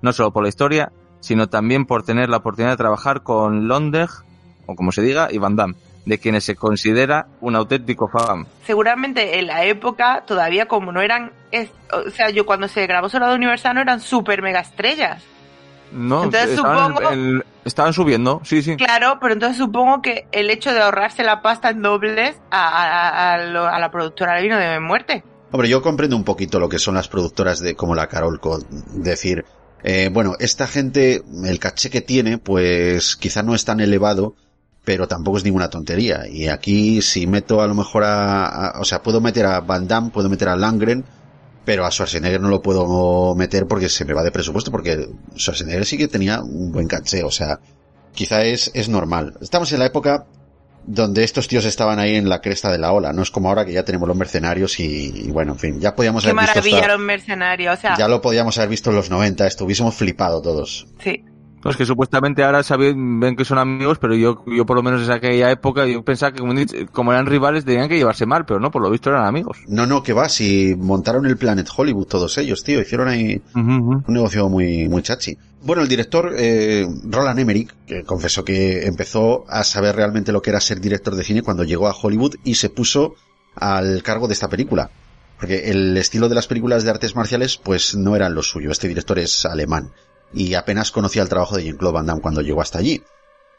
no 0.02 0.14
solo 0.14 0.32
por 0.32 0.44
la 0.44 0.50
historia, 0.50 0.92
sino 1.20 1.48
también 1.50 1.86
por 1.86 2.04
tener 2.04 2.30
la 2.30 2.38
oportunidad 2.38 2.72
de 2.74 2.78
trabajar 2.78 3.24
con 3.24 3.68
Londeg, 3.68 4.10
o 4.66 4.76
como 4.76 4.92
se 4.92 5.02
diga, 5.02 5.30
y 5.32 5.38
Van 5.38 5.56
Damme, 5.56 5.76
de 6.06 6.18
quienes 6.20 6.43
se 6.43 6.56
considera 6.56 7.28
un 7.41 7.56
auténtico 7.56 8.08
fan. 8.08 8.47
Seguramente 8.66 9.39
en 9.39 9.47
la 9.47 9.64
época, 9.66 10.24
todavía 10.26 10.68
como 10.68 10.91
no 10.91 11.02
eran. 11.02 11.32
es- 11.52 11.70
o 11.93 12.10
sea, 12.12 12.30
yo 12.30 12.45
cuando 12.45 12.68
se 12.70 12.88
grabó 12.88 13.10
Soldado 13.10 13.36
Universal 13.36 13.76
no 13.76 13.82
eran 13.82 13.99
super 13.99 14.41
mega 14.41 14.62
estrellas. 14.62 15.22
No, 15.91 16.24
Entonces 16.24 16.52
estaban, 16.52 16.91
supongo- 16.93 17.10
el- 17.12 17.45
estaban 17.66 17.91
subiendo, 17.93 18.41
sí, 18.45 18.62
sí. 18.62 18.78
Claro, 18.78 19.18
pero 19.20 19.34
entonces 19.34 19.58
supongo 19.58 20.02
que 20.02 20.26
el 20.32 20.49
hecho 20.49 20.74
de 20.74 20.80
ahorrarse 20.82 21.22
la 21.24 21.41
pasta 21.41 21.70
en 21.70 21.82
dobles 21.82 22.38
a, 22.49 22.68
a- 22.70 23.34
a 23.34 23.38
lo- 23.45 23.68
a 23.68 23.78
la 23.78 23.91
productora 23.91 24.38
le 24.38 24.43
vino 24.43 24.58
de 24.58 24.80
muerte. 24.80 25.24
Hombre, 25.52 25.68
yo 25.68 25.82
comprendo 25.82 26.16
un 26.16 26.24
poquito 26.24 26.62
lo 26.62 26.70
que 26.70 26.80
son 26.80 26.95
las 26.95 27.10
productoras 27.10 27.60
de 27.60 27.76
como 27.76 27.93
la 27.93 28.08
Carolco, 28.08 28.60
decir, 28.93 29.43
eh, 29.84 30.10
bueno, 30.14 30.36
esta 30.39 30.66
gente, 30.66 31.22
el 31.43 31.60
caché 31.60 31.89
que 31.89 31.99
tiene, 31.99 32.38
pues 32.38 33.18
quizá 33.18 33.43
no 33.43 33.54
es 33.54 33.66
tan 33.66 33.82
elevado, 33.82 34.36
pero 34.84 35.08
tampoco 35.08 35.38
es 35.38 35.44
ninguna 35.44 35.70
tontería. 35.70 36.28
Y 36.28 36.48
aquí 36.48 37.02
si 37.02 37.28
meto 37.28 37.62
a 37.62 37.68
lo 37.68 37.76
mejor 37.76 38.04
a, 38.04 38.46
a- 38.48 38.80
o 38.82 38.86
sea, 38.86 39.02
puedo 39.04 39.22
meter 39.22 39.46
a 39.46 39.60
Van 39.62 39.88
Damme, 39.88 40.10
puedo 40.12 40.30
meter 40.30 40.50
a 40.50 40.56
Langren, 40.56 41.04
pero 41.66 41.86
a 41.86 41.92
Schwarzenegger 41.92 42.42
no 42.42 42.50
lo 42.50 42.62
puedo 42.62 43.36
meter 43.36 43.68
porque 43.68 43.90
se 43.90 44.06
me 44.06 44.14
va 44.14 44.24
de 44.24 44.32
presupuesto, 44.32 44.72
porque 44.72 45.08
Schwarzenegger 45.38 45.86
sí 45.86 45.98
que 45.98 46.08
tenía 46.08 46.42
un 46.42 46.72
buen 46.72 46.88
caché, 46.88 47.24
o 47.24 47.30
sea, 47.32 47.60
quizá 48.14 48.44
es, 48.44 48.72
es 48.74 48.90
normal. 48.90 49.36
Estamos 49.42 49.72
en 49.72 49.80
la 49.80 49.86
época 49.86 50.26
donde 50.84 51.24
estos 51.24 51.48
tíos 51.48 51.64
estaban 51.66 52.00
ahí 52.00 52.16
en 52.16 52.28
la 52.28 52.42
cresta 52.42 52.72
de 52.72 52.80
la 52.80 52.92
ola, 52.92 53.14
no 53.14 53.22
es 53.22 53.30
como 53.30 53.50
ahora 53.50 53.64
que 53.64 53.72
ya 53.74 53.86
tenemos 53.86 54.08
los 54.08 54.18
mercenarios 54.18 54.80
y, 54.80 55.14
y 55.28 55.30
bueno, 55.30 55.52
en 55.52 55.60
fin, 55.60 55.80
ya 55.80 55.96
podíamos 55.96 56.24
Qué 56.24 56.32
haber 56.32 56.42
visto 56.42 56.56
maravilla 56.56 56.78
hasta- 56.80 56.92
los 56.94 57.00
mercenarios. 57.06 57.78
O 57.78 57.82
sea, 57.82 57.96
ya 58.00 58.08
lo 58.08 58.20
podíamos 58.20 58.58
haber 58.58 58.70
visto 58.72 58.90
en 58.90 58.96
los 58.96 59.12
90, 59.12 59.46
esto 59.46 59.66
hubiésemos 59.66 59.94
flipado 59.94 60.42
todos. 60.42 60.88
sí. 61.04 61.24
No, 61.64 61.72
es 61.72 61.78
que 61.78 61.86
supuestamente 61.86 62.43
ahora 62.43 62.64
saben, 62.64 63.20
ven 63.20 63.36
que 63.36 63.45
son 63.45 63.57
amigos, 63.57 63.97
pero 63.99 64.16
yo, 64.16 64.43
yo 64.47 64.66
por 64.66 64.76
lo 64.76 64.84
menos 64.84 65.03
en 65.03 65.12
aquella 65.12 65.51
época, 65.51 65.86
yo 65.86 66.03
pensaba 66.03 66.32
que 66.32 66.39
como, 66.39 66.53
como 66.91 67.12
eran 67.12 67.28
rivales 67.28 67.66
tenían 67.66 67.88
que 67.88 67.97
llevarse 67.97 68.26
mal, 68.26 68.45
pero 68.45 68.59
no, 68.59 68.72
por 68.72 68.82
lo 68.82 68.89
visto 68.89 69.09
eran 69.09 69.26
amigos. 69.26 69.59
No, 69.68 69.86
no, 69.86 70.01
que 70.01 70.14
va, 70.14 70.28
si 70.30 70.76
montaron 70.78 71.26
el 71.26 71.38
Planet 71.38 71.70
Hollywood 71.76 72.07
todos 72.07 72.38
ellos, 72.38 72.64
tío, 72.64 72.82
hicieron 72.82 73.07
ahí 73.07 73.41
un 73.53 74.03
negocio 74.07 74.49
muy, 74.49 74.89
muy 74.89 75.01
chachi. 75.03 75.38
Bueno, 75.64 75.84
el 75.84 75.88
director, 75.88 76.34
eh, 76.36 76.88
Roland 77.03 77.39
Emmerich, 77.39 77.72
que 77.86 78.03
confesó 78.03 78.43
que 78.43 78.88
empezó 78.88 79.45
a 79.47 79.64
saber 79.64 79.95
realmente 79.95 80.32
lo 80.32 80.41
que 80.41 80.49
era 80.49 80.59
ser 80.59 80.82
director 80.82 81.16
de 81.16 81.24
cine 81.24 81.43
cuando 81.43 81.64
llegó 81.64 81.88
a 81.88 81.93
Hollywood 81.93 82.36
y 82.43 82.55
se 82.55 82.70
puso 82.70 83.14
al 83.55 84.01
cargo 84.01 84.28
de 84.28 84.34
esta 84.34 84.49
película. 84.49 84.89
Porque 85.38 85.70
el 85.70 85.95
estilo 85.97 86.30
de 86.30 86.36
las 86.36 86.47
películas 86.47 86.84
de 86.84 86.89
artes 86.89 87.16
marciales, 87.16 87.57
pues 87.57 87.95
no 87.95 88.16
eran 88.16 88.34
lo 88.34 88.43
suyo. 88.43 88.72
Este 88.72 88.88
director 88.88 89.20
es 89.20 89.45
alemán. 89.45 89.91
Y 90.34 90.54
apenas 90.54 90.92
conocía 90.92 91.22
el 91.22 91.30
trabajo 91.30 91.58
de 91.58 91.64
Jean-Claude 91.64 91.94
Van 91.94 92.06
Damme 92.06 92.22
cuando 92.22 92.42
llegó 92.42 92.62
hasta 92.62 92.80
allí. 92.80 93.02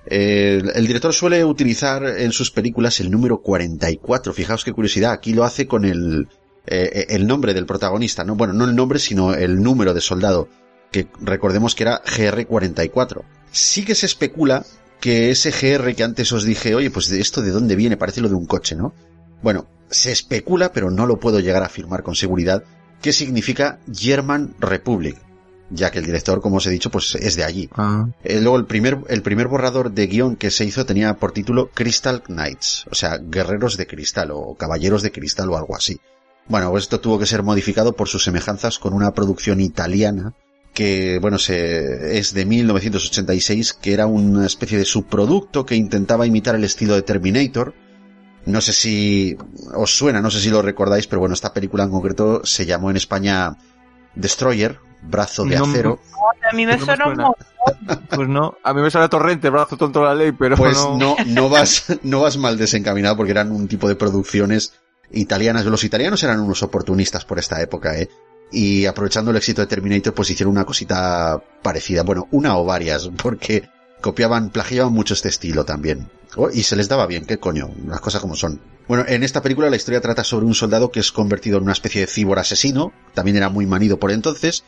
Eh, 0.07 0.63
el 0.75 0.87
director 0.87 1.13
suele 1.13 1.45
utilizar 1.45 2.05
en 2.05 2.33
sus 2.33 2.51
películas 2.51 2.99
el 3.01 3.11
número 3.11 3.41
44. 3.41 4.33
Fijaos 4.33 4.65
qué 4.65 4.73
curiosidad. 4.73 5.13
Aquí 5.13 5.33
lo 5.33 5.45
hace 5.45 5.67
con 5.67 5.85
el, 5.85 6.29
eh, 6.67 7.07
el 7.11 7.27
nombre 7.27 7.55
del 7.55 7.67
protagonista, 7.67 8.25
¿no? 8.25 8.35
Bueno, 8.35 8.53
no 8.53 8.65
el 8.65 8.75
nombre, 8.75 8.99
sino 8.99 9.35
el 9.35 9.63
número 9.63 9.95
de 9.95 10.01
soldado. 10.01 10.49
Que 10.91 11.09
recordemos 11.21 11.75
que 11.75 11.85
era 11.85 12.03
GR44. 12.05 13.23
Sí 13.51 13.85
que 13.85 13.95
se 13.95 14.07
especula 14.07 14.65
que 15.01 15.31
ese 15.31 15.51
GR 15.51 15.95
que 15.95 16.05
antes 16.05 16.33
os 16.33 16.45
dije, 16.45 16.75
oye, 16.75 16.91
pues 16.91 17.09
de 17.09 17.21
esto 17.21 17.43
de 17.43 17.51
dónde 17.51 17.75
viene, 17.75 17.97
parece 17.97 18.21
lo 18.21 18.29
de 18.29 18.37
un 18.37 18.47
coche, 18.47 18.77
¿no? 18.77 18.95
Bueno, 19.43 19.67
se 19.91 20.13
especula, 20.13 20.73
pero 20.73 20.91
no 20.91 21.07
lo 21.07 21.19
puedo 21.19 21.41
llegar 21.41 21.65
a 21.65 21.67
afirmar 21.67 22.05
con 22.05 22.15
seguridad, 22.15 22.63
qué 23.01 23.13
significa 23.13 23.81
German 23.93 24.55
Republic, 24.61 25.17
ya 25.73 25.91
que 25.91 25.99
el 25.99 26.07
director, 26.07 26.41
como 26.41 26.57
os 26.57 26.67
he 26.67 26.71
dicho, 26.71 26.91
pues 26.91 27.15
es 27.15 27.37
de 27.37 27.45
allí. 27.45 27.69
Ah. 27.75 28.07
Eh, 28.23 28.41
luego 28.41 28.57
el 28.59 28.67
primer, 28.67 28.99
el 29.09 29.23
primer 29.23 29.49
borrador 29.49 29.93
de 29.93 30.07
guion 30.07 30.37
que 30.37 30.51
se 30.51 30.65
hizo 30.65 30.87
tenía 30.87 31.15
por 31.15 31.33
título 31.33 31.71
Crystal 31.73 32.23
Knights, 32.23 32.87
o 32.91 32.95
sea, 32.95 33.19
guerreros 33.19 33.77
de 33.77 33.87
cristal 33.87 34.31
o 34.33 34.55
caballeros 34.55 35.03
de 35.03 35.13
cristal 35.13 35.51
o 35.51 35.57
algo 35.57 35.75
así. 35.75 35.99
Bueno, 36.49 36.71
pues 36.71 36.85
esto 36.85 37.01
tuvo 37.01 37.19
que 37.19 37.27
ser 37.27 37.43
modificado 37.43 37.95
por 37.95 38.09
sus 38.09 38.25
semejanzas 38.25 38.79
con 38.79 38.93
una 38.93 39.13
producción 39.15 39.61
italiana 39.61 40.35
que, 40.75 41.19
bueno, 41.21 41.39
se, 41.39 42.19
es 42.19 42.33
de 42.33 42.47
1986, 42.47 43.75
que 43.75 43.93
era 43.93 44.07
una 44.07 44.47
especie 44.47 44.79
de 44.79 44.85
subproducto 44.85 45.67
que 45.67 45.77
intentaba 45.77 46.27
imitar 46.27 46.55
el 46.55 46.65
estilo 46.65 46.95
de 46.95 47.03
Terminator. 47.03 47.75
No 48.47 48.61
sé 48.61 48.73
si 48.73 49.37
os 49.75 49.97
suena, 49.97 50.21
no 50.21 50.31
sé 50.31 50.41
si 50.41 50.51
lo 50.51 50.63
recordáis, 50.63 51.07
pero 51.07 51.21
bueno, 51.21 51.35
esta 51.35 51.53
película 51.53 51.85
en 51.85 51.91
concreto 51.91 52.45
se 52.45 52.67
llamó 52.67 52.91
en 52.91 52.97
España 52.97 53.57
Destroyer, 54.15 54.79
Brazo 55.03 55.45
de 55.45 55.57
No, 55.57 55.65
Acero. 55.65 55.99
A 56.51 56.55
mí 56.55 56.65
me 56.67 56.73
No 56.73 56.79
me 56.79 56.85
suena 56.85 57.07
un 57.07 57.15
suena. 57.17 57.25
montón. 57.29 58.07
Pues 58.15 58.29
no, 58.29 58.55
a 58.63 58.75
mí 58.75 58.81
me 58.83 58.91
sale 58.91 59.09
torrente, 59.09 59.51
brazo 59.51 59.77
tonto 59.77 60.01
de 60.01 60.07
la 60.07 60.15
ley, 60.15 60.33
pero 60.33 60.57
Pues 60.57 60.77
no. 60.77 60.97
no, 60.97 61.17
no 61.27 61.49
vas, 61.49 61.85
no 62.03 62.21
vas 62.21 62.37
mal 62.37 62.57
desencaminado 62.59 63.17
porque 63.17 63.33
eran 63.33 63.51
un 63.53 63.69
tipo 63.69 63.89
de 63.89 63.95
producciones 63.97 64.75
italianas. 65.11 65.65
Los 65.65 65.85
italianos 65.85 66.23
eran 66.23 66.41
unos 66.41 66.63
oportunistas 66.63 67.25
por 67.25 67.39
esta 67.39 67.61
época, 67.61 67.99
eh. 67.99 68.09
Y 68.51 68.85
aprovechando 68.87 69.31
el 69.31 69.37
éxito 69.39 69.63
de 69.63 69.67
Terminator, 69.67 70.13
pues 70.13 70.29
hicieron 70.31 70.53
una 70.53 70.65
cosita 70.67 71.41
parecida. 71.63 72.03
Bueno, 72.03 72.29
una 72.33 72.57
o 72.59 72.65
varias, 72.65 73.09
porque 73.23 73.69
copiaban, 74.03 74.51
plagiaban 74.51 74.93
mucho 74.93 75.15
este 75.15 75.29
estilo 75.31 75.65
también. 75.65 76.11
Oh, 76.37 76.51
y 76.51 76.63
se 76.63 76.77
les 76.77 76.89
daba 76.89 77.07
bien, 77.07 77.25
qué 77.25 77.39
coño, 77.39 77.71
las 77.87 78.01
cosas 78.01 78.21
como 78.21 78.35
son. 78.35 78.61
Bueno, 78.89 79.05
en 79.07 79.23
esta 79.23 79.41
película 79.43 79.71
la 79.71 79.77
historia 79.77 80.01
trata 80.01 80.25
sobre 80.25 80.45
un 80.47 80.55
soldado 80.55 80.91
que 80.91 81.01
es 81.01 81.13
convertido 81.13 81.59
en 81.59 81.65
una 81.65 81.73
especie 81.73 82.01
de 82.03 82.07
cibor 82.07 82.39
asesino, 82.39 82.93
también 83.15 83.37
era 83.37 83.49
muy 83.49 83.65
manido 83.67 83.99
por 83.99 84.11
entonces, 84.11 84.65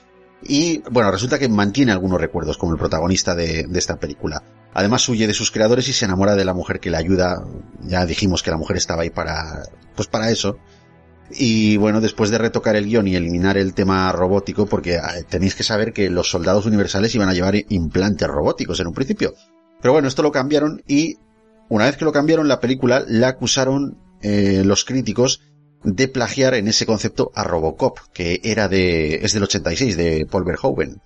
y 0.47 0.83
bueno, 0.91 1.11
resulta 1.11 1.39
que 1.39 1.49
mantiene 1.49 1.93
algunos 1.93 2.21
recuerdos 2.21 2.59
como 2.59 2.73
el 2.73 2.79
protagonista 2.79 3.35
de, 3.35 3.65
de 3.65 3.79
esta 3.79 3.97
película. 3.97 4.43
Además 4.75 5.09
huye 5.09 5.27
de 5.27 5.35
sus 5.35 5.51
creadores 5.51 5.89
y 5.89 5.93
se 5.93 6.05
enamora 6.05 6.35
de 6.35 6.45
la 6.45 6.53
mujer 6.53 6.81
que 6.81 6.91
le 6.91 6.97
ayuda. 6.97 7.45
Ya 7.83 8.05
dijimos 8.07 8.43
que 8.43 8.51
la 8.51 8.57
mujer 8.57 8.77
estaba 8.77 9.03
ahí 9.03 9.11
para, 9.11 9.63
pues 9.95 10.09
para 10.09 10.31
eso. 10.31 10.59
Y 11.31 11.77
bueno, 11.77 12.01
después 12.01 12.31
de 12.31 12.39
retocar 12.39 12.77
el 12.77 12.87
guion 12.87 13.09
y 13.09 13.17
eliminar 13.17 13.57
el 13.57 13.73
tema 13.73 14.11
robótico, 14.13 14.67
porque 14.67 14.97
eh, 14.97 15.01
tenéis 15.29 15.55
que 15.55 15.63
saber 15.63 15.93
que 15.93 16.11
los 16.11 16.29
soldados 16.29 16.67
universales 16.67 17.15
iban 17.15 17.29
a 17.29 17.35
llevar 17.35 17.55
implantes 17.69 18.29
robóticos 18.29 18.81
en 18.81 18.89
un 18.89 18.95
principio. 18.95 19.35
Pero 19.81 19.93
bueno, 19.93 20.09
esto 20.09 20.23
lo 20.23 20.33
cambiaron 20.33 20.83
y 20.87 21.19
una 21.69 21.87
vez 21.87 21.97
que 21.97 22.05
lo 22.05 22.13
cambiaron, 22.13 22.49
la 22.49 22.61
película 22.61 23.05
la 23.07 23.29
acusaron 23.29 23.99
eh, 24.23 24.63
los 24.65 24.85
críticos 24.85 25.41
de 25.85 26.09
plagiar 26.09 26.55
en 26.55 26.67
ese 26.67 26.87
concepto 26.87 27.31
a 27.35 27.45
Robocop, 27.45 27.99
que 28.13 28.41
era 28.43 28.69
de, 28.69 29.17
es 29.17 29.33
del 29.35 29.45
86, 29.45 29.97
de 29.97 30.27
Paul 30.27 30.45
Verhoeven. 30.45 31.01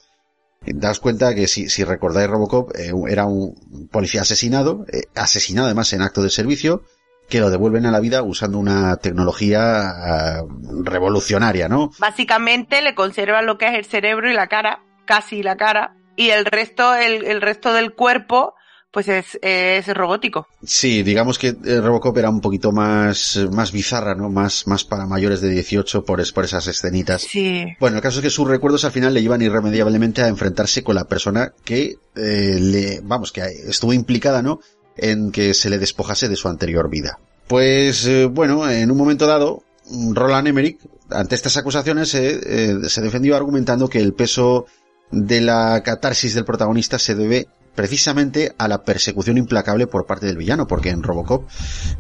Daos 0.67 1.01
cuenta 1.01 1.35
que 1.35 1.47
si, 1.47 1.69
si 1.69 1.85
recordáis 1.85 2.29
Robocop, 2.29 2.75
eh, 2.77 2.93
era 3.09 3.27
un 3.27 3.89
policía 3.91 4.23
asesinado, 4.23 4.85
eh, 4.93 5.03
asesinado 5.15 5.67
además 5.67 5.93
en 5.93 6.03
acto 6.03 6.23
de 6.23 6.31
servicio, 6.31 6.83
que 7.29 7.41
lo 7.41 7.51
devuelven 7.51 7.87
a 7.87 7.91
la 7.91 8.01
vida 8.01 8.23
usando 8.23 8.59
una 8.59 8.97
tecnología 8.97 9.61
ah, 9.61 10.43
revolucionaria, 10.85 11.69
¿no? 11.69 11.91
Básicamente 11.99 12.81
le 12.83 12.95
conservan 12.95 13.47
lo 13.47 13.59
que 13.59 13.69
es 13.69 13.75
el 13.75 13.85
cerebro 13.85 14.31
y 14.31 14.35
la 14.35 14.49
cara, 14.49 14.83
casi 15.05 15.43
la 15.43 15.57
cara, 15.57 15.95
y 16.17 16.31
el 16.31 16.45
resto, 16.45 16.95
el, 16.95 17.25
el 17.25 17.41
resto 17.41 17.73
del 17.73 17.95
cuerpo, 17.95 18.55
pues 18.91 19.09
es, 19.09 19.39
es 19.43 19.87
robótico. 19.89 20.47
Sí, 20.65 21.03
digamos 21.03 21.39
que 21.39 21.49
eh, 21.49 21.81
Robocop 21.81 22.17
era 22.19 22.31
un 22.31 22.41
poquito 22.41 22.73
más, 22.73 23.39
más 23.53 23.73
bizarra, 23.73 24.15
¿no? 24.15 24.31
Más, 24.31 24.67
más 24.67 24.85
para 24.85 25.07
mayores 25.07 25.41
de 25.41 25.51
18 25.51 26.05
por, 26.05 26.33
por 26.33 26.45
esas 26.45 26.67
escenitas. 26.67 27.23
Sí. 27.23 27.65
Bueno, 27.81 27.97
el 27.97 28.03
caso 28.03 28.19
es 28.19 28.25
que 28.25 28.31
sus 28.31 28.49
recuerdos 28.49 28.85
al 28.85 28.93
final 28.93 29.15
le 29.15 29.23
llevan 29.23 29.43
irremediablemente 29.43 30.23
a 30.23 30.29
enfrentarse 30.29 30.83
con 30.83 30.95
la 30.95 31.05
persona 31.05 31.53
que 31.65 31.97
eh, 32.17 32.59
le, 32.61 33.01
vamos, 33.03 33.33
que 33.33 33.43
estuvo 33.43 33.93
implicada, 33.93 34.43
¿no? 34.43 34.61
En 34.97 35.31
que 35.31 35.55
se 35.55 35.71
le 35.71 35.79
despojase 35.79 36.29
de 36.29 36.37
su 36.37 36.49
anterior 36.49 36.91
vida. 36.91 37.19
Pues 37.49 38.07
eh, 38.07 38.27
bueno, 38.27 38.69
en 38.71 38.91
un 38.91 38.97
momento 38.97 39.27
dado, 39.27 39.65
Roland 40.13 40.49
Emmerich, 40.49 40.79
ante 41.11 41.35
estas 41.35 41.57
acusaciones, 41.57 42.15
eh, 42.15 42.41
eh, 42.45 42.89
se 42.89 43.01
defendió 43.01 43.37
argumentando 43.37 43.89
que 43.89 44.01
el 44.01 44.13
peso 44.13 44.67
de 45.11 45.41
la 45.41 45.83
catarsis 45.83 46.35
del 46.35 46.45
protagonista 46.45 46.99
se 46.99 47.15
debe 47.15 47.49
precisamente 47.79 48.57
a 48.59 48.67
la 48.67 48.83
persecución 48.83 49.39
implacable 49.39 49.87
por 49.87 50.05
parte 50.05 50.27
del 50.27 50.37
villano, 50.37 50.67
porque 50.67 50.91
en 50.91 51.05
Robocop 51.05 51.49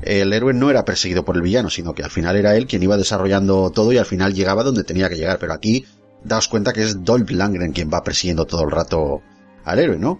el 0.02 0.32
héroe 0.32 0.52
no 0.52 0.70
era 0.70 0.84
perseguido 0.84 1.24
por 1.24 1.36
el 1.36 1.42
villano, 1.42 1.70
sino 1.70 1.94
que 1.94 2.02
al 2.02 2.10
final 2.10 2.34
era 2.34 2.56
él 2.56 2.66
quien 2.66 2.82
iba 2.82 2.96
desarrollando 2.96 3.70
todo 3.70 3.92
y 3.92 3.96
al 3.96 4.04
final 4.04 4.34
llegaba 4.34 4.64
donde 4.64 4.82
tenía 4.82 5.08
que 5.08 5.14
llegar, 5.14 5.38
pero 5.38 5.52
aquí 5.52 5.86
daos 6.24 6.48
cuenta 6.48 6.72
que 6.72 6.82
es 6.82 7.04
Dolph 7.04 7.30
Langren 7.30 7.70
quien 7.70 7.90
va 7.94 8.02
persiguiendo 8.02 8.44
todo 8.44 8.64
el 8.64 8.72
rato 8.72 9.22
al 9.64 9.78
héroe, 9.78 9.98
¿no? 10.00 10.18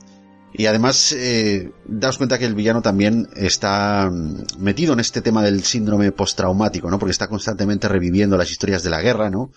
Y 0.53 0.67
además, 0.67 1.11
eh, 1.11 1.73
daos 1.89 2.19
cuenta 2.19 2.39
que 2.39 2.45
el 2.45 2.55
villano 2.55 2.81
también 2.81 3.29
está 3.35 4.09
mm, 4.13 4.61
metido 4.61 4.93
en 4.93 5.01
este 5.01 5.23
tema 5.23 5.43
del 5.43 5.65
síndrome 5.65 6.13
postraumático, 6.13 6.89
¿no? 6.89 7.01
Porque 7.01 7.11
está 7.11 7.27
constantemente 7.27 7.89
reviviendo 7.89 8.37
las 8.37 8.53
historias 8.53 8.85
de 8.85 8.91
la 8.91 9.03
guerra, 9.03 9.29
¿no? 9.29 9.51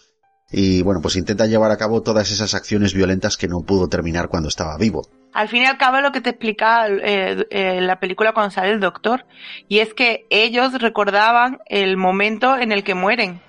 Y 0.52 0.82
bueno, 0.82 1.02
pues 1.02 1.16
intenta 1.16 1.46
llevar 1.46 1.72
a 1.72 1.78
cabo 1.78 2.02
todas 2.02 2.30
esas 2.32 2.54
acciones 2.54 2.94
violentas 2.94 3.38
que 3.38 3.48
no 3.48 3.62
pudo 3.62 3.88
terminar 3.88 4.28
cuando 4.28 4.50
estaba 4.50 4.78
vivo. 4.78 5.08
Al 5.34 5.48
fin 5.48 5.64
y 5.64 5.66
al 5.66 5.78
cabo 5.78 6.02
lo 6.02 6.12
que 6.12 6.20
te 6.20 6.32
explica 6.32 6.88
eh, 6.90 7.48
eh, 7.50 7.80
la 7.80 8.00
película 8.00 8.34
cuando 8.34 8.52
sale 8.52 8.72
el 8.72 8.82
doctor, 8.82 9.26
y 9.70 9.80
es 9.80 9.94
que 9.94 10.26
ellos 10.30 10.74
recordaban 10.82 11.60
el 11.68 11.96
momento 11.96 12.58
en 12.58 12.74
el 12.74 12.84
que 12.84 12.96
mueren 12.96 13.40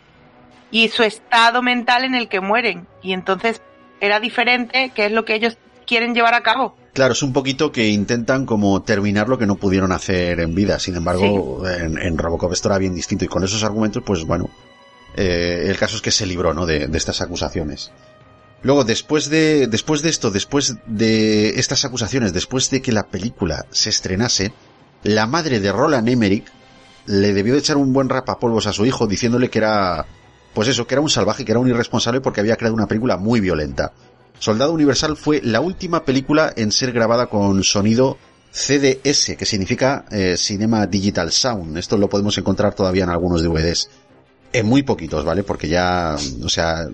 y 0.71 0.89
su 0.89 1.03
estado 1.03 1.61
mental 1.61 2.05
en 2.05 2.15
el 2.15 2.29
que 2.29 2.41
mueren, 2.41 2.87
y 3.03 3.13
entonces 3.13 3.61
era 4.01 4.21
diferente, 4.21 4.93
que 4.95 5.07
es 5.07 5.13
lo 5.13 5.25
que 5.25 5.35
ellos 5.35 5.59
quieren 5.87 6.15
llevar 6.15 6.35
a 6.35 6.43
cabo. 6.43 6.77
Claro, 6.93 7.15
es 7.15 7.23
un 7.23 7.33
poquito 7.33 7.73
que 7.73 7.89
intentan 7.89 8.47
como 8.47 8.83
terminar 8.83 9.29
lo 9.29 9.39
que 9.39 9.47
no 9.47 9.57
pudieron 9.57 9.93
hacer 9.93 10.41
en 10.41 10.55
vida. 10.55 10.79
Sin 10.79 10.95
embargo, 10.95 11.67
en, 11.67 11.99
en 11.99 12.19
Robocop 12.19 12.53
esto 12.53 12.69
era 12.69 12.79
bien 12.79 12.95
distinto 12.95 13.25
y 13.25 13.29
con 13.29 13.43
esos 13.43 13.65
argumentos, 13.65 14.03
pues 14.05 14.25
bueno, 14.25 14.51
eh, 15.17 15.65
el 15.67 15.77
caso 15.77 15.97
es 15.97 16.03
que 16.03 16.11
se 16.11 16.27
libró, 16.27 16.55
¿no? 16.55 16.67
De, 16.67 16.89
estas 16.95 17.21
acusaciones. 17.21 17.91
Luego, 18.63 18.85
después 18.85 19.29
de, 19.29 19.67
después 19.67 20.03
de 20.03 20.11
esto, 20.11 20.31
después 20.31 20.77
de 20.87 21.59
estas 21.59 21.85
acusaciones, 21.85 22.33
después 22.33 22.71
de 22.71 22.81
que 22.81 22.93
la 22.93 23.09
película 23.09 23.67
se 23.71 23.91
estrenase, 23.91 24.53
la 25.03 25.27
madre 25.27 25.59
de 25.59 25.73
Roland 25.73 26.09
Emmerich 26.09 26.47
le 27.07 27.35
debió 27.35 27.55
de 27.55 27.59
echar 27.59 27.77
un 27.77 27.93
buen 27.93 28.09
rapapolvos 28.09 28.67
a 28.67 28.73
su 28.73 28.87
hijo 28.87 29.09
diciéndole 29.09 29.51
que 29.51 29.59
era, 29.59 30.07
pues 30.55 30.69
eso, 30.69 30.87
que 30.87 30.95
era 30.95 31.01
un 31.01 31.11
salvaje, 31.11 31.45
que 31.45 31.53
era 31.53 31.59
un 31.59 31.69
irresponsable 31.69 32.21
porque 32.21 32.41
había 32.41 32.57
creado 32.57 32.75
una 32.75 32.87
película 32.87 33.17
muy 33.17 33.41
violenta. 33.41 33.93
Soldado 34.39 34.73
Universal 34.73 35.17
fue 35.17 35.41
la 35.43 35.61
última 35.61 36.05
película 36.05 36.53
en 36.57 36.73
ser 36.73 36.93
grabada 36.93 37.27
con 37.27 37.63
sonido 37.65 38.19
CDS, 38.53 39.37
que 39.37 39.47
significa 39.47 40.05
eh, 40.11 40.37
Cinema 40.37 40.87
Digital 40.87 41.33
Sound. 41.33 41.79
Esto 41.79 41.97
lo 41.97 42.09
podemos 42.09 42.37
encontrar 42.39 42.75
todavía 42.75 43.05
en 43.05 43.11
algunos 43.11 43.43
DVDs. 43.43 43.89
En 44.53 44.67
muy 44.67 44.83
poquitos, 44.83 45.25
¿vale? 45.25 45.43
Porque 45.43 45.69
ya, 45.69 46.17
o 46.45 46.49
sea, 46.49 46.87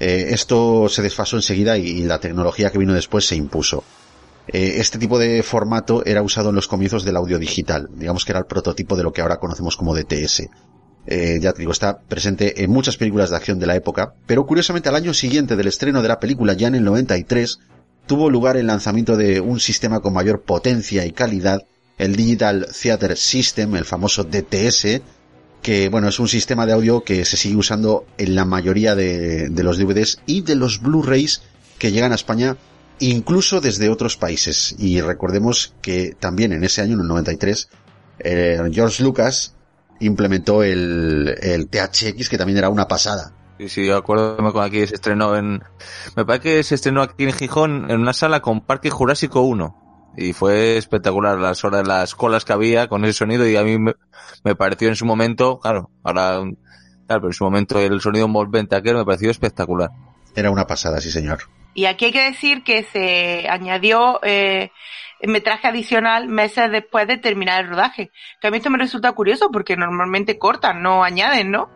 eh, 0.00 0.26
esto 0.30 0.88
se 0.88 1.02
desfasó 1.02 1.36
enseguida 1.36 1.76
y, 1.76 1.86
y, 1.86 2.02
la 2.04 2.20
tecnología 2.20 2.70
que 2.70 2.78
vino 2.78 2.94
después 2.94 3.26
se 3.26 3.36
impuso. 3.36 3.84
Eh, 4.48 4.74
este 4.76 4.98
tipo 4.98 5.18
de 5.18 5.42
formato 5.42 6.04
era 6.04 6.22
usado 6.22 6.50
en 6.50 6.54
los 6.54 6.68
comienzos 6.68 7.04
del 7.04 7.16
audio 7.16 7.38
digital, 7.38 7.88
digamos 7.94 8.24
que 8.24 8.32
era 8.32 8.38
el 8.38 8.46
prototipo 8.46 8.96
de 8.96 9.02
lo 9.02 9.12
que 9.12 9.20
ahora 9.20 9.38
conocemos 9.38 9.76
como 9.76 9.94
DTS. 9.94 10.48
Eh, 11.08 11.38
ya 11.40 11.52
te 11.52 11.60
digo, 11.60 11.72
está 11.72 11.98
presente 12.00 12.62
en 12.62 12.70
muchas 12.70 12.96
películas 12.96 13.30
de 13.30 13.36
acción 13.36 13.58
de 13.58 13.66
la 13.66 13.76
época, 13.76 14.14
pero 14.26 14.46
curiosamente 14.46 14.88
al 14.88 14.96
año 14.96 15.14
siguiente 15.14 15.56
del 15.56 15.68
estreno 15.68 16.02
de 16.02 16.08
la 16.08 16.20
película, 16.20 16.52
ya 16.54 16.68
en 16.68 16.76
el 16.76 16.84
93, 16.84 17.58
tuvo 18.06 18.30
lugar 18.30 18.56
el 18.56 18.66
lanzamiento 18.66 19.16
de 19.16 19.40
un 19.40 19.60
sistema 19.60 20.00
con 20.00 20.12
mayor 20.12 20.42
potencia 20.42 21.04
y 21.04 21.12
calidad, 21.12 21.62
el 21.98 22.14
Digital 22.14 22.68
Theater 22.80 23.16
System, 23.16 23.76
el 23.76 23.84
famoso 23.84 24.24
DTS, 24.24 25.00
que 25.66 25.88
bueno, 25.88 26.06
es 26.06 26.20
un 26.20 26.28
sistema 26.28 26.64
de 26.64 26.74
audio 26.74 27.02
que 27.02 27.24
se 27.24 27.36
sigue 27.36 27.56
usando 27.56 28.06
en 28.18 28.36
la 28.36 28.44
mayoría 28.44 28.94
de, 28.94 29.50
los 29.50 29.78
DVDs 29.78 30.20
y 30.24 30.42
de 30.42 30.54
los 30.54 30.80
Blu-rays 30.80 31.42
que 31.80 31.90
llegan 31.90 32.12
a 32.12 32.14
España 32.14 32.56
incluso 33.00 33.60
desde 33.60 33.90
otros 33.90 34.16
países. 34.16 34.76
Y 34.78 35.00
recordemos 35.00 35.74
que 35.82 36.14
también 36.20 36.52
en 36.52 36.62
ese 36.62 36.82
año, 36.82 36.94
en 36.94 37.00
el 37.00 37.08
93, 37.08 37.68
eh, 38.20 38.60
George 38.70 39.02
Lucas 39.02 39.56
implementó 39.98 40.62
el, 40.62 41.34
el 41.42 41.66
THX, 41.66 42.28
que 42.28 42.38
también 42.38 42.58
era 42.58 42.68
una 42.68 42.86
pasada. 42.86 43.32
Sí, 43.58 43.68
sí, 43.68 43.86
yo 43.86 43.96
acuerdo 43.96 44.36
con 44.36 44.62
aquí 44.62 44.86
se 44.86 44.94
estrenó 44.94 45.34
en, 45.36 45.64
me 46.14 46.24
parece 46.24 46.42
que 46.44 46.62
se 46.62 46.76
estrenó 46.76 47.02
aquí 47.02 47.24
en 47.24 47.32
Gijón 47.32 47.90
en 47.90 48.00
una 48.00 48.12
sala 48.12 48.40
con 48.40 48.60
Parque 48.60 48.90
Jurásico 48.90 49.40
1 49.40 49.85
y 50.16 50.32
fue 50.32 50.76
espectacular 50.76 51.38
las 51.38 51.64
horas, 51.64 51.86
las 51.86 52.14
colas 52.14 52.44
que 52.44 52.52
había 52.52 52.88
con 52.88 53.04
ese 53.04 53.14
sonido 53.14 53.46
y 53.48 53.56
a 53.56 53.62
mí 53.62 53.78
me, 53.78 53.94
me 54.44 54.54
pareció 54.54 54.88
en 54.88 54.96
su 54.96 55.04
momento, 55.04 55.58
claro, 55.58 55.90
ahora, 56.02 56.40
claro, 57.06 57.20
pero 57.20 57.26
en 57.26 57.32
su 57.32 57.44
momento 57.44 57.78
el 57.78 58.00
sonido 58.00 58.26
envolvente 58.26 58.76
aquel 58.76 58.96
me 58.96 59.04
pareció 59.04 59.30
espectacular. 59.30 59.90
Era 60.34 60.50
una 60.50 60.66
pasada, 60.66 61.00
sí 61.00 61.10
señor. 61.10 61.40
Y 61.74 61.84
aquí 61.86 62.06
hay 62.06 62.12
que 62.12 62.24
decir 62.24 62.62
que 62.64 62.82
se 62.84 63.48
añadió 63.48 64.20
eh, 64.22 64.70
metraje 65.22 65.68
adicional 65.68 66.28
meses 66.28 66.70
después 66.70 67.06
de 67.06 67.18
terminar 67.18 67.64
el 67.64 67.70
rodaje. 67.70 68.10
Que 68.40 68.48
a 68.48 68.50
mí 68.50 68.58
esto 68.58 68.70
me 68.70 68.78
resulta 68.78 69.12
curioso 69.12 69.50
porque 69.50 69.76
normalmente 69.76 70.38
cortan, 70.38 70.82
no 70.82 71.04
añaden, 71.04 71.50
¿no? 71.50 71.68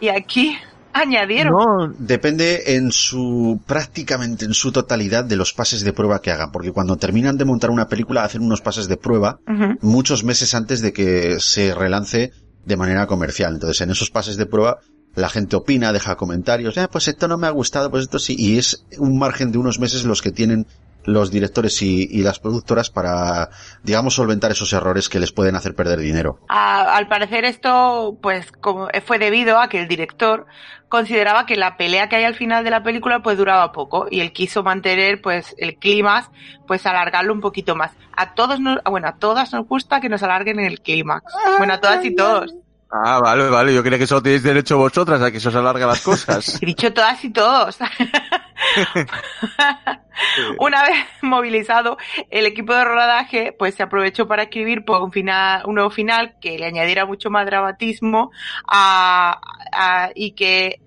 Y 0.00 0.08
aquí 0.08 0.58
añadieron. 1.00 1.52
No, 1.52 1.94
depende 1.98 2.76
en 2.76 2.90
su, 2.90 3.60
prácticamente 3.66 4.44
en 4.44 4.54
su 4.54 4.72
totalidad 4.72 5.24
de 5.24 5.36
los 5.36 5.52
pases 5.52 5.82
de 5.84 5.92
prueba 5.92 6.20
que 6.20 6.30
hagan, 6.30 6.52
porque 6.52 6.72
cuando 6.72 6.96
terminan 6.96 7.36
de 7.36 7.44
montar 7.44 7.70
una 7.70 7.88
película 7.88 8.24
hacen 8.24 8.42
unos 8.42 8.60
pases 8.60 8.88
de 8.88 8.96
prueba 8.96 9.38
uh 9.46 9.52
-huh. 9.52 9.78
muchos 9.82 10.24
meses 10.24 10.54
antes 10.54 10.80
de 10.80 10.92
que 10.92 11.38
se 11.40 11.74
relance 11.74 12.32
de 12.64 12.76
manera 12.76 13.06
comercial. 13.06 13.54
Entonces 13.54 13.80
en 13.80 13.90
esos 13.90 14.10
pases 14.10 14.36
de 14.36 14.46
prueba 14.46 14.78
la 15.14 15.30
gente 15.30 15.56
opina, 15.56 15.92
deja 15.92 16.16
comentarios, 16.16 16.76
eh, 16.76 16.88
pues 16.92 17.08
esto 17.08 17.26
no 17.26 17.38
me 17.38 17.46
ha 17.46 17.50
gustado, 17.50 17.90
pues 17.90 18.04
esto 18.04 18.18
sí, 18.18 18.36
y 18.38 18.58
es 18.58 18.84
un 18.98 19.18
margen 19.18 19.50
de 19.50 19.58
unos 19.58 19.80
meses 19.80 20.04
los 20.04 20.20
que 20.20 20.30
tienen 20.30 20.66
los 21.06 21.30
directores 21.30 21.80
y, 21.82 22.22
las 22.22 22.38
productoras 22.38 22.90
para, 22.90 23.50
digamos, 23.82 24.14
solventar 24.14 24.50
esos 24.50 24.72
errores 24.72 25.08
que 25.08 25.20
les 25.20 25.32
pueden 25.32 25.56
hacer 25.56 25.74
perder 25.74 26.00
dinero. 26.00 26.40
Al 26.48 27.08
parecer 27.08 27.44
esto, 27.44 28.18
pues, 28.20 28.52
fue 29.04 29.18
debido 29.18 29.58
a 29.58 29.68
que 29.68 29.80
el 29.80 29.88
director 29.88 30.46
consideraba 30.88 31.46
que 31.46 31.56
la 31.56 31.76
pelea 31.76 32.08
que 32.08 32.16
hay 32.16 32.24
al 32.24 32.34
final 32.34 32.64
de 32.64 32.70
la 32.70 32.82
película, 32.82 33.22
pues, 33.22 33.38
duraba 33.38 33.72
poco 33.72 34.06
y 34.10 34.20
él 34.20 34.32
quiso 34.32 34.62
mantener, 34.62 35.20
pues, 35.22 35.54
el 35.58 35.76
clímax, 35.76 36.30
pues, 36.66 36.84
alargarlo 36.86 37.32
un 37.32 37.40
poquito 37.40 37.76
más. 37.76 37.92
A 38.16 38.34
todos 38.34 38.60
nos, 38.60 38.78
bueno, 38.84 39.08
a 39.08 39.16
todas 39.16 39.52
nos 39.52 39.66
gusta 39.66 40.00
que 40.00 40.08
nos 40.08 40.22
alarguen 40.22 40.58
el 40.60 40.80
clímax. 40.80 41.32
Bueno, 41.58 41.74
a 41.74 41.80
todas 41.80 42.04
y 42.04 42.14
todos. 42.14 42.54
Ah, 42.90 43.18
vale, 43.20 43.48
vale. 43.50 43.74
Yo 43.74 43.82
creía 43.82 43.98
que 43.98 44.06
solo 44.06 44.22
tenéis 44.22 44.44
derecho 44.44 44.78
vosotras 44.78 45.20
a 45.20 45.32
que 45.32 45.40
se 45.40 45.48
os 45.48 45.54
alarguen 45.54 45.88
las 45.88 46.02
cosas. 46.02 46.58
He 46.62 46.66
dicho 46.66 46.92
todas 46.92 47.24
y 47.24 47.30
todos. 47.30 47.78
Una 50.58 50.82
vez 50.82 50.96
movilizado, 51.22 51.96
el 52.30 52.46
equipo 52.46 52.74
de 52.74 52.84
rodaje 52.84 53.54
pues 53.58 53.74
se 53.74 53.82
aprovechó 53.82 54.28
para 54.28 54.44
escribir 54.44 54.84
por 54.84 55.02
un 55.02 55.10
final, 55.12 55.62
un 55.66 55.74
nuevo 55.74 55.90
final 55.90 56.36
que 56.40 56.58
le 56.58 56.66
añadiera 56.66 57.04
mucho 57.04 57.28
más 57.28 57.44
dramatismo 57.44 58.30
a, 58.66 59.40
a, 59.72 60.10
y 60.14 60.32
que 60.32 60.80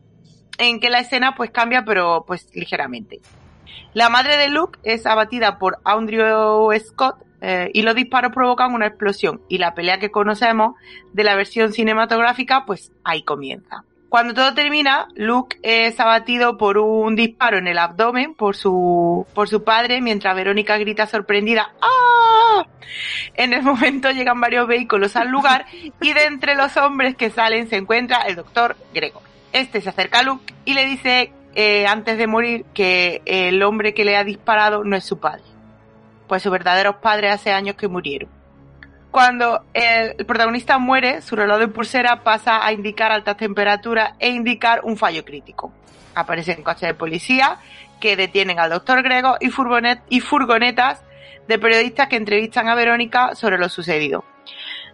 en 0.57 0.79
que 0.79 0.89
la 0.89 0.99
escena 0.99 1.35
pues 1.35 1.51
cambia 1.51 1.83
pero 1.85 2.23
pues 2.25 2.47
ligeramente. 2.53 3.19
La 3.93 4.09
madre 4.09 4.37
de 4.37 4.49
Luke 4.49 4.79
es 4.83 5.05
abatida 5.05 5.57
por 5.59 5.79
Andrew 5.83 6.71
Scott 6.79 7.17
eh, 7.41 7.69
y 7.73 7.81
los 7.81 7.95
disparos 7.95 8.33
provocan 8.33 8.73
una 8.73 8.87
explosión 8.87 9.41
y 9.47 9.57
la 9.57 9.73
pelea 9.73 9.99
que 9.99 10.11
conocemos 10.11 10.75
de 11.13 11.23
la 11.23 11.35
versión 11.35 11.73
cinematográfica 11.73 12.65
pues 12.65 12.91
ahí 13.03 13.23
comienza. 13.23 13.83
Cuando 14.09 14.33
todo 14.33 14.55
termina, 14.55 15.07
Luke 15.15 15.59
es 15.61 15.99
abatido 15.99 16.57
por 16.57 16.79
un 16.79 17.15
disparo 17.15 17.59
en 17.59 17.67
el 17.67 17.77
abdomen 17.77 18.33
por 18.33 18.55
su, 18.55 19.27
por 19.35 19.47
su 19.47 19.63
padre, 19.63 20.01
mientras 20.01 20.35
Verónica 20.35 20.77
grita 20.79 21.05
sorprendida 21.05 21.71
¡Ah! 21.79 22.65
En 23.35 23.53
el 23.53 23.61
momento 23.63 24.09
llegan 24.09 24.41
varios 24.41 24.67
vehículos 24.67 25.15
al 25.15 25.29
lugar 25.29 25.65
y 26.01 26.13
de 26.13 26.23
entre 26.23 26.55
los 26.55 26.75
hombres 26.77 27.15
que 27.15 27.29
salen 27.29 27.69
se 27.69 27.77
encuentra 27.77 28.21
el 28.23 28.35
doctor 28.35 28.75
Gregor. 28.93 29.21
Este 29.53 29.79
se 29.79 29.89
acerca 29.89 30.19
a 30.19 30.23
Luke 30.23 30.53
y 30.65 30.73
le 30.73 30.85
dice 30.85 31.31
eh, 31.55 31.85
antes 31.87 32.17
de 32.17 32.27
morir 32.27 32.65
que 32.73 33.21
el 33.25 33.61
hombre 33.63 33.93
que 33.93 34.05
le 34.05 34.17
ha 34.17 34.23
disparado 34.23 34.83
no 34.83 34.95
es 34.95 35.03
su 35.03 35.19
padre, 35.19 35.43
pues 36.29 36.43
sus 36.43 36.51
verdaderos 36.51 36.95
padres 36.97 37.33
hace 37.33 37.51
años 37.51 37.75
que 37.75 37.89
murieron. 37.89 38.29
Cuando 39.11 39.65
el, 39.73 40.25
protagonista 40.25 40.77
muere, 40.77 41.21
su 41.21 41.35
reloj 41.35 41.59
de 41.59 41.67
pulsera 41.67 42.23
pasa 42.23 42.65
a 42.65 42.71
indicar 42.71 43.11
altas 43.11 43.37
temperaturas 43.37 44.13
e 44.19 44.29
indicar 44.29 44.81
un 44.83 44.95
fallo 44.95 45.25
crítico. 45.25 45.73
Aparecen 46.13 46.63
coches 46.63 46.87
de 46.87 46.93
policía 46.93 47.57
que 47.99 48.15
detienen 48.15 48.59
al 48.59 48.69
doctor 48.69 49.01
Grego 49.01 49.35
y 49.39 49.49
furgonetas 49.49 51.03
de 51.47 51.59
periodistas 51.59 52.07
que 52.07 52.17
entrevistan 52.17 52.69
a 52.69 52.75
Verónica 52.75 53.33
sobre 53.33 53.57
lo 53.57 53.67
sucedido. 53.67 54.23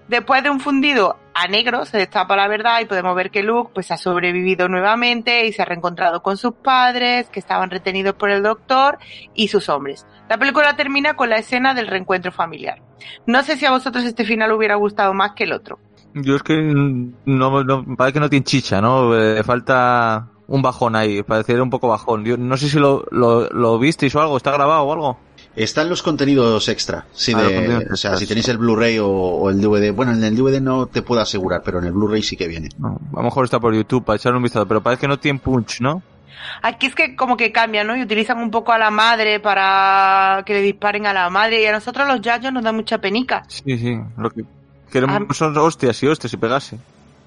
Después 0.07 0.44
de 0.44 0.52
un 0.52 0.60
fundido 0.60 1.18
a 1.34 1.48
negro 1.48 1.84
se 1.86 1.98
destapa 1.98 2.36
la 2.36 2.48
verdad 2.48 2.80
y 2.82 2.86
podemos 2.86 3.15
ver 3.15 3.32
que 3.32 3.41
Luke 3.41 3.72
pues 3.73 3.91
ha 3.91 3.98
sobrevivido 3.98 4.69
nuevamente 4.69 5.48
y 5.48 5.52
se 5.52 5.64
ha 5.64 5.65
reencontrado 5.65 6.22
con 6.22 6.38
sus 6.38 6.53
padres 6.53 7.27
que 7.30 7.40
estaban 7.40 7.72
retenidos 7.72 8.14
por 8.14 8.30
el 8.30 8.44
doctor 8.44 8.99
y 9.34 9.48
sus 9.48 9.68
hombres. 9.68 10.06
La 10.30 10.38
película 10.38 10.76
termina 10.76 11.15
con 11.15 11.30
la 11.30 11.38
escena 11.38 11.73
del 11.73 11.88
reencuentro 11.88 12.32
familiar. 12.32 12.82
No 13.26 13.41
sé 13.44 13.57
si 13.57 13.65
a 13.65 13.72
vosotros 13.72 14.06
este 14.06 14.26
final 14.26 14.52
hubiera 14.52 14.76
gustado 14.76 15.14
más 15.14 15.32
que 15.34 15.45
el 15.45 15.53
otro. 15.53 15.80
Yo 16.14 16.36
es 16.36 16.44
que 16.44 16.56
no, 16.56 17.64
no 17.64 17.95
parece 17.98 18.14
que 18.14 18.19
no 18.19 18.30
tiene 18.30 18.45
chicha, 18.45 18.80
¿no? 18.80 19.18
Eh, 19.19 19.44
falta 19.44 20.30
un 20.48 20.61
bajón 20.61 20.95
ahí, 20.95 21.23
pareciera 21.23 21.64
un 21.64 21.69
poco 21.69 21.90
bajón. 21.90 22.23
Yo 22.23 22.38
no 22.38 22.56
sé 22.57 22.69
si 22.69 22.80
lo, 22.80 23.06
lo, 23.11 23.49
lo 23.49 23.80
visteis 23.80 24.15
o 24.15 24.22
algo, 24.22 24.38
está 24.38 24.52
grabado 24.52 24.84
o 24.84 24.94
algo. 24.94 25.18
Están 25.56 25.88
los 25.90 26.03
contenidos 26.03 26.68
extra. 26.68 27.06
Sí, 27.14 27.32
Ah, 27.34 27.41
los 27.41 27.49
de, 27.49 27.56
contenidos 27.56 27.91
o 27.91 27.95
sea, 27.95 28.18
si 28.18 28.27
tenéis 28.27 28.48
el 28.49 28.57
Blu-ray 28.57 28.99
o, 28.99 29.07
o 29.07 29.49
el 29.49 29.61
DVD. 29.61 29.94
Bueno, 29.94 30.11
en 30.14 30.23
el 30.23 30.36
DVD 30.36 30.60
no 30.61 30.88
te 30.88 31.02
puedo 31.02 31.22
asegurar, 31.22 31.61
pero 31.64 31.80
en 31.80 31.86
el 31.86 31.94
Blu-ray 31.94 32.22
sí 32.23 32.36
que 32.36 32.48
viene. 32.48 32.69
No, 32.77 32.99
a 33.14 33.18
lo 33.18 33.23
mejor 33.23 33.45
está 33.45 33.60
por 33.60 33.73
YouTube 33.73 34.03
para 34.03 34.18
echarle 34.18 34.38
un 34.38 34.44
vistazo, 34.44 34.68
pero 34.68 34.82
parece 34.82 35.02
que 35.02 35.07
no 35.07 35.18
tiene 35.19 35.40
punch, 35.40 35.80
¿no? 35.82 36.02
Aquí 36.61 36.88
es 36.88 36.95
que 36.95 37.15
como 37.15 37.38
que 37.38 37.52
cambian, 37.52 37.88
¿no? 37.88 37.95
Y 37.95 38.02
utilizan 38.03 38.38
un 38.40 38.52
poco 38.52 38.72
a 38.72 38.77
la 38.77 38.91
madre 38.91 39.40
para 39.40 40.44
que 40.45 40.53
le 40.53 40.61
disparen 40.61 41.06
a 41.07 41.14
la 41.14 41.30
madre. 41.30 41.61
Y 41.61 41.65
a 41.65 41.72
nosotros 41.72 42.07
los 42.07 42.22
yayos 42.22 42.52
nos 42.53 42.64
da 42.64 42.72
mucha 42.72 42.98
penica. 42.99 43.44
Sí, 43.48 43.77
sí. 43.77 43.98
Lo 44.18 44.30
que 44.30 44.44
queremos 44.91 45.22
Ah. 45.30 45.34
son 45.34 45.57
hostias 45.57 46.02
y 46.03 46.07
hostias 46.07 46.34
y 46.34 46.38
pegase. 46.38 46.77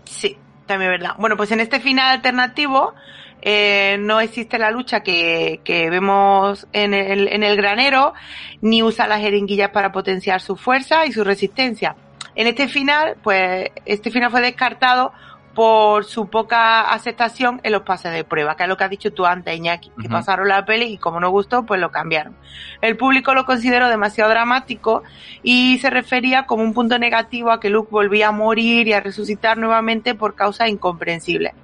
Sí, 0.04 0.36
también 0.66 0.92
es 0.92 1.00
verdad. 1.00 1.16
Bueno, 1.18 1.36
pues 1.36 1.50
en 1.50 1.60
este 1.60 1.80
final 1.80 2.14
alternativo 2.16 2.94
eh, 3.42 3.96
no 4.00 4.20
existe 4.20 4.58
la 4.58 4.70
lucha 4.70 5.00
que, 5.00 5.60
que 5.64 5.90
vemos 5.90 6.66
en 6.72 6.94
el, 6.94 7.28
en 7.28 7.42
el 7.42 7.56
granero, 7.56 8.14
ni 8.60 8.82
usa 8.82 9.06
las 9.06 9.20
jeringuillas 9.20 9.70
para 9.70 9.92
potenciar 9.92 10.40
su 10.40 10.56
fuerza 10.56 11.06
y 11.06 11.12
su 11.12 11.24
resistencia. 11.24 11.96
En 12.34 12.46
este 12.46 12.68
final, 12.68 13.16
pues 13.22 13.70
este 13.84 14.10
final 14.10 14.30
fue 14.30 14.40
descartado 14.40 15.12
por 15.58 16.04
su 16.04 16.28
poca 16.28 16.82
aceptación 16.82 17.60
en 17.64 17.72
los 17.72 17.82
pases 17.82 18.12
de 18.12 18.22
prueba, 18.22 18.54
que 18.56 18.62
es 18.62 18.68
lo 18.68 18.76
que 18.76 18.84
has 18.84 18.90
dicho 18.90 19.12
tú 19.12 19.26
antes, 19.26 19.56
Iñaki, 19.56 19.90
que 20.00 20.08
pasaron 20.08 20.46
la 20.46 20.64
peli 20.64 20.84
y 20.84 20.98
como 20.98 21.18
no 21.18 21.30
gustó, 21.30 21.66
pues 21.66 21.80
lo 21.80 21.90
cambiaron. 21.90 22.36
El 22.80 22.96
público 22.96 23.34
lo 23.34 23.44
consideró 23.44 23.88
demasiado 23.88 24.30
dramático 24.30 25.02
y 25.42 25.78
se 25.78 25.90
refería 25.90 26.46
como 26.46 26.62
un 26.62 26.74
punto 26.74 26.96
negativo 27.00 27.50
a 27.50 27.58
que 27.58 27.70
Luke 27.70 27.88
volvía 27.90 28.28
a 28.28 28.30
morir 28.30 28.86
y 28.86 28.92
a 28.92 29.00
resucitar 29.00 29.58
nuevamente 29.58 30.14
por 30.14 30.36
causas 30.36 30.68
incomprensibles. 30.68 31.54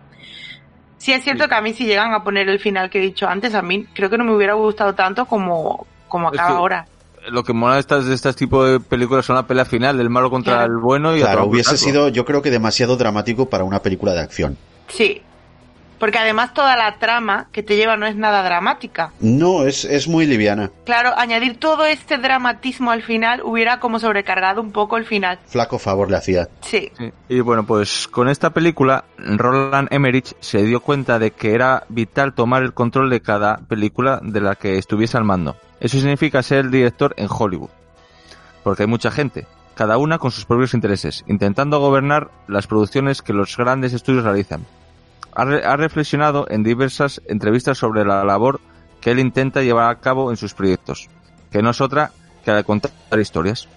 Sí 1.04 1.12
es 1.12 1.22
cierto 1.22 1.46
que 1.48 1.54
a 1.54 1.60
mí 1.60 1.74
si 1.74 1.84
llegan 1.84 2.14
a 2.14 2.24
poner 2.24 2.48
el 2.48 2.58
final 2.58 2.88
que 2.88 2.96
he 2.96 3.02
dicho 3.02 3.28
antes, 3.28 3.54
a 3.54 3.60
mí 3.60 3.84
creo 3.92 4.08
que 4.08 4.16
no 4.16 4.24
me 4.24 4.34
hubiera 4.34 4.54
gustado 4.54 4.94
tanto 4.94 5.26
como, 5.26 5.86
como 6.08 6.28
Es 6.32 6.34
acaba 6.40 6.48
que- 6.48 6.56
ahora. 6.56 6.86
Lo 7.28 7.42
que 7.44 7.52
mola 7.52 7.74
de 7.74 7.80
estas, 7.80 8.06
de 8.06 8.14
este 8.14 8.32
tipo 8.32 8.64
de 8.64 8.80
películas 8.80 9.26
son 9.26 9.36
la 9.36 9.46
pelea 9.46 9.66
final 9.66 9.98
del 9.98 10.08
malo 10.08 10.30
contra 10.30 10.54
Claro. 10.54 10.72
el 10.72 10.78
bueno 10.78 11.14
y 11.14 11.20
Claro, 11.20 11.44
hubiese 11.44 11.76
sido, 11.76 12.08
yo 12.08 12.24
creo 12.24 12.40
que 12.40 12.50
demasiado 12.50 12.96
dramático 12.96 13.50
para 13.50 13.64
una 13.64 13.80
película 13.80 14.12
de 14.14 14.20
acción. 14.20 14.56
Sí. 14.88 15.20
Porque 15.98 16.18
además 16.18 16.54
toda 16.54 16.76
la 16.76 16.98
trama 16.98 17.48
que 17.52 17.62
te 17.62 17.76
lleva 17.76 17.96
no 17.96 18.06
es 18.06 18.16
nada 18.16 18.42
dramática. 18.42 19.12
No, 19.20 19.64
es, 19.64 19.84
es 19.84 20.08
muy 20.08 20.26
liviana. 20.26 20.70
Claro, 20.84 21.12
añadir 21.16 21.58
todo 21.58 21.86
este 21.86 22.18
dramatismo 22.18 22.90
al 22.90 23.02
final 23.02 23.42
hubiera 23.42 23.80
como 23.80 23.98
sobrecargado 23.98 24.60
un 24.60 24.72
poco 24.72 24.96
el 24.96 25.04
final. 25.04 25.38
Flaco 25.46 25.78
favor 25.78 26.10
le 26.10 26.16
hacía. 26.16 26.48
Sí. 26.60 26.90
Sí. 26.98 27.12
Y 27.28 27.40
bueno, 27.40 27.64
pues 27.64 28.08
con 28.08 28.28
esta 28.28 28.50
película, 28.50 29.04
Roland 29.18 29.88
Emmerich 29.90 30.34
se 30.40 30.62
dio 30.62 30.80
cuenta 30.80 31.18
de 31.18 31.30
que 31.30 31.54
era 31.54 31.84
vital 31.88 32.34
tomar 32.34 32.62
el 32.62 32.74
control 32.74 33.10
de 33.10 33.20
cada 33.20 33.58
película 33.58 34.20
de 34.22 34.40
la 34.40 34.54
que 34.54 34.78
estuviese 34.78 35.16
al 35.16 35.24
mando. 35.24 35.56
Eso 35.80 35.98
significa 35.98 36.42
ser 36.42 36.58
el 36.60 36.70
director 36.70 37.14
en 37.16 37.28
Hollywood. 37.30 37.70
Porque 38.62 38.84
hay 38.84 38.88
mucha 38.88 39.10
gente, 39.10 39.46
cada 39.74 39.98
una 39.98 40.18
con 40.18 40.30
sus 40.30 40.44
propios 40.44 40.74
intereses, 40.74 41.24
intentando 41.26 41.80
gobernar 41.80 42.30
las 42.48 42.66
producciones 42.66 43.22
que 43.22 43.32
los 43.32 43.56
grandes 43.56 43.92
estudios 43.92 44.24
realizan. 44.24 44.64
Ha, 45.34 45.44
re- 45.44 45.64
ha 45.64 45.76
reflexionado 45.76 46.46
en 46.48 46.62
diversas 46.62 47.20
entrevistas 47.28 47.78
sobre 47.78 48.04
la 48.04 48.24
labor 48.24 48.60
que 49.00 49.10
él 49.10 49.18
intenta 49.18 49.62
llevar 49.62 49.90
a 49.90 50.00
cabo 50.00 50.30
en 50.30 50.36
sus 50.36 50.54
proyectos, 50.54 51.08
que 51.50 51.62
no 51.62 51.70
es 51.70 51.80
otra 51.80 52.10
que 52.44 52.50
la 52.50 52.58
de 52.58 52.64
contar 52.64 52.90
historias. 53.18 53.68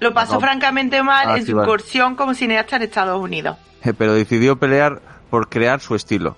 Lo 0.00 0.12
pasó 0.14 0.34
No. 0.34 0.40
francamente 0.40 1.02
mal 1.02 1.28
Ah, 1.30 1.36
en 1.38 1.44
su 1.46 1.52
incursión 1.52 2.14
como 2.16 2.34
cineasta 2.34 2.76
en 2.76 2.82
Estados 2.82 3.20
Unidos. 3.20 3.56
Pero 3.98 4.14
decidió 4.14 4.58
pelear 4.58 5.00
por 5.30 5.48
crear 5.48 5.80
su 5.80 5.94
estilo. 5.94 6.36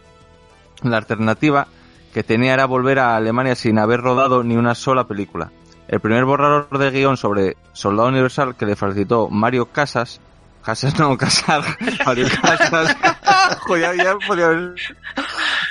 La 0.82 0.96
alternativa 0.98 1.66
que 2.12 2.22
tenía 2.22 2.54
era 2.54 2.66
volver 2.66 2.98
a 2.98 3.16
Alemania 3.16 3.54
sin 3.54 3.78
haber 3.78 4.00
rodado 4.00 4.42
ni 4.42 4.56
una 4.56 4.74
sola 4.74 5.04
película. 5.06 5.50
El 5.88 6.00
primer 6.00 6.24
borrador 6.24 6.76
de 6.78 6.90
guion 6.90 7.16
sobre 7.16 7.56
Soldado 7.72 8.08
Universal 8.08 8.54
que 8.56 8.66
le 8.66 8.76
facilitó 8.76 9.28
Mario 9.30 9.66
Casas, 9.66 10.20
Casas 10.62 10.98
no, 10.98 11.16
Casar, 11.16 11.62
Mario 12.06 12.26
Casas, 12.40 12.96
Joder, 13.60 13.96
ya 13.96 14.16
podía 14.26 14.46
haber- 14.46 14.74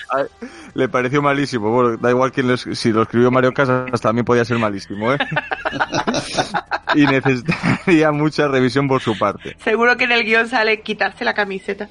Ay, 0.10 0.26
le 0.74 0.90
pareció 0.90 1.22
malísimo. 1.22 1.70
Bueno, 1.72 1.98
da 1.98 2.10
igual 2.10 2.32
quién 2.32 2.48
lo 2.50 2.58
si 2.58 2.92
lo 2.92 3.04
escribió 3.04 3.32
Mario 3.32 3.54
Casas 3.54 4.02
también 4.02 4.26
podía 4.26 4.44
ser 4.44 4.58
malísimo, 4.60 5.14
¿eh? 5.14 5.18
y 6.96 7.06
necesitaría 7.06 8.12
mucha 8.12 8.48
revisión 8.48 8.88
por 8.88 9.02
su 9.02 9.18
parte. 9.18 9.56
Seguro 9.64 9.96
que 9.98 10.04
en 10.04 10.12
el 10.12 10.24
guion 10.26 10.48
sale 10.48 10.82
quitarse 10.82 11.24
la 11.24 11.34
camiseta. 11.34 11.90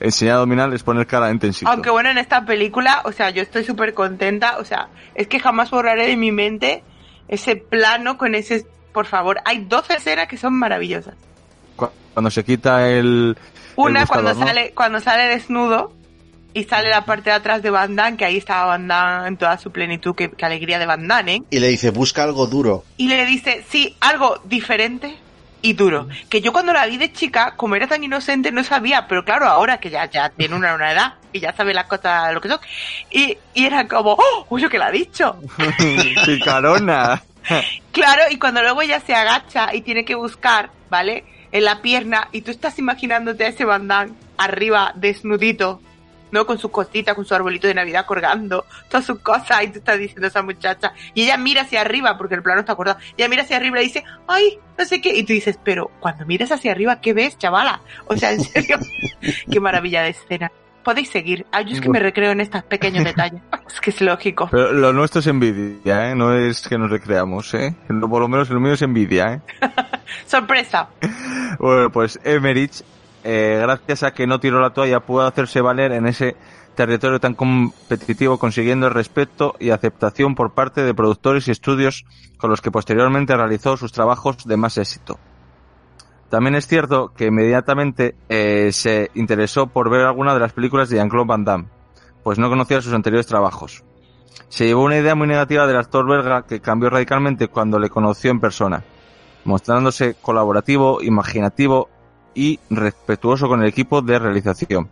Enseñar 0.00 0.34
abdominal 0.36 0.72
es 0.72 0.84
poner 0.84 1.06
cara 1.08 1.28
en 1.30 1.40
tensito. 1.40 1.68
Aunque 1.70 1.90
bueno, 1.90 2.08
en 2.10 2.18
esta 2.18 2.44
película, 2.44 3.02
o 3.04 3.10
sea, 3.12 3.30
yo 3.30 3.42
estoy 3.42 3.64
súper 3.64 3.94
contenta. 3.94 4.58
O 4.58 4.64
sea, 4.64 4.88
es 5.16 5.26
que 5.26 5.40
jamás 5.40 5.70
borraré 5.70 6.06
de 6.06 6.16
mi 6.16 6.30
mente 6.30 6.84
ese 7.26 7.56
plano 7.56 8.16
con 8.16 8.34
ese... 8.36 8.64
Por 8.92 9.06
favor, 9.06 9.38
hay 9.44 9.64
12 9.64 9.94
escenas 9.96 10.28
que 10.28 10.36
son 10.36 10.54
maravillosas. 10.54 11.14
Cu- 11.78 11.90
Cuando 12.12 12.30
se 12.30 12.44
quita 12.44 12.88
el... 12.88 13.36
Una 13.76 14.00
el 14.00 14.06
buscador, 14.06 14.24
cuando 14.24 14.40
¿no? 14.40 14.46
sale 14.46 14.72
cuando 14.74 15.00
sale 15.00 15.22
desnudo 15.28 15.92
y 16.52 16.64
sale 16.64 16.90
la 16.90 17.04
parte 17.04 17.30
de 17.30 17.36
atrás 17.36 17.62
de 17.62 17.70
Van 17.70 17.94
Damme, 17.94 18.16
que 18.16 18.24
ahí 18.24 18.36
estaba 18.38 18.66
Van 18.66 18.88
Damme 18.88 19.28
en 19.28 19.36
toda 19.36 19.56
su 19.58 19.70
plenitud, 19.70 20.16
que, 20.16 20.30
que 20.30 20.44
alegría 20.44 20.78
de 20.80 20.86
Van 20.86 21.06
Damme, 21.06 21.34
¿eh? 21.36 21.42
Y 21.50 21.60
le 21.60 21.68
dice, 21.68 21.90
busca 21.90 22.24
algo 22.24 22.46
duro. 22.48 22.84
Y 22.96 23.06
le 23.08 23.24
dice, 23.26 23.64
sí, 23.68 23.96
algo 24.00 24.40
diferente 24.44 25.16
y 25.62 25.74
duro. 25.74 26.08
Que 26.28 26.40
yo 26.40 26.52
cuando 26.52 26.72
la 26.72 26.86
vi 26.86 26.96
de 26.96 27.12
chica, 27.12 27.54
como 27.56 27.76
era 27.76 27.86
tan 27.86 28.02
inocente, 28.02 28.50
no 28.50 28.64
sabía, 28.64 29.06
pero 29.06 29.24
claro, 29.24 29.46
ahora 29.46 29.78
que 29.78 29.90
ya, 29.90 30.10
ya 30.10 30.30
tiene 30.30 30.56
una, 30.56 30.74
una 30.74 30.90
edad 30.92 31.14
y 31.32 31.38
ya 31.40 31.52
sabe 31.54 31.72
las 31.74 31.84
cosas, 31.86 32.32
lo 32.34 32.40
que 32.40 32.48
son, 32.48 32.58
y, 33.12 33.36
y 33.54 33.66
era 33.66 33.86
como, 33.86 34.12
¡oh! 34.14 34.46
¡Uy, 34.48 34.62
lo 34.62 34.68
que 34.70 34.78
le 34.78 34.84
ha 34.84 34.90
dicho! 34.90 35.36
Picarona. 36.26 37.22
Claro, 37.92 38.22
y 38.30 38.38
cuando 38.38 38.62
luego 38.62 38.82
ella 38.82 39.00
se 39.00 39.14
agacha 39.14 39.72
y 39.74 39.82
tiene 39.82 40.04
que 40.04 40.14
buscar, 40.14 40.70
¿vale? 40.90 41.24
En 41.52 41.64
la 41.64 41.82
pierna, 41.82 42.28
y 42.32 42.42
tú 42.42 42.50
estás 42.50 42.78
imaginándote 42.78 43.44
a 43.44 43.48
ese 43.48 43.64
bandán 43.64 44.16
arriba, 44.36 44.92
desnudito, 44.94 45.80
¿no? 46.30 46.46
Con 46.46 46.58
sus 46.58 46.70
cositas, 46.70 47.14
con 47.14 47.24
su 47.24 47.34
arbolito 47.34 47.66
de 47.66 47.74
Navidad 47.74 48.06
colgando, 48.06 48.66
todas 48.88 49.06
sus 49.06 49.18
cosas, 49.20 49.62
y 49.62 49.68
tú 49.68 49.78
estás 49.78 49.98
diciendo 49.98 50.26
a 50.26 50.28
esa 50.28 50.42
muchacha, 50.42 50.92
y 51.14 51.22
ella 51.22 51.36
mira 51.36 51.62
hacia 51.62 51.80
arriba, 51.80 52.18
porque 52.18 52.34
el 52.34 52.42
plano 52.42 52.60
está 52.60 52.72
acordado, 52.72 52.98
ella 53.16 53.28
mira 53.28 53.42
hacia 53.42 53.56
arriba 53.56 53.80
y 53.80 53.84
dice, 53.84 54.04
ay, 54.26 54.58
no 54.76 54.84
sé 54.84 55.00
qué, 55.00 55.16
y 55.16 55.24
tú 55.24 55.32
dices, 55.32 55.58
pero 55.62 55.90
cuando 56.00 56.26
miras 56.26 56.52
hacia 56.52 56.72
arriba, 56.72 57.00
¿qué 57.00 57.12
ves, 57.12 57.38
chavala? 57.38 57.80
O 58.06 58.16
sea, 58.16 58.32
en 58.32 58.42
serio, 58.42 58.78
qué 59.50 59.60
maravilla 59.60 60.02
de 60.02 60.10
escena. 60.10 60.52
Podéis 60.88 61.10
seguir, 61.10 61.44
Ah, 61.52 61.60
yo 61.60 61.74
es 61.74 61.82
que 61.82 61.90
me 61.90 61.98
recreo 61.98 62.30
en 62.30 62.40
estos 62.40 62.62
pequeños 62.62 63.04
detalles, 63.12 63.42
es 63.70 63.78
que 63.78 63.90
es 63.90 64.00
lógico. 64.00 64.48
Pero 64.50 64.72
lo 64.72 64.90
nuestro 64.94 65.20
es 65.20 65.26
envidia, 65.26 66.10
¿eh? 66.10 66.14
No 66.14 66.32
es 66.32 66.66
que 66.66 66.78
nos 66.78 66.90
recreamos, 66.90 67.52
¿eh? 67.52 67.74
Por 67.88 68.22
lo 68.22 68.26
menos 68.26 68.48
lo 68.48 68.58
mío 68.58 68.72
es 68.72 68.80
envidia, 68.80 69.34
¿eh? 69.34 69.40
Sorpresa. 70.26 70.88
Bueno, 71.58 71.90
pues 71.92 72.18
Emmerich, 72.24 72.82
eh, 73.22 73.58
gracias 73.60 74.02
a 74.02 74.12
que 74.12 74.26
no 74.26 74.40
tiró 74.40 74.60
la 74.62 74.70
toalla, 74.70 75.00
pudo 75.00 75.26
hacerse 75.26 75.60
valer 75.60 75.92
en 75.92 76.06
ese 76.06 76.36
territorio 76.74 77.20
tan 77.20 77.34
competitivo, 77.34 78.38
consiguiendo 78.38 78.86
el 78.86 78.94
respeto 78.94 79.56
y 79.60 79.70
aceptación 79.70 80.34
por 80.34 80.54
parte 80.54 80.84
de 80.84 80.94
productores 80.94 81.48
y 81.48 81.50
estudios 81.50 82.06
con 82.38 82.48
los 82.48 82.62
que 82.62 82.70
posteriormente 82.70 83.36
realizó 83.36 83.76
sus 83.76 83.92
trabajos 83.92 84.46
de 84.46 84.56
más 84.56 84.78
éxito. 84.78 85.18
También 86.30 86.54
es 86.54 86.66
cierto 86.66 87.12
que 87.16 87.26
inmediatamente 87.26 88.14
eh, 88.28 88.70
se 88.72 89.10
interesó 89.14 89.68
por 89.68 89.88
ver 89.88 90.02
alguna 90.02 90.34
de 90.34 90.40
las 90.40 90.52
películas 90.52 90.90
de 90.90 90.96
Jean-Claude 90.96 91.26
Van 91.26 91.44
Damme, 91.44 91.68
pues 92.22 92.38
no 92.38 92.50
conocía 92.50 92.82
sus 92.82 92.92
anteriores 92.92 93.26
trabajos. 93.26 93.82
Se 94.48 94.66
llevó 94.66 94.84
una 94.84 94.98
idea 94.98 95.14
muy 95.14 95.26
negativa 95.26 95.66
del 95.66 95.76
actor 95.76 96.06
belga 96.06 96.46
que 96.46 96.60
cambió 96.60 96.90
radicalmente 96.90 97.48
cuando 97.48 97.78
le 97.78 97.88
conoció 97.88 98.30
en 98.30 98.40
persona, 98.40 98.84
mostrándose 99.44 100.14
colaborativo, 100.20 101.02
imaginativo 101.02 101.88
y 102.34 102.60
respetuoso 102.68 103.48
con 103.48 103.62
el 103.62 103.68
equipo 103.68 104.02
de 104.02 104.18
realización. 104.18 104.88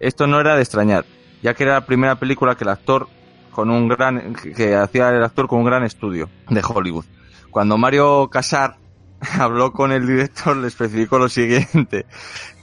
Esto 0.00 0.26
no 0.26 0.40
era 0.40 0.56
de 0.56 0.62
extrañar, 0.62 1.04
ya 1.42 1.54
que 1.54 1.62
era 1.62 1.74
la 1.74 1.86
primera 1.86 2.16
película 2.16 2.56
que 2.56 2.64
el 2.64 2.70
actor 2.70 3.08
con 3.52 3.70
un 3.70 3.88
gran 3.88 4.34
que 4.34 4.74
hacía 4.74 5.10
el 5.10 5.24
actor 5.24 5.46
con 5.46 5.60
un 5.60 5.64
gran 5.64 5.84
estudio 5.84 6.28
de 6.50 6.62
Hollywood. 6.62 7.06
Cuando 7.50 7.78
Mario 7.78 8.28
Casar 8.28 8.76
habló 9.38 9.72
con 9.72 9.92
el 9.92 10.06
director, 10.06 10.56
le 10.56 10.68
especificó 10.68 11.18
lo 11.18 11.28
siguiente: 11.28 12.06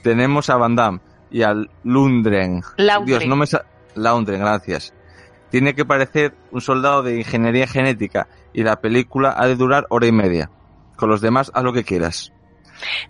tenemos 0.02 0.50
a 0.50 0.56
Van 0.56 0.76
Damme 0.76 1.00
y 1.30 1.42
al 1.42 1.70
Lundgren. 1.84 2.62
Laundren. 2.76 3.18
Dios, 3.18 3.28
no 3.28 3.36
me 3.36 3.46
sa- 3.46 3.64
Laundren, 3.94 4.40
gracias. 4.40 4.92
Tiene 5.50 5.74
que 5.74 5.84
parecer 5.84 6.34
un 6.50 6.60
soldado 6.60 7.02
de 7.02 7.18
ingeniería 7.18 7.66
genética 7.66 8.26
y 8.52 8.62
la 8.64 8.80
película 8.80 9.34
ha 9.36 9.46
de 9.46 9.56
durar 9.56 9.86
hora 9.88 10.06
y 10.06 10.12
media. 10.12 10.50
Con 10.96 11.08
los 11.08 11.20
demás, 11.20 11.50
haz 11.54 11.62
lo 11.64 11.72
que 11.72 11.84
quieras. 11.84 12.32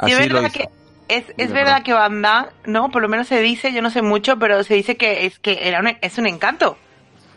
Lo 0.00 0.42
hizo. 0.42 0.52
que 0.52 0.68
es, 1.08 1.24
es 1.36 1.52
verdad 1.52 1.82
que 1.82 1.92
Van 1.92 2.22
Damme, 2.22 2.48
no, 2.66 2.90
por 2.90 3.02
lo 3.02 3.08
menos 3.08 3.28
se 3.28 3.40
dice, 3.40 3.72
yo 3.72 3.82
no 3.82 3.90
sé 3.90 4.02
mucho, 4.02 4.38
pero 4.38 4.62
se 4.64 4.74
dice 4.74 4.96
que 4.96 5.26
es 5.26 5.38
que 5.38 5.68
era 5.68 5.80
un, 5.80 5.88
es 6.00 6.18
un 6.18 6.26
encanto. 6.26 6.78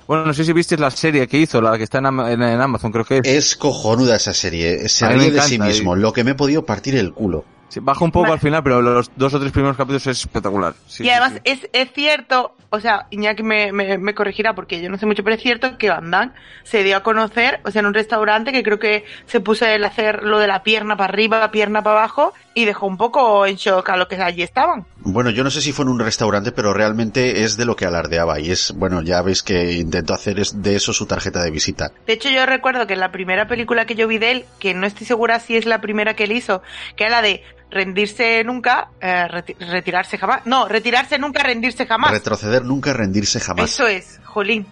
Bueno, 0.08 0.26
no 0.26 0.34
sé 0.34 0.44
si 0.46 0.54
viste 0.54 0.78
la 0.78 0.90
serie 0.92 1.28
que 1.28 1.38
hizo, 1.38 1.62
la 1.62 1.78
que 1.78 1.84
está 1.84 1.98
en, 2.00 2.06
Ama- 2.08 2.32
en- 2.32 2.42
en 2.42 2.62
Amazon, 2.62 2.92
creo 2.92 3.06
que 3.06 3.18
es. 3.18 3.28
Es 3.28 3.56
cojonuda 3.58 4.16
esa 4.16 4.34
serie. 4.34 4.88
Se 4.90 5.06
mí 5.08 5.14
me 5.16 5.20
ríe 5.20 5.32
de 5.32 5.42
sí 5.42 5.60
mismo. 5.60 5.96
y- 5.98 6.00
Lo 6.00 6.14
que 6.14 6.24
me 6.24 6.32
he 6.32 6.36
podido 6.36 6.66
partir 6.66 6.96
el 6.96 7.14
culo. 7.14 7.44
Sí, 7.70 7.82
baja 7.82 8.06
un 8.06 8.12
poco 8.14 8.24
Vale. 8.24 8.34
al 8.36 8.40
final, 8.40 8.64
pero 8.64 8.82
los 8.82 9.12
dos 9.18 9.34
o 9.34 9.40
tres 9.42 9.52
primeros 9.52 9.76
capítulos 9.76 10.08
es 10.08 10.20
espectacular. 10.22 10.74
Sí, 10.88 11.04
y 11.04 11.10
además 11.10 11.34
sí. 11.34 11.40
Es, 11.44 11.70
es 11.74 11.92
cierto, 11.94 12.56
o 12.70 12.80
sea, 12.80 13.08
Iñaki 13.12 13.44
me, 13.44 13.74
me, 13.74 13.98
me 13.98 14.16
corregirá 14.16 14.56
porque 14.56 14.82
yo 14.82 14.90
no 14.90 14.98
sé 14.98 15.06
mucho, 15.06 15.22
pero 15.22 15.36
es 15.36 15.42
cierto 15.42 15.78
que 15.78 15.90
Van 15.90 16.10
Damme 16.10 16.32
se 16.64 16.84
dio 16.84 16.96
a 16.96 17.04
conocer, 17.04 17.60
o 17.66 17.72
sea, 17.72 17.82
en 17.82 17.88
un 17.88 17.94
restaurante 17.94 18.54
que 18.54 18.64
creo 18.64 18.80
que 18.80 19.04
se 19.26 19.42
puso 19.42 19.66
el 19.66 19.84
hacer 19.84 20.24
lo 20.24 20.40
de 20.40 20.48
la 20.48 20.64
pierna 20.64 20.96
para 20.96 21.12
arriba, 21.12 21.52
pierna 21.52 21.84
para 21.84 22.00
abajo 22.00 22.34
y 22.60 22.66
dejó 22.66 22.88
un 22.88 22.98
poco 22.98 23.46
en 23.46 23.56
shock 23.56 23.88
a 23.90 23.98
los 23.98 24.08
que 24.08 24.16
allí 24.16 24.42
estaban. 24.42 24.84
Bueno, 24.98 25.30
yo 25.30 25.44
no 25.44 25.52
sé 25.52 25.62
si 25.62 25.72
fue 25.72 25.84
en 25.86 25.90
un 25.90 26.00
restaurante, 26.00 26.52
pero 26.52 26.74
realmente 26.74 27.44
es 27.44 27.56
de 27.56 27.66
lo 27.66 27.76
que 27.76 27.86
alardeaba. 27.86 28.40
Y 28.40 28.50
es, 28.50 28.74
bueno, 28.76 29.04
ya 29.04 29.22
veis 29.22 29.44
que 29.44 29.74
intentó 29.74 30.16
hacer 30.16 30.38
de 30.44 30.76
eso 30.76 30.92
su 30.92 31.06
tarjeta 31.06 31.44
de 31.44 31.52
visita. 31.52 31.92
De 32.08 32.14
hecho, 32.14 32.30
yo 32.30 32.48
recuerdo 32.48 32.88
que 32.88 32.94
en 32.94 33.00
la 33.00 33.12
primera 33.12 33.48
película 33.48 33.86
que 33.86 33.94
yo 33.94 34.08
vi 34.08 34.18
de 34.18 34.32
él, 34.32 34.46
que 34.60 34.74
no 34.74 34.88
estoy 34.88 35.06
segura 35.06 35.40
si 35.40 35.56
es 35.56 35.68
la 35.68 35.82
primera 35.82 36.16
que 36.16 36.24
él 36.24 36.32
hizo, 36.32 36.64
que 36.96 37.04
era 37.04 37.12
la 37.18 37.22
de 37.22 37.44
rendirse 37.70 38.44
nunca, 38.44 38.90
eh, 39.02 39.28
reti- 39.30 39.56
retirarse 39.60 40.18
jamás. 40.18 40.42
No, 40.46 40.68
retirarse 40.68 41.20
nunca, 41.20 41.44
rendirse 41.44 41.86
jamás. 41.86 42.10
Retroceder 42.12 42.66
nunca, 42.66 42.92
rendirse 42.92 43.40
jamás. 43.40 43.72
Eso 43.72 43.86
es, 43.88 44.20
Jolín. 44.26 44.66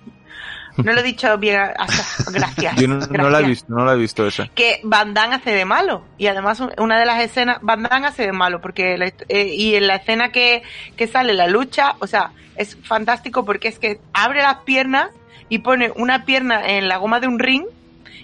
No 0.77 0.91
lo 0.93 0.99
he 0.99 1.03
dicho 1.03 1.37
bien. 1.37 1.59
hasta- 1.77 2.31
Gracias. 2.31 2.75
Yo 2.81 2.87
no, 2.87 2.97
no 2.97 3.29
la 3.29 3.39
he 3.39 3.43
visto, 3.43 3.65
no 3.73 3.85
la 3.85 3.93
he 3.93 3.97
visto 3.97 4.25
esa. 4.27 4.47
que 4.53 4.79
Van 4.83 5.13
Damme 5.13 5.35
hace 5.35 5.51
de 5.51 5.65
malo 5.65 6.03
y 6.17 6.27
además 6.27 6.59
un- 6.59 6.71
una 6.77 6.99
de 6.99 7.05
las 7.05 7.21
escenas 7.21 7.57
Van 7.61 7.83
Damme 7.83 8.07
hace 8.07 8.23
de 8.23 8.31
malo 8.31 8.61
porque 8.61 8.97
la 8.97 9.07
eh, 9.29 9.53
y 9.55 9.75
en 9.75 9.87
la 9.87 9.95
escena 9.95 10.31
que, 10.31 10.63
que 10.97 11.07
sale 11.07 11.33
la 11.33 11.47
lucha 11.47 11.95
o 11.99 12.07
sea 12.07 12.31
es 12.55 12.77
fantástico 12.83 13.45
porque 13.45 13.67
es 13.67 13.79
que 13.79 13.99
abre 14.13 14.41
las 14.41 14.57
piernas 14.59 15.09
y 15.49 15.59
pone 15.59 15.91
una 15.95 16.25
pierna 16.25 16.65
en 16.67 16.87
la 16.87 16.97
goma 16.97 17.19
de 17.19 17.27
un 17.27 17.39
ring 17.39 17.65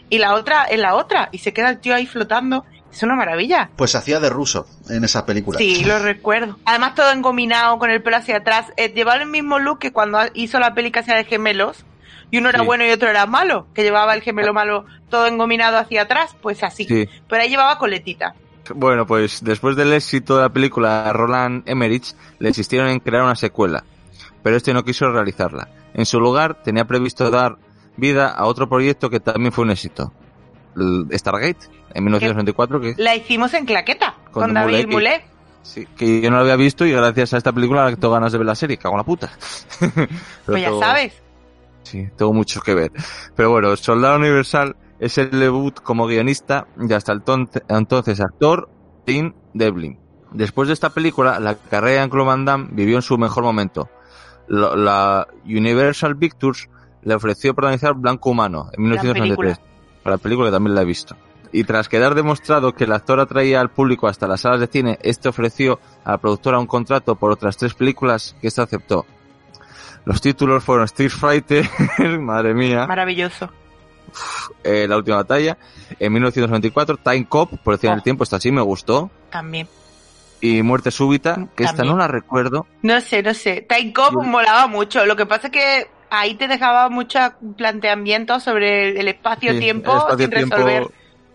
y 0.09 0.17
la 0.17 0.33
otra 0.33 0.65
en 0.69 0.81
la 0.81 0.95
otra 0.95 1.29
y 1.31 1.37
se 1.39 1.53
queda 1.53 1.69
el 1.69 1.79
tío 1.79 1.95
ahí 1.95 2.05
flotando 2.05 2.65
es 2.91 3.01
una 3.03 3.15
maravilla 3.15 3.69
Pues 3.77 3.95
hacía 3.95 4.19
de 4.19 4.29
ruso 4.29 4.67
en 4.89 5.05
esa 5.05 5.25
película. 5.25 5.57
Sí, 5.57 5.85
lo 5.85 5.97
recuerdo. 5.99 6.59
Además 6.65 6.93
todo 6.93 7.09
engominado, 7.13 7.79
con 7.79 7.89
el 7.89 8.01
pelo 8.03 8.17
hacia 8.17 8.35
atrás. 8.35 8.65
Eh, 8.75 8.91
llevaba 8.93 9.21
el 9.21 9.29
mismo 9.29 9.59
look 9.59 9.79
que 9.79 9.93
cuando 9.93 10.19
hizo 10.33 10.59
la 10.59 10.73
peli 10.73 10.91
que 10.91 10.99
hacía 10.99 11.15
de 11.15 11.23
gemelos. 11.23 11.85
Y 12.31 12.37
uno 12.37 12.49
era 12.49 12.59
Sí. 12.59 12.65
bueno 12.65 12.85
y 12.85 12.89
otro 12.91 13.09
era 13.09 13.25
malo. 13.25 13.67
Que 13.73 13.83
llevaba 13.83 14.13
el 14.15 14.21
gemelo 14.21 14.53
malo 14.53 14.85
todo 15.09 15.27
engominado 15.27 15.77
hacia 15.77 16.03
atrás. 16.03 16.35
Pues 16.41 16.63
así. 16.63 16.85
Sí. 16.85 17.07
Pero 17.27 17.43
ahí 17.43 17.49
llevaba 17.49 17.77
coletita. 17.77 18.33
Bueno, 18.73 19.05
pues 19.05 19.43
después 19.43 19.75
del 19.75 19.91
éxito 19.93 20.37
de 20.37 20.43
la 20.43 20.49
película, 20.49 21.11
Roland 21.13 21.63
Emmerich 21.67 22.13
le 22.39 22.49
insistieron 22.49 22.89
en 22.89 22.99
crear 22.99 23.23
una 23.23 23.35
secuela, 23.35 23.83
pero 24.43 24.55
este 24.55 24.73
no 24.73 24.83
quiso 24.83 25.11
realizarla. 25.11 25.67
En 25.93 26.05
su 26.05 26.19
lugar, 26.19 26.61
tenía 26.63 26.85
previsto 26.85 27.29
dar 27.31 27.57
vida 27.97 28.29
a 28.29 28.45
otro 28.45 28.69
proyecto 28.69 29.09
que 29.09 29.19
también 29.19 29.51
fue 29.51 29.65
un 29.65 29.71
éxito, 29.71 30.13
el 30.77 31.07
Stargate, 31.11 31.67
en 31.93 32.03
1994, 32.03 32.79
que, 32.79 32.93
La 32.97 33.15
hicimos 33.15 33.53
en 33.55 33.65
claqueta. 33.65 34.15
Con 34.31 34.43
Con, 34.43 34.53
David 34.53 34.87
Mulet. 34.87 35.23
sí, 35.63 35.85
que 35.97 36.21
yo 36.21 36.29
no 36.29 36.37
la 36.37 36.43
había 36.43 36.55
visto 36.55 36.85
y 36.85 36.91
gracias 36.91 37.33
a 37.33 37.37
esta 37.37 37.51
película 37.51 37.93
tengo 37.95 38.13
ganas 38.13 38.31
de 38.31 38.37
ver 38.37 38.47
la 38.47 38.55
serie, 38.55 38.77
cago 38.77 38.93
en 38.93 38.99
la 38.99 39.03
puta. 39.03 39.31
Pues 40.45 40.61
ya 40.61 40.71
sabes. 40.79 41.21
Sí, 41.83 42.07
tengo 42.15 42.33
mucho 42.33 42.61
que 42.61 42.75
ver. 42.75 42.91
Pero 43.35 43.51
bueno, 43.51 43.75
Soldado 43.75 44.17
Universal 44.17 44.75
es 44.99 45.17
el 45.17 45.31
debut 45.31 45.79
como 45.81 46.05
guionista 46.07 46.67
y 46.79 46.91
hasta 46.93 47.11
el 47.11 47.23
tonce- 47.23 47.63
entonces 47.67 48.19
actor 48.21 48.69
Tim 49.05 49.33
Devlin. 49.53 49.99
Después 50.31 50.67
de 50.67 50.73
esta 50.73 50.91
película, 50.91 51.39
la 51.39 51.55
carrera 51.55 52.07
de 52.07 52.23
Van 52.23 52.45
Damme 52.45 52.69
vivió 52.71 52.95
en 52.97 53.01
su 53.01 53.17
mejor 53.17 53.43
momento. 53.43 53.89
La 54.47 55.27
Universal 55.45 56.17
Pictures 56.17 56.69
le 57.03 57.15
ofreció 57.15 57.53
protagonizar 57.53 57.93
Blanco 57.95 58.29
Humano 58.29 58.69
en 58.73 58.83
1993. 58.83 59.59
La 60.05 60.17
película 60.17 60.47
que 60.47 60.51
también 60.51 60.75
la 60.75 60.81
he 60.81 60.85
visto. 60.85 61.15
Y 61.53 61.63
tras 61.65 61.89
quedar 61.89 62.15
demostrado 62.15 62.73
que 62.73 62.85
el 62.85 62.93
actor 62.93 63.19
atraía 63.19 63.59
al 63.59 63.71
público 63.71 64.07
hasta 64.07 64.27
las 64.27 64.41
salas 64.41 64.61
de 64.61 64.67
cine, 64.67 64.99
este 65.01 65.27
ofreció 65.29 65.79
a 66.03 66.11
la 66.11 66.17
productora 66.17 66.59
un 66.59 66.65
contrato 66.67 67.15
por 67.15 67.31
otras 67.31 67.57
tres 67.57 67.73
películas 67.73 68.35
que 68.39 68.47
ésta 68.47 68.63
aceptó. 68.63 69.05
Los 70.05 70.21
títulos 70.21 70.63
fueron 70.63 70.85
Street 70.85 71.11
Fighter, 71.11 71.69
madre 72.19 72.53
mía, 72.53 72.87
Maravilloso. 72.87 73.49
eh, 74.63 74.87
La 74.87 74.97
Última 74.97 75.17
Batalla, 75.17 75.57
en 75.99 76.11
1994, 76.13 76.97
Time 76.97 77.25
Cop, 77.27 77.51
por 77.63 77.75
decir 77.75 77.89
el 77.91 77.99
Oh. 77.99 78.01
tiempo, 78.01 78.23
esta 78.23 78.39
sí 78.39 78.51
me 78.51 78.61
gustó, 78.61 79.09
También. 79.29 79.67
y 80.41 80.61
Muerte 80.63 80.91
Súbita, 80.91 81.47
que 81.55 81.63
esta 81.65 81.83
no 81.83 81.95
la 81.97 82.07
recuerdo. 82.07 82.65
No 82.81 82.99
sé, 83.01 83.21
no 83.23 83.33
sé. 83.33 83.65
Time 83.69 83.93
Cop 83.93 84.13
Yo- 84.13 84.21
molaba 84.21 84.67
mucho. 84.67 85.05
Lo 85.05 85.15
que 85.15 85.25
pasa 85.27 85.47
es 85.47 85.53
que 85.53 85.87
ahí 86.09 86.33
te 86.35 86.47
dejaba 86.47 86.89
muchos 86.89 87.31
planteamientos 87.57 88.43
sobre 88.43 88.89
el 88.99 89.03
Sí, 89.03 89.09
espacio-tiempo 89.09 89.91
el 89.91 89.97
espacio-tiempo- 89.99 90.37
sin 90.39 90.49
resolver. 90.67 90.87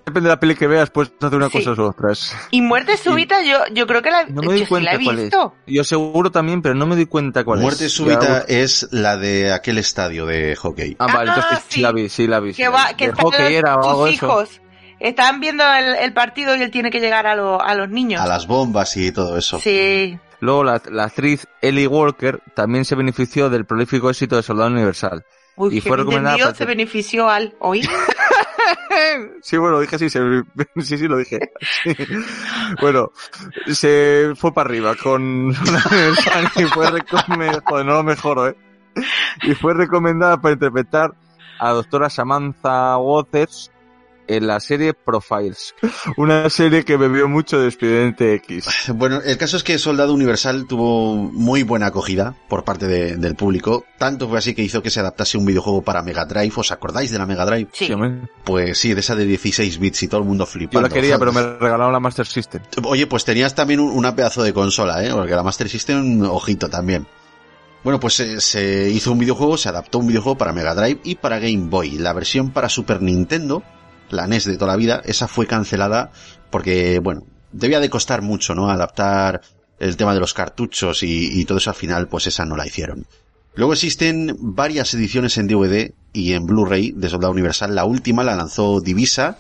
Depende 0.07 0.29
de 0.29 0.35
la 0.35 0.39
peli 0.39 0.55
que 0.55 0.69
veas, 0.69 0.89
puedes 0.91 1.13
hacer 1.21 1.37
una 1.37 1.49
Sí. 1.51 1.65
cosa 1.65 1.83
u 1.83 1.85
otras. 1.87 2.33
Y 2.53 2.63
muerte 2.63 2.97
súbita, 2.97 3.43
yo, 3.43 3.59
yo 3.73 3.89
creo 3.89 4.03
que 4.03 4.11
la, 4.13 4.25
No 4.27 4.41
me 4.41 4.47
yo 4.47 4.51
doy 4.53 4.59
sí 4.61 4.67
cuenta 4.67 4.93
la 4.93 5.01
he 5.01 5.05
cuál 5.05 5.17
es. 5.19 5.23
visto. 5.25 5.55
Yo 5.67 5.83
seguro 5.83 6.31
también, 6.31 6.63
pero 6.63 6.77
no 6.77 6.87
me 6.87 6.95
doy 6.95 7.07
cuenta 7.07 7.43
cuál 7.43 7.59
Muerte 7.59 7.87
es. 7.87 7.93
súbita 7.93 8.47
Ya- 8.47 8.55
es 8.57 8.87
la 8.93 9.17
de 9.17 9.53
aquel 9.53 9.79
estadio 9.79 10.25
de 10.25 10.55
hockey. 10.55 10.95
Ah, 11.01 11.07
vale, 11.13 11.33
Ah, 11.33 11.35
entonces 11.39 11.59
sí. 11.69 11.75
sí. 11.75 11.81
la 11.81 11.91
vi, 11.91 12.09
sí 12.09 12.27
la 12.29 12.39
vi. 12.39 12.53
sí 12.53 12.63
Que 12.63 12.69
va, 12.69 12.95
que 12.97 13.09
De 13.09 13.15
hockey 13.21 13.41
los- 13.43 13.51
era 13.51 13.75
o 13.75 13.91
algo 13.91 14.07
eso. 14.07 14.15
hijos. 14.27 14.61
Están 15.01 15.41
viendo 15.41 15.65
el, 15.75 15.97
el 15.97 16.13
partido 16.13 16.55
y 16.55 16.63
él 16.63 16.71
tiene 16.71 16.91
que 16.93 17.01
llegar 17.01 17.27
a, 17.27 17.35
lo- 17.35 17.61
a 17.61 17.75
los 17.75 17.89
niños. 17.91 18.21
A 18.23 18.29
las 18.29 18.47
bombas 18.47 18.97
y 18.97 19.11
todo 19.11 19.37
eso. 19.37 19.59
Sí. 19.59 20.17
Luego 20.39 20.63
la, 20.63 20.81
la 20.89 21.05
actriz 21.07 21.49
Ellie 21.61 21.89
Walker 21.89 22.41
también 22.55 22.85
se 22.85 22.95
benefició 22.95 23.51
del 23.51 23.65
prolífico 23.67 24.09
éxito 24.09 24.37
de 24.37 24.45
Soldado 24.45 24.71
Universal. 24.71 25.25
Uy, 25.57 25.79
Y 25.79 25.81
fue 25.81 25.97
recomendada 25.97 26.37
para- 26.39 26.55
se 26.55 26.65
benefició 26.65 27.29
al 27.29 27.57
oír. 27.59 27.89
Sí, 29.43 29.57
bueno, 29.57 29.81
dije 29.81 29.97
así, 29.97 30.11
se- 30.11 30.43
sí, 30.83 30.99
sí, 30.99 31.09
lo 31.09 31.19
dije. 31.19 31.39
Sí. 31.83 31.95
Bueno, 32.81 33.11
se 33.73 34.33
fue 34.37 34.53
para 34.53 34.69
arriba 34.69 34.95
con 34.97 35.51
y 36.57 36.65
fue 36.65 36.91
joder, 37.67 37.87
no 37.87 38.03
eh. 38.49 38.57
Y 39.43 39.55
fue 39.55 39.75
recomendada 39.75 40.41
para 40.41 40.55
interpretar 40.55 41.15
a 41.59 41.71
doctora 41.73 42.09
Samantha 42.11 42.97
Waters 42.99 43.71
en 44.29 44.47
la 44.47 44.61
serie 44.61 44.95
Profiles, 44.95 45.75
una 46.17 46.49
serie 46.51 46.85
que 46.85 46.97
bebió 46.97 47.29
mucho 47.29 47.59
de 47.61 47.69
Expediente 47.69 48.35
X. 48.35 48.67
Bueno, 48.95 49.21
el 49.25 49.37
caso 49.39 49.57
es 49.57 49.63
que 49.65 49.79
Soldado 49.79 50.15
Universal 50.15 50.67
tuvo 50.67 51.15
muy 51.17 51.63
buena 51.63 51.87
acogida 51.87 52.35
por 52.49 52.65
parte 52.65 52.87
de- 52.87 53.17
del 53.17 53.35
público. 53.35 53.85
Tanto 53.99 54.29
fue 54.29 54.39
así 54.39 54.55
que 54.55 54.63
hizo 54.63 54.83
que 54.83 54.91
se 54.91 55.01
adaptase 55.01 55.37
un 55.39 55.45
videojuego 55.47 55.83
para 55.83 56.03
Mega 56.03 56.25
Drive. 56.25 56.53
¿Os 56.57 56.71
acordáis 56.73 57.11
de 57.11 57.19
la 57.19 57.27
Mega 57.27 57.45
Drive? 57.45 57.69
Sí. 57.73 57.91
Pues 58.45 58.79
sí, 58.79 58.95
de 58.95 59.01
esa 59.01 59.15
de 59.15 59.25
16 59.27 59.79
bits 59.79 60.03
y 60.05 60.09
todo 60.09 60.21
el 60.21 60.27
mundo 60.27 60.45
Yo 60.45 60.51
flipando. 60.51 60.89
la 60.89 60.95
quería, 60.95 61.19
pero 61.19 61.33
me 61.33 61.43
regalaron 61.43 61.93
la 61.93 62.01
Master 62.01 62.27
System. 62.27 62.63
Oye, 62.85 63.07
pues 63.07 63.25
tenías 63.25 63.55
también 63.55 63.81
un- 63.81 63.91
una 63.91 64.15
pedazo 64.15 64.43
de 64.43 64.53
consola, 64.53 65.05
¿eh? 65.05 65.11
Porque 65.13 65.33
la 65.35 65.43
Master 65.43 65.69
System, 65.69 66.23
ojito 66.23 66.69
también. 66.69 67.07
Bueno, 67.85 68.01
pues 68.01 68.15
se, 68.15 68.41
se 68.41 68.91
hizo 68.91 69.13
un 69.13 69.19
videojuego, 69.19 69.57
se 69.57 69.69
adaptó 69.69 69.99
un 69.99 70.09
videojuego 70.09 70.37
para 70.37 70.53
Mega 70.53 70.75
Drive 70.75 71.01
y 71.05 71.15
para 71.17 71.39
Game 71.39 71.69
Boy. 71.69 71.99
La 71.99 72.13
versión 72.13 72.51
para 72.51 72.69
Super 72.69 73.01
Nintendo, 73.01 73.63
la 74.11 74.27
NES 74.27 74.45
de 74.45 74.57
toda 74.57 74.73
la 74.73 74.77
vida, 74.77 75.03
esa 75.05 75.29
fue 75.29 75.47
cancelada 75.47 76.11
porque, 76.51 76.99
bueno, 77.01 77.25
debía 77.53 77.81
de 77.81 77.91
costar 77.91 78.23
mucho, 78.23 78.55
¿no? 78.55 78.71
Adaptar 78.71 79.41
el 79.79 79.97
tema 79.97 80.15
de 80.15 80.21
los 80.21 80.35
cartuchos 80.35 81.03
y, 81.03 81.41
y 81.41 81.45
todo 81.45 81.59
eso 81.59 81.71
al 81.71 81.77
final, 81.77 82.09
pues 82.09 82.27
esa 82.27 82.45
no 82.45 82.57
la 82.57 82.67
hicieron. 82.67 83.07
Luego 83.55 83.73
existen 83.73 84.37
varias 84.39 84.93
ediciones 84.95 85.39
en 85.39 85.49
DVD 85.49 85.93
y 86.13 86.35
en 86.35 86.45
Blu-ray 86.47 86.93
de 86.93 87.09
Soldado 87.09 87.33
Universal. 87.33 87.75
La 87.75 87.85
última 87.85 88.23
la 88.23 88.37
lanzó 88.37 88.81
Divisa 88.81 89.39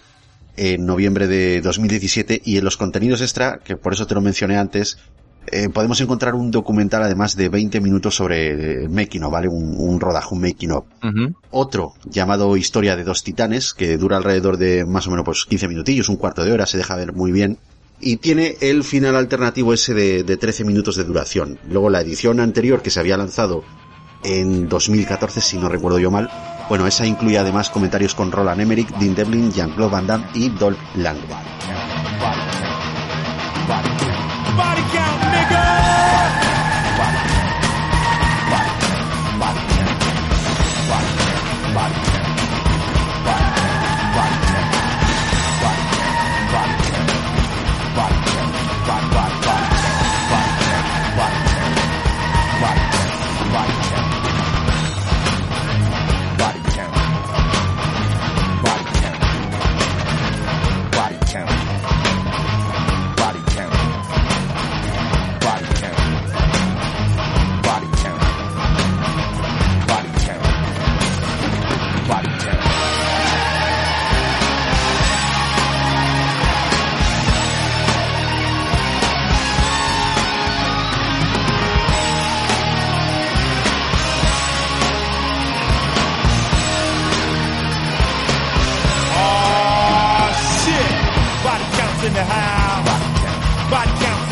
en 0.56 0.86
noviembre 0.86 1.26
de 1.26 1.60
2017 1.60 2.40
y 2.44 2.56
en 2.56 2.64
los 2.64 2.76
contenidos 2.76 3.20
extra, 3.20 3.58
que 3.58 3.76
por 3.76 3.92
eso 3.92 4.06
te 4.06 4.14
lo 4.14 4.22
mencioné 4.22 4.56
antes, 4.56 4.98
eh, 5.50 5.68
podemos 5.68 6.00
encontrar 6.00 6.34
un 6.34 6.50
documental 6.50 7.02
además 7.02 7.36
de 7.36 7.48
20 7.48 7.80
minutos 7.80 8.14
sobre 8.14 8.84
eh, 8.84 8.88
making 8.88 9.22
of, 9.24 9.32
¿vale? 9.32 9.48
Un, 9.48 9.74
un 9.78 10.00
rodaje, 10.00 10.28
un 10.34 10.40
making 10.40 10.72
of. 10.72 10.84
Ujú. 11.02 11.34
Otro 11.50 11.94
llamado 12.04 12.56
Historia 12.56 12.96
de 12.96 13.04
dos 13.04 13.22
titanes, 13.22 13.74
que 13.74 13.96
dura 13.96 14.16
alrededor 14.16 14.56
de 14.56 14.84
más 14.84 15.06
o 15.06 15.10
menos 15.10 15.24
pues 15.24 15.44
15 15.44 15.68
minutillos, 15.68 16.08
un 16.08 16.16
cuarto 16.16 16.44
de 16.44 16.52
hora, 16.52 16.66
se 16.66 16.78
deja 16.78 16.96
ver 16.96 17.12
muy 17.12 17.32
bien. 17.32 17.58
Y 18.00 18.16
tiene 18.16 18.56
el 18.60 18.84
final 18.84 19.16
alternativo 19.16 19.72
ese 19.72 19.94
de, 19.94 20.22
de 20.22 20.36
13 20.36 20.64
minutos 20.64 20.96
de 20.96 21.04
duración. 21.04 21.58
Luego 21.70 21.88
la 21.88 22.02
edición 22.02 22.40
anterior 22.40 22.82
que 22.82 22.90
se 22.90 23.00
había 23.00 23.16
lanzado 23.16 23.64
en 24.22 24.68
2014, 24.68 25.40
si 25.40 25.56
no 25.56 25.68
recuerdo 25.68 25.98
yo 25.98 26.10
mal, 26.10 26.28
bueno, 26.68 26.86
esa 26.86 27.06
incluye 27.06 27.38
además 27.38 27.70
comentarios 27.70 28.14
con 28.14 28.32
Roland 28.32 28.60
Emmerich, 28.60 28.88
Dean 28.98 29.14
Devlin, 29.14 29.52
Jean-Claude 29.52 29.92
Van 29.92 30.06
Damme 30.06 30.26
y 30.34 30.48
Dolph 30.50 30.78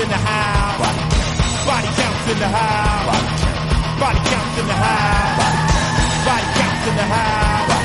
Lundgren. 0.05 0.35
the 2.45 2.49
house. 2.49 3.25
Body 4.01 4.21
counts 4.29 4.59
in 4.61 4.67
the 4.67 4.75
house. 4.75 5.47
Body 6.27 6.47
counts 6.61 6.85
in 6.91 6.97
the 6.97 7.09
house. 7.15 7.79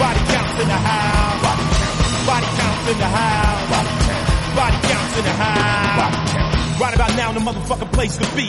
Body 0.00 0.22
counts 0.30 0.58
in 0.62 0.68
the 0.68 0.80
house. 0.90 1.44
Body 2.30 2.46
counts 2.60 2.86
in 2.90 2.98
the 2.98 3.10
house. 3.18 3.88
Body 4.56 4.78
counts 4.88 5.18
in 5.18 5.24
the 5.24 5.36
house. 5.44 6.80
Right 6.80 6.94
about 6.94 7.16
now, 7.16 7.32
the 7.32 7.40
motherfucking 7.40 7.92
place 7.92 8.16
to 8.18 8.36
be. 8.36 8.48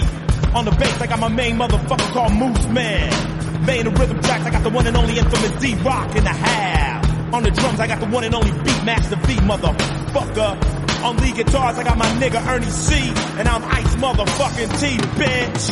On 0.54 0.66
the 0.66 0.72
bass, 0.72 1.02
I 1.02 1.08
got 1.08 1.20
my 1.20 1.30
main 1.30 1.58
motherfucker 1.58 2.12
called 2.14 2.34
Moose 2.34 2.68
Man. 2.68 3.66
Laying 3.66 3.86
the 3.86 3.92
rhythm 3.92 4.22
tracks, 4.22 4.46
I 4.46 4.52
got 4.52 4.64
the 4.64 4.70
one 4.70 4.86
and 4.86 4.98
only 4.98 5.18
infamous 5.18 5.62
D-Rock 5.62 6.16
in 6.16 6.24
the 6.24 6.30
house. 6.30 7.34
On 7.34 7.44
the 7.44 7.52
drums, 7.52 7.80
I 7.80 7.88
got 7.88 8.00
the 8.00 8.08
one 8.08 8.24
and 8.24 8.36
only 8.36 8.52
Beatmaster 8.52 9.18
V, 9.26 9.36
motherfucker. 9.36 10.81
On 11.04 11.18
lead 11.18 11.36
guitars, 11.36 11.78
I 11.78 11.84
got 11.84 11.98
my 11.98 12.06
nigga 12.22 12.46
Ernie 12.48 12.70
C. 12.70 12.94
And 13.40 13.48
I'm 13.48 13.64
Ice 13.64 13.96
motherfucking 13.96 14.80
T, 14.80 14.98
bitch. 15.18 15.64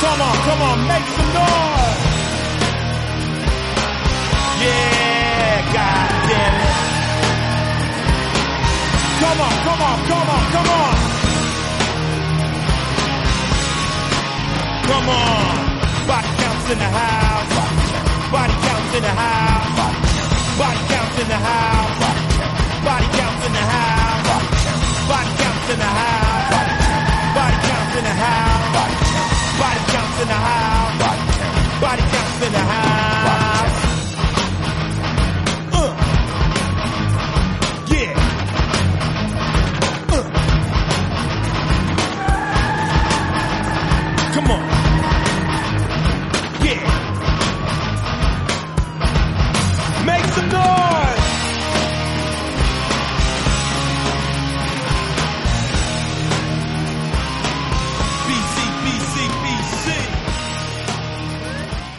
Come 0.00 0.20
on, 0.22 0.36
come 0.48 0.62
on, 0.62 0.78
make 0.88 1.06
some 1.16 1.30
noise. 1.36 1.98
Yeah, 4.64 5.72
god 5.76 6.08
damn 6.28 6.56
it. 6.64 6.88
Come 9.20 9.40
on, 9.44 9.54
come 9.66 9.82
on, 9.82 9.98
come 10.08 10.28
on, 10.28 10.44
come 10.54 10.68
on. 10.78 10.94
Come 14.88 15.08
on. 15.08 15.52
Body 16.08 16.30
counts 16.40 16.70
in 16.72 16.78
the 16.78 16.90
house. 16.96 17.52
Body 18.32 18.52
counts 18.64 18.94
in 18.96 19.02
the 19.02 19.14
house. 19.20 20.58
Body 20.58 20.80
counts 20.88 21.20
in 21.20 21.28
the 21.28 21.36
house. 21.36 22.17
Body 22.88 23.04
counts 23.18 23.46
in 23.46 23.52
the 23.52 23.64
house. 23.74 24.28
Body 25.12 25.32
counts 25.40 25.68
in 25.72 25.78
the 25.78 25.90
house. 26.00 26.50
Body 27.36 27.58
counts 27.68 27.96
in 27.98 28.04
the 28.08 28.14
house. 28.24 28.72
Body 29.60 29.82
counts 29.92 30.20
in 30.22 30.28
the 30.28 30.40
house. 30.48 31.80
Body 31.82 32.02
counts 32.12 32.46
in 32.46 32.52
the 32.52 32.58
house. 32.58 32.97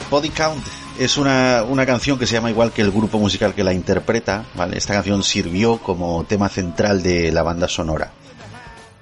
Body 0.09 0.29
Count 0.29 0.63
es 0.99 1.17
una, 1.17 1.63
una 1.63 1.85
canción 1.85 2.17
que 2.17 2.25
se 2.25 2.33
llama 2.33 2.49
igual 2.49 2.71
que 2.71 2.81
el 2.81 2.91
grupo 2.91 3.19
musical 3.19 3.53
que 3.53 3.63
la 3.63 3.73
interpreta, 3.73 4.45
¿vale? 4.55 4.77
Esta 4.77 4.93
canción 4.93 5.23
sirvió 5.23 5.77
como 5.77 6.23
tema 6.25 6.49
central 6.49 7.03
de 7.03 7.31
la 7.31 7.43
banda 7.43 7.67
sonora. 7.67 8.11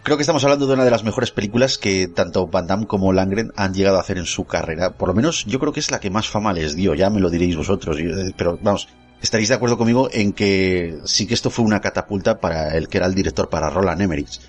Creo 0.03 0.17
que 0.17 0.21
estamos 0.23 0.43
hablando 0.43 0.67
de 0.67 0.73
una 0.73 0.85
de 0.85 0.91
las 0.91 1.03
mejores 1.03 1.31
películas 1.31 1.77
que 1.77 2.07
tanto 2.07 2.47
Van 2.47 2.67
Damme 2.67 2.87
como 2.87 3.11
Langren 3.13 3.51
han 3.55 3.73
llegado 3.73 3.97
a 3.97 4.01
hacer 4.01 4.17
en 4.17 4.25
su 4.25 4.45
carrera. 4.45 4.91
Por 4.91 5.09
lo 5.09 5.13
menos 5.15 5.45
yo 5.45 5.59
creo 5.59 5.73
que 5.73 5.79
es 5.79 5.91
la 5.91 5.99
que 5.99 6.09
más 6.09 6.29
fama 6.29 6.53
les 6.53 6.75
dio, 6.75 6.93
ya 6.93 7.09
me 7.09 7.19
lo 7.19 7.29
diréis 7.29 7.55
vosotros. 7.57 7.97
eh, 7.99 8.33
Pero 8.37 8.57
vamos, 8.61 8.87
estaréis 9.21 9.49
de 9.49 9.55
acuerdo 9.55 9.77
conmigo 9.77 10.09
en 10.11 10.33
que 10.33 10.97
sí 11.05 11.25
que 11.25 11.33
esto 11.33 11.49
fue 11.49 11.65
una 11.65 11.81
catapulta 11.81 12.39
para 12.39 12.75
el 12.77 12.87
que 12.87 12.97
era 12.97 13.07
el 13.07 13.15
director, 13.15 13.49
para 13.49 13.69
Roland 13.69 14.01
Emmerich. 14.01 14.39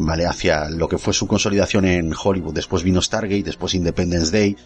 ¿Vale? 0.00 0.26
Hacia 0.26 0.68
lo 0.70 0.88
que 0.88 0.98
fue 0.98 1.12
su 1.12 1.26
consolidación 1.26 1.84
en 1.84 2.12
Hollywood. 2.14 2.54
Después 2.54 2.84
vino 2.84 3.02
Stargate, 3.02 3.42
después 3.42 3.74
Independence 3.74 4.30
Day. 4.30 4.56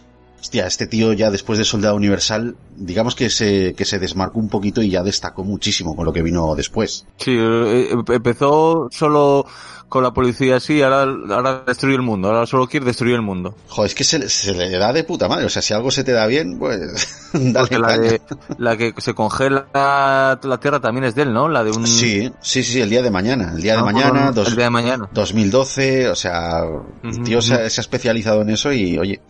Hostia, 0.43 0.67
este 0.67 0.87
tío 0.87 1.13
ya 1.13 1.31
después 1.31 1.57
de 1.57 1.63
Soldado 1.63 1.95
Universal, 1.95 2.57
digamos 2.75 3.15
que 3.15 3.29
se, 3.29 3.73
que 3.75 3.85
se 3.85 3.97
desmarcó 3.97 4.39
un 4.39 4.49
poquito 4.49 4.81
y 4.81 4.89
ya 4.89 5.01
destacó 5.01 5.45
muchísimo 5.45 5.95
con 5.95 6.03
lo 6.05 6.11
que 6.11 6.21
vino 6.21 6.53
después. 6.53 7.05
Sí, 7.15 7.31
eh, 7.31 7.87
eh, 7.93 7.95
empezó 8.09 8.89
solo 8.91 9.45
con 9.87 10.03
la 10.03 10.11
policía 10.11 10.57
así, 10.57 10.81
ahora, 10.81 11.03
ahora 11.33 11.63
destruye 11.65 11.95
el 11.95 12.01
mundo, 12.01 12.27
ahora 12.27 12.45
solo 12.45 12.67
quiere 12.67 12.85
destruir 12.85 13.15
el 13.15 13.21
mundo. 13.21 13.55
Joder, 13.69 13.87
es 13.89 13.95
que 13.95 14.03
se, 14.03 14.19
le- 14.19 14.27
se 14.27 14.51
le 14.53 14.69
da 14.77 14.91
de 14.91 15.05
puta 15.05 15.29
madre. 15.29 15.45
O 15.45 15.49
sea, 15.49 15.61
si 15.61 15.73
algo 15.73 15.91
se 15.91 16.03
te 16.03 16.11
da 16.11 16.25
bien, 16.27 16.59
pues 16.59 17.29
dale 17.33 17.79
la, 17.79 17.97
de, 17.97 18.21
la 18.57 18.75
que 18.75 18.93
se 18.97 19.13
congela 19.13 19.67
la 19.73 20.59
Tierra 20.59 20.81
también 20.81 21.05
es 21.05 21.15
de 21.15 21.21
él, 21.21 21.33
¿no? 21.33 21.47
La 21.47 21.63
de 21.63 21.71
un... 21.71 21.87
Sí, 21.87 22.29
sí, 22.41 22.63
sí, 22.63 22.81
el 22.81 22.89
día 22.89 23.01
de 23.01 23.11
mañana. 23.11 23.53
El 23.55 23.61
día 23.61 23.73
de 23.75 23.79
Ah, 23.79 23.83
mañana, 23.85 24.31
dos- 24.33 24.49
el 24.49 24.55
día 24.57 24.65
de 24.65 24.71
mañana. 24.71 25.07
2012, 25.13 26.09
o 26.09 26.15
sea, 26.15 26.63
el 27.03 27.23
tío 27.23 27.41
se, 27.41 27.69
se 27.69 27.79
ha 27.79 27.83
especializado 27.83 28.41
en 28.41 28.49
eso 28.49 28.73
y, 28.73 28.97
oye, 28.97 29.21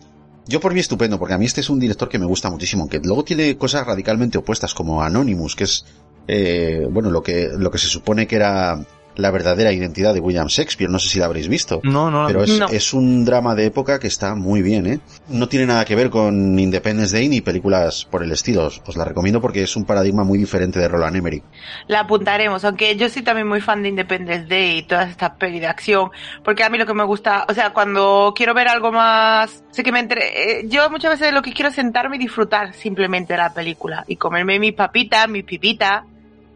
yo 0.46 0.60
por 0.60 0.74
mí 0.74 0.80
estupendo, 0.80 1.18
porque 1.18 1.34
a 1.34 1.38
mí 1.38 1.46
este 1.46 1.60
es 1.60 1.70
un 1.70 1.80
director 1.80 2.08
que 2.08 2.18
me 2.18 2.26
gusta 2.26 2.50
muchísimo, 2.50 2.88
que 2.88 3.00
luego 3.00 3.24
tiene 3.24 3.56
cosas 3.56 3.86
radicalmente 3.86 4.38
opuestas 4.38 4.74
como 4.74 5.02
Anonymous, 5.02 5.56
que 5.56 5.64
es, 5.64 5.84
eh, 6.28 6.86
bueno, 6.90 7.10
lo 7.10 7.22
que, 7.22 7.48
lo 7.56 7.70
que 7.70 7.78
se 7.78 7.86
supone 7.86 8.26
que 8.26 8.36
era 8.36 8.84
la 9.16 9.30
verdadera 9.30 9.72
identidad 9.72 10.14
de 10.14 10.20
William 10.20 10.46
Shakespeare, 10.48 10.90
no 10.90 10.98
sé 10.98 11.08
si 11.08 11.18
la 11.18 11.26
habréis 11.26 11.48
visto. 11.48 11.80
No, 11.84 12.10
no 12.10 12.26
Pero 12.26 12.42
es, 12.44 12.58
No. 12.58 12.66
es 12.68 12.92
un 12.92 13.24
drama 13.24 13.54
de 13.54 13.66
época 13.66 13.98
que 13.98 14.06
está 14.06 14.34
muy 14.34 14.62
bien, 14.62 14.86
¿eh? 14.86 15.00
No 15.28 15.48
tiene 15.48 15.66
nada 15.66 15.84
que 15.84 15.94
ver 15.94 16.10
con 16.10 16.58
Independence 16.58 17.16
Day 17.16 17.28
ni 17.28 17.40
películas 17.40 18.06
por 18.10 18.22
el 18.22 18.32
estilo. 18.32 18.64
Os, 18.66 18.82
os 18.86 18.96
la 18.96 19.04
recomiendo 19.04 19.40
porque 19.40 19.62
es 19.62 19.76
un 19.76 19.84
paradigma 19.84 20.24
muy 20.24 20.38
diferente 20.38 20.78
de 20.78 20.88
Roland 20.88 21.16
Emmerich. 21.16 21.44
La 21.86 22.00
apuntaremos, 22.00 22.64
aunque 22.64 22.96
yo 22.96 23.08
soy 23.08 23.22
también 23.22 23.46
muy 23.48 23.60
fan 23.60 23.82
de 23.82 23.88
Independence 23.90 24.46
Day 24.48 24.78
y 24.78 24.82
todas 24.82 25.10
estas 25.10 25.30
pelis 25.38 25.60
de 25.60 25.66
acción, 25.66 26.10
porque 26.44 26.64
a 26.64 26.70
mí 26.70 26.78
lo 26.78 26.86
que 26.86 26.94
me 26.94 27.04
gusta, 27.04 27.46
o 27.48 27.54
sea, 27.54 27.70
cuando 27.72 28.32
quiero 28.36 28.54
ver 28.54 28.68
algo 28.68 28.92
más, 28.92 29.62
sé 29.70 29.82
que 29.82 29.92
me 29.92 30.00
entre, 30.00 30.60
eh, 30.60 30.64
yo 30.68 30.90
muchas 30.90 31.18
veces 31.18 31.32
lo 31.32 31.42
que 31.42 31.52
quiero 31.52 31.68
es 31.68 31.74
sentarme 31.74 32.16
y 32.16 32.18
disfrutar 32.18 32.74
simplemente 32.74 33.34
de 33.34 33.38
la 33.38 33.52
película 33.54 34.04
y 34.06 34.16
comerme 34.16 34.58
mis 34.58 34.72
papitas, 34.74 35.28
mis 35.28 35.44
pipitas, 35.44 36.02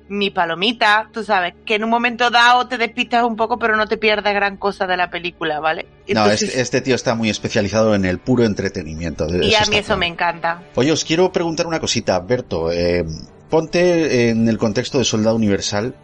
mi 0.09 0.31
palomita, 0.31 1.09
tú 1.13 1.23
sabes, 1.23 1.55
que 1.67 1.75
en 1.75 1.85
un 1.85 1.91
momento 1.91 2.31
dado 2.31 2.67
te 2.67 2.79
despistas 2.79 3.25
un 3.25 3.37
poco, 3.37 3.59
pero 3.59 3.77
no 3.77 3.87
te 3.87 3.97
pierdas 3.99 4.33
gran 4.35 4.57
cosa 4.57 4.87
de 4.87 4.97
la 4.97 5.11
película, 5.11 5.61
¿vale? 5.61 5.87
No, 6.09 6.27
este, 6.31 6.61
este 6.61 6.81
tío 6.81 6.95
está 6.95 7.15
muy 7.15 7.29
especializado 7.31 7.95
en 7.95 8.05
el 8.05 8.19
puro 8.19 8.45
entretenimiento. 8.45 9.27
de- 9.27 9.45
y 9.47 9.55
a 9.55 9.61
mí 9.67 9.77
eso 9.77 9.87
claro. 9.87 9.99
me 10.01 10.07
encanta. 10.07 10.63
Oye, 10.75 10.93
os 10.93 11.05
quiero 11.05 11.31
preguntar 11.33 11.67
una 11.67 11.81
cosita, 11.81 12.19
Berto. 12.21 12.71
eh, 12.73 13.05
ponte 13.51 14.31
en 14.31 14.49
el 14.49 14.59
contexto 14.59 14.99
de 14.99 15.05
Soldado 15.05 15.37
Universal 15.37 15.95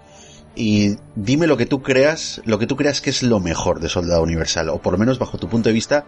y 0.56 0.96
dime 1.14 1.46
lo 1.46 1.56
que 1.56 1.66
tú 1.66 1.82
creas, 1.82 2.40
lo 2.44 2.58
que 2.58 2.66
tú 2.66 2.76
creas 2.76 3.00
que 3.00 3.10
es 3.10 3.22
lo 3.22 3.40
mejor 3.40 3.80
de 3.80 3.88
Soldado 3.88 4.22
Universal, 4.22 4.68
o 4.68 4.78
por 4.78 4.92
lo 4.92 4.98
menos 4.98 5.18
bajo 5.18 5.36
tu 5.38 5.48
punto 5.48 5.68
de 5.68 5.72
vista, 5.72 6.04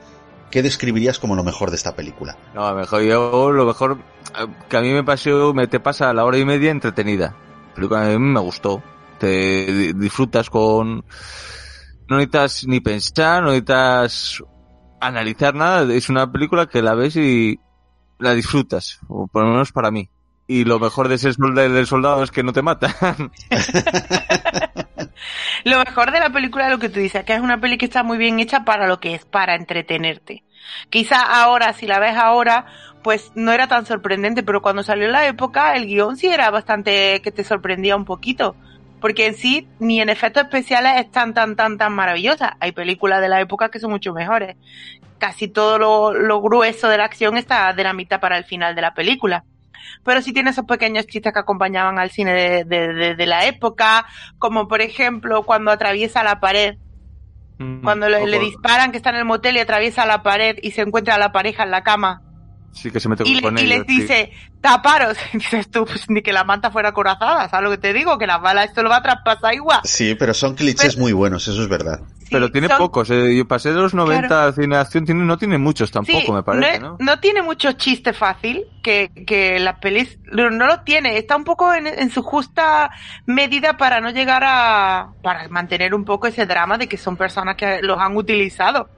¿qué 0.51 0.63
describirías 0.63 1.19
como 1.19 1.35
lo 1.35 1.43
mejor 1.45 1.71
de 1.71 1.77
esta 1.77 1.97
película? 1.97 2.37
No, 2.55 2.73
mejor, 2.75 3.03
yo 3.03 3.51
lo 3.53 3.65
mejor 3.67 3.99
eh, 4.39 4.47
que 4.69 4.77
a 4.77 4.81
mí 4.81 4.93
me 4.93 5.03
pasó, 5.03 5.53
me 5.53 5.67
te 5.67 5.81
pasa 5.81 6.13
la 6.15 6.25
hora 6.25 6.39
y 6.39 6.45
media 6.45 6.71
entretenida. 6.71 7.35
La 7.77 7.89
película 7.89 8.03
a 8.07 8.09
mí 8.09 8.19
me 8.19 8.41
gustó. 8.41 8.83
Te 9.19 9.67
di- 9.73 9.93
disfrutas 9.93 10.51
con, 10.51 11.05
no 12.09 12.17
necesitas 12.17 12.67
ni 12.67 12.81
pensar, 12.81 13.43
no 13.43 13.49
necesitas 13.49 14.43
analizar 15.01 15.55
nada. 15.55 15.93
Es 15.95 16.09
una 16.09 16.31
película 16.31 16.67
que 16.67 16.83
la 16.83 16.95
ves 16.95 17.17
y 17.17 17.59
la 18.19 18.35
disfrutas, 18.35 18.99
o 19.09 19.27
por 19.27 19.45
lo 19.45 19.51
menos 19.51 19.73
para 19.73 19.91
mí. 19.91 20.09
Y 20.49 20.65
lo 20.65 20.79
mejor 20.79 21.09
de 21.09 21.19
ser 21.19 21.35
soldado, 21.35 21.69
del 21.73 21.87
soldado 21.87 22.23
es 22.23 22.31
que 22.31 22.43
no 22.43 22.53
te 22.53 22.63
mata. 22.63 22.95
Lo 25.65 25.79
mejor 25.85 26.13
de 26.13 26.21
la 26.21 26.31
película 26.31 26.67
es 26.67 26.71
lo 26.71 26.79
que 26.79 26.89
tú 26.89 27.01
dices, 27.01 27.25
que 27.25 27.35
es 27.35 27.41
una 27.41 27.61
peli 27.61 27.79
que 27.79 27.87
está 27.87 28.03
muy 28.05 28.19
bien 28.19 28.39
hecha 28.39 28.65
para 28.65 28.87
lo 28.87 29.01
que 29.01 29.15
es, 29.15 29.25
para 29.25 29.55
entretenerte. 29.57 30.45
Quizá 30.91 31.21
ahora, 31.21 31.73
si 31.73 31.87
la 31.87 31.99
ves 31.99 32.17
ahora, 32.17 32.67
pues 33.03 33.33
no 33.35 33.53
era 33.53 33.67
tan 33.69 33.87
sorprendente, 33.87 34.43
pero 34.43 34.63
cuando 34.63 34.83
salió 34.83 35.09
la 35.09 35.27
época, 35.27 35.75
el 35.77 35.87
guion 35.87 36.17
sí 36.17 36.27
era 36.29 36.51
bastante 36.51 37.21
que 37.23 37.31
te 37.33 37.45
sorprendía 37.45 37.97
un 37.97 38.05
poquito. 38.05 38.57
Porque 39.01 39.27
en 39.27 39.35
sí, 39.35 39.69
ni 39.79 40.01
en 40.01 40.09
efectos 40.09 40.45
especiales 40.45 40.95
es 40.97 41.11
tan, 41.13 41.35
tan, 41.35 41.55
tan, 41.55 41.77
tan 41.79 41.93
maravillosa. 41.93 42.57
Hay 42.61 42.73
películas 42.73 43.21
de 43.21 43.29
la 43.29 43.41
época 43.41 43.69
que 43.69 43.79
son 43.79 43.91
mucho 43.91 44.13
mejores. 44.13 44.57
Casi 45.19 45.49
todo 45.49 45.79
lo, 45.79 46.13
lo 46.13 46.41
grueso 46.43 46.89
de 46.89 46.99
la 46.99 47.05
acción 47.05 47.37
está 47.37 47.73
de 47.73 47.85
la 47.85 47.93
mitad 47.93 48.21
para 48.21 48.37
el 48.39 48.45
final 48.45 48.75
de 48.75 48.83
la 48.83 48.95
película 48.95 49.45
pero 50.03 50.21
sí 50.23 50.33
tiene 50.33 50.51
esos 50.51 50.67
pequeños 50.67 51.07
chistes 51.07 51.33
que 51.33 51.39
acompañaban 51.39 51.99
al 51.99 52.11
cine 52.11 52.33
de- 52.33 52.65
de- 52.65 53.15
de 53.17 53.27
la 53.27 53.45
época, 53.47 54.07
como 54.39 54.69
por 54.69 54.81
ejemplo 54.81 55.43
cuando 55.45 55.71
atraviesa 55.71 56.23
la 56.23 56.39
pared, 56.39 56.77
cuando 57.83 58.09
le, 58.09 58.27
le 58.27 58.39
disparan 58.39 58.91
que 58.91 58.99
está 58.99 59.11
en 59.11 59.17
el 59.17 59.25
motel 59.25 59.57
y 59.57 59.61
atraviesa 59.61 60.05
la 60.05 60.23
pared 60.23 60.57
y 60.63 60.73
se 60.73 60.83
encuentra 60.83 61.15
a 61.15 61.19
la 61.19 61.33
pareja 61.33 61.63
en 61.63 61.71
la 61.71 61.83
cama. 61.83 62.23
Sí, 62.77 62.91
que 62.91 63.01
se 63.01 63.09
mete 63.09 63.25
y, 63.27 63.41
con 63.41 63.55
le- 63.55 63.63
y 63.63 63.67
les 63.67 63.81
sí. 63.87 64.01
dice, 64.01 64.31
taparos. 64.61 65.17
Y 65.33 65.39
dices 65.39 65.71
tú, 65.71 65.85
pues 65.87 66.09
ni 66.11 66.21
que 66.23 66.33
la 66.33 66.45
manta 66.45 66.71
fuera 66.71 66.93
corazada, 66.93 67.49
¿sabes 67.49 67.65
lo 67.65 67.71
que 67.71 67.79
te 67.79 67.93
digo? 67.93 68.19
Que 68.19 68.27
las 68.27 68.41
balas 68.41 68.67
esto 68.67 68.83
lo 68.83 68.91
va 68.91 68.97
a 68.99 69.03
traspasar 69.03 69.55
igual. 69.55 69.81
Sí, 69.85 70.15
pero 70.15 70.35
son 70.35 70.55
clichés 70.55 70.99
muy 70.99 71.13
buenos, 71.13 71.49
eso 71.49 71.63
es 71.63 71.69
verdad. 71.69 72.01
Pero 72.31 72.51
tiene 72.51 72.67
son- 72.69 72.79
pocos. 72.79 73.09
Eh. 73.11 73.37
Yo 73.37 73.47
pasé 73.49 73.71
de 73.73 73.77
los 73.81 73.95
90 73.95 74.27
Claro. 74.29 74.43
al 74.49 74.55
cine 74.55 74.75
de 74.77 74.83
acción, 74.83 75.05
tiene, 75.07 75.25
no 75.25 75.39
tiene 75.39 75.59
muchos 75.59 75.91
tampoco, 75.91 76.21
Sí, 76.21 76.33
me 76.33 76.43
parece, 76.43 76.81
no, 76.81 76.91
¿no? 76.91 76.97
no 76.99 77.19
tiene 77.21 77.41
mucho 77.43 77.73
chiste 77.73 78.13
fácil, 78.13 78.65
que, 78.83 79.11
que 79.27 79.59
las 79.61 79.79
pelis 79.79 80.19
no, 80.33 80.51
no 80.51 80.67
lo 80.67 80.81
tiene, 80.81 81.17
está 81.19 81.37
un 81.37 81.45
poco 81.45 81.73
en, 81.73 81.87
en 81.87 82.11
su 82.11 82.23
justa 82.23 82.91
medida 83.27 83.77
para 83.77 84.01
no 84.01 84.11
llegar 84.11 84.43
a, 84.45 85.09
para 85.23 85.49
mantener 85.49 85.95
un 85.95 86.05
poco 86.05 86.27
ese 86.27 86.47
drama 86.47 86.77
de 86.79 86.89
que 86.89 86.97
son 86.99 87.17
personas 87.17 87.57
que 87.57 87.81
los 87.83 87.99
han 87.99 88.17
utilizado, 88.17 88.89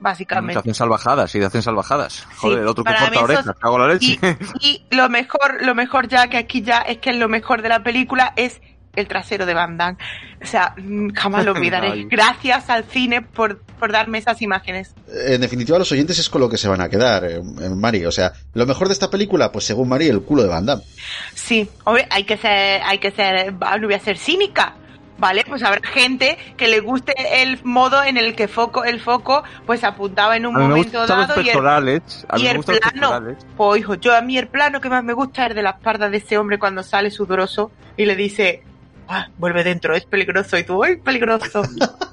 básicamente. 0.00 0.58
hacen 0.58 0.74
salvajadas, 0.74 1.30
sí, 1.30 1.38
te 1.38 1.46
hacen 1.46 1.62
salvajadas. 1.62 2.26
Joder, 2.36 2.60
el 2.60 2.68
otro 2.68 2.84
que 2.84 2.94
corta 2.94 3.20
orejas, 3.22 3.46
es- 3.46 3.52
cago 3.60 3.78
la 3.78 3.88
leche. 3.88 4.18
Y 4.60 4.82
lo 4.90 5.08
mejor, 5.08 5.64
lo 5.64 5.74
mejor 5.74 6.08
ya 6.08 6.28
que 6.28 6.36
aquí 6.36 6.62
ya 6.62 6.78
es 6.80 6.98
que 6.98 7.12
lo 7.12 7.28
mejor 7.28 7.62
de 7.62 7.68
la 7.68 7.82
película 7.82 8.32
es 8.36 8.60
el 8.94 9.08
trasero 9.08 9.44
de 9.44 9.52
Van 9.52 9.76
Damme. 9.76 9.98
O 10.42 10.46
sea, 10.46 10.74
mm, 10.78 11.10
jamás 11.10 11.44
lo 11.44 11.52
olvidaré. 11.56 12.04
Gracias 12.04 12.70
al 12.70 12.84
cine 12.84 13.20
por, 13.20 13.58
por 13.78 13.92
darme 13.92 14.16
esas 14.16 14.40
imágenes. 14.40 14.94
En 15.08 15.42
definitiva, 15.42 15.78
los 15.78 15.92
oyentes 15.92 16.18
es 16.18 16.30
con 16.30 16.40
lo 16.40 16.48
que 16.48 16.56
se 16.56 16.66
van 16.66 16.80
a 16.80 16.88
quedar, 16.88 17.24
eh, 17.24 17.36
eh, 17.36 17.68
Mari. 17.68 18.06
O 18.06 18.12
sea, 18.12 18.32
lo 18.54 18.64
mejor 18.64 18.86
de 18.88 18.94
esta 18.94 19.10
película, 19.10 19.52
pues 19.52 19.66
según 19.66 19.90
Mari, 19.90 20.06
el 20.08 20.22
culo 20.22 20.42
de 20.44 20.48
Van 20.48 20.64
Damme. 20.64 20.82
Sí, 21.34 21.68
hombre, 21.84 22.06
hay 22.10 22.24
que 22.24 22.38
ser, 22.38 22.80
hay 22.84 22.96
que 22.98 23.10
ser, 23.10 23.52
no 23.52 23.84
voy 23.86 23.94
a 23.94 24.00
ser 24.00 24.16
cínica. 24.16 24.76
¿Vale? 25.18 25.44
Pues 25.48 25.62
habrá 25.62 25.80
gente 25.88 26.36
que 26.58 26.68
le 26.68 26.80
guste 26.80 27.14
el 27.42 27.58
modo 27.64 28.04
en 28.04 28.18
el 28.18 28.34
que 28.34 28.48
foco, 28.48 28.84
el 28.84 29.00
foco, 29.00 29.42
pues 29.64 29.82
apuntaba 29.82 30.36
en 30.36 30.44
un 30.46 30.56
A 30.56 30.58
mí 30.58 30.64
me 30.64 30.70
momento 30.70 30.98
gustan 30.98 31.18
los 31.20 31.28
dado 31.28 31.40
y 31.40 31.44
el, 31.44 31.52
pectorales. 31.52 32.26
A 32.28 32.36
mí 32.36 32.42
y 32.42 32.44
me 32.44 32.50
el 32.50 32.56
los 32.56 32.64
plano. 32.66 32.80
pectorales. 32.90 33.36
Pues 33.56 33.80
hijo, 33.80 33.94
yo 33.94 34.14
a 34.14 34.20
mí 34.20 34.36
el 34.36 34.48
plano 34.48 34.80
que 34.80 34.90
más 34.90 35.02
me 35.02 35.14
gusta 35.14 35.46
es 35.46 35.54
de 35.54 35.62
la 35.62 35.70
espalda 35.70 36.10
de 36.10 36.18
ese 36.18 36.36
hombre 36.36 36.58
cuando 36.58 36.82
sale 36.82 37.10
sudoroso 37.10 37.70
y 37.96 38.04
le 38.04 38.14
dice, 38.14 38.62
"Ah, 39.08 39.28
vuelve 39.38 39.64
dentro, 39.64 39.94
es 39.94 40.04
peligroso. 40.04 40.58
Y 40.58 40.64
tú, 40.64 40.84
¡ay, 40.84 40.96
peligroso! 40.96 41.62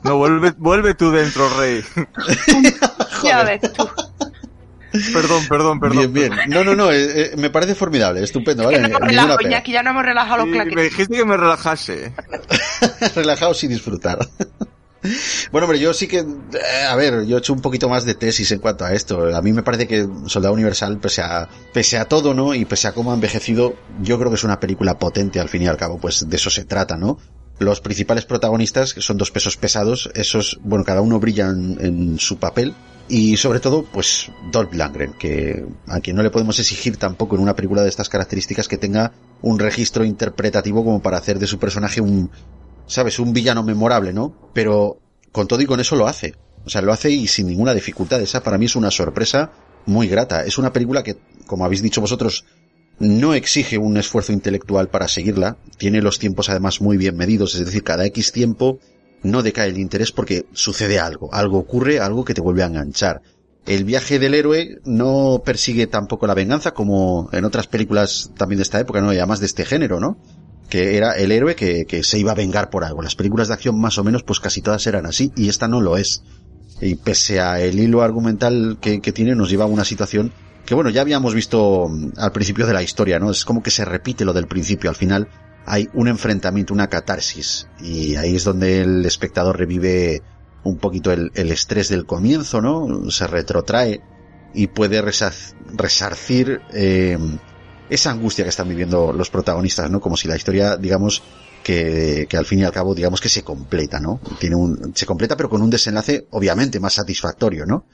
No, 0.04 0.16
vuelve, 0.18 0.54
vuelve 0.58 0.94
tú 0.94 1.12
dentro, 1.12 1.50
rey. 1.60 1.84
ya 3.24 3.44
ves 3.44 3.62
tú. 3.74 3.88
Perdón, 5.14 5.48
perdón, 5.49 5.80
perdón. 5.80 6.14
Bien, 6.14 6.32
bien. 6.32 6.49
No, 6.49 6.64
no, 6.64 6.76
no, 6.76 6.91
eh, 6.91 7.32
eh, 7.32 7.32
me 7.36 7.49
parece 7.49 7.74
formidable, 7.74 8.24
estupendo, 8.24 8.65
¿vale? 8.65 8.82
Que 8.82 9.14
no. 9.15 9.38
Iñaki, 9.41 9.72
ya 9.72 9.82
no 9.82 9.90
hemos 9.90 10.03
relajado 10.03 10.45
los 10.45 10.56
Sí, 10.56 10.76
me 10.76 10.84
dijiste 10.84 11.18
que 11.18 11.26
me 11.26 11.36
relajase. 11.36 12.14
Relajados 13.15 13.64
y 13.64 13.68
disfrutar. 13.68 14.20
Bueno, 15.52 15.65
hombre, 15.65 15.80
yo 15.80 15.94
sí 15.94 16.07
que, 16.07 16.20
eh, 16.20 16.86
a 16.88 16.95
ver, 16.95 17.26
yo 17.26 17.36
he 17.36 17.40
hecho 17.40 17.53
un 17.53 17.61
poquito 17.61 17.90
más 17.90 18.06
de 18.06 18.15
tesis 18.15 18.52
en 18.52 18.60
cuanto 18.60 18.86
a 18.86 18.94
esto. 18.94 19.36
A 19.36 19.41
mí 19.41 19.52
me 19.52 19.64
parece 19.64 19.88
que 19.88 20.07
Soldado 20.28 20.53
Universal, 20.53 20.99
pese 20.99 21.22
a, 21.22 21.49
pese 21.74 21.98
a 21.98 22.06
todo, 22.06 22.34
¿no? 22.34 22.53
Y 22.53 22.65
pese 22.65 22.88
a 22.88 22.94
cómo 22.94 23.11
ha 23.11 23.15
envejecido, 23.15 23.76
yo 24.02 24.18
creo 24.18 24.30
que 24.30 24.36
es 24.36 24.44
una 24.44 24.60
película 24.60 24.98
potente 24.99 25.40
al 25.40 25.49
fin 25.49 25.64
y 25.64 25.68
al 25.68 25.78
cabo, 25.78 25.99
pues 25.99 26.30
de 26.30 26.36
eso 26.36 26.49
se 26.49 26.64
trata, 26.64 26.95
¿no? 26.98 27.18
Los 27.60 27.82
principales 27.82 28.26
protagonistas, 28.26 28.94
que 28.94 29.02
son 29.02 29.18
dos 29.18 29.32
pesos 29.32 29.57
pesados, 29.57 30.10
esos, 30.15 30.60
bueno, 30.61 30.86
cada 30.86 31.02
uno 31.02 31.20
brilla 31.20 31.49
en, 31.49 31.78
en 31.82 32.20
su 32.20 32.38
papel. 32.38 32.74
Y 33.08 33.36
sobre 33.38 33.60
todo, 33.60 33.84
pues, 33.84 34.32
Dolph 34.52 34.74
Lundgren, 34.74 35.14
que 35.14 35.66
a 35.88 36.00
quien 36.00 36.16
no 36.16 36.24
le 36.24 36.30
podemos 36.30 36.58
exigir 36.60 36.98
tampoco 36.98 37.36
en 37.36 37.42
una 37.42 37.56
película 37.56 37.82
de 37.82 37.90
estas 37.90 38.10
características 38.10 38.68
que 38.68 38.78
tenga 38.78 39.12
un 39.42 39.60
registro 39.60 40.06
interpretativo 40.06 40.86
como 40.86 41.02
para 41.02 41.18
hacer 41.18 41.38
de 41.38 41.48
su 41.48 41.60
personaje 41.60 42.00
un, 42.00 42.32
sabes, 42.88 43.20
un 43.20 43.34
villano 43.34 43.62
memorable, 43.64 44.14
¿no? 44.14 44.34
Pero 44.54 45.00
con 45.32 45.48
todo 45.48 45.62
y 45.62 45.66
con 45.66 45.80
eso 45.80 45.96
lo 45.96 46.08
hace. 46.08 46.36
O 46.66 46.70
sea, 46.70 46.82
lo 46.82 46.94
hace 46.94 47.10
y 47.10 47.28
sin 47.28 47.48
ninguna 47.48 47.74
dificultad. 47.74 48.22
Esa 48.22 48.42
para 48.42 48.58
mí 48.58 48.66
es 48.66 48.76
una 48.76 48.90
sorpresa 48.90 49.52
muy 49.86 50.08
grata. 50.08 50.46
Es 50.46 50.58
una 50.58 50.72
película 50.72 51.04
que, 51.04 51.18
como 51.46 51.66
habéis 51.66 51.82
dicho 51.82 52.00
vosotros, 52.00 52.46
no 53.00 53.34
exige 53.34 53.78
un 53.78 53.98
esfuerzo 53.98 54.32
intelectual 54.32 54.88
para 54.88 55.10
seguirla. 55.10 55.58
Tiene 55.78 56.02
los 56.02 56.20
tiempos 56.20 56.50
además 56.50 56.80
muy 56.80 56.96
bien 56.96 57.18
medidos. 57.18 57.56
Es 57.56 57.66
decir, 57.66 57.84
cada 57.84 58.06
X 58.06 58.32
tiempo 58.32 58.80
no 59.24 59.41
decae 59.41 59.70
el 59.70 59.78
interés 59.78 60.12
porque 60.12 60.45
sucede 60.54 61.00
algo. 61.00 61.34
Algo 61.34 61.58
ocurre, 61.58 62.00
algo 62.00 62.26
que 62.26 62.34
te 62.34 62.41
vuelve 62.41 62.64
a 62.64 62.68
enganchar. 62.68 63.22
El 63.66 63.86
viaje 63.86 64.20
del 64.20 64.34
héroe 64.34 64.80
no 64.84 65.41
persigue 65.45 65.88
tampoco 65.88 66.28
la 66.28 66.34
venganza 66.34 66.74
como 66.74 67.30
en 67.32 67.45
otras 67.45 67.68
películas 67.68 68.32
también 68.36 68.58
de 68.58 68.64
esta 68.64 68.80
época, 68.80 69.02
¿no? 69.02 69.14
Y 69.14 69.18
además 69.18 69.40
de 69.40 69.45
este 69.45 69.66
género, 69.66 70.00
¿no? 70.00 70.18
que 70.70 70.98
era 70.98 71.12
el 71.12 71.32
héroe 71.32 71.56
que, 71.56 71.86
que 71.86 72.04
se 72.04 72.18
iba 72.18 72.32
a 72.32 72.36
vengar 72.36 72.72
por 72.72 72.84
algo. 72.84 73.04
Las 73.04 73.16
películas 73.16 73.48
de 73.48 73.54
acción 73.54 73.80
más 73.80 74.00
o 74.00 74.04
menos 74.04 74.24
pues 74.24 74.40
casi 74.40 74.62
todas 74.62 74.88
eran 74.88 75.06
así 75.06 75.32
y 75.36 75.50
esta 75.50 75.68
no 75.68 75.82
lo 75.82 75.98
es. 75.98 76.24
Y 76.82 76.95
pese 76.95 77.40
a 77.40 77.62
el 77.62 77.80
hilo 77.80 78.02
argumental 78.02 78.78
que, 78.82 79.00
que 79.00 79.12
tiene 79.12 79.36
nos 79.36 79.52
lleva 79.52 79.66
a 79.66 79.68
una 79.68 79.86
situación 79.86 80.32
que 80.66 80.76
bueno, 80.76 80.90
ya 80.90 81.02
habíamos 81.02 81.36
visto 81.36 81.88
mm, 81.90 82.14
al 82.18 82.32
principio 82.32 82.66
de 82.66 82.74
la 82.74 82.82
historia, 82.82 83.20
¿no? 83.20 83.32
Es 83.32 83.45
como 83.45 83.62
que 83.62 83.72
se 83.72 83.86
repite 83.86 84.26
lo 84.26 84.34
del 84.34 84.48
principio. 84.48 84.90
Al 84.90 84.95
final 84.95 85.28
hay 85.65 85.90
un 85.94 86.07
enfrentamiento, 86.07 86.73
una 86.73 86.88
catarsis 86.88 87.68
y 87.80 88.15
ahí 88.15 88.35
es 88.35 88.44
donde 88.44 88.81
el 88.81 89.06
espectador 89.06 89.57
revive 89.57 90.22
un 90.64 90.77
poquito 90.77 91.11
el, 91.11 91.31
estrés 91.34 91.90
del 91.90 92.06
comienzo, 92.06 92.61
¿no? 92.61 93.10
Se 93.11 93.27
retrotrae 93.27 94.02
y 94.53 94.68
puede 94.68 95.02
resarcir 95.02 96.61
eh, 96.73 97.18
esa 97.90 98.11
angustia 98.11 98.45
que 98.45 98.49
están 98.49 98.69
viviendo 98.69 99.11
los 99.11 99.30
protagonistas, 99.30 99.90
¿no? 99.90 99.99
Como 99.99 100.15
si 100.15 100.27
la 100.27 100.35
historia, 100.35 100.77
digamos, 100.77 101.22
que, 101.64 102.27
que 102.30 102.38
al 102.38 102.45
fin 102.45 102.60
y 102.60 102.64
al 102.64 102.72
cabo, 102.72 102.95
digamos 102.95 103.19
que 103.19 103.30
se 103.30 103.44
completa, 103.44 103.99
¿no? 103.99 104.22
Tiene 104.40 104.56
un, 104.56 104.94
se 104.95 105.06
completa 105.06 105.35
pero 105.35 105.49
con 105.49 105.61
un 105.61 105.69
desenlace, 105.69 106.27
obviamente, 106.31 106.80
más 106.80 106.94
satisfactorio, 106.94 107.65
¿no? 107.65 107.85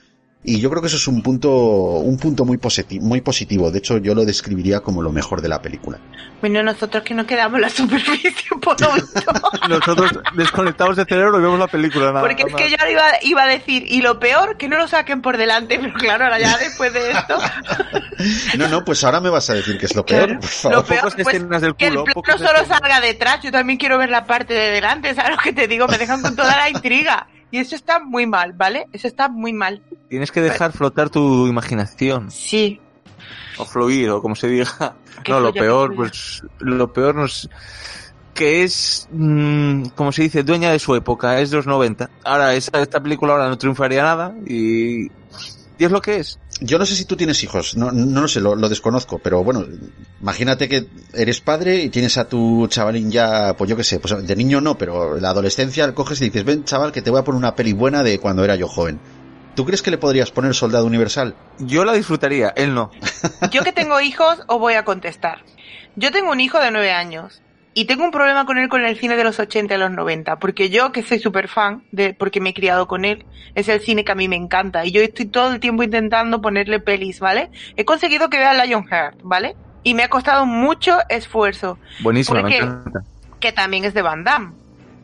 Y 0.41 0.61
yo 0.61 0.69
creo 0.69 0.81
que 0.81 0.87
eso 0.87 0.95
es 0.95 1.07
un 1.07 1.21
punto, 1.21 1.49
un 1.51 2.17
punto 2.17 2.45
muy 2.45 2.57
positivo, 2.57 3.05
muy 3.05 3.19
positivo. 3.19 3.71
De 3.71 3.79
hecho, 3.79 3.97
yo 3.97 4.15
lo 4.15 4.23
describiría 4.23 4.79
como 4.79 5.01
lo 5.01 5.11
mejor 5.11 5.41
de 5.41 5.49
la 5.49 5.61
película. 5.61 5.99
Bueno, 6.39 6.63
nosotros 6.63 7.03
que 7.03 7.13
nos 7.13 7.25
quedamos 7.25 7.55
en 7.57 7.61
la 7.63 7.69
superficie 7.69 8.47
un 8.53 8.61
poco, 8.61 8.77
Nosotros 9.69 10.11
desconectados 10.37 10.95
de 10.95 11.03
cerebro 11.03 11.39
y 11.39 11.41
vemos 11.41 11.59
la 11.59 11.67
película. 11.67 12.13
Nada, 12.13 12.21
porque 12.21 12.43
es 12.43 12.55
que 12.55 12.69
yo 12.69 12.77
ahora 12.79 12.91
iba, 12.91 13.03
iba 13.23 13.43
a 13.43 13.47
decir, 13.47 13.83
y 13.85 14.01
lo 14.01 14.19
peor, 14.19 14.55
que 14.55 14.69
no 14.69 14.77
lo 14.77 14.87
saquen 14.87 15.21
por 15.21 15.35
delante, 15.35 15.77
pero 15.77 15.93
claro, 15.95 16.23
ahora 16.23 16.39
ya 16.39 16.57
después 16.57 16.93
de 16.93 17.11
esto, 17.11 17.37
No, 18.57 18.67
no, 18.69 18.85
pues 18.85 19.03
ahora 19.03 19.19
me 19.19 19.29
vas 19.29 19.49
a 19.49 19.55
decir 19.55 19.77
que 19.77 19.87
es 19.87 19.95
lo 19.95 20.05
peor, 20.05 20.39
por 20.39 20.49
favor. 20.49 20.77
lo 20.77 20.85
peor, 20.85 21.01
pues, 21.01 21.15
que 21.15 21.87
el 21.87 22.03
plano 22.03 22.05
solo 22.37 22.65
salga 22.65 23.01
detrás, 23.01 23.41
yo 23.43 23.51
también 23.51 23.77
quiero 23.77 23.97
ver 23.97 24.09
la 24.09 24.25
parte 24.25 24.53
de 24.53 24.71
delante, 24.71 25.13
¿sabes 25.13 25.31
lo 25.31 25.37
que 25.37 25.51
te 25.51 25.67
digo? 25.67 25.87
Me 25.87 25.97
dejan 25.97 26.21
con 26.21 26.35
toda 26.35 26.55
la 26.55 26.69
intriga. 26.69 27.27
Y 27.51 27.57
eso 27.57 27.75
está 27.75 27.99
muy 27.99 28.25
mal, 28.25 28.53
¿vale? 28.53 28.87
Eso 28.93 29.07
está 29.07 29.27
muy 29.27 29.53
mal. 29.53 29.81
Tienes 30.07 30.31
que 30.31 30.41
dejar 30.41 30.71
flotar 30.71 31.09
tu 31.09 31.47
imaginación. 31.47 32.29
Sí. 32.31 32.79
O 33.57 33.65
fluir, 33.65 34.09
o 34.09 34.21
como 34.21 34.35
se 34.35 34.47
diga. 34.47 34.95
No, 35.27 35.39
lo 35.41 35.51
peor, 35.51 35.95
pues, 35.95 36.43
lo 36.59 36.93
peor 36.93 37.15
no 37.15 37.25
es, 37.25 37.49
que 38.33 38.63
es, 38.63 39.09
mm, 39.11 39.87
como 39.95 40.13
se 40.13 40.23
dice, 40.23 40.43
dueña 40.43 40.71
de 40.71 40.79
su 40.79 40.95
época, 40.95 41.41
es 41.41 41.49
de 41.49 41.57
los 41.57 41.67
90. 41.67 42.09
Ahora, 42.23 42.53
esa, 42.53 42.81
esta 42.81 43.03
película 43.03 43.33
ahora 43.33 43.49
no 43.49 43.57
triunfaría 43.57 44.01
nada 44.01 44.33
y, 44.45 45.07
y 45.07 45.11
es 45.77 45.91
lo 45.91 46.01
que 46.01 46.17
es. 46.17 46.39
Yo 46.61 46.77
no 46.77 46.85
sé 46.85 46.95
si 46.95 47.05
tú 47.05 47.15
tienes 47.15 47.41
hijos, 47.43 47.77
no, 47.77 47.91
no 47.91 48.21
lo 48.21 48.27
sé, 48.27 48.41
lo, 48.41 48.55
lo 48.55 48.67
desconozco, 48.67 49.19
pero 49.19 49.43
bueno, 49.43 49.65
imagínate 50.21 50.67
que 50.67 50.87
eres 51.13 51.39
padre 51.39 51.83
y 51.83 51.89
tienes 51.89 52.17
a 52.17 52.27
tu 52.27 52.67
chavalín 52.67 53.11
ya, 53.11 53.55
pues 53.57 53.69
yo 53.69 53.77
qué 53.77 53.83
sé, 53.83 53.99
pues 53.99 54.27
de 54.27 54.35
niño 54.35 54.59
no, 54.59 54.77
pero 54.77 55.15
en 55.15 55.21
la 55.21 55.29
adolescencia 55.29 55.93
coges 55.93 56.21
y 56.21 56.25
dices, 56.25 56.43
ven 56.43 56.65
chaval 56.65 56.91
que 56.91 57.01
te 57.01 57.11
voy 57.11 57.21
a 57.21 57.23
poner 57.23 57.39
una 57.39 57.55
peli 57.55 57.71
buena 57.71 58.03
de 58.03 58.19
cuando 58.19 58.43
era 58.43 58.55
yo 58.55 58.67
joven. 58.67 58.99
¿Tú 59.55 59.65
crees 59.65 59.81
que 59.81 59.91
le 59.91 59.97
podrías 59.97 60.31
poner 60.31 60.53
Soldado 60.53 60.85
Universal? 60.85 61.35
Yo 61.59 61.85
la 61.85 61.93
disfrutaría, 61.93 62.49
él 62.55 62.73
no. 62.73 62.91
Yo 63.51 63.63
que 63.63 63.73
tengo 63.73 63.99
hijos, 63.99 64.39
os 64.47 64.59
voy 64.59 64.73
a 64.73 64.85
contestar. 64.85 65.43
Yo 65.95 66.11
tengo 66.11 66.31
un 66.31 66.39
hijo 66.39 66.59
de 66.59 66.71
nueve 66.71 66.91
años 66.91 67.41
y 67.79 67.85
tengo 67.85 68.03
un 68.03 68.11
problema 68.11 68.45
con 68.45 68.57
él 68.57 68.67
con 68.67 68.83
el 68.83 68.97
cine 68.97 69.15
de 69.15 69.23
los 69.23 69.39
80 69.39 69.73
y 69.73 69.77
los 69.77 69.91
90, 69.91 70.37
porque 70.39 70.69
yo 70.69 70.91
que 70.91 71.01
soy 71.01 71.19
súper 71.19 71.47
fan, 71.47 71.83
de, 71.91 72.13
porque 72.13 72.41
me 72.41 72.49
he 72.49 72.53
criado 72.53 72.87
con 72.87 73.05
él, 73.05 73.25
es 73.55 73.69
el 73.69 73.79
cine 73.79 74.03
que 74.03 74.11
a 74.11 74.15
mí 74.15 74.27
me 74.27 74.35
encanta 74.35 74.85
y 74.85 74.91
yo 74.91 75.01
estoy 75.01 75.27
todo 75.27 75.53
el 75.53 75.59
tiempo 75.59 75.83
intentando 75.83 76.41
ponerle 76.41 76.79
pelis, 76.79 77.19
¿vale? 77.19 77.49
He 77.77 77.85
conseguido 77.85 78.29
que 78.29 78.37
vea 78.37 78.53
Lionheart, 78.65 79.19
¿vale? 79.23 79.55
Y 79.83 79.93
me 79.93 80.03
ha 80.03 80.09
costado 80.09 80.45
mucho 80.45 80.97
esfuerzo. 81.07 81.79
Buenísima, 82.01 82.41
Porque- 82.41 82.59
me 82.61 82.65
encanta. 82.67 83.03
Que 83.39 83.53
también 83.53 83.85
es 83.85 83.93
de 83.93 84.01
Van 84.01 84.25
Damme. 84.25 84.51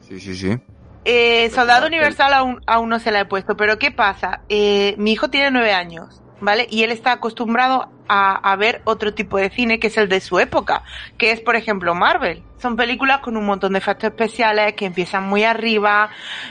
Sí, 0.02 0.19
sí, 0.19 0.35
sí. 0.35 0.57
Eh, 1.06 1.49
Soldado 1.52 1.88
Universal 1.88 2.34
aún, 2.34 2.61
aún 2.68 2.89
no 2.89 2.99
se 2.99 3.11
la 3.11 3.22
he 3.22 3.26
puesto, 3.26 3.56
pero 3.56 3.80
¿qué 3.80 3.91
pasa? 3.91 4.41
Eh, 4.49 4.95
mi 4.97 5.14
hijo 5.14 5.30
tiene 5.30 5.52
nueve 5.52 5.72
años, 5.72 6.22
¿vale? 6.41 6.68
Y 6.70 6.84
él 6.84 6.91
está 6.91 7.14
acostumbrado 7.14 7.90
a, 8.07 8.36
a 8.52 8.56
ver 8.56 8.82
otro 8.86 9.14
tipo 9.14 9.38
de 9.38 9.49
cine 9.49 9.80
que 9.80 9.88
es 9.88 9.98
el 9.98 10.10
de 10.10 10.20
su 10.22 10.40
época, 10.40 10.84
que 11.18 11.32
es, 11.32 11.40
por 11.41 11.56
ejemplo, 11.56 11.95
Marvel. 11.95 12.44
Son 12.62 12.76
películas 12.76 13.20
con 13.20 13.38
un 13.38 13.45
montón 13.45 13.74
de 13.74 13.80
efectos 13.80 14.10
especiales 14.10 14.74
que 14.74 14.86
empiezan 14.86 15.24
muy 15.28 15.44
arriba. 15.44 16.10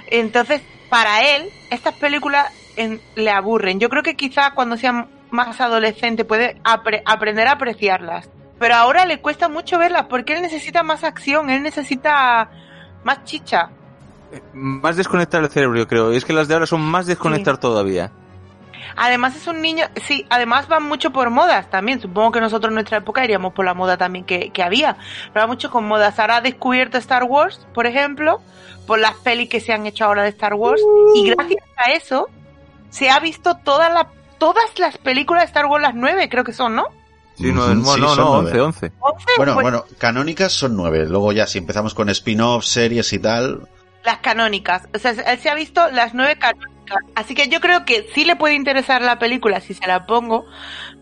Entonces, 0.09 0.63
para 0.91 1.23
él, 1.37 1.49
estas 1.71 1.95
películas 1.95 2.47
en- 2.77 3.01
le 3.17 3.31
aburren. 3.31 3.81
Yo 3.81 3.89
creo 3.89 4.03
que 4.03 4.17
quizá 4.17 4.53
cuando 4.53 4.77
sea 4.77 5.07
más 5.31 5.61
adolescente 5.61 6.25
puede 6.25 6.61
apre- 6.63 7.03
aprender 7.05 7.47
a 7.49 7.53
apreciarlas. 7.53 8.29
Pero 8.59 8.75
ahora 8.77 9.05
le 9.05 9.21
cuesta 9.21 9.49
mucho 9.49 9.79
verlas 9.79 10.05
porque 10.09 10.35
él 10.35 10.43
necesita 10.43 10.83
más 10.85 11.03
acción, 11.05 11.51
él 11.51 11.63
necesita 11.63 12.49
más 13.03 13.25
chicha. 13.25 13.71
Más 14.53 14.97
desconectar 14.97 15.43
el 15.43 15.51
cerebro, 15.51 15.77
yo 15.79 15.87
creo. 15.89 16.13
Y 16.13 16.17
es 16.17 16.25
que 16.25 16.33
las 16.33 16.49
de 16.49 16.55
ahora 16.55 16.67
son 16.67 16.81
más 16.81 17.07
desconectar 17.07 17.59
todavía. 17.59 18.11
Además 18.97 19.37
es 19.37 19.47
un 19.47 19.61
niño, 19.61 19.87
sí, 20.03 20.27
además 20.31 20.67
va 20.71 20.81
mucho 20.81 21.13
por 21.13 21.31
modas 21.31 21.71
también. 21.71 22.01
Supongo 22.01 22.33
que 22.33 22.41
nosotros 22.41 22.71
en 22.71 22.75
nuestra 22.75 22.99
época 22.99 23.25
iríamos 23.25 23.53
por 23.53 23.65
la 23.65 23.75
moda 23.75 23.97
también 23.97 24.25
que, 24.25 24.51
que 24.51 24.63
había. 24.63 24.97
Pero 25.33 25.45
va 25.45 25.47
mucho 25.47 25.71
con 25.71 25.87
modas. 25.87 26.19
Ahora 26.19 26.37
ha 26.37 26.41
descubierto 26.41 26.99
Star 26.99 27.25
Wars, 27.25 27.67
por 27.75 27.87
ejemplo, 27.87 28.41
por 28.87 28.99
las 28.99 29.15
pelis 29.15 29.49
que 29.49 29.61
se 29.61 29.73
han 29.73 29.87
hecho 29.87 30.05
ahora 30.05 30.23
de 30.23 30.31
Star 30.31 30.55
Wars. 30.55 30.83
Y 31.15 31.31
gracias 31.31 31.65
a 31.77 31.93
eso 31.93 32.29
se 32.91 33.11
ha 33.11 33.19
visto 33.19 33.57
toda 33.57 33.89
la, 33.89 34.09
todas 34.39 34.79
las 34.79 34.99
películas 34.99 35.43
de 35.43 35.47
Star 35.47 35.67
Wars, 35.67 35.83
las 35.83 35.95
nueve 35.95 36.29
creo 36.29 36.45
que 36.45 36.53
son, 36.53 36.77
¿no? 36.77 36.87
Sí, 37.37 37.51
no, 37.51 37.75
no, 37.75 37.85
sí, 37.95 38.01
no, 38.01 38.15
no, 38.15 38.43
nueve. 38.43 38.61
11, 38.61 38.87
11. 38.87 38.93
Once, 39.01 39.27
Bueno, 39.37 39.55
pues, 39.55 39.65
bueno, 39.65 39.85
canónicas 39.99 40.53
son 40.53 40.77
nueve. 40.77 41.05
Luego 41.07 41.33
ya, 41.33 41.47
si 41.47 41.59
empezamos 41.59 41.95
con 41.95 42.09
spin-off, 42.09 42.65
series 42.65 43.13
y 43.13 43.19
tal. 43.19 43.69
Las 44.05 44.19
canónicas. 44.19 44.89
O 44.95 44.99
sea, 44.99 45.11
él 45.11 45.39
se 45.41 45.51
ha 45.51 45.55
visto 45.55 45.91
las 45.91 46.15
nueve 46.15 46.37
canónicas. 46.39 46.74
Así 47.15 47.35
que 47.35 47.49
yo 47.49 47.61
creo 47.61 47.85
que 47.85 48.07
sí 48.15 48.25
le 48.25 48.37
puede 48.37 48.55
interesar 48.55 49.03
la 49.03 49.19
película 49.19 49.61
si 49.61 49.75
se 49.75 49.87
la 49.87 50.07
pongo, 50.07 50.47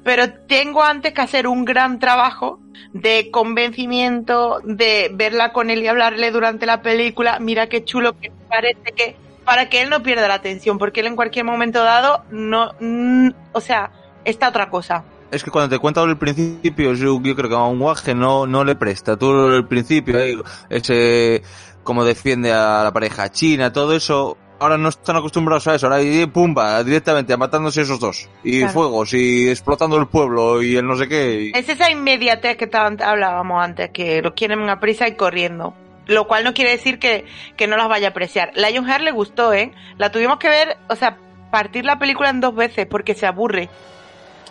pero 0.05 0.33
tengo 0.33 0.83
antes 0.83 1.13
que 1.13 1.21
hacer 1.21 1.47
un 1.47 1.65
gran 1.65 1.99
trabajo 1.99 2.61
de 2.93 3.31
convencimiento, 3.31 4.61
de 4.65 5.11
verla 5.15 5.53
con 5.53 5.71
él 5.71 5.83
y 5.83 5.89
hablarle 5.89 6.31
durante 6.31 6.67
la 6.67 6.83
película. 6.83 7.39
Mira 7.39 7.69
qué 7.69 7.85
chulo 7.85 8.19
que 8.19 8.33
parece 8.49 8.93
que 8.95 9.17
para 9.45 9.69
que 9.69 9.83
él 9.83 9.91
no 9.91 10.03
pierda 10.03 10.29
la 10.29 10.35
atención, 10.35 10.79
porque 10.79 11.01
él 11.01 11.07
en 11.07 11.17
cualquier 11.17 11.45
momento 11.45 11.83
dado 11.83 12.25
no, 12.31 12.73
mm, 12.81 13.31
o 13.53 13.61
sea, 13.61 13.91
está 14.25 14.49
otra 14.49 14.71
cosa. 14.71 15.05
Es 15.31 15.43
que 15.43 15.51
cuando 15.51 15.75
te 15.75 15.81
cuentan 15.81 16.11
el 16.11 16.19
principio, 16.19 16.93
yo, 16.93 17.21
yo 17.23 17.35
creo 17.35 17.49
que 17.49 17.57
a 17.57 17.63
un 17.63 17.79
guaje 17.79 18.15
no, 18.15 18.47
no 18.47 18.65
le 18.65 18.75
presta. 18.75 19.17
Tú 19.17 19.49
el 19.49 19.67
principio, 19.67 20.19
eh, 20.19 20.37
ese, 20.69 21.43
como 21.83 22.05
defiende 22.05 22.53
a 22.53 22.85
la 22.85 22.93
pareja 22.93 23.31
china, 23.31 23.73
todo 23.73 23.95
eso, 23.95 24.37
ahora 24.63 24.79
no 24.79 24.89
están 24.89 25.17
acostumbrados 25.17 25.67
a 25.69 25.75
eso. 25.75 25.87
Ahora, 25.87 26.01
y 26.03 26.25
pumba, 26.27 26.83
directamente 26.85 27.33
a 27.33 27.37
matándose 27.37 27.83
esos 27.83 27.99
dos. 28.01 28.29
Y 28.45 28.59
Claro. 28.61 28.73
fuegos, 28.73 29.13
y 29.15 29.49
explotando 29.51 29.97
el 29.99 30.07
pueblo, 30.07 30.63
y 30.63 30.77
el 30.77 30.87
no 30.87 30.97
sé 30.97 31.09
qué. 31.09 31.51
y- 31.55 31.59
Es 31.59 31.69
esa 31.69 31.91
inmediatez 31.91 32.57
que 32.57 32.71
hablábamos 32.75 33.63
antes, 33.63 33.91
que 33.91 34.23
lo 34.23 34.35
quieren 34.35 34.69
a 34.71 34.81
prisa 34.81 35.09
y 35.09 35.17
corriendo. 35.17 35.75
Lo 36.07 36.27
cual 36.27 36.43
no 36.45 36.53
quiere 36.55 36.71
decir 36.73 36.99
que, 36.99 37.27
que 37.57 37.67
no 37.67 37.77
las 37.77 37.89
vaya 37.89 38.09
a 38.09 38.11
apreciar. 38.11 38.51
Lionheart 38.57 39.05
le 39.05 39.13
gustó, 39.13 39.53
¿eh? 39.53 39.73
La 39.99 40.11
tuvimos 40.11 40.39
que 40.39 40.49
ver, 40.49 40.77
o 40.89 40.97
sea, 40.97 41.17
partir 41.51 41.85
la 41.85 41.99
película 41.99 42.31
en 42.31 42.41
dos 42.41 42.55
veces 42.55 42.87
porque 42.87 43.15
se 43.15 43.27
aburre. 43.27 43.69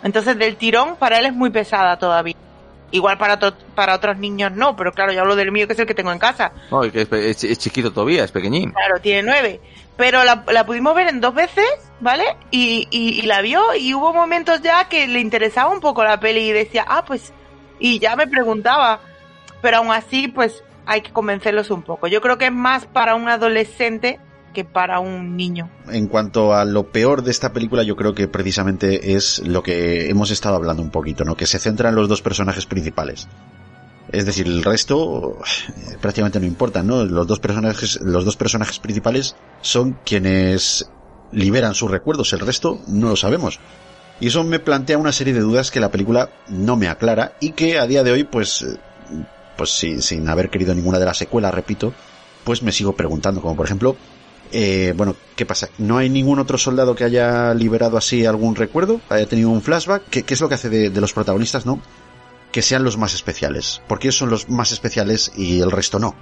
Entonces, 0.02 0.38
del 0.38 0.56
tirón, 0.56 0.96
para 0.96 1.18
él 1.18 1.26
es 1.26 1.32
muy 1.34 1.50
pesada 1.50 1.98
todavía. 1.98 2.34
Igual 2.92 3.18
para, 3.18 3.38
para 3.74 3.94
otros 3.94 4.18
niños 4.18 4.52
no, 4.52 4.76
pero 4.76 4.92
claro, 4.92 5.12
yo 5.12 5.22
hablo 5.22 5.34
del 5.34 5.50
mío 5.50 5.66
que 5.66 5.72
es 5.72 5.78
el 5.78 5.86
que 5.86 5.94
tengo 5.94 6.12
en 6.12 6.18
casa. 6.18 6.52
No, 6.70 6.84
es 6.84 7.58
chiquito 7.58 7.92
todavía, 7.92 8.22
es 8.22 8.30
pequeñín. 8.30 8.70
Claro, 8.70 9.00
tiene 9.00 9.22
nueve. 9.22 9.60
Pero 9.96 10.24
la, 10.24 10.44
la 10.50 10.64
pudimos 10.64 10.94
ver 10.94 11.08
en 11.08 11.20
dos 11.20 11.34
veces, 11.34 11.66
¿vale? 12.00 12.24
Y, 12.50 12.86
y, 12.90 13.18
y 13.18 13.22
la 13.22 13.40
vio 13.40 13.74
y 13.74 13.94
hubo 13.94 14.12
momentos 14.12 14.60
ya 14.62 14.88
que 14.88 15.08
le 15.08 15.20
interesaba 15.20 15.70
un 15.70 15.80
poco 15.80 16.04
la 16.04 16.20
peli 16.20 16.40
y 16.40 16.52
decía, 16.52 16.84
ah, 16.88 17.04
pues, 17.04 17.32
y 17.78 17.98
ya 17.98 18.14
me 18.14 18.26
preguntaba. 18.26 19.00
Pero 19.60 19.78
aún 19.78 19.90
así, 19.90 20.28
pues 20.28 20.62
hay 20.86 21.00
que 21.02 21.12
convencerlos 21.12 21.70
un 21.70 21.82
poco. 21.82 22.08
Yo 22.08 22.20
creo 22.20 22.36
que 22.36 22.46
es 22.46 22.52
más 22.52 22.86
para 22.86 23.14
un 23.14 23.28
adolescente 23.28 24.18
que 24.52 24.64
para 24.64 25.00
un 25.00 25.36
niño. 25.36 25.70
En 25.90 26.06
cuanto 26.06 26.54
a 26.54 26.64
lo 26.64 26.90
peor 26.90 27.22
de 27.22 27.30
esta 27.30 27.52
película, 27.52 27.82
yo 27.82 27.96
creo 27.96 28.14
que 28.14 28.28
precisamente 28.28 29.14
es 29.14 29.40
lo 29.46 29.62
que 29.62 30.08
hemos 30.08 30.30
estado 30.30 30.56
hablando 30.56 30.82
un 30.82 30.90
poquito, 30.90 31.24
¿no? 31.24 31.36
Que 31.36 31.46
se 31.46 31.58
centra 31.58 31.88
en 31.88 31.94
los 31.94 32.08
dos 32.08 32.22
personajes 32.22 32.66
principales. 32.66 33.28
Es 34.10 34.26
decir, 34.26 34.46
el 34.46 34.62
resto 34.62 35.38
eh, 35.38 35.96
prácticamente 36.00 36.38
no 36.38 36.46
importa, 36.46 36.82
¿no? 36.82 37.04
Los 37.04 37.26
dos 37.26 37.40
personajes, 37.40 38.00
los 38.02 38.24
dos 38.24 38.36
personajes 38.36 38.78
principales 38.78 39.36
son 39.62 39.98
quienes 40.04 40.90
liberan 41.32 41.74
sus 41.74 41.90
recuerdos, 41.90 42.32
el 42.32 42.40
resto 42.40 42.80
no 42.86 43.08
lo 43.08 43.16
sabemos. 43.16 43.58
Y 44.20 44.28
eso 44.28 44.44
me 44.44 44.60
plantea 44.60 44.98
una 44.98 45.12
serie 45.12 45.34
de 45.34 45.40
dudas 45.40 45.70
que 45.70 45.80
la 45.80 45.90
película 45.90 46.30
no 46.48 46.76
me 46.76 46.88
aclara 46.88 47.32
y 47.40 47.52
que 47.52 47.78
a 47.78 47.86
día 47.86 48.04
de 48.04 48.12
hoy, 48.12 48.24
pues, 48.24 48.62
eh, 48.62 48.78
pues 49.56 49.70
sí, 49.70 50.00
sin 50.02 50.28
haber 50.28 50.50
querido 50.50 50.74
ninguna 50.74 50.98
de 50.98 51.06
las 51.06 51.16
secuelas, 51.16 51.54
repito, 51.54 51.92
pues 52.44 52.62
me 52.62 52.72
sigo 52.72 52.94
preguntando, 52.94 53.40
como 53.40 53.56
por 53.56 53.66
ejemplo, 53.66 53.96
eh, 54.52 54.94
bueno, 54.96 55.16
¿qué 55.34 55.46
pasa? 55.46 55.68
¿No 55.78 55.98
hay 55.98 56.08
ningún 56.08 56.38
otro 56.38 56.58
soldado 56.58 56.94
que 56.94 57.04
haya 57.04 57.54
liberado 57.54 57.96
así 57.96 58.26
algún 58.26 58.54
recuerdo? 58.54 59.00
¿Haya 59.08 59.26
tenido 59.26 59.50
un 59.50 59.62
flashback? 59.62 60.04
¿Qué, 60.10 60.24
es 60.26 60.40
lo 60.40 60.48
que 60.48 60.54
hace 60.54 60.68
de, 60.68 60.90
de 60.90 61.00
los 61.00 61.12
protagonistas, 61.12 61.66
no? 61.66 61.80
Que 62.52 62.62
sean 62.62 62.84
los 62.84 62.98
más 62.98 63.14
especiales. 63.14 63.80
Porque 63.88 64.08
ellos 64.08 64.18
son 64.18 64.30
los 64.30 64.48
más 64.48 64.72
especiales 64.72 65.32
y 65.36 65.60
el 65.60 65.70
resto 65.70 65.98
no. 65.98 66.14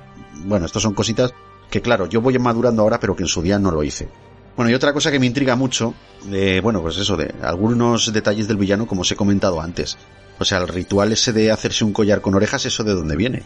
Bueno, 0.45 0.67
estas 0.67 0.83
son 0.83 0.95
cositas 0.95 1.33
que 1.71 1.81
claro, 1.81 2.07
yo 2.07 2.21
voy 2.21 2.39
madurando 2.39 2.83
ahora, 2.83 2.99
pero 2.99 3.15
que 3.15 3.23
en 3.23 3.29
su 3.29 3.43
día 3.43 3.59
no 3.59 3.71
lo 3.71 3.83
hice. 3.83 4.09
Bueno, 4.57 4.71
y 4.71 4.75
otra 4.75 4.93
cosa 4.93 5.11
que 5.11 5.19
me 5.19 5.27
intriga 5.27 5.57
mucho, 5.57 5.95
eh, 6.31 6.61
bueno, 6.63 6.83
pues 6.83 6.99
eso, 6.99 7.17
de 7.17 7.33
algunos 7.43 8.13
detalles 8.13 8.49
del 8.49 8.57
villano, 8.57 8.87
como 8.87 9.03
os 9.03 9.13
he 9.13 9.17
comentado 9.17 9.61
antes. 9.61 9.97
O 10.39 10.45
sea, 10.45 10.59
el 10.59 10.69
ritual 10.69 11.13
ese 11.13 11.33
de 11.33 11.51
hacerse 11.51 11.85
un 11.85 11.93
collar 11.93 12.21
con 12.21 12.35
orejas, 12.35 12.67
¿eso 12.67 12.83
de 12.83 12.95
dónde 12.95 13.17
viene? 13.17 13.43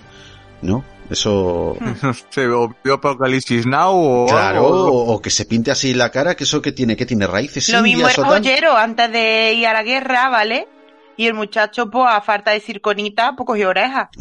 ¿No? 0.64 0.84
Eso... 1.10 1.76
No 2.02 2.14
sé, 2.30 2.48
o 2.48 2.74
vio 2.82 2.94
Apocalipsis 2.94 3.66
Now 3.66 3.92
o 3.94 4.26
Claro, 4.26 4.66
o, 4.66 5.14
o 5.14 5.22
que 5.22 5.30
se 5.30 5.44
pinte 5.44 5.70
así 5.70 5.94
la 5.94 6.10
cara, 6.10 6.34
que 6.34 6.44
eso 6.44 6.62
que 6.62 6.72
tiene, 6.72 6.96
que 6.96 7.06
tiene 7.06 7.26
raíces 7.26 7.68
Lo 7.68 7.82
mismo 7.82 8.08
era 8.08 8.24
joyero 8.24 8.76
antes 8.76 9.12
de 9.12 9.52
ir 9.52 9.66
a 9.66 9.72
la 9.72 9.82
guerra, 9.82 10.28
¿vale? 10.28 10.68
Y 11.16 11.26
el 11.26 11.34
muchacho, 11.34 11.90
pues, 11.90 12.06
a 12.08 12.20
falta 12.20 12.50
de 12.50 12.60
circonita, 12.60 13.34
pues 13.36 13.46
cogió 13.46 13.68
orejas. 13.68 14.08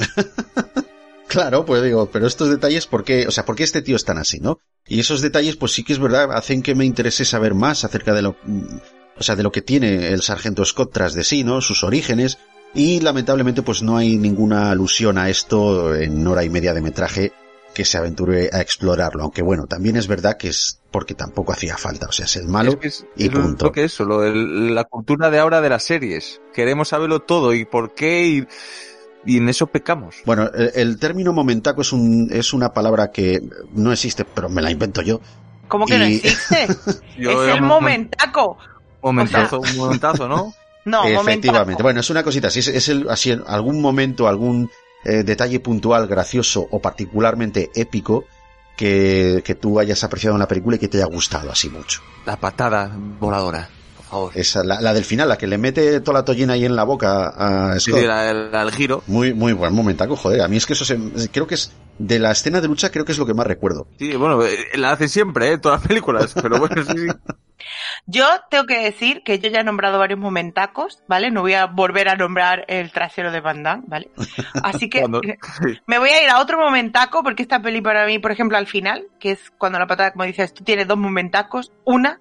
Claro, 1.34 1.65
pues 1.65 1.82
digo, 1.82 2.11
pero 2.11 2.28
estos 2.28 2.49
detalles, 2.49 2.86
¿por 2.86 3.03
qué? 3.03 3.26
O 3.28 3.32
sea, 3.32 3.44
¿por 3.44 3.56
qué 3.56 3.64
este 3.64 3.82
tío 3.82 3.95
es 3.95 4.06
tan 4.06 4.20
así, 4.20 4.40
no? 4.40 4.60
Y 4.86 4.99
esos 4.99 5.22
detalles, 5.22 5.56
pues 5.56 5.72
sí 5.72 5.84
que 5.84 5.94
es 5.94 5.98
verdad, 5.98 6.32
hacen 6.32 6.61
que 6.61 6.76
me 6.76 6.86
interese 6.86 7.26
saber 7.26 7.56
más 7.56 7.84
acerca 7.84 8.14
de 8.14 8.22
lo, 8.22 8.36
mm, 8.44 8.78
o 9.18 9.24
sea, 9.24 9.36
de 9.36 9.41
lo 9.41 9.52
que 9.52 9.64
tiene 9.64 10.10
el 10.10 10.22
sargento 10.22 10.64
Scott 10.64 10.94
tras 10.94 11.15
de 11.15 11.24
sí, 11.24 11.44
¿no? 11.44 11.60
Sus 11.61 11.84
orígenes. 11.84 12.38
Y 12.75 12.99
lamentablemente, 13.01 13.61
pues 13.61 13.81
no 13.83 13.97
hay 13.97 14.17
ninguna 14.17 14.71
alusión 14.71 15.17
a 15.17 15.29
esto 15.29 15.95
en 15.95 16.25
hora 16.25 16.43
y 16.43 16.49
media 16.49 16.73
de 16.73 16.81
metraje 16.81 17.31
que 17.73 17.85
se 17.85 17.97
aventure 17.97 18.49
a 18.51 18.61
explorarlo. 18.61 19.23
Aunque 19.23 19.41
bueno, 19.43 19.65
también 19.67 19.95
es 19.95 20.07
verdad 20.07 20.37
que 20.37 20.47
es 20.49 20.79
porque 20.91 21.13
tampoco 21.15 21.53
hacía 21.53 21.77
falta. 21.77 22.07
O 22.07 22.11
sea, 22.11 22.25
es 22.25 22.35
el 22.35 22.47
malo 22.47 22.71
Es 22.71 22.77
que 22.77 22.87
es, 22.87 23.05
y 23.15 23.29
punto. 23.29 23.65
lo 23.65 23.71
que 23.71 23.83
eso, 23.83 24.05
lo 24.05 24.21
del- 24.21 24.73
la 24.75 24.83
cultura 24.85 25.29
de 25.29 25.39
ahora 25.39 25.61
de 25.61 25.69
las 25.69 25.83
series. 25.83 26.41
Queremos 26.53 26.89
saberlo 26.89 27.19
todo 27.21 27.53
y 27.53 27.65
por 27.65 27.93
qué 27.93 28.27
y, 28.27 28.47
y 29.25 29.37
en 29.37 29.49
eso 29.49 29.67
pecamos. 29.67 30.17
Bueno, 30.25 30.49
el, 30.53 30.71
el 30.75 30.99
término 30.99 31.31
momentaco 31.33 31.81
es 31.81 31.93
un, 31.93 32.29
es 32.31 32.53
una 32.53 32.73
palabra 32.73 33.11
que 33.11 33.41
no 33.73 33.91
existe, 33.91 34.25
pero 34.25 34.49
me 34.49 34.61
la 34.61 34.69
invento 34.71 35.01
yo. 35.01 35.19
¿Cómo 35.67 35.85
que 35.85 35.97
no 35.97 36.05
existe? 36.05 36.65
Es 37.17 37.55
el 37.55 37.61
momentaco. 37.61 38.57
Momentazo, 39.01 39.59
un 39.61 39.75
momentazo, 39.77 40.27
¿no? 40.27 40.53
No, 40.85 41.05
Efectivamente. 41.05 41.81
Bueno, 41.81 41.99
es 42.01 42.10
una 42.10 42.23
cosita. 42.23 42.49
Si 42.49 42.60
es, 42.60 42.68
es 42.68 42.89
el, 42.89 43.10
así, 43.10 43.31
en 43.31 43.43
algún 43.47 43.81
momento, 43.81 44.27
algún 44.27 44.69
eh, 45.05 45.23
detalle 45.23 45.60
puntual, 45.60 46.07
gracioso 46.07 46.68
o 46.72 46.80
particularmente 46.80 47.72
épico 47.76 48.26
que, 48.76 49.41
que 49.45 49.55
tú 49.55 49.80
hayas 49.80 50.03
apreciado 50.03 50.35
en 50.35 50.39
la 50.39 50.47
película 50.47 50.76
y 50.76 50.80
que 50.80 50.88
te 50.88 50.97
haya 50.97 51.05
gustado 51.05 51.51
así 51.51 51.69
mucho. 51.69 52.01
La 52.26 52.38
patada 52.38 52.91
voladora, 53.19 53.69
por 53.97 54.05
favor. 54.05 54.31
Esa, 54.35 54.64
la, 54.64 54.81
la 54.81 54.93
del 54.93 55.05
final, 55.05 55.30
la 55.30 55.38
que 55.38 55.47
le 55.47 55.57
mete 55.57 56.01
toda 56.01 56.19
la 56.19 56.26
tollina 56.26 56.53
ahí 56.53 56.65
en 56.65 56.76
la 56.76 56.84
boca 56.84 57.27
a 57.30 57.80
Sí, 57.80 57.91
Scott. 57.91 58.01
sí, 58.01 58.07
la- 58.07 58.30
el, 58.31 58.53
el 58.53 58.72
giro. 58.72 59.03
Muy, 59.07 59.34
muy 59.34 59.53
buen 59.53 59.73
momentaco, 59.73 60.15
joder. 60.15 60.41
A 60.41 60.47
mí 60.47 60.57
es 60.57 60.65
que 60.65 60.73
eso 60.73 60.85
se, 60.85 60.97
creo 61.31 61.45
que 61.47 61.55
es, 61.55 61.72
de 61.99 62.20
la 62.20 62.32
escena 62.32 62.60
de 62.61 62.68
lucha, 62.68 62.90
creo 62.91 63.06
que 63.06 63.11
es 63.11 63.18
lo 63.18 63.26
que 63.26 63.34
más 63.34 63.48
recuerdo. 63.48 63.88
Sí, 63.99 64.15
bueno, 64.15 64.44
eh, 64.44 64.57
la 64.76 64.91
hacen 64.91 65.10
siempre, 65.10 65.52
¿eh? 65.53 65.57
Todas 65.57 65.80
las 65.82 65.88
películas, 65.88 66.34
pero 66.41 66.60
bueno, 66.60 66.84
sí, 66.84 66.98
sí. 66.98 67.07
Yo 68.06 68.26
tengo 68.49 68.65
que 68.65 68.80
decir 68.80 69.22
que 69.24 69.40
yo 69.40 69.49
ya 69.49 69.61
he 69.61 69.64
nombrado 69.64 69.98
varios 69.99 70.20
momentacos, 70.20 71.02
¿vale? 71.07 71.32
No 71.32 71.41
voy 71.41 71.53
a 71.53 71.68
volver 71.68 72.10
a 72.10 72.15
nombrar 72.15 72.65
el 72.68 72.91
trasero 72.91 73.32
de 73.32 73.40
Van 73.40 73.64
Damme, 73.64 73.84
¿vale? 73.88 74.10
Así 74.64 74.90
que 74.90 74.99
Cuando- 74.99 75.22
me 75.86 75.98
voy 75.99 76.10
a 76.10 76.24
ir 76.24 76.30
a 76.30 76.40
otro 76.40 76.57
momentaco 76.60 77.24
porque 77.24 77.44
esta 77.44 77.61
peli 77.61 77.80
para 77.82 78.06
mí, 78.06 78.20
por 78.20 78.32
ejemplo, 78.32 78.57
al 78.57 78.68
final, 78.68 79.06
que 79.20 79.32
es 79.32 79.52
cuando 79.57 79.80
la 79.80 79.88
patada, 79.88 80.11
como 80.11 80.26
dices, 80.26 80.53
tú 80.53 80.64
tienes 80.64 80.88
dos 80.88 80.98
momentacos. 80.98 81.72
Una, 81.86 82.20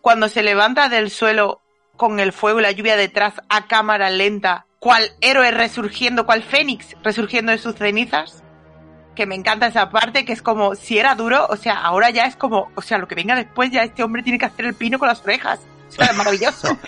cuando 0.00 0.28
se 0.28 0.42
levanta 0.42 0.88
del 0.88 1.10
suelo 1.10 1.60
con 1.96 2.20
el 2.20 2.32
fuego 2.32 2.60
y 2.60 2.62
la 2.62 2.70
lluvia 2.72 2.96
detrás 2.96 3.34
a 3.50 3.66
cámara 3.66 4.08
lenta, 4.08 4.64
cual 4.78 5.10
héroe 5.20 5.50
resurgiendo, 5.50 6.24
cual 6.24 6.42
fénix 6.44 6.96
resurgiendo 7.02 7.52
de 7.52 7.58
sus 7.58 7.74
cenizas. 7.74 8.42
Que 9.18 9.26
me 9.26 9.34
encanta 9.34 9.66
esa 9.66 9.90
parte, 9.90 10.24
que 10.24 10.32
es 10.32 10.42
como, 10.42 10.76
si 10.76 10.96
era 10.96 11.16
duro, 11.16 11.44
o 11.50 11.56
sea, 11.56 11.74
ahora 11.80 12.10
ya 12.10 12.26
es 12.26 12.36
como, 12.36 12.70
o 12.76 12.82
sea, 12.82 12.98
lo 12.98 13.08
que 13.08 13.16
venga 13.16 13.34
después 13.34 13.68
ya 13.72 13.82
este 13.82 14.04
hombre 14.04 14.22
tiene 14.22 14.38
que 14.38 14.44
hacer 14.44 14.64
el 14.64 14.74
pino 14.74 14.96
con 15.00 15.08
las 15.08 15.20
orejas. 15.24 15.58
O 15.88 15.90
sea, 15.90 16.06
es 16.06 16.16
maravilloso. 16.16 16.78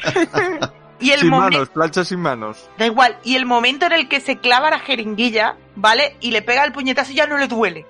y 1.01 1.11
el 1.11 1.19
sin 1.23 1.31
momento, 1.31 1.55
manos, 1.55 1.69
plancha 1.70 2.05
sin 2.05 2.20
manos. 2.20 2.70
Da 2.78 2.86
igual. 2.86 3.19
Y 3.24 3.35
el 3.35 3.47
momento 3.47 3.86
en 3.86 3.94
el 3.94 4.09
que 4.09 4.20
se 4.20 4.39
clava 4.39 4.70
la 4.70 4.78
jeringuilla, 4.78 5.57
¿vale? 5.74 6.16
Y 6.20 6.31
le 6.31 6.40
pega 6.40 6.62
el 6.62 6.70
puñetazo 6.70 7.12
ya 7.12 7.27
no 7.27 7.36
le 7.36 7.48
duele, 7.48 7.85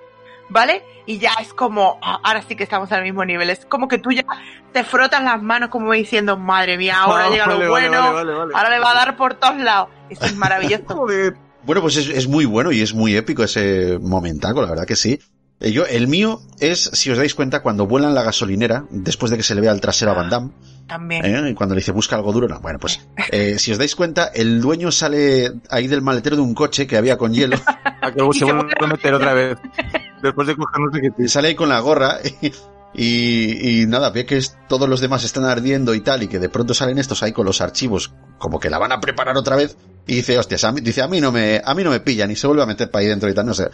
¿vale? 0.48 0.82
Y 1.04 1.18
ya 1.18 1.32
es 1.38 1.52
como, 1.52 1.98
ah, 2.00 2.20
ahora 2.24 2.40
sí 2.40 2.56
que 2.56 2.64
estamos 2.64 2.90
al 2.92 3.02
mismo 3.02 3.22
nivel. 3.26 3.50
Es 3.50 3.66
como 3.66 3.88
que 3.88 3.98
tú 3.98 4.10
ya 4.10 4.24
te 4.72 4.84
frotas 4.84 5.22
las 5.22 5.42
manos 5.42 5.68
como 5.68 5.92
diciendo, 5.92 6.38
madre 6.38 6.78
mía, 6.78 6.96
ahora 6.98 7.26
Ah, 7.26 7.28
llega 7.28 7.46
vale, 7.46 7.64
lo 7.66 7.70
bueno, 7.70 8.00
vale, 8.00 8.12
vale, 8.14 8.32
vale. 8.32 8.54
ahora 8.56 8.70
le 8.70 8.78
va 8.78 8.90
a 8.92 8.94
dar 8.94 9.16
por 9.18 9.34
todos 9.34 9.58
lados. 9.58 9.90
Eso 10.08 10.24
es 10.24 10.34
maravilloso. 10.34 10.84
Joder. 10.96 11.49
Bueno, 11.64 11.82
pues 11.82 11.96
es, 11.96 12.08
es 12.08 12.26
muy 12.26 12.44
bueno 12.46 12.72
y 12.72 12.80
es 12.80 12.94
muy 12.94 13.14
épico 13.16 13.42
ese 13.44 13.98
momentaco, 14.00 14.62
la 14.62 14.68
verdad 14.70 14.86
que 14.86 14.96
sí. 14.96 15.18
Eh, 15.60 15.72
Yo, 15.72 15.84
el 15.84 16.08
mío 16.08 16.40
es, 16.58 16.90
si 16.94 17.10
os 17.10 17.18
dais 17.18 17.34
cuenta, 17.34 17.60
cuando 17.60 17.86
vuelan 17.86 18.14
la 18.14 18.22
gasolinera, 18.22 18.86
después 18.90 19.30
de 19.30 19.36
que 19.36 19.42
se 19.42 19.54
le 19.54 19.60
vea 19.60 19.72
el 19.72 19.80
trasero 19.80 20.12
a 20.12 20.14
Van 20.14 20.30
Damme, 20.30 20.50
También. 20.86 21.24
¿eh? 21.24 21.50
y 21.50 21.54
cuando 21.54 21.74
le 21.74 21.80
dice 21.80 21.92
busca 21.92 22.16
algo 22.16 22.32
duro, 22.32 22.48
no, 22.48 22.60
bueno, 22.60 22.78
pues, 22.78 23.00
eh, 23.30 23.56
si 23.58 23.70
os 23.72 23.76
dais 23.78 23.94
cuenta, 23.94 24.28
el 24.34 24.60
dueño 24.62 24.90
sale 24.90 25.52
ahí 25.68 25.86
del 25.86 26.00
maletero 26.00 26.36
de 26.36 26.42
un 26.42 26.54
coche 26.54 26.86
que 26.86 26.96
había 26.96 27.18
con 27.18 27.34
hielo, 27.34 27.56
A 28.00 28.10
que 28.12 28.16
luego 28.16 28.32
se 28.32 28.46
vuelve 28.46 28.72
a 28.80 28.86
meter 28.86 29.12
otra 29.14 29.34
vez. 29.34 29.58
Después 30.22 30.48
de 30.48 30.56
coger 30.56 30.80
no 30.80 30.92
sé 30.92 31.00
qué. 31.02 31.24
y 31.24 31.28
sale 31.28 31.48
ahí 31.48 31.54
con 31.54 31.68
la 31.68 31.80
gorra, 31.80 32.18
y, 32.40 32.52
y, 32.94 33.82
y 33.82 33.86
nada, 33.86 34.08
ve 34.10 34.24
que 34.24 34.38
es- 34.38 34.56
todos 34.66 34.88
los 34.88 35.00
demás 35.00 35.24
están 35.24 35.44
ardiendo 35.44 35.92
y 35.94 36.00
tal, 36.00 36.22
y 36.22 36.28
que 36.28 36.38
de 36.38 36.48
pronto 36.48 36.72
salen 36.72 36.98
estos 36.98 37.22
ahí 37.22 37.32
con 37.32 37.44
los 37.44 37.60
archivos, 37.60 38.12
como 38.38 38.58
que 38.58 38.70
la 38.70 38.78
van 38.78 38.92
a 38.92 39.00
preparar 39.00 39.36
otra 39.36 39.56
vez, 39.56 39.76
y 40.06 40.16
dice, 40.16 40.38
hostias, 40.38 40.64
a 40.64 40.72
mí, 40.72 40.80
dice, 40.80 41.02
a 41.02 41.08
mí 41.08 41.20
no 41.20 41.32
me, 41.32 41.60
a 41.64 41.74
mí 41.74 41.84
no 41.84 41.90
me 41.90 42.00
pillan, 42.00 42.30
y 42.30 42.36
se 42.36 42.46
vuelve 42.46 42.62
a 42.62 42.66
meter 42.66 42.90
para 42.90 43.02
ahí 43.02 43.08
dentro 43.08 43.28
y 43.28 43.34
tal, 43.34 43.46
no 43.46 43.54
sé. 43.54 43.68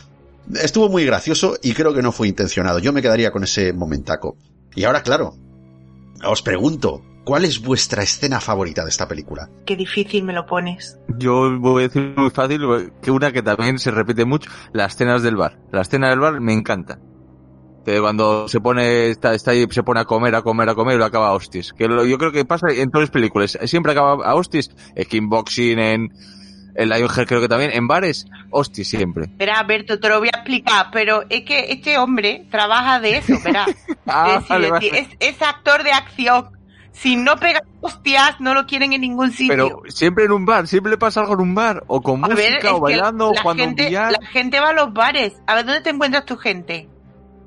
Estuvo 0.62 0.88
muy 0.88 1.04
gracioso 1.04 1.56
y 1.62 1.72
creo 1.72 1.92
que 1.92 2.02
no 2.02 2.12
fue 2.12 2.28
intencionado. 2.28 2.78
Yo 2.78 2.92
me 2.92 3.02
quedaría 3.02 3.32
con 3.32 3.42
ese 3.42 3.72
momentaco. 3.72 4.36
Y 4.74 4.84
ahora, 4.84 5.02
claro, 5.02 5.34
os 6.24 6.42
pregunto, 6.42 7.02
¿cuál 7.24 7.44
es 7.44 7.60
vuestra 7.60 8.02
escena 8.02 8.40
favorita 8.40 8.84
de 8.84 8.90
esta 8.90 9.08
película? 9.08 9.50
Qué 9.64 9.76
difícil 9.76 10.22
me 10.22 10.32
lo 10.32 10.46
pones. 10.46 10.98
Yo 11.18 11.58
voy 11.58 11.84
a 11.84 11.88
decir 11.88 12.14
muy 12.16 12.30
fácil 12.30 12.60
que 13.02 13.10
una 13.10 13.32
que 13.32 13.42
también 13.42 13.78
se 13.78 13.90
repite 13.90 14.24
mucho, 14.24 14.50
las 14.72 14.94
escenas 14.94 15.22
del 15.22 15.36
bar. 15.36 15.58
La 15.72 15.80
escena 15.80 16.10
del 16.10 16.20
bar 16.20 16.40
me 16.40 16.52
encanta. 16.52 17.00
Cuando 18.00 18.48
se 18.48 18.60
pone, 18.60 19.10
está, 19.10 19.34
está 19.34 19.52
ahí, 19.52 19.66
se 19.70 19.82
pone 19.82 20.00
a 20.00 20.04
comer, 20.04 20.34
a 20.34 20.42
comer, 20.42 20.68
a 20.68 20.74
comer 20.74 20.96
y 20.96 20.98
lo 20.98 21.04
acaba 21.04 21.28
a 21.28 21.32
hostis. 21.32 21.72
Que 21.72 21.86
lo- 21.88 22.04
yo 22.04 22.18
creo 22.18 22.32
que 22.32 22.44
pasa 22.44 22.66
en 22.70 22.90
todas 22.90 23.04
las 23.08 23.10
películas. 23.10 23.58
Siempre 23.64 23.92
acaba 23.92 24.24
a 24.24 24.34
hostis. 24.34 24.70
En 24.94 25.04
Kickboxing, 25.04 25.78
en, 25.78 26.12
en 26.74 26.88
Lionheart 26.88 27.28
creo 27.28 27.40
que 27.40 27.48
también. 27.48 27.70
En 27.72 27.86
bares, 27.88 28.26
hostis 28.50 28.88
siempre. 28.88 29.26
Verá, 29.36 29.62
Berto, 29.62 29.98
te 30.00 30.08
lo 30.08 30.18
voy 30.18 30.28
a 30.32 30.36
explicar, 30.38 30.86
pero 30.92 31.22
es 31.30 31.42
que 31.44 31.70
este 31.72 31.96
hombre 31.98 32.46
trabaja 32.50 33.00
de 33.00 33.18
eso, 33.18 33.34
verá. 33.44 33.66
Ah, 34.08 34.38
es, 34.40 34.48
vale, 34.48 34.66
es 34.66 34.72
vale. 34.72 34.90
decir, 34.90 35.08
es- 35.20 35.34
es 35.36 35.42
actor 35.42 35.82
de 35.82 35.90
acción. 35.92 36.50
Si 36.92 37.14
no 37.16 37.36
pega 37.36 37.60
hostias, 37.82 38.36
no 38.40 38.54
lo 38.54 38.64
quieren 38.66 38.92
en 38.94 39.02
ningún 39.02 39.30
sitio. 39.30 39.48
Pero 39.48 39.82
siempre 39.88 40.24
en 40.24 40.32
un 40.32 40.46
bar, 40.46 40.66
siempre 40.66 40.90
le 40.90 40.96
pasa 40.96 41.20
algo 41.20 41.34
en 41.34 41.40
un 41.40 41.54
bar. 41.54 41.82
O 41.88 42.00
con 42.00 42.24
A 42.24 42.28
música, 42.28 42.74
o 42.74 42.80
bailando, 42.80 43.30
o 43.30 43.50
un 43.50 43.56
gente, 43.58 43.90
la 43.90 44.18
gente 44.32 44.60
va 44.60 44.70
a 44.70 44.72
los 44.72 44.94
bares. 44.94 45.34
A 45.46 45.56
ver, 45.56 45.66
¿dónde 45.66 45.82
te 45.82 45.90
encuentras 45.90 46.24
tu 46.24 46.36
gente? 46.38 46.88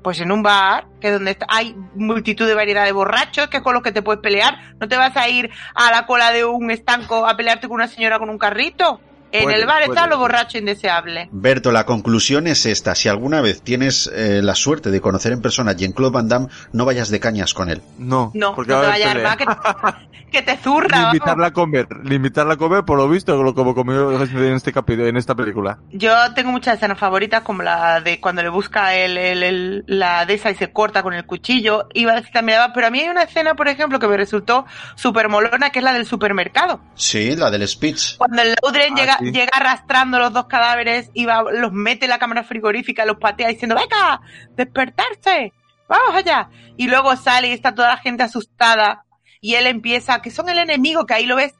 Pues 0.02 0.20
en 0.20 0.32
un 0.32 0.42
bar, 0.42 0.86
que 1.00 1.08
es 1.08 1.12
donde 1.12 1.36
hay 1.48 1.74
multitud 1.94 2.46
de 2.46 2.54
variedad 2.54 2.84
de 2.84 2.92
borrachos, 2.92 3.48
que 3.48 3.58
es 3.58 3.62
con 3.62 3.74
los 3.74 3.82
que 3.82 3.92
te 3.92 4.02
puedes 4.02 4.22
pelear. 4.22 4.56
No 4.80 4.88
te 4.88 4.96
vas 4.96 5.16
a 5.16 5.28
ir 5.28 5.50
a 5.74 5.90
la 5.90 6.06
cola 6.06 6.32
de 6.32 6.44
un 6.44 6.70
estanco 6.70 7.26
a 7.26 7.36
pelearte 7.36 7.68
con 7.68 7.76
una 7.76 7.88
señora 7.88 8.18
con 8.18 8.30
un 8.30 8.38
carrito. 8.38 9.00
En 9.32 9.44
Puede, 9.44 9.60
el 9.60 9.66
bar 9.66 9.78
puede. 9.84 9.90
están 9.90 10.10
los 10.10 10.18
borrachos 10.18 10.56
indeseables. 10.56 11.28
Berto, 11.30 11.72
la 11.72 11.86
conclusión 11.86 12.46
es 12.46 12.66
esta. 12.66 12.94
Si 12.94 13.08
alguna 13.08 13.40
vez 13.40 13.62
tienes 13.62 14.10
eh, 14.14 14.40
la 14.42 14.54
suerte 14.54 14.90
de 14.90 15.00
conocer 15.00 15.32
en 15.32 15.40
persona 15.40 15.72
a 15.72 15.74
Jean-Claude 15.74 16.12
Van 16.12 16.28
Damme, 16.28 16.48
no 16.72 16.84
vayas 16.84 17.10
de 17.10 17.20
cañas 17.20 17.54
con 17.54 17.70
él. 17.70 17.80
No, 17.98 18.30
No, 18.34 18.54
porque 18.54 18.72
no 18.72 18.80
te 18.80 18.86
a 18.86 18.90
vayas 18.90 19.22
bar 19.22 19.36
que, 19.38 19.46
que 20.32 20.42
te 20.42 20.56
zurra. 20.58 21.12
Limitarla 21.12 21.48
a 21.48 21.52
comer, 21.52 21.86
limitarla 22.04 22.54
a 22.54 22.56
comer, 22.56 22.84
por 22.84 22.98
lo 22.98 23.08
visto, 23.08 23.36
como, 23.36 23.54
como 23.54 23.74
comió 23.74 24.10
en 24.22 24.54
este 24.54 24.72
capítulo, 24.72 25.06
en 25.06 25.16
esta 25.16 25.34
película. 25.34 25.78
Yo 25.92 26.12
tengo 26.34 26.50
muchas 26.52 26.74
escenas 26.76 26.98
favoritas, 26.98 27.42
como 27.42 27.62
la 27.62 28.00
de 28.00 28.20
cuando 28.20 28.42
le 28.42 28.48
busca 28.48 28.94
el, 28.94 29.16
el- 29.16 29.42
el- 29.42 29.84
la 29.86 30.26
de 30.26 30.34
esa 30.34 30.50
y 30.50 30.54
se 30.56 30.72
corta 30.72 31.02
con 31.02 31.14
el 31.14 31.24
cuchillo. 31.26 31.88
Iba 31.94 32.12
a 32.12 32.16
decir 32.16 32.32
también, 32.32 32.58
pero 32.74 32.86
a 32.86 32.90
mí 32.90 33.00
hay 33.00 33.08
una 33.08 33.22
escena, 33.22 33.54
por 33.54 33.68
ejemplo, 33.68 33.98
que 33.98 34.08
me 34.08 34.16
resultó 34.16 34.66
súper 34.96 35.28
molona, 35.28 35.70
que 35.70 35.78
es 35.80 35.84
la 35.84 35.92
del 35.92 36.06
supermercado. 36.06 36.80
Sí, 36.94 37.36
la 37.36 37.50
del 37.50 37.66
speech. 37.66 38.16
Cuando 38.18 38.42
el 38.42 38.54
Laudren 38.62 38.92
Ah, 38.92 38.96
llega, 38.96 39.18
sí. 39.20 39.32
llega 39.32 39.50
arrastrando 39.54 40.18
los 40.18 40.32
dos 40.32 40.46
cadáveres 40.46 41.10
y 41.14 41.26
va, 41.26 41.42
los 41.52 41.72
mete 41.72 42.06
en 42.06 42.10
la 42.10 42.18
cámara 42.18 42.42
frigorífica, 42.44 43.04
los 43.04 43.16
patea 43.18 43.48
diciendo, 43.48 43.76
venga, 43.76 44.20
despertarse, 44.56 45.52
vamos 45.88 46.14
allá. 46.14 46.48
Y 46.76 46.88
luego 46.88 47.14
sale 47.16 47.48
y 47.48 47.52
está 47.52 47.74
toda 47.74 47.88
la 47.90 47.96
gente 47.98 48.22
asustada 48.22 49.04
y 49.40 49.54
él 49.54 49.66
empieza, 49.66 50.20
que 50.22 50.30
son 50.30 50.48
el 50.48 50.58
enemigo, 50.58 51.06
que 51.06 51.14
ahí 51.14 51.26
lo 51.26 51.36
ves, 51.36 51.54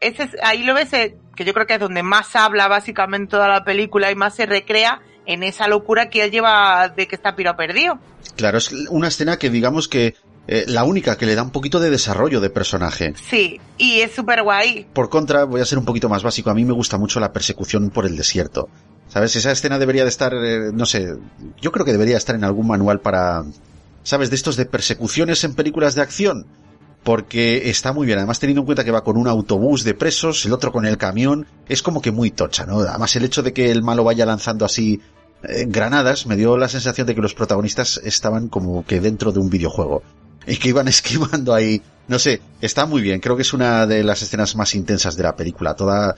ese 0.00 0.24
es- 0.24 0.36
ahí 0.42 0.62
lo 0.62 0.74
ves, 0.74 0.92
eh, 0.92 1.16
que 1.36 1.44
yo 1.44 1.52
creo 1.54 1.66
que 1.66 1.74
es 1.74 1.80
donde 1.80 2.02
más 2.02 2.34
habla 2.36 2.68
básicamente 2.68 3.30
toda 3.30 3.48
la 3.48 3.64
película 3.64 4.10
y 4.10 4.14
más 4.14 4.34
se 4.34 4.46
recrea 4.46 5.00
en 5.26 5.42
esa 5.42 5.68
locura 5.68 6.10
que 6.10 6.24
él 6.24 6.30
lleva 6.30 6.88
de 6.88 7.06
que 7.06 7.14
está 7.14 7.36
piro 7.36 7.54
perdido. 7.56 7.98
Claro, 8.36 8.58
es 8.58 8.72
una 8.90 9.08
escena 9.08 9.38
que 9.38 9.50
digamos 9.50 9.86
que 9.86 10.14
eh, 10.46 10.64
la 10.66 10.84
única 10.84 11.16
que 11.16 11.26
le 11.26 11.34
da 11.34 11.42
un 11.42 11.50
poquito 11.50 11.80
de 11.80 11.90
desarrollo 11.90 12.40
de 12.40 12.50
personaje. 12.50 13.14
Sí, 13.28 13.60
y 13.78 14.00
es 14.00 14.12
súper 14.12 14.42
guay. 14.42 14.86
Por 14.92 15.08
contra, 15.08 15.44
voy 15.44 15.60
a 15.60 15.64
ser 15.64 15.78
un 15.78 15.84
poquito 15.84 16.08
más 16.08 16.22
básico. 16.22 16.50
A 16.50 16.54
mí 16.54 16.64
me 16.64 16.72
gusta 16.72 16.98
mucho 16.98 17.20
la 17.20 17.32
persecución 17.32 17.90
por 17.90 18.06
el 18.06 18.16
desierto. 18.16 18.68
¿Sabes? 19.08 19.34
Esa 19.36 19.50
escena 19.50 19.78
debería 19.78 20.04
de 20.04 20.08
estar, 20.08 20.32
eh, 20.34 20.70
no 20.72 20.86
sé, 20.86 21.14
yo 21.60 21.72
creo 21.72 21.84
que 21.84 21.92
debería 21.92 22.16
estar 22.16 22.36
en 22.36 22.44
algún 22.44 22.68
manual 22.68 23.00
para, 23.00 23.44
¿sabes? 24.04 24.30
De 24.30 24.36
estos 24.36 24.56
de 24.56 24.66
persecuciones 24.66 25.42
en 25.44 25.54
películas 25.54 25.94
de 25.94 26.02
acción. 26.02 26.46
Porque 27.02 27.70
está 27.70 27.92
muy 27.92 28.06
bien. 28.06 28.18
Además, 28.18 28.38
teniendo 28.38 28.60
en 28.60 28.66
cuenta 28.66 28.84
que 28.84 28.90
va 28.90 29.02
con 29.02 29.16
un 29.16 29.26
autobús 29.26 29.84
de 29.84 29.94
presos, 29.94 30.44
el 30.44 30.52
otro 30.52 30.70
con 30.70 30.84
el 30.84 30.98
camión, 30.98 31.46
es 31.68 31.82
como 31.82 32.02
que 32.02 32.10
muy 32.10 32.30
tocha, 32.30 32.66
¿no? 32.66 32.80
Además, 32.80 33.16
el 33.16 33.24
hecho 33.24 33.42
de 33.42 33.52
que 33.52 33.70
el 33.70 33.82
malo 33.82 34.04
vaya 34.04 34.26
lanzando 34.26 34.66
así 34.66 35.00
eh, 35.42 35.64
granadas 35.66 36.26
me 36.26 36.36
dio 36.36 36.58
la 36.58 36.68
sensación 36.68 37.06
de 37.06 37.14
que 37.14 37.22
los 37.22 37.34
protagonistas 37.34 38.00
estaban 38.04 38.48
como 38.48 38.84
que 38.84 39.00
dentro 39.00 39.32
de 39.32 39.40
un 39.40 39.48
videojuego. 39.48 40.02
Y 40.46 40.56
que 40.56 40.68
iban 40.70 40.88
esquivando 40.88 41.54
ahí. 41.54 41.82
No 42.08 42.18
sé, 42.18 42.40
está 42.60 42.86
muy 42.86 43.02
bien. 43.02 43.20
Creo 43.20 43.36
que 43.36 43.42
es 43.42 43.52
una 43.52 43.86
de 43.86 44.02
las 44.02 44.22
escenas 44.22 44.56
más 44.56 44.74
intensas 44.74 45.16
de 45.16 45.22
la 45.22 45.36
película. 45.36 45.74
Toda, 45.74 46.16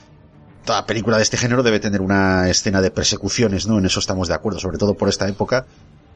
toda 0.64 0.86
película 0.86 1.16
de 1.18 1.22
este 1.22 1.36
género 1.36 1.62
debe 1.62 1.80
tener 1.80 2.00
una 2.00 2.48
escena 2.48 2.80
de 2.80 2.90
persecuciones, 2.90 3.66
¿no? 3.66 3.78
En 3.78 3.86
eso 3.86 4.00
estamos 4.00 4.28
de 4.28 4.34
acuerdo, 4.34 4.58
sobre 4.58 4.78
todo 4.78 4.94
por 4.94 5.08
esta 5.08 5.28
época. 5.28 5.66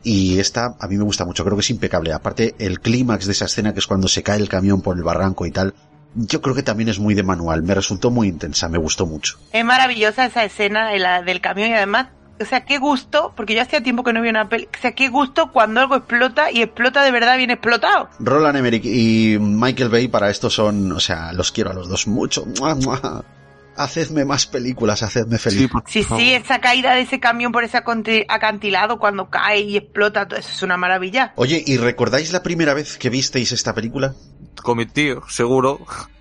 Y 0.03 0.39
esta 0.39 0.77
a 0.79 0.87
mí 0.87 0.97
me 0.97 1.05
gusta 1.05 1.25
mucho, 1.25 1.45
creo 1.45 1.57
que 1.57 1.63
es 1.63 1.71
impecable. 1.71 2.13
Aparte, 2.13 2.55
el 2.59 2.81
clímax 2.81 3.27
de 3.27 3.33
esa 3.33 3.47
escena, 3.47 3.73
que 3.73 3.81
es 3.81 3.87
cuando 3.87 4.09
se 4.09 4.23
cae 4.23 4.39
el 4.39 4.49
camión 4.49 4.81
por 4.81 4.97
el 4.97 5.03
barranco 5.03 5.47
y 5.47 5.51
tal, 5.51 5.75
yo 6.15 6.41
creo 6.41 6.55
que 6.55 6.63
también 6.63 6.89
es 6.89 6.99
muy 6.99 7.15
de 7.15 7.23
manual. 7.23 7.63
Me 7.63 7.75
resultó 7.75 8.11
muy 8.11 8.29
intensa, 8.29 8.69
me 8.69 8.79
gustó 8.79 9.07
mucho. 9.07 9.39
Es 9.53 9.65
maravillosa 9.65 10.25
esa 10.25 10.45
escena 10.45 10.89
de 10.89 10.99
la, 10.99 11.23
del 11.23 11.41
camión 11.41 11.71
y 11.71 11.75
además, 11.75 12.09
o 12.41 12.45
sea, 12.45 12.65
qué 12.65 12.79
gusto, 12.79 13.33
porque 13.37 13.55
yo 13.55 13.63
hacía 13.63 13.83
tiempo 13.83 14.05
que 14.05 14.13
no 14.13 14.23
vi 14.23 14.29
una 14.29 14.49
peli, 14.49 14.69
o 14.77 14.81
sea, 14.81 14.93
qué 14.93 15.09
gusto 15.09 15.53
cuando 15.53 15.81
algo 15.81 15.97
explota 15.97 16.51
y 16.51 16.63
explota 16.63 17.03
de 17.03 17.11
verdad 17.11 17.37
bien 17.37 17.51
explotado. 17.51 18.09
Roland 18.19 18.59
Emmerich 18.59 18.85
y 18.85 19.39
Michael 19.39 19.89
Bay 19.89 20.09
para 20.09 20.31
esto 20.31 20.51
son, 20.51 20.93
o 20.93 21.01
sea, 21.01 21.33
los 21.33 21.53
quiero 21.53 21.71
a 21.71 21.75
los 21.75 21.89
dos 21.89 22.07
mucho. 22.07 22.45
¡Mua, 22.59 22.75
mua! 22.75 23.25
Hacedme 23.77 24.25
más 24.25 24.47
películas, 24.47 25.03
hacedme 25.03 25.37
feliz. 25.39 25.71
Sí, 25.87 26.03
sí, 26.03 26.33
esa 26.33 26.61
caída 26.61 26.95
de 26.95 27.03
ese 27.03 27.21
camión 27.21 27.53
por 27.53 27.63
ese 27.63 27.77
acantilado 27.77 28.99
cuando 28.99 29.29
cae 29.29 29.61
y 29.61 29.77
explota, 29.77 30.27
todo 30.27 30.39
eso 30.39 30.51
es 30.51 30.63
una 30.63 30.79
maravilla. 30.79 31.35
Oye, 31.37 31.63
¿y 31.67 31.77
recordáis 31.77 32.33
la 32.33 32.43
primera 32.43 32.73
vez 32.73 32.97
que 32.97 33.11
visteis 33.11 33.53
esta 33.53 33.75
película? 33.75 34.15
Con 34.63 34.79
mi 34.79 34.87
tío, 34.87 35.23
seguro. 35.29 35.81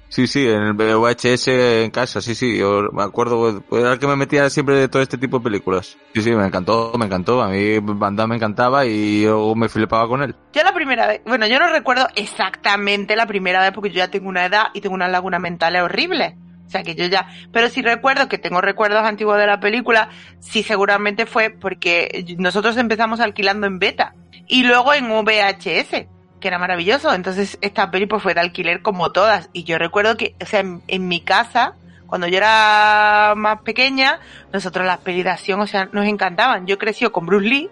Sí, 0.10 0.28
sí, 0.28 0.48
en 0.48 0.62
el 0.62 0.74
VHS 0.74 1.48
en 1.84 1.92
casa, 1.92 2.22
sí, 2.22 2.36
sí. 2.36 2.58
Yo 2.58 2.90
me 2.94 3.04
acuerdo, 3.04 3.62
pues, 3.68 3.82
era 3.82 3.94
el 3.94 4.00
que 4.00 4.08
me 4.08 4.16
metía 4.16 4.50
siempre 4.50 4.76
de 4.78 4.88
todo 4.88 5.02
este 5.02 5.18
tipo 5.18 5.40
de 5.40 5.44
películas. 5.44 5.98
Sí, 6.14 6.22
sí, 6.22 6.32
me 6.32 6.46
encantó, 6.46 6.94
me 6.98 7.06
encantó. 7.06 7.42
A 7.42 7.50
mí 7.50 7.80
Van 7.80 8.16
me 8.30 8.36
encantaba 8.36 8.86
y 8.86 9.24
yo 9.24 9.54
me 9.56 9.68
flipaba 9.68 10.08
con 10.08 10.22
él. 10.24 10.36
Yo 10.54 10.64
la 10.64 10.74
primera 10.74 11.08
vez, 11.08 11.22
bueno, 11.26 11.48
yo 11.48 11.60
no 11.60 11.68
recuerdo 11.70 12.08
exactamente 12.16 13.16
la 13.16 13.26
primera 13.26 13.62
vez 13.62 13.72
porque 13.72 13.90
yo 13.90 13.98
ya 13.98 14.10
tengo 14.10 14.30
una 14.30 14.46
edad 14.46 14.68
y 14.74 14.82
tengo 14.82 14.96
unas 14.96 15.12
lagunas 15.12 15.42
mentales 15.42 15.82
horribles. 15.82 16.36
O 16.66 16.70
sea 16.70 16.84
que 16.84 16.96
yo 16.96 17.06
ya, 17.06 17.28
pero 17.52 17.70
sí 17.70 17.82
recuerdo 17.82 18.28
que 18.28 18.38
tengo 18.38 18.60
recuerdos 18.60 19.04
antiguos 19.04 19.38
de 19.38 19.46
la 19.46 19.60
película, 19.60 20.10
sí 20.40 20.64
seguramente 20.64 21.26
fue 21.26 21.52
porque 21.52 22.26
nosotros 22.40 22.76
empezamos 22.78 23.20
alquilando 23.20 23.68
en 23.68 23.78
beta 23.78 24.16
y 24.48 24.64
luego 24.64 24.94
en 24.94 25.08
VHS, 25.08 26.08
que 26.46 26.50
era 26.50 26.60
maravilloso. 26.60 27.12
Entonces 27.12 27.58
esta 27.62 27.90
peli 27.90 28.06
pues 28.06 28.22
fue 28.22 28.36
de 28.36 28.42
alquiler 28.42 28.84
como 28.84 29.12
todas 29.12 29.50
y 29.52 29.64
yo 29.64 29.80
recuerdo 29.80 30.16
que, 30.16 30.36
o 30.40 30.46
sea, 30.46 30.60
en, 30.60 31.08
mi 31.08 31.20
casa, 31.20 31.74
cuando 32.06 32.28
yo 32.28 32.38
era 32.38 33.34
más 33.36 33.62
pequeña, 33.62 34.20
nosotros 34.54 34.86
las 34.86 35.00
pelis 35.00 35.24
de 35.24 35.32
acción, 35.32 35.60
o 35.60 35.66
sea, 35.66 35.90
nos 35.92 36.06
encantaban. 36.06 36.68
Yo 36.68 36.78
crecí 36.78 37.04
con 37.10 37.26
Bruce 37.26 37.48
Lee 37.48 37.70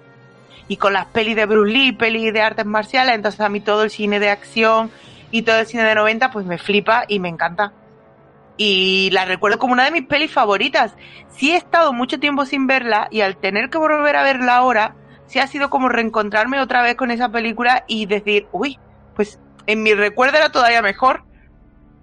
y 0.68 0.78
con 0.78 0.92
las 0.92 1.06
pelis 1.06 1.36
de 1.36 1.46
Bruce 1.46 1.72
Lee, 1.72 1.92
pelis 1.92 2.34
de 2.34 2.42
artes 2.42 2.66
marciales, 2.66 3.14
entonces 3.14 3.42
a 3.42 3.50
mí 3.50 3.60
todo 3.60 3.84
el 3.84 3.92
cine 3.92 4.20
de 4.20 4.32
acción 4.32 4.90
y 5.30 5.44
todo 5.44 5.60
el 5.60 5.68
cine 5.68 5.84
de 5.84 5.94
90 5.94 6.32
pues 6.32 6.48
me 6.48 6.58
flipa 6.58 7.06
y 7.08 7.20
me 7.20 7.30
encanta. 7.30 7.74
Y 8.58 9.12
la 9.12 9.26
recuerdo 9.26 9.60
como 9.60 9.74
una 9.74 9.86
de 9.86 9.92
mis 9.92 10.08
pelis 10.08 10.32
favoritas. 10.32 10.96
Sí 11.30 11.52
he 11.52 11.58
estado 11.58 11.94
mucho 11.94 12.20
tiempo 12.20 12.48
sin 12.48 12.66
verla 12.66 13.08
y 13.12 13.22
al 13.22 13.38
tener 13.38 13.70
que 13.70 13.78
volver 13.78 14.16
a 14.16 14.24
verla 14.24 14.56
ahora, 14.56 14.96
sí 15.28 15.40
ha 15.40 15.48
sido 15.48 15.70
como 15.70 15.90
reencontrarme 15.90 16.60
otra 16.60 16.82
vez 16.82 16.96
con 16.96 17.12
esa 17.12 17.30
película 17.30 17.84
y 17.88 18.06
decir, 18.06 18.48
uy, 18.52 18.80
pues 19.16 19.40
en 19.68 19.84
mi 19.84 19.94
recuerdo 19.94 20.38
era 20.38 20.52
todavía 20.52 20.82
mejor. 20.82 21.24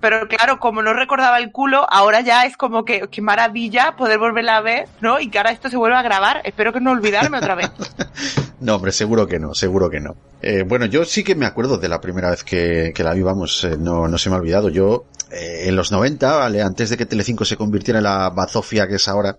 Pero 0.01 0.29
claro, 0.29 0.59
como 0.59 0.81
no 0.81 0.95
recordaba 0.95 1.39
el 1.39 1.53
culo, 1.53 1.87
ahora 1.91 2.23
ya 2.23 2.47
es 2.47 2.57
como 2.57 2.87
que, 2.87 3.07
qué 3.11 3.21
maravilla 3.21 3.97
poder 3.97 4.19
volverla 4.19 4.57
a 4.57 4.63
ver, 4.63 4.89
¿no? 5.03 5.21
Y 5.21 5.29
que 5.29 5.37
ahora 5.37 5.51
esto 5.51 5.69
se 5.69 5.77
vuelva 5.77 5.99
a 5.99 6.03
grabar. 6.03 6.41
Espero 6.45 6.73
que 6.73 6.81
no 6.81 6.93
olvidarme 6.93 7.39
otra 7.39 7.55
vez. 7.55 7.71
No, 8.61 8.75
hombre, 8.75 8.93
seguro 8.93 9.27
que 9.27 9.39
no, 9.39 9.55
seguro 9.55 9.89
que 9.89 10.01
no. 10.01 10.17
Eh, 10.43 10.65
bueno, 10.69 10.85
yo 10.85 11.07
sí 11.07 11.25
que 11.25 11.35
me 11.35 11.47
acuerdo 11.47 11.79
de 11.79 11.89
la 11.89 11.99
primera 11.99 12.29
vez 12.29 12.45
que, 12.45 12.93
la 12.99 13.15
vi, 13.15 13.23
vamos, 13.23 13.65
eh, 13.65 13.79
no, 13.79 14.07
no 14.07 14.19
se 14.19 14.29
me 14.29 14.37
ha 14.37 14.39
olvidado. 14.39 14.69
Yo, 14.69 15.07
eh, 15.31 15.63
en 15.65 15.77
los 15.77 15.91
90, 15.91 16.37
vale, 16.37 16.61
antes 16.61 16.91
de 16.91 16.99
que 16.99 17.07
Telecinco 17.07 17.47
se 17.47 17.57
convirtiera 17.57 18.01
en 18.01 18.05
la 18.05 18.29
bazofia 18.29 18.87
que 18.87 18.97
es 18.97 19.09
ahora, 19.09 19.39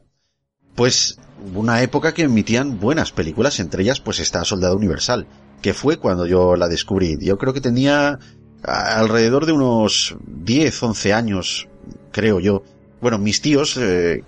pues 0.75 1.17
una 1.55 1.81
época 1.81 2.13
que 2.13 2.23
emitían 2.23 2.79
buenas 2.79 3.11
películas, 3.11 3.59
entre 3.59 3.83
ellas 3.83 3.99
pues 3.99 4.19
está 4.19 4.43
Soldado 4.45 4.75
Universal, 4.75 5.27
que 5.61 5.73
fue 5.73 5.97
cuando 5.97 6.25
yo 6.25 6.55
la 6.55 6.67
descubrí. 6.67 7.17
Yo 7.19 7.37
creo 7.37 7.53
que 7.53 7.61
tenía 7.61 8.19
alrededor 8.63 9.45
de 9.45 9.53
unos 9.53 10.15
10, 10.25 10.83
11 10.83 11.13
años, 11.13 11.67
creo 12.11 12.39
yo. 12.39 12.63
Bueno, 13.01 13.17
mis 13.17 13.41
tíos, 13.41 13.77
eh, 13.77 14.23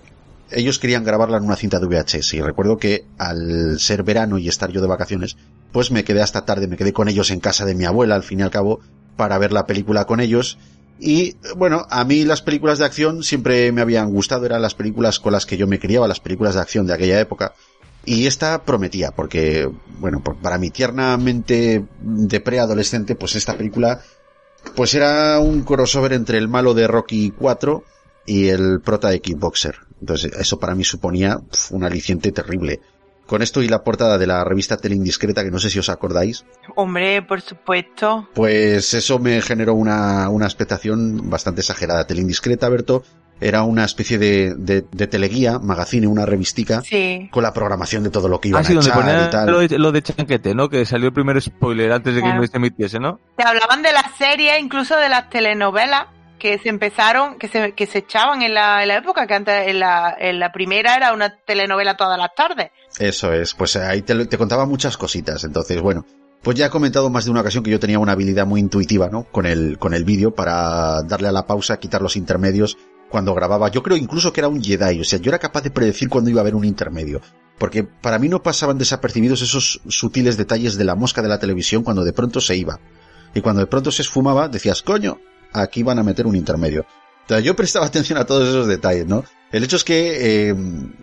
ellos 0.50 0.78
querían 0.78 1.04
grabarla 1.04 1.38
en 1.38 1.44
una 1.44 1.56
cinta 1.56 1.78
de 1.78 1.86
VHS 1.86 2.34
y 2.34 2.40
recuerdo 2.40 2.76
que 2.76 3.04
al 3.18 3.78
ser 3.78 4.02
verano 4.02 4.38
y 4.38 4.48
estar 4.48 4.70
yo 4.70 4.80
de 4.80 4.86
vacaciones, 4.86 5.36
pues 5.72 5.90
me 5.90 6.04
quedé 6.04 6.22
hasta 6.22 6.44
tarde, 6.44 6.68
me 6.68 6.76
quedé 6.76 6.92
con 6.92 7.08
ellos 7.08 7.30
en 7.30 7.40
casa 7.40 7.64
de 7.64 7.74
mi 7.74 7.84
abuela, 7.84 8.14
al 8.14 8.22
fin 8.22 8.40
y 8.40 8.42
al 8.42 8.50
cabo, 8.50 8.80
para 9.16 9.38
ver 9.38 9.52
la 9.52 9.66
película 9.66 10.04
con 10.04 10.20
ellos. 10.20 10.58
Y 10.98 11.36
bueno, 11.56 11.86
a 11.90 12.04
mí 12.04 12.24
las 12.24 12.42
películas 12.42 12.78
de 12.78 12.84
acción 12.84 13.22
siempre 13.22 13.72
me 13.72 13.80
habían 13.80 14.10
gustado, 14.10 14.46
eran 14.46 14.62
las 14.62 14.74
películas 14.74 15.18
con 15.18 15.32
las 15.32 15.46
que 15.46 15.56
yo 15.56 15.66
me 15.66 15.78
criaba, 15.78 16.08
las 16.08 16.20
películas 16.20 16.54
de 16.54 16.60
acción 16.60 16.86
de 16.86 16.94
aquella 16.94 17.20
época. 17.20 17.54
Y 18.06 18.26
esta 18.26 18.64
prometía, 18.64 19.12
porque, 19.12 19.70
bueno, 19.98 20.22
para 20.22 20.58
mi 20.58 20.70
tiernamente 20.70 21.84
de 22.00 22.40
preadolescente, 22.40 23.14
pues 23.14 23.34
esta 23.34 23.56
película, 23.56 24.00
pues 24.76 24.94
era 24.94 25.38
un 25.40 25.62
crossover 25.62 26.12
entre 26.12 26.38
el 26.38 26.48
malo 26.48 26.74
de 26.74 26.86
Rocky 26.86 27.32
4 27.36 27.82
y 28.26 28.48
el 28.48 28.80
prota 28.80 29.08
de 29.08 29.20
Kickboxer. 29.20 29.76
Entonces, 30.00 30.32
eso 30.38 30.58
para 30.58 30.74
mí 30.74 30.84
suponía 30.84 31.40
un 31.70 31.84
aliciente 31.84 32.30
terrible. 32.30 32.80
Con 33.26 33.40
esto 33.42 33.62
y 33.62 33.68
la 33.68 33.82
portada 33.82 34.18
de 34.18 34.26
la 34.26 34.44
revista 34.44 34.76
Tele 34.76 34.96
Indiscreta, 34.96 35.42
que 35.42 35.50
no 35.50 35.58
sé 35.58 35.70
si 35.70 35.78
os 35.78 35.88
acordáis. 35.88 36.44
Hombre, 36.76 37.22
por 37.22 37.40
supuesto. 37.40 38.28
Pues 38.34 38.92
eso 38.94 39.18
me 39.18 39.40
generó 39.40 39.74
una, 39.74 40.28
una 40.28 40.44
expectación 40.44 41.30
bastante 41.30 41.62
exagerada. 41.62 42.06
Tele 42.06 42.20
Indiscreta, 42.20 42.68
Berto, 42.68 43.02
era 43.40 43.62
una 43.62 43.84
especie 43.84 44.18
de, 44.18 44.54
de, 44.54 44.84
de 44.92 45.06
teleguía, 45.06 45.58
magazine, 45.58 46.06
una 46.06 46.24
revistica, 46.26 46.82
Sí. 46.82 47.28
con 47.32 47.42
la 47.42 47.52
programación 47.52 48.02
de 48.04 48.10
todo 48.10 48.28
lo 48.28 48.40
que 48.40 48.48
iban 48.48 48.60
Ah, 48.60 48.64
sí, 48.64 48.72
a 48.72 48.76
donde 48.76 48.90
echar 48.90 49.26
y 49.28 49.30
tal. 49.30 49.50
lo 49.50 49.58
de, 49.60 49.78
lo 49.78 49.90
de 49.92 50.02
Chanquete, 50.02 50.54
¿no? 50.54 50.68
Que 50.68 50.84
salió 50.86 51.08
el 51.08 51.12
primer 51.14 51.40
spoiler 51.42 51.92
antes 51.92 52.14
de 52.14 52.22
que 52.22 52.46
se 52.46 52.56
emitiese, 52.56 53.00
¿no? 53.00 53.18
Te 53.36 53.42
hablaban 53.44 53.82
de 53.82 53.92
las 53.92 54.14
series, 54.18 54.60
incluso 54.60 54.96
de 54.96 55.08
las 55.08 55.30
telenovelas 55.30 56.06
que 56.38 56.58
se 56.58 56.68
empezaron, 56.68 57.38
que 57.38 57.48
se, 57.48 57.72
que 57.72 57.86
se 57.86 57.98
echaban 57.98 58.42
en 58.42 58.54
la, 58.54 58.82
en 58.82 58.88
la 58.88 58.96
época, 58.96 59.26
que 59.26 59.34
antes 59.34 59.68
en 59.68 59.80
la, 59.80 60.14
en 60.18 60.38
la 60.38 60.52
primera 60.52 60.96
era 60.96 61.12
una 61.12 61.36
telenovela 61.36 61.96
todas 61.96 62.18
las 62.18 62.34
tardes. 62.34 62.70
Eso 62.98 63.32
es, 63.32 63.54
pues 63.54 63.76
ahí 63.76 64.02
te, 64.02 64.36
contaba 64.36 64.66
muchas 64.66 64.96
cositas. 64.96 65.44
Entonces, 65.44 65.80
bueno, 65.80 66.04
pues 66.42 66.56
ya 66.56 66.66
he 66.66 66.70
comentado 66.70 67.10
más 67.10 67.24
de 67.24 67.30
una 67.30 67.40
ocasión 67.40 67.64
que 67.64 67.70
yo 67.70 67.80
tenía 67.80 67.98
una 67.98 68.12
habilidad 68.12 68.46
muy 68.46 68.60
intuitiva, 68.60 69.08
¿no? 69.08 69.24
Con 69.24 69.46
el, 69.46 69.78
con 69.78 69.94
el 69.94 70.04
vídeo 70.04 70.34
para 70.34 71.02
darle 71.02 71.28
a 71.28 71.32
la 71.32 71.46
pausa, 71.46 71.78
quitar 71.78 72.02
los 72.02 72.16
intermedios 72.16 72.76
cuando 73.08 73.34
grababa. 73.34 73.70
Yo 73.70 73.82
creo 73.82 73.96
incluso 73.96 74.32
que 74.32 74.40
era 74.40 74.48
un 74.48 74.62
Jedi, 74.62 75.00
o 75.00 75.04
sea, 75.04 75.18
yo 75.18 75.30
era 75.30 75.38
capaz 75.38 75.62
de 75.62 75.70
predecir 75.70 76.08
cuándo 76.08 76.30
iba 76.30 76.40
a 76.40 76.42
haber 76.42 76.54
un 76.54 76.64
intermedio. 76.64 77.20
Porque 77.58 77.84
para 77.84 78.18
mí 78.18 78.28
no 78.28 78.42
pasaban 78.42 78.78
desapercibidos 78.78 79.40
esos 79.42 79.80
sutiles 79.88 80.36
detalles 80.36 80.76
de 80.76 80.84
la 80.84 80.96
mosca 80.96 81.22
de 81.22 81.28
la 81.28 81.38
televisión 81.38 81.84
cuando 81.84 82.04
de 82.04 82.12
pronto 82.12 82.40
se 82.40 82.56
iba. 82.56 82.80
Y 83.34 83.40
cuando 83.40 83.60
de 83.60 83.66
pronto 83.66 83.90
se 83.90 84.02
esfumaba, 84.02 84.48
decías, 84.48 84.82
coño, 84.82 85.20
aquí 85.54 85.82
van 85.82 85.98
a 85.98 86.02
meter 86.02 86.26
un 86.26 86.36
intermedio. 86.36 86.84
Entonces 87.22 87.44
yo 87.44 87.56
prestaba 87.56 87.86
atención 87.86 88.18
a 88.18 88.26
todos 88.26 88.48
esos 88.48 88.66
detalles, 88.66 89.06
¿no? 89.06 89.24
El 89.50 89.64
hecho 89.64 89.76
es 89.76 89.84
que 89.84 90.48
eh, 90.48 90.54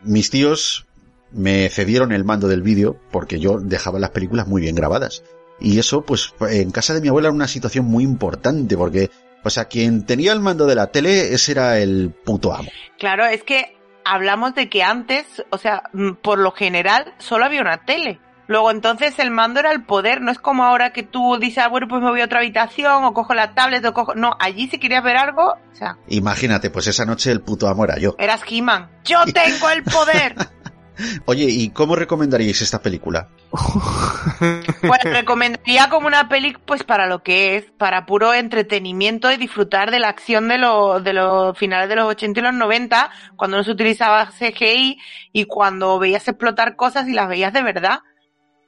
mis 0.03 0.29
tíos 0.29 0.85
me 1.31 1.69
cedieron 1.69 2.11
el 2.11 2.25
mando 2.25 2.47
del 2.47 2.61
vídeo 2.61 2.97
porque 3.11 3.39
yo 3.39 3.57
dejaba 3.59 3.97
las 3.97 4.11
películas 4.11 4.47
muy 4.47 4.61
bien 4.61 4.75
grabadas. 4.75 5.23
Y 5.59 5.79
eso, 5.79 6.01
pues, 6.01 6.33
en 6.41 6.71
casa 6.71 6.93
de 6.93 7.01
mi 7.01 7.07
abuela 7.07 7.29
era 7.29 7.35
una 7.35 7.47
situación 7.47 7.85
muy 7.85 8.03
importante 8.03 8.75
porque, 8.75 9.09
o 9.43 9.49
sea, 9.49 9.65
quien 9.65 10.05
tenía 10.05 10.33
el 10.33 10.39
mando 10.39 10.65
de 10.65 10.75
la 10.75 10.87
tele, 10.87 11.33
ese 11.33 11.53
era 11.53 11.79
el 11.79 12.11
puto 12.11 12.53
amo. 12.53 12.69
Claro, 12.97 13.25
es 13.25 13.43
que 13.43 13.77
hablamos 14.03 14.55
de 14.55 14.69
que 14.69 14.83
antes, 14.83 15.25
o 15.51 15.57
sea, 15.57 15.83
mm, 15.93 16.13
por 16.21 16.39
lo 16.39 16.51
general, 16.51 17.13
solo 17.19 17.45
había 17.45 17.61
una 17.61 17.85
tele. 17.85 18.19
Luego 18.51 18.69
entonces 18.69 19.17
el 19.17 19.31
mando 19.31 19.61
era 19.61 19.71
el 19.71 19.83
poder, 19.83 20.19
no 20.19 20.29
es 20.29 20.37
como 20.37 20.65
ahora 20.65 20.91
que 20.91 21.03
tú 21.03 21.37
dices, 21.39 21.59
ah, 21.63 21.69
bueno, 21.69 21.87
pues 21.87 22.01
me 22.01 22.09
voy 22.09 22.19
a 22.19 22.25
otra 22.25 22.39
habitación 22.39 23.05
o 23.05 23.13
cojo 23.13 23.33
la 23.33 23.53
tablet 23.53 23.85
o 23.85 23.93
cojo... 23.93 24.13
No, 24.13 24.35
allí 24.39 24.67
si 24.67 24.77
querías 24.77 25.01
ver 25.01 25.15
algo, 25.15 25.53
o 25.53 25.75
sea, 25.75 25.97
Imagínate, 26.09 26.69
pues 26.69 26.87
esa 26.87 27.05
noche 27.05 27.31
el 27.31 27.39
puto 27.39 27.69
amo 27.69 27.85
era 27.85 27.97
yo. 27.97 28.13
eras 28.19 28.41
He-Man. 28.45 28.89
Yo 29.05 29.23
tengo 29.33 29.69
el 29.69 29.83
poder. 29.83 30.35
Oye, 31.25 31.45
¿y 31.45 31.69
cómo 31.69 31.95
recomendaríais 31.95 32.61
esta 32.61 32.81
película? 32.81 33.29
Pues 34.81 35.03
recomendaría 35.03 35.87
como 35.89 36.07
una 36.07 36.27
peli, 36.27 36.55
pues 36.65 36.83
para 36.83 37.07
lo 37.07 37.23
que 37.23 37.55
es, 37.55 37.65
para 37.77 38.05
puro 38.05 38.33
entretenimiento 38.33 39.31
y 39.31 39.37
disfrutar 39.37 39.91
de 39.91 39.99
la 39.99 40.09
acción 40.09 40.47
de, 40.47 40.57
los 40.57 41.03
de 41.03 41.13
los 41.13 41.57
finales 41.57 41.87
de 41.87 41.95
los 41.95 42.05
80 42.05 42.39
y 42.39 42.43
los 42.43 42.53
90, 42.53 43.11
cuando 43.37 43.57
no 43.57 43.63
se 43.63 43.71
utilizaba 43.71 44.25
CGI 44.31 44.97
y 45.31 45.45
cuando 45.45 45.99
veías 45.99 46.27
explotar 46.27 46.75
cosas 46.75 47.07
y 47.07 47.13
las 47.13 47.29
veías 47.29 47.53
de 47.53 47.63
verdad. 47.63 47.99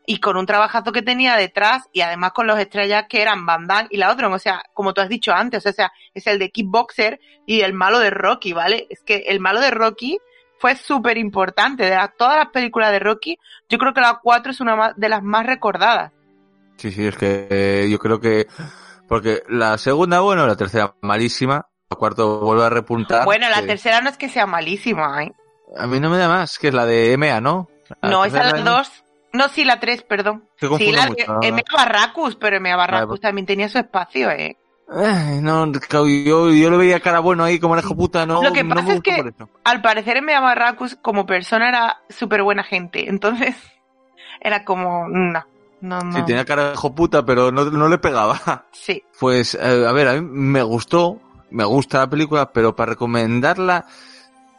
Y 0.05 0.19
con 0.19 0.35
un 0.35 0.45
trabajazo 0.45 0.91
que 0.91 1.01
tenía 1.01 1.35
detrás 1.37 1.87
y 1.93 2.01
además 2.01 2.33
con 2.33 2.45
los 2.47 2.59
estrellas 2.59 3.05
que 3.07 3.21
eran 3.21 3.45
Van 3.45 3.67
Damme 3.67 3.87
y 3.89 3.97
la 3.97 4.11
otra, 4.11 4.27
o 4.27 4.39
sea, 4.39 4.61
como 4.73 4.93
tú 4.93 4.99
has 5.01 5.07
dicho 5.09 5.31
antes, 5.33 5.65
o 5.65 5.71
sea, 5.71 5.91
es 6.13 6.27
el 6.27 6.39
de 6.39 6.49
Kickboxer 6.51 7.19
y 7.45 7.61
el 7.61 7.73
malo 7.73 7.99
de 7.99 8.09
Rocky, 8.09 8.51
¿vale? 8.53 8.85
Es 8.89 9.01
que 9.03 9.23
el 9.27 9.39
malo 9.39 9.61
de 9.61 9.71
Rocky 9.71 10.19
fue 10.59 10.75
súper 10.75 11.17
importante. 11.17 11.83
De 11.85 11.91
la- 11.95 12.09
todas 12.09 12.35
las 12.37 12.49
películas 12.49 12.91
de 12.91 12.99
Rocky, 12.99 13.37
yo 13.69 13.77
creo 13.77 13.93
que 13.93 14.01
la 14.01 14.19
4 14.21 14.51
es 14.51 14.59
una 14.59 14.93
de 14.95 15.09
las 15.09 15.23
más 15.23 15.45
recordadas. 15.45 16.11
Sí, 16.77 16.91
sí, 16.91 17.05
es 17.05 17.15
que 17.15 17.47
eh, 17.49 17.87
yo 17.89 17.97
creo 17.99 18.19
que... 18.19 18.47
Porque 19.07 19.43
la 19.47 19.77
segunda, 19.77 20.21
bueno, 20.21 20.47
la 20.47 20.55
tercera, 20.55 20.95
malísima. 21.01 21.67
La 21.89 21.97
cuarta 21.97 22.23
vuelve 22.23 22.65
a 22.65 22.69
repuntar. 22.69 23.25
Bueno, 23.25 23.47
la 23.49 23.61
que 23.61 23.67
tercera 23.67 24.01
no 24.01 24.09
es 24.09 24.17
que 24.17 24.27
sea 24.29 24.47
malísima, 24.47 25.23
¿eh? 25.23 25.31
A 25.77 25.85
mí 25.87 25.99
no 25.99 26.09
me 26.09 26.17
da 26.17 26.27
más, 26.27 26.57
que 26.57 26.69
es 26.69 26.73
la 26.73 26.85
de 26.85 27.15
MA, 27.17 27.39
¿no? 27.41 27.69
La 28.01 28.09
No, 28.09 28.25
esa 28.25 28.47
es 28.47 28.53
la 28.53 28.71
2. 28.77 29.02
No, 29.33 29.49
sí, 29.49 29.65
la 29.65 29.79
3, 29.79 30.03
perdón. 30.03 30.47
Sí, 30.57 30.91
la. 30.91 31.11
Emea 31.41 31.63
Barracus, 31.75 32.35
pero 32.35 32.57
Emea 32.57 32.77
Barracus 32.77 33.19
también 33.19 33.47
tenía 33.47 33.67
su 33.67 33.79
espacio, 33.79 34.29
¿eh? 34.29 34.57
No, 35.41 35.71
yo, 35.71 36.51
yo 36.51 36.69
lo 36.69 36.77
veía 36.77 36.99
cara 36.99 37.19
bueno 37.19 37.43
ahí 37.43 37.59
como 37.59 37.77
hijo 37.77 37.95
puta, 37.95 38.25
no, 38.25 38.43
Lo 38.43 38.53
que 38.53 38.63
no 38.63 38.75
pasa 38.75 38.89
me 38.89 38.93
es 38.95 39.01
que-. 39.01 39.33
Al 39.63 39.81
parecer 39.81 40.17
Emea 40.17 40.39
Barracus 40.39 40.97
como 41.01 41.25
persona 41.25 41.69
era 41.69 42.01
súper 42.09 42.43
buena 42.43 42.63
gente, 42.63 43.09
entonces 43.09 43.55
era 44.41 44.63
como, 44.63 45.07
no, 45.07 45.43
no, 45.81 45.99
no. 45.99 46.13
Sí, 46.13 46.23
tenía 46.25 46.45
cara 46.45 46.67
de 46.67 46.73
hijo 46.73 46.93
puta, 46.93 47.25
pero 47.25 47.51
no, 47.51 47.65
no 47.65 47.89
le 47.89 47.97
pegaba. 47.97 48.39
Sí. 48.71 49.01
Pues, 49.19 49.55
eh, 49.55 49.85
a 49.87 49.91
ver, 49.93 50.07
a 50.09 50.13
mí 50.13 50.21
me 50.21 50.61
gustó, 50.61 51.19
me 51.49 51.63
gusta 51.63 51.99
la 51.99 52.09
película, 52.09 52.51
pero 52.51 52.75
para 52.75 52.91
recomendarla 52.91 53.85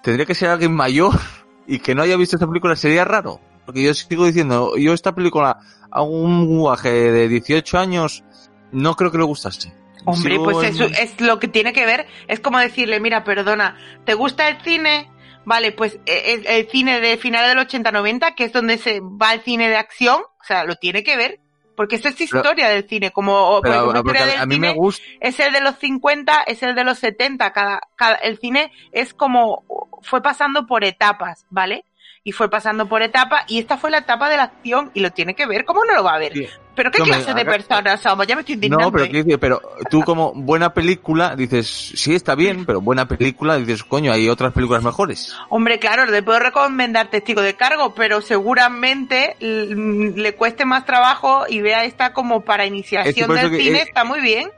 tendría 0.02 0.26
que 0.26 0.34
ser 0.34 0.48
alguien 0.48 0.74
mayor 0.74 1.14
y 1.66 1.78
que 1.78 1.94
no 1.94 2.02
haya 2.02 2.16
visto 2.16 2.34
esta 2.36 2.48
película 2.48 2.74
sería 2.74 3.04
raro. 3.04 3.40
Porque 3.64 3.82
yo 3.82 3.94
sigo 3.94 4.26
diciendo, 4.26 4.76
yo 4.76 4.92
esta 4.92 5.14
película 5.14 5.58
a 5.90 6.02
un 6.02 6.58
guaje 6.58 6.90
de 6.90 7.28
18 7.28 7.78
años 7.78 8.24
no 8.72 8.94
creo 8.96 9.10
que 9.10 9.18
le 9.18 9.24
gustase. 9.24 9.72
Hombre, 10.04 10.32
Sigo 10.32 10.44
pues 10.44 10.58
en- 10.68 10.74
eso 10.74 10.84
es 10.84 11.20
lo 11.20 11.38
que 11.38 11.48
tiene 11.48 11.72
que 11.72 11.86
ver. 11.86 12.06
Es 12.28 12.40
como 12.40 12.58
decirle, 12.58 13.00
mira, 13.00 13.24
perdona, 13.24 13.76
¿te 14.04 14.14
gusta 14.14 14.48
el 14.48 14.60
cine? 14.62 15.10
Vale, 15.46 15.72
pues 15.72 15.98
eh, 16.06 16.34
el, 16.34 16.46
el 16.46 16.68
cine 16.68 17.00
de 17.00 17.16
finales 17.16 17.54
del 17.54 17.58
80-90, 17.84 18.34
que 18.34 18.44
es 18.44 18.52
donde 18.52 18.78
se 18.78 19.00
va 19.00 19.32
el 19.34 19.40
cine 19.42 19.68
de 19.68 19.76
acción, 19.76 20.20
o 20.22 20.44
sea, 20.44 20.64
lo 20.64 20.76
tiene 20.76 21.02
que 21.02 21.16
ver. 21.16 21.40
Porque 21.76 21.96
eso 21.96 22.08
es 22.08 22.14
Pero- 22.16 22.38
historia 22.38 22.68
del 22.68 22.86
cine, 22.88 23.10
como 23.10 23.60
Pero, 23.62 23.92
porque 24.04 24.24
del 24.24 24.38
a 24.38 24.46
mí 24.46 24.58
me 24.60 24.68
cine 24.68 24.78
gusta, 24.78 25.04
es 25.20 25.40
el 25.40 25.52
de 25.52 25.60
los 25.60 25.74
50, 25.76 26.42
es 26.46 26.62
el 26.62 26.74
de 26.76 26.84
los 26.84 26.98
70, 26.98 27.52
cada, 27.52 27.80
cada, 27.96 28.14
el 28.16 28.38
cine 28.38 28.70
es 28.92 29.12
como, 29.12 29.64
fue 30.02 30.22
pasando 30.22 30.66
por 30.66 30.84
etapas, 30.84 31.46
¿vale? 31.50 31.84
Y 32.26 32.32
fue 32.32 32.48
pasando 32.48 32.88
por 32.88 33.02
etapas, 33.02 33.44
y 33.48 33.58
esta 33.58 33.76
fue 33.76 33.90
la 33.90 33.98
etapa 33.98 34.30
de 34.30 34.38
la 34.38 34.44
acción, 34.44 34.90
y 34.94 35.00
lo 35.00 35.10
tiene 35.10 35.34
que 35.34 35.44
ver, 35.46 35.66
¿cómo 35.66 35.84
no 35.84 35.94
lo 35.94 36.02
va 36.02 36.14
a 36.14 36.18
ver? 36.18 36.32
Sí. 36.32 36.46
¿Pero 36.74 36.90
qué 36.90 37.00
No, 37.00 37.04
me- 37.04 37.10
clase 37.10 37.34
de 37.34 37.44
personas 37.44 38.00
somos? 38.00 38.26
Ya 38.26 38.34
me 38.34 38.40
estoy 38.40 38.54
indignando. 38.54 38.86
No, 38.86 38.90
pero, 38.92 39.04
¿eh? 39.04 39.08
decir, 39.12 39.38
pero 39.38 39.60
tú 39.90 40.00
como 40.00 40.32
buena 40.32 40.72
película 40.72 41.36
dices, 41.36 41.66
sí 41.68 42.14
está 42.14 42.34
bien, 42.34 42.64
pero 42.64 42.80
buena 42.80 43.06
película 43.06 43.58
dices, 43.58 43.84
coño, 43.84 44.10
hay 44.10 44.30
otras 44.30 44.54
películas 44.54 44.82
mejores. 44.82 45.34
Hombre, 45.50 45.78
claro, 45.78 46.06
le 46.06 46.22
puedo 46.22 46.38
recomendar 46.38 47.10
Testigo 47.10 47.42
de 47.42 47.56
Cargo, 47.56 47.94
pero 47.94 48.22
seguramente 48.22 49.36
l- 49.40 50.12
le 50.16 50.34
cueste 50.34 50.64
más 50.64 50.86
trabajo 50.86 51.44
y 51.46 51.60
vea 51.60 51.84
esta 51.84 52.14
como 52.14 52.40
para 52.40 52.64
iniciación 52.64 53.34
del 53.34 53.54
cine, 53.54 53.82
está 53.82 54.04
muy 54.04 54.20
bien. 54.22 54.50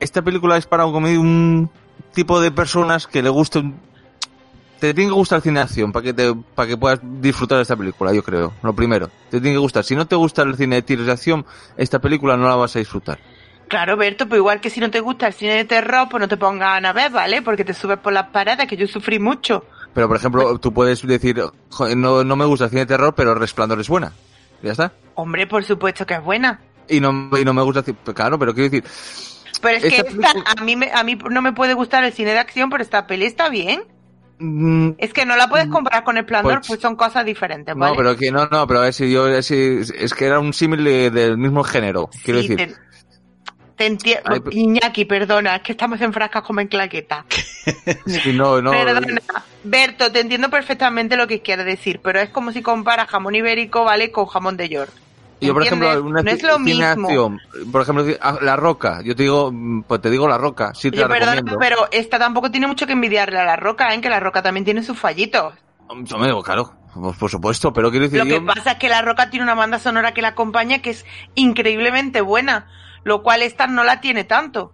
Esta 0.00 0.20
película 0.20 0.56
es 0.56 0.66
para 0.66 0.84
un, 0.84 0.96
un 1.04 1.70
tipo 2.12 2.40
de 2.40 2.50
personas 2.50 3.06
que 3.06 3.22
le 3.22 3.28
guste 3.28 3.60
un- 3.60 3.93
te 4.88 4.94
tiene 4.94 5.10
que 5.10 5.14
gustar 5.14 5.36
el 5.36 5.42
cine 5.42 5.58
de 5.60 5.64
acción 5.64 5.92
para 5.92 6.02
que 6.04 6.12
te, 6.12 6.34
para 6.54 6.68
que 6.68 6.76
puedas 6.76 7.00
disfrutar 7.02 7.56
de 7.58 7.62
esta 7.62 7.76
película, 7.76 8.12
yo 8.12 8.22
creo. 8.22 8.52
Lo 8.62 8.74
primero, 8.74 9.08
te 9.30 9.40
tiene 9.40 9.54
que 9.54 9.58
gustar. 9.58 9.84
Si 9.84 9.94
no 9.96 10.06
te 10.06 10.16
gusta 10.16 10.42
el 10.42 10.56
cine 10.56 10.76
de 10.76 10.82
tiros 10.82 11.06
de 11.06 11.12
acción, 11.12 11.44
esta 11.76 11.98
película 12.00 12.36
no 12.36 12.48
la 12.48 12.56
vas 12.56 12.74
a 12.76 12.78
disfrutar. 12.78 13.18
Claro, 13.68 13.96
Berto, 13.96 14.28
pues 14.28 14.38
igual 14.38 14.60
que 14.60 14.68
si 14.70 14.78
no 14.80 14.90
te 14.90 15.00
gusta 15.00 15.26
el 15.26 15.32
cine 15.32 15.54
de 15.54 15.64
terror, 15.64 16.06
pues 16.10 16.20
no 16.20 16.28
te 16.28 16.36
pongan 16.36 16.84
a 16.84 16.92
ver, 16.92 17.10
¿vale? 17.10 17.40
Porque 17.42 17.64
te 17.64 17.72
subes 17.74 17.98
por 17.98 18.12
las 18.12 18.28
paredes, 18.28 18.66
que 18.66 18.76
yo 18.76 18.86
sufrí 18.86 19.18
mucho. 19.18 19.64
Pero 19.94 20.06
por 20.06 20.16
ejemplo, 20.16 20.58
tú 20.58 20.72
puedes 20.72 21.06
decir, 21.06 21.42
"Joder, 21.70 21.96
no, 21.96 22.22
no 22.24 22.36
me 22.36 22.44
gusta 22.44 22.64
el 22.66 22.70
cine 22.70 22.80
de 22.82 22.86
terror, 22.86 23.14
pero 23.14 23.34
Resplandor 23.34 23.80
es 23.80 23.88
buena. 23.88 24.12
Ya 24.62 24.72
está. 24.72 24.92
Hombre, 25.14 25.46
por 25.46 25.64
supuesto 25.64 26.04
que 26.04 26.14
es 26.14 26.22
buena. 26.22 26.60
Y 26.88 27.00
no, 27.00 27.30
y 27.40 27.44
no 27.44 27.54
me 27.54 27.62
gusta, 27.62 27.80
el 27.80 27.86
ci- 27.86 28.14
claro, 28.14 28.38
pero 28.38 28.52
quiero 28.54 28.70
decir, 28.70 28.84
Pero 29.62 29.78
es 29.78 29.82
que 29.84 29.96
Esta 29.96 30.10
esta, 30.10 30.60
a 30.60 30.62
mí, 30.62 30.76
me, 30.76 30.90
a 30.92 31.02
mí 31.02 31.16
no 31.30 31.40
me 31.40 31.52
puede 31.54 31.72
gustar 31.74 32.04
el 32.04 32.12
cine 32.12 32.32
de 32.32 32.38
acción, 32.38 32.68
pero 32.68 32.82
esta 32.82 33.06
peli 33.06 33.24
está 33.24 33.48
bien. 33.48 33.84
Mm, 34.38 34.90
Es 34.98 35.12
que 35.12 35.24
no 35.24 35.36
la 35.36 35.48
puedes 35.48 35.68
comparar 35.68 36.02
con 36.04 36.16
Esplendor, 36.16 36.54
Pues- 36.56 36.66
pues, 36.68 36.80
son 36.80 36.96
cosas 36.96 37.24
diferentes, 37.24 37.74
¿vale? 37.74 37.92
No, 37.92 37.96
pero 37.96 38.16
que 38.16 38.30
no, 38.32 38.46
no, 38.46 38.66
pero 38.66 38.82
es, 38.84 38.98
yo, 38.98 39.28
es, 39.28 39.50
es 39.50 40.12
que 40.14 40.24
era 40.26 40.40
un 40.40 40.52
símil 40.52 40.82
de- 40.84 41.10
del 41.10 41.38
mismo 41.38 41.62
género, 41.62 42.10
quiero 42.24 42.40
decir. 42.40 42.56
te, 42.56 42.74
te 43.76 43.86
entiendo. 43.86 44.22
Ay, 44.26 44.40
pe- 44.40 44.50
Iñaki, 44.54 45.04
perdona, 45.04 45.56
es 45.56 45.62
que 45.62 45.72
estamos 45.72 46.00
en 46.00 46.12
frascas 46.12 46.42
como 46.42 46.60
en 46.60 46.68
claqueta. 46.68 47.24
Sí, 48.06 48.32
no, 48.34 48.60
no, 48.60 48.72
Perdona, 48.72 49.20
Berto, 49.62 50.12
te 50.12 50.20
entiendo 50.20 50.50
perfectamente 50.50 51.16
lo 51.16 51.26
que 51.26 51.40
quieres 51.40 51.64
decir, 51.64 52.00
pero 52.02 52.20
es 52.20 52.28
como 52.28 52.52
si 52.52 52.60
comparas 52.60 53.08
jamón 53.08 53.34
ibérico, 53.34 53.84
¿vale? 53.84 54.10
Con 54.10 54.26
jamón 54.26 54.56
de 54.58 54.68
York. 54.68 54.92
Yo, 55.46 55.54
por 55.54 55.62
ejemplo, 55.64 56.02
una 56.02 56.22
no 56.22 56.30
es 56.30 56.42
lo 56.42 56.58
mismo. 56.58 56.84
acción, 57.08 57.40
por 57.72 57.82
ejemplo, 57.82 58.04
ah, 58.20 58.38
La 58.40 58.56
Roca, 58.56 59.00
yo 59.02 59.14
te 59.16 59.22
digo, 59.24 59.50
mm, 59.52 59.82
pues 59.82 60.00
te 60.00 60.10
digo 60.10 60.26
La 60.28 60.38
Roca, 60.38 60.74
sí 60.74 60.90
te 60.90 60.96
Oye, 60.98 61.02
la 61.02 61.08
perdona, 61.08 61.32
recomiendo. 61.36 61.58
pero 61.60 61.76
esta 61.92 62.18
tampoco 62.18 62.50
tiene 62.50 62.66
mucho 62.66 62.86
que 62.86 62.92
envidiarle 62.92 63.38
a 63.38 63.44
la 63.44 63.56
roca, 63.56 63.92
¿eh? 63.94 64.00
Que 64.00 64.08
la 64.10 64.20
roca 64.20 64.42
también 64.42 64.64
tiene 64.64 64.82
sus 64.82 64.98
fallitos. 64.98 65.54
Yo 66.04 66.18
me 66.18 66.26
digo, 66.26 66.42
claro, 66.42 66.72
pues, 66.94 67.16
por 67.16 67.30
supuesto, 67.30 67.72
pero 67.72 67.90
quiero 67.90 68.04
decir, 68.06 68.18
Lo 68.20 68.24
que 68.24 68.40
yo- 68.40 68.44
pasa 68.46 68.72
es 68.72 68.78
que 68.78 68.88
la 68.88 69.02
roca 69.02 69.30
tiene 69.30 69.44
una 69.44 69.54
banda 69.54 69.78
sonora 69.78 70.14
que 70.14 70.22
la 70.22 70.28
acompaña 70.28 70.80
que 70.80 70.90
es 70.90 71.04
increíblemente 71.34 72.20
buena, 72.20 72.66
lo 73.04 73.22
cual 73.22 73.42
esta 73.42 73.66
no 73.66 73.84
la 73.84 74.00
tiene 74.00 74.24
tanto. 74.24 74.72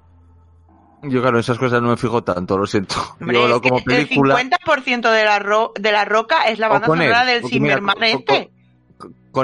yo 1.03 1.23
claro, 1.23 1.39
esas 1.39 1.59
cosas 1.59 1.81
no 1.83 1.89
me 1.89 1.97
fijo 1.97 2.23
tanto, 2.23 2.59
lo 2.59 2.67
siento. 2.67 2.95
Hombre, 3.21 3.39
yo 3.39 3.49
lo 3.49 3.61
como 3.63 3.83
película, 3.83 4.39
El 4.41 4.51
50% 4.51 5.11
de 5.11 5.25
la, 5.25 5.39
ro- 5.39 5.73
de 5.81 5.93
la 5.93 6.05
roca 6.05 6.45
es 6.49 6.59
la 6.59 6.69
banda 6.69 6.87
él, 6.89 6.93
sonora 6.93 7.25
del 7.25 7.45
Zimmerman 7.47 8.03
este. 8.03 8.25
con 8.25 8.60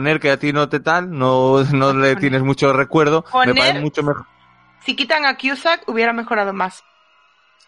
él 0.06 0.20
que 0.20 0.30
a 0.30 0.38
ti 0.38 0.52
no 0.52 0.68
te 0.68 0.80
tal, 0.80 1.10
no, 1.10 1.62
no 1.72 1.92
le 1.92 2.16
tienes 2.16 2.42
mucho 2.42 2.72
recuerdo, 2.72 3.22
Con 3.24 3.48
me 3.48 3.54
parece 3.54 3.76
él- 3.78 3.82
mucho 3.82 4.02
mejor. 4.02 4.26
Si 4.84 4.94
quitan 4.94 5.24
a 5.24 5.36
Cusack, 5.36 5.88
hubiera 5.88 6.12
mejorado 6.12 6.52
más. 6.52 6.84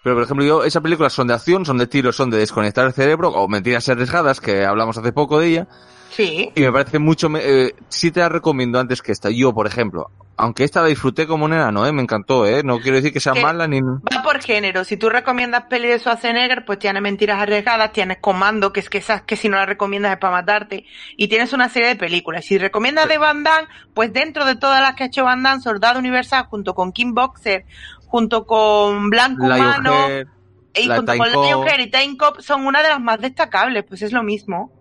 Pero, 0.04 0.14
por 0.14 0.24
ejemplo, 0.24 0.44
yo, 0.46 0.62
esas 0.64 0.82
películas 0.82 1.12
son 1.12 1.26
de 1.26 1.34
acción, 1.34 1.64
son 1.66 1.78
de 1.78 1.88
tiros, 1.88 2.14
son 2.14 2.30
de 2.30 2.38
desconectar 2.38 2.86
el 2.86 2.92
cerebro, 2.92 3.30
o 3.30 3.48
mentiras 3.48 3.88
arriesgadas, 3.88 4.40
que 4.40 4.64
hablamos 4.64 4.96
hace 4.96 5.12
poco 5.12 5.40
de 5.40 5.48
ella, 5.48 5.68
Sí. 6.10 6.50
y 6.54 6.60
me 6.60 6.72
parece 6.72 6.98
mucho, 6.98 7.28
eh, 7.36 7.74
sí 7.88 8.10
te 8.10 8.20
la 8.20 8.28
recomiendo 8.28 8.80
antes 8.80 9.02
que 9.02 9.12
esta. 9.12 9.30
Yo, 9.30 9.52
por 9.52 9.66
ejemplo, 9.66 10.10
aunque 10.36 10.64
esta 10.64 10.80
la 10.80 10.86
disfruté 10.88 11.26
como 11.26 11.44
un 11.44 11.52
enano, 11.52 11.84
eh, 11.84 11.92
me 11.92 12.00
encantó, 12.02 12.46
eh, 12.46 12.62
no 12.62 12.80
quiero 12.80 12.96
decir 12.96 13.12
que 13.12 13.20
sea 13.20 13.32
Que- 13.32 13.42
mala 13.42 13.66
ni... 13.66 13.80
Va 13.80 14.22
por 14.22 14.40
género. 14.40 14.84
Si 14.84 14.96
tú 14.96 15.10
recomiendas 15.10 15.64
peli 15.64 15.88
de 15.88 15.98
Schwarzenegger, 15.98 16.64
pues 16.64 16.78
tienes 16.78 17.02
mentiras 17.02 17.40
arriesgadas, 17.40 17.92
tienes 17.92 18.18
Comando, 18.20 18.72
que 18.72 18.80
es 18.80 18.88
que 18.88 18.98
esas 18.98 19.22
que 19.22 19.36
si 19.36 19.48
no 19.48 19.56
las 19.56 19.66
recomiendas 19.66 20.12
es 20.12 20.18
para 20.18 20.34
matarte, 20.34 20.84
y 21.16 21.28
tienes 21.28 21.52
una 21.52 21.68
serie 21.68 21.88
de 21.88 21.96
películas. 21.96 22.44
Si 22.44 22.56
recomiendas 22.56 23.08
de 23.08 23.18
Van 23.18 23.42
Damme, 23.42 23.68
pues 23.94 24.12
dentro 24.12 24.44
de 24.44 24.54
todas 24.56 24.80
las 24.80 24.94
que 24.94 25.04
ha 25.04 25.06
hecho 25.06 25.24
Van 25.24 25.42
Damme, 25.42 25.60
Soldado 25.60 25.98
Universal, 25.98 26.46
junto 26.46 26.74
con 26.74 26.92
King 26.92 27.14
Boxer, 27.14 27.64
junto 28.06 28.46
con 28.46 29.10
Blanco 29.10 29.44
Humano, 29.44 29.90
Lionheart, 30.08 30.28
y 30.74 30.86
la 30.86 30.96
junto 30.96 31.16
con 31.16 31.32
Cop. 31.32 31.44
Lionheart 31.44 31.80
y 31.80 31.90
Time 31.90 32.16
Cop, 32.16 32.40
son 32.40 32.64
una 32.64 32.80
de 32.82 32.90
las 32.90 33.00
más 33.00 33.20
destacables, 33.20 33.84
pues 33.88 34.02
es 34.02 34.12
lo 34.12 34.22
mismo. 34.22 34.72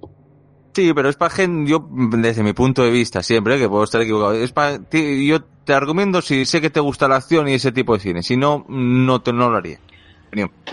Sí, 0.77 0.93
pero 0.93 1.09
es 1.09 1.15
para 1.15 1.31
gente, 1.31 1.71
yo, 1.71 1.89
desde 1.91 2.43
mi 2.43 2.53
punto 2.53 2.83
de 2.83 2.91
vista, 2.91 3.23
siempre, 3.23 3.57
que 3.57 3.67
puedo 3.67 3.83
estar 3.83 3.99
equivocado, 3.99 4.33
es 4.35 4.51
para 4.51 4.77
ti, 4.77 5.25
yo 5.25 5.43
te 5.43 5.79
recomiendo 5.79 6.21
si 6.21 6.45
sé 6.45 6.61
que 6.61 6.69
te 6.69 6.79
gusta 6.79 7.07
la 7.07 7.15
acción 7.15 7.47
y 7.47 7.55
ese 7.55 7.71
tipo 7.71 7.95
de 7.95 7.99
cine, 7.99 8.21
si 8.21 8.37
no, 8.37 8.63
no 8.69 9.19
te, 9.23 9.33
no 9.33 9.49
lo 9.49 9.57
haría. 9.57 9.79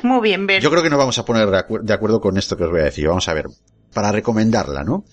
Muy 0.02 0.20
bien, 0.20 0.46
Bert. 0.46 0.62
Yo 0.62 0.70
creo 0.70 0.82
que 0.82 0.90
nos 0.90 0.98
vamos 0.98 1.16
a 1.18 1.24
poner 1.24 1.48
de, 1.48 1.56
acuer- 1.56 1.80
de 1.80 1.94
acuerdo 1.94 2.20
con 2.20 2.36
esto 2.36 2.54
que 2.54 2.64
os 2.64 2.70
voy 2.70 2.80
a 2.80 2.84
decir. 2.84 3.08
Vamos 3.08 3.26
a 3.28 3.32
ver, 3.32 3.46
para 3.94 4.12
recomendarla, 4.12 4.84
¿no? 4.84 5.04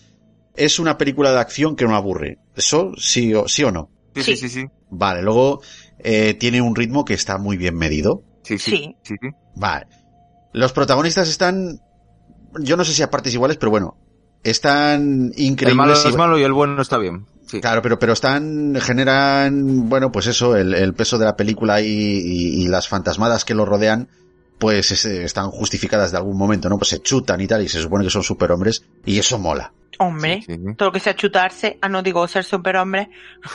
Es 0.57 0.77
una 0.77 0.97
película 0.97 1.31
de 1.31 1.39
acción 1.39 1.77
que 1.77 1.85
no 1.85 1.95
aburre. 1.95 2.39
¿Eso 2.53 2.91
sí 2.97 3.33
o, 3.33 3.47
sí 3.47 3.63
o 3.63 3.71
no? 3.71 3.89
Sí, 4.13 4.23
sí, 4.23 4.35
sí, 4.35 4.49
sí. 4.49 4.65
Vale, 4.89 5.21
luego 5.21 5.61
eh, 5.99 6.33
tiene 6.33 6.61
un 6.61 6.75
ritmo 6.75 7.05
que 7.05 7.13
está 7.13 7.37
muy 7.37 7.55
bien 7.55 7.75
medido. 7.77 8.23
Sí, 8.43 8.57
sí. 8.57 8.93
sí, 9.03 9.15
sí. 9.21 9.29
Vale. 9.55 9.85
Los 10.51 10.73
protagonistas 10.73 11.29
están, 11.29 11.79
yo 12.59 12.75
no 12.75 12.83
sé 12.83 12.91
si 12.91 13.03
a 13.03 13.09
partes 13.09 13.33
iguales, 13.33 13.55
pero 13.55 13.69
bueno, 13.69 13.95
están 14.43 15.31
increíbles. 15.35 15.71
El 15.71 15.75
malo 15.75 15.93
es 15.93 16.15
malo 16.15 16.37
y 16.39 16.43
el 16.43 16.53
bueno 16.53 16.81
está 16.81 16.97
bien. 16.97 17.25
Sí. 17.47 17.59
Claro, 17.59 17.81
pero, 17.81 17.99
pero 17.99 18.13
están, 18.13 18.75
generan, 18.79 19.89
bueno, 19.89 20.11
pues 20.11 20.27
eso, 20.27 20.55
el, 20.55 20.73
el 20.73 20.93
peso 20.93 21.17
de 21.17 21.25
la 21.25 21.35
película 21.35 21.81
y, 21.81 21.85
y- 21.87 22.63
y 22.63 22.67
las 22.69 22.87
fantasmadas 22.87 23.43
que 23.43 23.53
lo 23.55 23.65
rodean, 23.65 24.07
pues 24.57 24.91
es- 24.91 25.03
están 25.05 25.49
justificadas 25.51 26.11
de 26.11 26.17
algún 26.17 26.37
momento, 26.37 26.69
¿no? 26.69 26.77
Pues 26.77 26.89
se 26.89 26.99
chutan 27.01 27.41
y 27.41 27.47
tal, 27.47 27.61
y 27.61 27.67
se 27.67 27.81
supone 27.81 28.05
que 28.05 28.09
son 28.09 28.23
superhombres, 28.23 28.83
y 29.05 29.19
eso 29.19 29.37
mola. 29.37 29.73
Hombre, 29.99 30.43
todo 30.77 30.87
lo 30.89 30.93
que 30.93 30.99
sea 31.01 31.13
chutarse, 31.15 31.77
ah, 31.81 31.89
no 31.89 32.01
digo 32.01 32.25
ser 32.27 32.43
superhombre. 32.45 33.09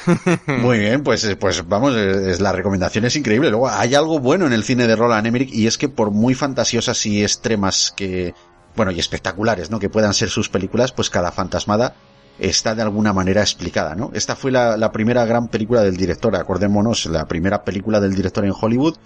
Muy 0.47 0.79
bien, 0.79 1.03
pues, 1.03 1.25
eh, 1.25 1.35
pues 1.37 1.67
vamos, 1.67 1.95
eh, 1.97 2.31
es, 2.31 2.41
la 2.41 2.53
recomendación 2.53 3.05
es 3.07 3.17
increíble. 3.17 3.51
Luego, 3.51 3.69
hay 3.69 3.95
algo 3.95 4.21
bueno 4.21 4.47
en 4.47 4.53
el 4.53 4.63
cine 4.63 4.87
de 4.87 4.95
Roland 4.95 5.27
Emmerich, 5.27 5.53
y 5.53 5.67
es 5.67 5.79
que 5.79 5.89
por 5.89 6.11
muy 6.13 6.35
fantasiosas 6.35 7.05
y 7.07 7.23
extremas 7.23 7.93
que, 7.97 8.35
bueno, 8.77 8.93
y 8.93 9.01
espectaculares, 9.01 9.71
¿no? 9.71 9.79
Que 9.79 9.89
puedan 9.89 10.15
ser 10.15 10.29
sus 10.29 10.49
películas, 10.49 10.93
pues 10.93 11.11
cada 11.11 11.33
fantasmada 11.33 11.95
está 12.39 12.75
de 12.75 12.83
alguna 12.83 13.13
manera 13.13 13.41
explicada, 13.41 13.95
¿no? 13.95 14.11
Esta 14.15 14.37
fue 14.37 14.51
la, 14.51 14.93
primera 14.93 15.25
gran 15.25 15.49
película 15.49 15.83
del 15.83 15.97
director, 15.97 16.37
acordémonos, 16.37 17.07
la 17.07 17.27
primera 17.27 17.65
película 17.65 18.01
del 18.01 18.15
director 18.15 18.45
en 18.45 18.53
Hollywood, 18.59 18.97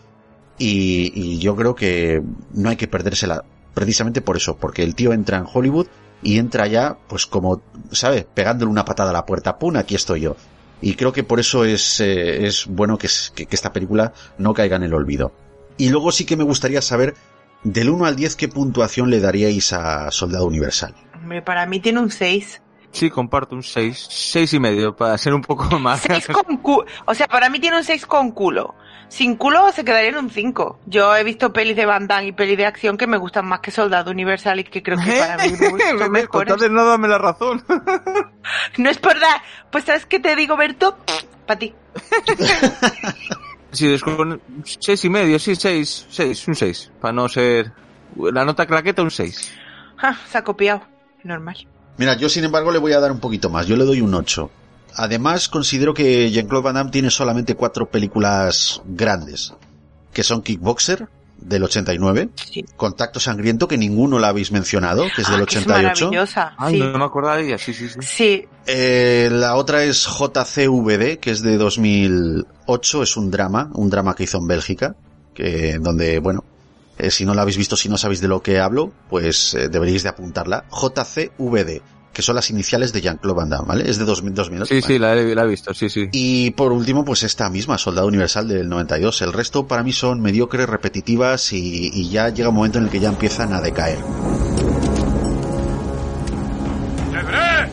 y, 0.58 1.38
yo 1.38 1.56
creo 1.56 1.74
que 1.74 2.22
no 2.52 2.68
hay 2.68 2.76
que 2.76 2.88
perdérsela 2.88 3.44
precisamente 3.72 4.20
por 4.20 4.36
eso, 4.36 4.56
porque 4.56 4.82
el 4.82 4.94
tío 4.94 5.12
entra 5.12 5.38
en 5.38 5.46
Hollywood 5.50 5.86
y 6.22 6.38
entra 6.38 6.66
ya, 6.66 6.98
pues 7.08 7.26
como, 7.26 7.62
¿sabe? 7.92 8.26
Pegándole 8.34 8.70
una 8.70 8.84
patada 8.84 9.10
a 9.10 9.14
la 9.14 9.24
puerta, 9.24 9.58
¡pum! 9.58 9.76
Aquí 9.76 9.94
estoy 9.94 10.20
yo. 10.20 10.36
Y 10.82 10.94
creo 10.94 11.12
que 11.12 11.24
por 11.24 11.40
eso 11.40 11.64
es, 11.64 12.00
eh, 12.00 12.46
es 12.46 12.66
bueno 12.66 12.98
que 12.98 13.06
esta 13.06 13.72
película 13.72 14.12
no 14.36 14.52
caiga 14.52 14.76
en 14.76 14.82
el 14.82 14.92
olvido. 14.92 15.32
Y 15.78 15.88
luego 15.88 16.12
sí 16.12 16.26
que 16.26 16.36
me 16.36 16.44
gustaría 16.44 16.82
saber, 16.82 17.14
del 17.62 17.90
1 17.90 18.04
al 18.06 18.16
10, 18.16 18.36
¿qué 18.36 18.48
puntuación 18.48 19.10
le 19.10 19.20
daríais 19.20 19.72
a 19.72 20.10
Soldado 20.10 20.46
Universal? 20.46 20.94
Hombre, 21.14 21.42
para 21.42 21.66
mí 21.66 21.80
tiene 21.80 22.00
un 22.00 22.10
6. 22.10 22.62
Sí, 22.92 23.08
comparto 23.08 23.54
un 23.54 23.62
6, 23.62 24.08
seis 24.10 24.52
y 24.52 24.58
medio, 24.58 24.96
para 24.96 25.16
ser 25.16 25.32
un 25.32 25.42
poco 25.42 25.78
más. 25.78 26.00
6 26.00 26.26
con 26.28 26.56
culo. 26.56 26.86
O 27.06 27.14
sea, 27.14 27.28
para 27.28 27.48
mí 27.48 27.60
tiene 27.60 27.76
un 27.76 27.84
6 27.84 28.04
con 28.06 28.32
culo. 28.32 28.74
Sin 29.08 29.36
culo 29.36 29.70
se 29.72 29.84
quedaría 29.84 30.10
en 30.10 30.18
un 30.18 30.30
5. 30.30 30.80
Yo 30.86 31.14
he 31.16 31.22
visto 31.22 31.52
pelis 31.52 31.76
de 31.76 31.86
Van 31.86 32.08
Damme 32.08 32.28
y 32.28 32.32
pelis 32.32 32.56
de 32.56 32.66
acción 32.66 32.96
que 32.96 33.06
me 33.06 33.16
gustan 33.16 33.46
más 33.46 33.60
que 33.60 33.70
Soldado 33.70 34.10
Universal 34.10 34.60
y 34.60 34.64
que 34.64 34.82
creo 34.82 34.98
que 34.98 35.18
para 35.18 35.36
mí 35.36 35.56
son 35.56 35.74
mejores. 36.12 36.48
Entonces 36.48 36.70
no 36.70 36.84
dame 36.84 37.08
la 37.08 37.18
razón. 37.18 37.64
No 38.78 38.90
es 38.90 38.98
por 38.98 39.18
dar. 39.20 39.42
Pues 39.70 39.84
¿sabes 39.84 40.06
qué 40.06 40.18
te 40.18 40.34
digo, 40.34 40.56
Berto? 40.56 40.96
Para 41.46 41.58
ti. 41.58 41.74
Sí, 43.72 43.92
es 43.92 44.02
con 44.02 44.40
seis 44.64 45.04
y 45.04 45.10
medio, 45.10 45.38
sí, 45.38 45.54
seis, 45.54 46.06
seis, 46.10 46.46
un 46.48 46.54
seis, 46.54 46.90
para 47.00 47.12
no 47.12 47.28
ser 47.28 47.72
la 48.16 48.44
nota 48.44 48.66
claqueta 48.66 49.02
un 49.02 49.10
seis. 49.10 49.52
Ah, 49.98 50.16
se 50.30 50.38
ha 50.38 50.44
copiado. 50.44 50.82
Normal. 51.22 51.56
Mira, 51.98 52.16
yo 52.16 52.28
sin 52.28 52.44
embargo 52.44 52.72
le 52.72 52.78
voy 52.78 52.92
a 52.92 53.00
dar 53.00 53.12
un 53.12 53.20
poquito 53.20 53.50
más, 53.50 53.66
yo 53.66 53.76
le 53.76 53.84
doy 53.84 54.00
un 54.00 54.14
8. 54.14 54.50
Además, 54.94 55.48
considero 55.48 55.92
que 55.94 56.30
Jean-Claude 56.30 56.64
Van 56.64 56.74
Damme 56.74 56.90
tiene 56.90 57.10
solamente 57.10 57.54
cuatro 57.54 57.90
películas 57.90 58.82
grandes, 58.86 59.54
que 60.12 60.22
son 60.22 60.42
Kickboxer, 60.42 61.08
del 61.40 61.64
89, 61.64 62.30
Contacto 62.76 63.18
Sangriento, 63.20 63.66
que 63.68 63.78
ninguno 63.78 64.18
la 64.18 64.28
habéis 64.28 64.52
mencionado, 64.52 65.04
que 65.14 65.22
es 65.22 65.28
del 65.30 65.42
Ah, 65.42 65.46
que 65.46 65.56
es 65.58 65.62
88. 65.66 66.04
maravillosa. 66.06 66.54
Ay, 66.58 66.74
sí. 66.74 66.80
no 66.80 66.98
me 66.98 67.04
acordaba 67.04 67.36
de 67.36 67.46
ella, 67.46 67.58
sí, 67.58 67.72
sí, 67.74 67.88
sí. 67.88 67.98
Sí, 68.02 68.44
Eh, 68.66 69.28
la 69.32 69.56
otra 69.56 69.82
es 69.84 70.06
JCVD, 70.06 71.18
que 71.18 71.30
es 71.30 71.42
de 71.42 71.56
2008, 71.56 73.02
es 73.02 73.16
un 73.16 73.30
drama, 73.30 73.70
un 73.74 73.90
drama 73.90 74.14
que 74.14 74.24
hizo 74.24 74.38
en 74.38 74.46
Bélgica, 74.46 74.94
que 75.34 75.78
donde, 75.80 76.18
bueno, 76.20 76.44
eh, 76.98 77.10
si 77.10 77.24
no 77.24 77.34
la 77.34 77.42
habéis 77.42 77.56
visto, 77.56 77.76
si 77.76 77.88
no 77.88 77.96
sabéis 77.96 78.20
de 78.20 78.28
lo 78.28 78.42
que 78.42 78.60
hablo, 78.60 78.92
pues 79.08 79.54
eh, 79.54 79.68
deberíais 79.68 80.02
de 80.02 80.10
apuntarla. 80.10 80.64
JCVD, 80.70 81.80
que 82.12 82.22
son 82.22 82.34
las 82.34 82.50
iniciales 82.50 82.92
de 82.92 83.00
Jean-Claude 83.00 83.36
Van 83.36 83.48
Damme, 83.50 83.66
¿vale? 83.68 83.88
Es 83.88 83.98
de 83.98 84.04
2000, 84.04 84.34
2008. 84.34 84.74
Sí, 84.74 84.82
sí, 84.82 84.98
la 84.98 85.14
he, 85.14 85.34
la 85.34 85.44
he 85.44 85.46
visto, 85.46 85.72
sí, 85.74 85.88
sí. 85.88 86.08
Y 86.12 86.50
por 86.50 86.72
último, 86.72 87.04
pues 87.04 87.22
esta 87.22 87.48
misma, 87.50 87.78
Soldado 87.78 88.08
Universal 88.08 88.48
del 88.48 88.68
92. 88.68 89.22
El 89.22 89.32
resto 89.32 89.66
para 89.66 89.82
mí 89.82 89.92
son 89.92 90.20
mediocres, 90.20 90.68
repetitivas 90.68 91.52
y, 91.52 91.90
y 91.92 92.10
ya 92.10 92.28
llega 92.30 92.48
un 92.48 92.56
momento 92.56 92.78
en 92.78 92.84
el 92.84 92.90
que 92.90 93.00
ya 93.00 93.08
empiezan 93.10 93.52
a 93.52 93.60
decaer. 93.60 93.98
¡Debré! 97.12 97.70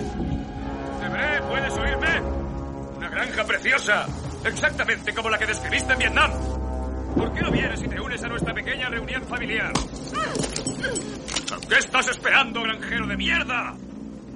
¡Debré, 1.02 1.42
¿puedes 1.50 1.74
oírme? 1.74 2.22
Una 2.98 3.10
granja 3.10 3.44
preciosa. 3.44 4.06
Exactamente 4.46 5.14
como 5.14 5.30
la 5.30 5.38
que 5.38 5.46
describiste 5.48 5.94
en 5.94 6.00
Vietnam. 6.00 6.32
¿Por 7.16 7.34
qué 7.34 7.42
no 7.42 7.52
vienes 7.52 7.82
y 7.82 7.88
te 7.88 8.00
unes 8.00 8.24
a 8.24 8.28
nuestra 8.28 8.54
pequeña 8.54 8.90
reunión 8.90 9.24
familiar? 9.24 9.74
¿Qué 11.68 11.76
estás 11.80 12.08
esperando, 12.10 12.62
granjero 12.62 13.08
de 13.08 13.18
mierda? 13.18 13.76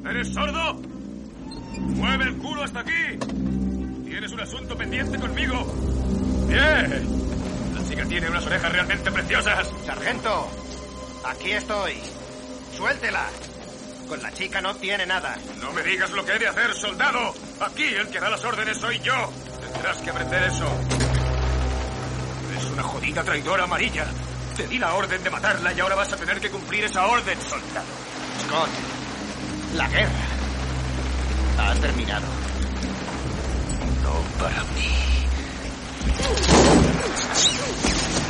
¿Eres 0.10 0.34
sordo? 0.34 0.74
¡Mueve 1.78 2.26
el 2.26 2.38
culo 2.38 2.64
hasta 2.64 2.80
aquí! 2.80 3.18
¿Tienes 4.06 4.32
un 4.32 4.42
asunto 4.42 4.76
pendiente 4.76 5.20
conmigo? 5.20 5.66
¡Bien! 6.48 7.08
La 7.76 7.88
chica 7.88 8.06
tiene 8.06 8.30
unas 8.30 8.46
orejas 8.46 8.72
realmente 8.72 9.12
preciosas. 9.12 9.72
Sargento, 9.86 10.50
aquí 11.26 11.52
estoy. 11.52 11.94
Suéltela. 12.76 13.28
Con 14.08 14.22
la 14.22 14.32
chica 14.34 14.60
no 14.60 14.76
tiene 14.76 15.06
nada. 15.06 15.38
No 15.62 15.72
me 15.72 15.84
digas 15.84 16.12
lo 16.12 16.26
que 16.26 16.34
he 16.34 16.40
de 16.40 16.48
hacer, 16.48 16.74
soldado. 16.74 17.34
Aquí 17.62 17.84
el 17.84 18.10
que 18.10 18.20
da 18.20 18.30
las 18.30 18.44
órdenes 18.44 18.78
soy 18.78 19.00
yo. 19.00 19.32
Tendrás 19.72 19.98
que 20.02 20.10
aprender 20.10 20.44
eso. 20.44 20.68
Es 22.58 22.66
una 22.66 22.84
jodida 22.84 23.24
traidora 23.24 23.64
amarilla. 23.64 24.06
Te 24.58 24.68
di 24.68 24.78
la 24.78 24.94
orden 24.96 25.24
de 25.24 25.30
matarla 25.30 25.72
y 25.72 25.80
ahora 25.80 25.96
vas 25.96 26.12
a 26.12 26.18
tener 26.18 26.42
que 26.42 26.50
cumplir 26.50 26.84
esa 26.84 27.08
orden, 27.08 27.40
soldado. 27.42 27.86
Scott, 28.44 28.70
la 29.76 29.88
guerra 29.88 30.26
ha 31.58 31.76
terminado. 31.76 32.26
No 34.04 34.44
para 34.44 34.64
mí. 34.76 34.88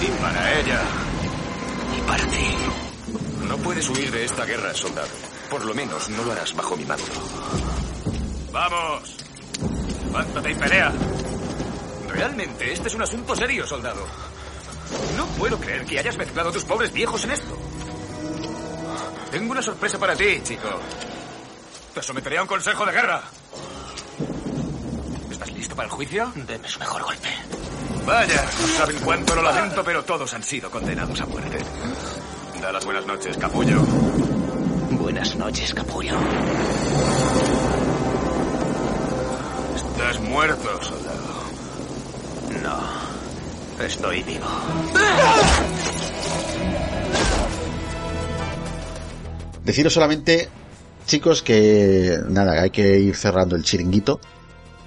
Y 0.01 0.21
para 0.21 0.59
ella. 0.59 0.81
Y 1.97 2.01
para 2.01 2.25
ti. 2.27 2.55
No 3.47 3.57
puedes 3.57 3.89
huir 3.89 4.11
de 4.11 4.25
esta 4.25 4.45
guerra, 4.45 4.73
soldado. 4.73 5.09
Por 5.49 5.65
lo 5.65 5.73
menos 5.73 6.09
no 6.09 6.23
lo 6.23 6.31
harás 6.31 6.55
bajo 6.55 6.75
mi 6.75 6.85
mando. 6.85 7.03
¡Vamos! 8.51 9.15
¡Levántate 10.05 10.51
y 10.51 10.55
pelea! 10.55 10.91
Realmente, 12.09 12.73
este 12.73 12.87
es 12.87 12.95
un 12.95 13.01
asunto 13.01 13.35
serio, 13.35 13.65
soldado. 13.65 14.05
No 15.15 15.25
puedo 15.37 15.57
creer 15.59 15.85
que 15.85 15.99
hayas 15.99 16.17
mezclado 16.17 16.49
a 16.49 16.51
tus 16.51 16.65
pobres 16.65 16.91
viejos 16.91 17.23
en 17.23 17.31
esto. 17.31 17.57
Tengo 19.31 19.51
una 19.51 19.61
sorpresa 19.61 19.97
para 19.97 20.15
ti, 20.15 20.41
chico. 20.43 20.67
Te 21.93 22.01
someteré 22.01 22.37
a 22.37 22.41
un 22.43 22.47
consejo 22.47 22.85
de 22.85 22.91
guerra. 22.93 23.21
¿Estás 25.29 25.51
listo 25.51 25.75
para 25.75 25.87
el 25.87 25.91
juicio? 25.93 26.31
Deme 26.35 26.67
su 26.67 26.79
mejor 26.79 27.03
golpe. 27.03 27.27
Vaya, 28.05 28.45
no 28.61 28.67
saben 28.67 28.97
cuánto 29.03 29.35
lo 29.35 29.41
lamento, 29.41 29.83
pero 29.83 30.03
todos 30.03 30.33
han 30.33 30.41
sido 30.41 30.71
condenados 30.71 31.19
a 31.19 31.25
muerte. 31.25 31.59
Da 32.61 32.71
las 32.71 32.85
buenas 32.85 33.05
noches, 33.05 33.37
capullo. 33.37 33.81
Buenas 34.91 35.35
noches, 35.35 35.73
capullo. 35.73 36.15
Estás 39.75 40.19
muerto, 40.21 40.83
soldado. 40.83 41.43
No, 42.63 43.83
estoy 43.83 44.23
vivo. 44.23 44.47
Deciros 49.63 49.93
solamente, 49.93 50.49
chicos, 51.05 51.41
que 51.41 52.17
nada, 52.29 52.61
hay 52.61 52.69
que 52.69 52.99
ir 52.99 53.15
cerrando 53.15 53.55
el 53.55 53.63
chiringuito. 53.63 54.19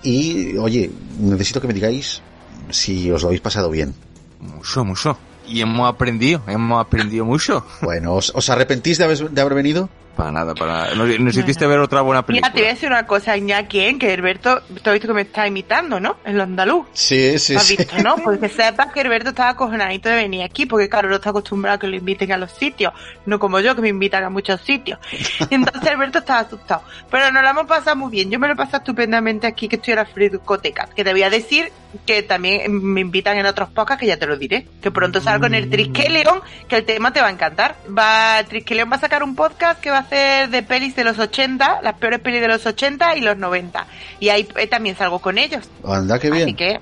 Y, 0.02 0.56
oye, 0.58 0.90
necesito 1.18 1.60
que 1.60 1.66
me 1.66 1.74
digáis 1.74 2.22
si 2.70 3.10
os 3.10 3.22
lo 3.22 3.28
habéis 3.28 3.40
pasado 3.40 3.70
bien. 3.70 3.94
Mucho, 4.40 4.84
mucho. 4.84 5.18
Y 5.46 5.60
hemos 5.60 5.88
aprendido, 5.88 6.42
hemos 6.46 6.80
aprendido 6.80 7.24
mucho. 7.24 7.64
Bueno, 7.82 8.14
¿os, 8.14 8.32
os 8.34 8.48
arrepentís 8.48 8.98
de 8.98 9.04
haber, 9.04 9.30
de 9.30 9.40
haber 9.40 9.54
venido? 9.54 9.88
Para 10.16 10.30
nada, 10.30 10.54
para 10.54 10.72
nada. 10.72 10.94
Nos, 10.94 11.18
nos 11.18 11.36
hiciste 11.36 11.66
ver 11.66 11.80
otra 11.80 12.00
buena 12.00 12.24
película. 12.24 12.48
Mira, 12.48 12.54
te 12.54 12.60
voy 12.60 12.70
a 12.70 12.74
decir 12.74 12.88
una 12.88 13.06
cosa, 13.06 13.36
Iñaki, 13.36 13.80
¿eh? 13.80 13.98
que 13.98 14.12
Herberto, 14.12 14.60
te 14.60 14.90
has 14.90 14.94
visto 14.94 15.08
que 15.08 15.14
me 15.14 15.22
está 15.22 15.46
imitando, 15.46 15.98
¿no? 15.98 16.16
En 16.24 16.36
lo 16.36 16.44
andaluz. 16.44 16.86
Sí, 16.92 17.38
sí, 17.38 17.54
¿Lo 17.54 17.58
has 17.58 17.66
sí. 17.66 17.76
visto, 17.76 17.96
no? 18.02 18.16
Pues 18.16 18.38
que 18.38 18.48
sepas 18.48 18.92
que 18.92 19.00
Herberto 19.00 19.30
estaba 19.30 19.50
acojonadito 19.50 20.08
de 20.08 20.16
venir 20.16 20.42
aquí, 20.42 20.66
porque 20.66 20.88
claro, 20.88 21.08
no 21.08 21.16
está 21.16 21.30
acostumbrado 21.30 21.76
a 21.76 21.78
que 21.78 21.88
lo 21.88 21.96
inviten 21.96 22.32
a 22.32 22.36
los 22.36 22.52
sitios, 22.52 22.92
no 23.26 23.38
como 23.38 23.60
yo, 23.60 23.74
que 23.74 23.82
me 23.82 23.88
invitan 23.88 24.22
a 24.24 24.30
muchos 24.30 24.60
sitios. 24.60 24.98
Entonces 25.50 25.90
Herberto 25.90 26.18
estaba 26.18 26.40
asustado. 26.40 26.82
Pero 27.10 27.30
nos 27.32 27.42
lo 27.42 27.48
hemos 27.48 27.66
pasado 27.66 27.96
muy 27.96 28.10
bien. 28.10 28.30
Yo 28.30 28.38
me 28.38 28.46
lo 28.46 28.54
he 28.54 28.56
pasado 28.56 28.78
estupendamente 28.78 29.46
aquí, 29.46 29.68
que 29.68 29.76
estoy 29.76 29.92
en 29.92 29.98
la 29.98 30.06
fricoteca. 30.06 30.88
Que 30.94 31.02
te 31.02 31.12
voy 31.12 31.22
a 31.22 31.30
decir 31.30 31.72
que 32.06 32.22
también 32.22 32.82
me 32.82 33.00
invitan 33.00 33.36
en 33.36 33.46
otros 33.46 33.70
podcasts, 33.70 34.00
que 34.00 34.06
ya 34.06 34.16
te 34.16 34.26
lo 34.26 34.36
diré. 34.36 34.66
Que 34.80 34.90
pronto 34.90 35.20
salgo 35.20 35.46
en 35.46 35.54
el 35.54 35.70
Trisque 35.70 36.08
León, 36.08 36.40
que 36.68 36.76
el 36.76 36.84
tema 36.84 37.12
te 37.12 37.20
va 37.20 37.28
a 37.28 37.30
encantar. 37.30 37.76
Va, 37.86 38.42
Trisque 38.48 38.74
León 38.74 38.90
va 38.92 38.96
a 38.96 39.00
sacar 39.00 39.22
un 39.22 39.34
podcast 39.34 39.80
que 39.80 39.90
va 39.90 39.98
a 39.98 40.03
hacer 40.04 40.50
de 40.50 40.62
pelis 40.62 40.94
de 40.96 41.04
los 41.04 41.18
80, 41.18 41.80
las 41.82 41.94
peores 41.94 42.20
pelis 42.20 42.40
de 42.40 42.48
los 42.48 42.64
80 42.64 43.16
y 43.16 43.20
los 43.20 43.36
90. 43.36 43.86
Y 44.20 44.28
ahí 44.28 44.48
eh, 44.56 44.66
también 44.66 44.96
salgo 44.96 45.18
con 45.18 45.38
ellos. 45.38 45.68
Anda, 45.84 46.18
qué 46.18 46.30
bien. 46.30 46.44
Así 46.44 46.54
que 46.54 46.80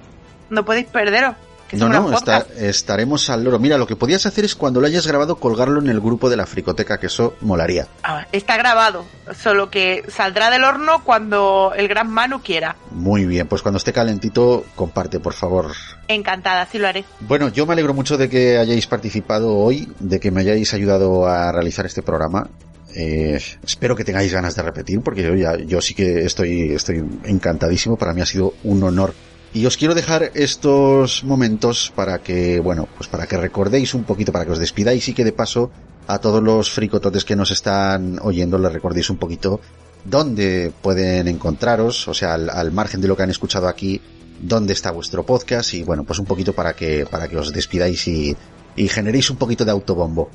no 0.51 0.65
podéis 0.65 0.86
perderos. 0.86 1.35
No, 1.74 1.89
no, 1.89 2.12
está- 2.12 2.44
estaremos 2.59 3.31
al 3.31 3.44
loro. 3.44 3.59
Mira, 3.59 3.78
lo 3.78 3.86
que 3.86 3.97
podías 3.97 4.27
hacer 4.27 4.44
es 4.44 4.55
cuando 4.55 4.78
lo 4.82 4.86
hayas 4.86 5.07
grabado 5.07 5.36
colgarlo 5.36 5.81
en 5.81 5.89
el 5.89 6.01
grupo 6.03 6.28
de 6.28 6.36
la 6.36 6.44
fricoteca, 6.44 7.01
que 7.01 7.07
eso 7.07 7.35
molaría. 7.40 7.86
Ah, 8.03 8.27
está 8.31 8.59
grabado, 8.59 9.07
solo 9.35 9.70
que 9.70 10.05
saldrá 10.09 10.51
del 10.51 10.65
horno 10.65 11.03
cuando 11.03 11.73
el 11.74 11.89
gran 11.89 12.11
Manu 12.11 12.43
quiera. 12.43 12.77
Muy 12.90 13.24
bien, 13.24 13.49
pues 13.49 13.62
cuando 13.62 13.78
esté 13.78 13.90
calentito, 13.94 14.66
comparte, 14.77 15.19
por 15.19 15.32
favor. 15.32 15.73
Encantada, 16.09 16.66
sí 16.70 16.77
lo 16.78 16.89
haré. 16.89 17.07
Bueno, 17.20 17.49
yo 17.49 17.65
me 17.65 17.73
alegro 17.73 17.94
mucho 17.94 18.19
de 18.19 18.28
que 18.28 18.59
hayáis 18.59 18.86
participado 18.86 19.57
hoy, 19.57 19.90
de 19.99 20.20
que 20.20 20.31
me 20.31 20.43
hayáis 20.43 20.74
ayudado 20.74 21.27
a 21.27 21.53
realizar 21.53 21.86
este 21.86 22.03
programa. 22.03 22.51
Eh, 22.94 23.40
espero 23.64 23.97
que 23.97 24.05
tengáis 24.05 24.32
ganas 24.32 24.55
de 24.55 24.62
repetir, 24.62 25.01
porque 25.01 25.23
yo 25.23 25.35
ya, 25.35 25.56
yo 25.56 25.81
sí 25.81 25.94
que 25.94 26.24
estoy, 26.24 26.73
estoy 26.73 27.05
encantadísimo. 27.24 27.97
Para 27.97 28.12
mí 28.12 28.20
ha 28.20 28.27
sido 28.27 28.55
un 28.64 28.82
honor. 28.82 29.14
Y 29.55 29.66
os 29.66 29.77
quiero 29.77 29.94
dejar 29.94 30.31
estos 30.35 31.24
momentos 31.24 31.93
para 31.94 32.23
que, 32.23 32.59
bueno, 32.60 32.89
pues 32.97 33.09
para 33.09 33.27
que 33.27 33.36
recordéis 33.36 33.93
un 33.93 34.05
poquito, 34.05 34.32
para 34.32 34.47
que 34.47 34.52
os 34.52 34.59
despidáis 34.59 35.06
y 35.09 35.14
que 35.14 35.24
de 35.24 35.32
paso 35.32 35.70
a 36.06 36.19
todos 36.19 36.43
los 36.43 36.70
fricototes 36.70 37.24
que 37.24 37.36
nos 37.36 37.51
están 37.51 38.19
oyendo 38.23 38.59
les 38.59 38.73
recordéis 38.73 39.10
un 39.10 39.19
poquito 39.19 39.60
dónde 40.05 40.73
pueden 40.82 41.28
encontraros, 41.28 42.09
o 42.09 42.14
sea, 42.14 42.35
al, 42.35 42.51
al 42.51 42.73
margen 42.73 43.01
de 43.01 43.09
lo 43.09 43.16
que 43.16 43.23
han 43.23 43.31
escuchado 43.31 43.69
aquí, 43.69 44.01
dónde 44.40 44.73
está 44.73 44.90
vuestro 44.90 45.24
podcast 45.24 45.74
y 45.74 45.82
bueno, 45.82 46.05
pues 46.05 46.19
un 46.19 46.27
poquito 46.27 46.55
para 46.55 46.74
que, 46.74 47.06
para 47.09 47.28
que 47.28 47.36
os 47.36 47.52
despidáis 47.52 48.09
y, 48.09 48.36
y 48.74 48.89
generéis 48.89 49.31
un 49.31 49.36
poquito 49.36 49.64
de 49.64 49.70
autobombo. 49.70 50.31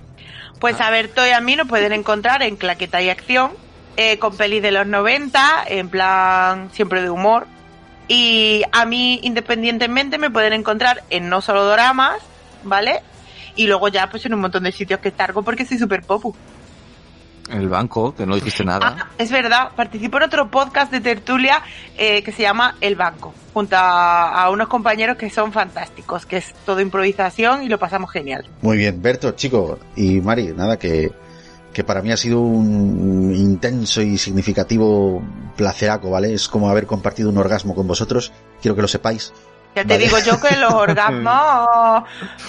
Pues 0.60 0.82
a 0.82 0.90
Berto 0.90 1.26
y 1.26 1.32
a 1.32 1.42
mí 1.42 1.56
nos 1.56 1.68
pueden 1.68 1.94
encontrar 1.94 2.42
en 2.42 2.56
Claqueta 2.56 3.02
y 3.02 3.10
Acción, 3.10 3.52
eh, 3.96 4.18
con 4.18 4.36
pelis 4.36 4.62
de 4.62 4.72
los 4.72 4.88
90, 4.88 5.66
en 5.68 5.90
plan 5.90 6.70
siempre 6.74 7.02
de 7.02 7.10
humor. 7.10 7.46
Y 8.08 8.64
a 8.72 8.86
mí, 8.86 9.20
independientemente, 9.24 10.18
me 10.18 10.32
pueden 10.32 10.54
encontrar 10.54 11.04
en 11.10 11.30
No 11.30 11.42
Solo 11.42 11.64
Doramas, 11.66 12.22
¿vale? 12.64 13.02
Y 13.56 13.68
luego 13.68 13.90
ya, 13.90 14.10
pues 14.10 14.26
en 14.26 14.34
un 14.34 14.40
montón 14.40 14.64
de 14.64 14.72
sitios 14.72 15.00
que 15.00 15.10
estargo 15.10 15.44
porque 15.44 15.66
soy 15.66 15.78
súper 15.78 16.02
popu. 16.04 16.36
En 17.50 17.60
el 17.60 17.70
banco, 17.70 18.14
que 18.14 18.26
no 18.26 18.36
dijiste 18.36 18.66
nada. 18.66 18.96
Ah, 19.00 19.08
es 19.18 19.32
verdad, 19.32 19.72
participo 19.76 20.18
en 20.18 20.24
otro 20.24 20.50
podcast 20.52 20.92
de 20.92 21.00
tertulia 21.00 21.62
eh, 21.98 22.22
que 22.22 22.32
se 22.32 22.42
llama 22.42 22.76
El 22.82 22.96
Banco, 22.96 23.34
junto 23.54 23.76
a, 23.78 24.44
a 24.44 24.50
unos 24.50 24.68
compañeros 24.68 25.18
que 25.18 25.30
son 25.30 25.54
fantásticos, 25.54 26.26
que 26.26 26.38
es 26.38 26.54
todo 26.66 26.82
improvisación 26.82 27.64
y 27.64 27.70
lo 27.70 27.80
pasamos 27.80 28.12
genial. 28.12 28.46
Muy 28.62 28.78
bien, 28.78 29.02
Berto, 29.02 29.32
chico 29.32 29.80
y 29.96 30.20
Mari, 30.20 30.48
nada 30.48 30.78
que, 30.78 31.12
que 31.74 31.84
para 31.84 32.02
mí 32.02 32.12
ha 32.12 32.18
sido 32.18 32.42
un 32.42 33.34
intenso 33.34 34.02
y 34.02 34.18
significativo 34.18 35.22
placeraco, 35.56 36.10
¿vale? 36.10 36.34
Es 36.34 36.48
como 36.50 36.70
haber 36.70 36.86
compartido 36.86 37.30
un 37.30 37.38
orgasmo 37.38 37.76
con 37.76 37.88
vosotros, 37.88 38.32
quiero 38.62 38.76
que 38.76 38.82
lo 38.82 38.88
sepáis. 38.88 39.32
Ya 39.76 39.84
te 39.84 39.90
Vale. 39.94 40.04
digo 40.06 40.18
yo 40.20 40.42
que 40.42 40.56
los 40.58 40.74
orgasmos... 40.74 42.04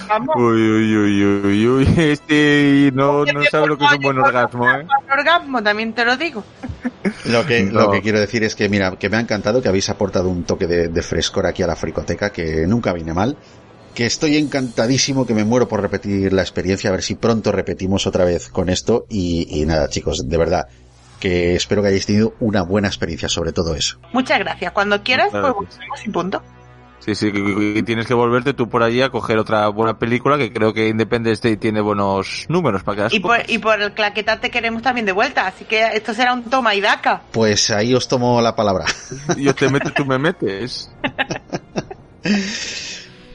Vamos, 0.08 0.36
Uy, 0.36 0.70
uy, 0.70 0.96
uy, 0.96 1.24
uy, 1.44 1.68
uy, 1.68 1.94
este 1.98 2.90
no, 2.94 3.24
no 3.26 3.42
sabe 3.50 3.66
lo 3.66 3.76
que 3.76 3.84
es 3.84 3.92
un 3.92 3.98
buen 4.00 4.18
orgasmo, 4.18 4.70
¿eh? 4.70 4.86
orgasmo, 5.12 5.62
también 5.62 5.92
te 5.92 6.04
lo 6.06 6.16
digo. 6.16 6.42
Lo 7.26 7.44
que, 7.44 7.64
No. 7.64 7.80
lo 7.82 7.90
que 7.90 8.00
quiero 8.00 8.18
decir 8.18 8.44
es 8.44 8.54
que, 8.54 8.68
mira, 8.70 8.96
que 8.96 9.10
me 9.10 9.18
ha 9.18 9.20
encantado 9.20 9.60
que 9.60 9.68
habéis 9.68 9.90
aportado 9.90 10.28
un 10.30 10.44
toque 10.44 10.66
de, 10.66 10.88
de 10.88 11.02
frescor 11.02 11.44
aquí 11.46 11.62
a 11.62 11.66
la 11.66 11.76
fricoteca, 11.76 12.30
que 12.30 12.66
nunca 12.66 12.92
viene 12.94 13.12
mal. 13.12 13.36
Que 13.94 14.06
estoy 14.06 14.36
encantadísimo, 14.36 15.26
que 15.26 15.34
me 15.34 15.44
muero 15.44 15.68
por 15.68 15.82
repetir 15.82 16.32
la 16.32 16.42
experiencia, 16.42 16.88
a 16.88 16.92
ver 16.92 17.02
si 17.02 17.16
pronto 17.16 17.50
repetimos 17.52 18.06
otra 18.06 18.24
vez 18.24 18.48
con 18.48 18.68
esto. 18.70 19.04
Y, 19.10 19.46
y 19.50 19.66
nada, 19.66 19.88
chicos, 19.88 20.28
de 20.28 20.36
verdad, 20.38 20.68
que 21.20 21.56
espero 21.56 21.82
que 21.82 21.88
hayáis 21.88 22.06
tenido 22.06 22.34
una 22.40 22.62
buena 22.62 22.88
experiencia 22.88 23.28
sobre 23.28 23.52
todo 23.52 23.74
eso. 23.74 23.98
Muchas 24.12 24.38
gracias. 24.38 24.72
Cuando 24.72 25.02
quieras, 25.02 25.28
pues 25.30 25.42
volvemos 25.42 26.06
y 26.06 26.10
punto. 26.10 26.42
Sí, 27.00 27.14
sí, 27.14 27.32
que 27.32 27.82
tienes 27.84 28.06
que 28.06 28.14
volverte 28.14 28.54
tú 28.54 28.68
por 28.68 28.82
allí 28.82 29.02
a 29.02 29.08
coger 29.10 29.38
otra 29.38 29.68
buena 29.68 29.98
película 29.98 30.36
que 30.36 30.52
creo 30.52 30.74
que 30.74 30.88
Independence 30.88 31.46
Day 31.46 31.56
tiene 31.56 31.80
buenos 31.80 32.46
números 32.48 32.82
para 32.82 32.96
que 32.96 33.02
las 33.04 33.14
Y 33.14 33.20
por, 33.20 33.38
y 33.48 33.58
por 33.58 33.80
el 33.80 33.92
claqueta 33.92 34.40
te 34.40 34.50
queremos 34.50 34.82
también 34.82 35.06
de 35.06 35.12
vuelta, 35.12 35.46
así 35.46 35.64
que 35.64 35.86
esto 35.94 36.12
será 36.12 36.34
un 36.34 36.44
toma 36.44 36.74
y 36.74 36.80
daca. 36.80 37.22
Pues 37.32 37.70
ahí 37.70 37.94
os 37.94 38.08
tomo 38.08 38.40
la 38.42 38.54
palabra. 38.54 38.84
Yo 39.38 39.54
te 39.54 39.68
meto, 39.68 39.90
tú 39.92 40.04
me 40.04 40.18
metes. 40.18 40.90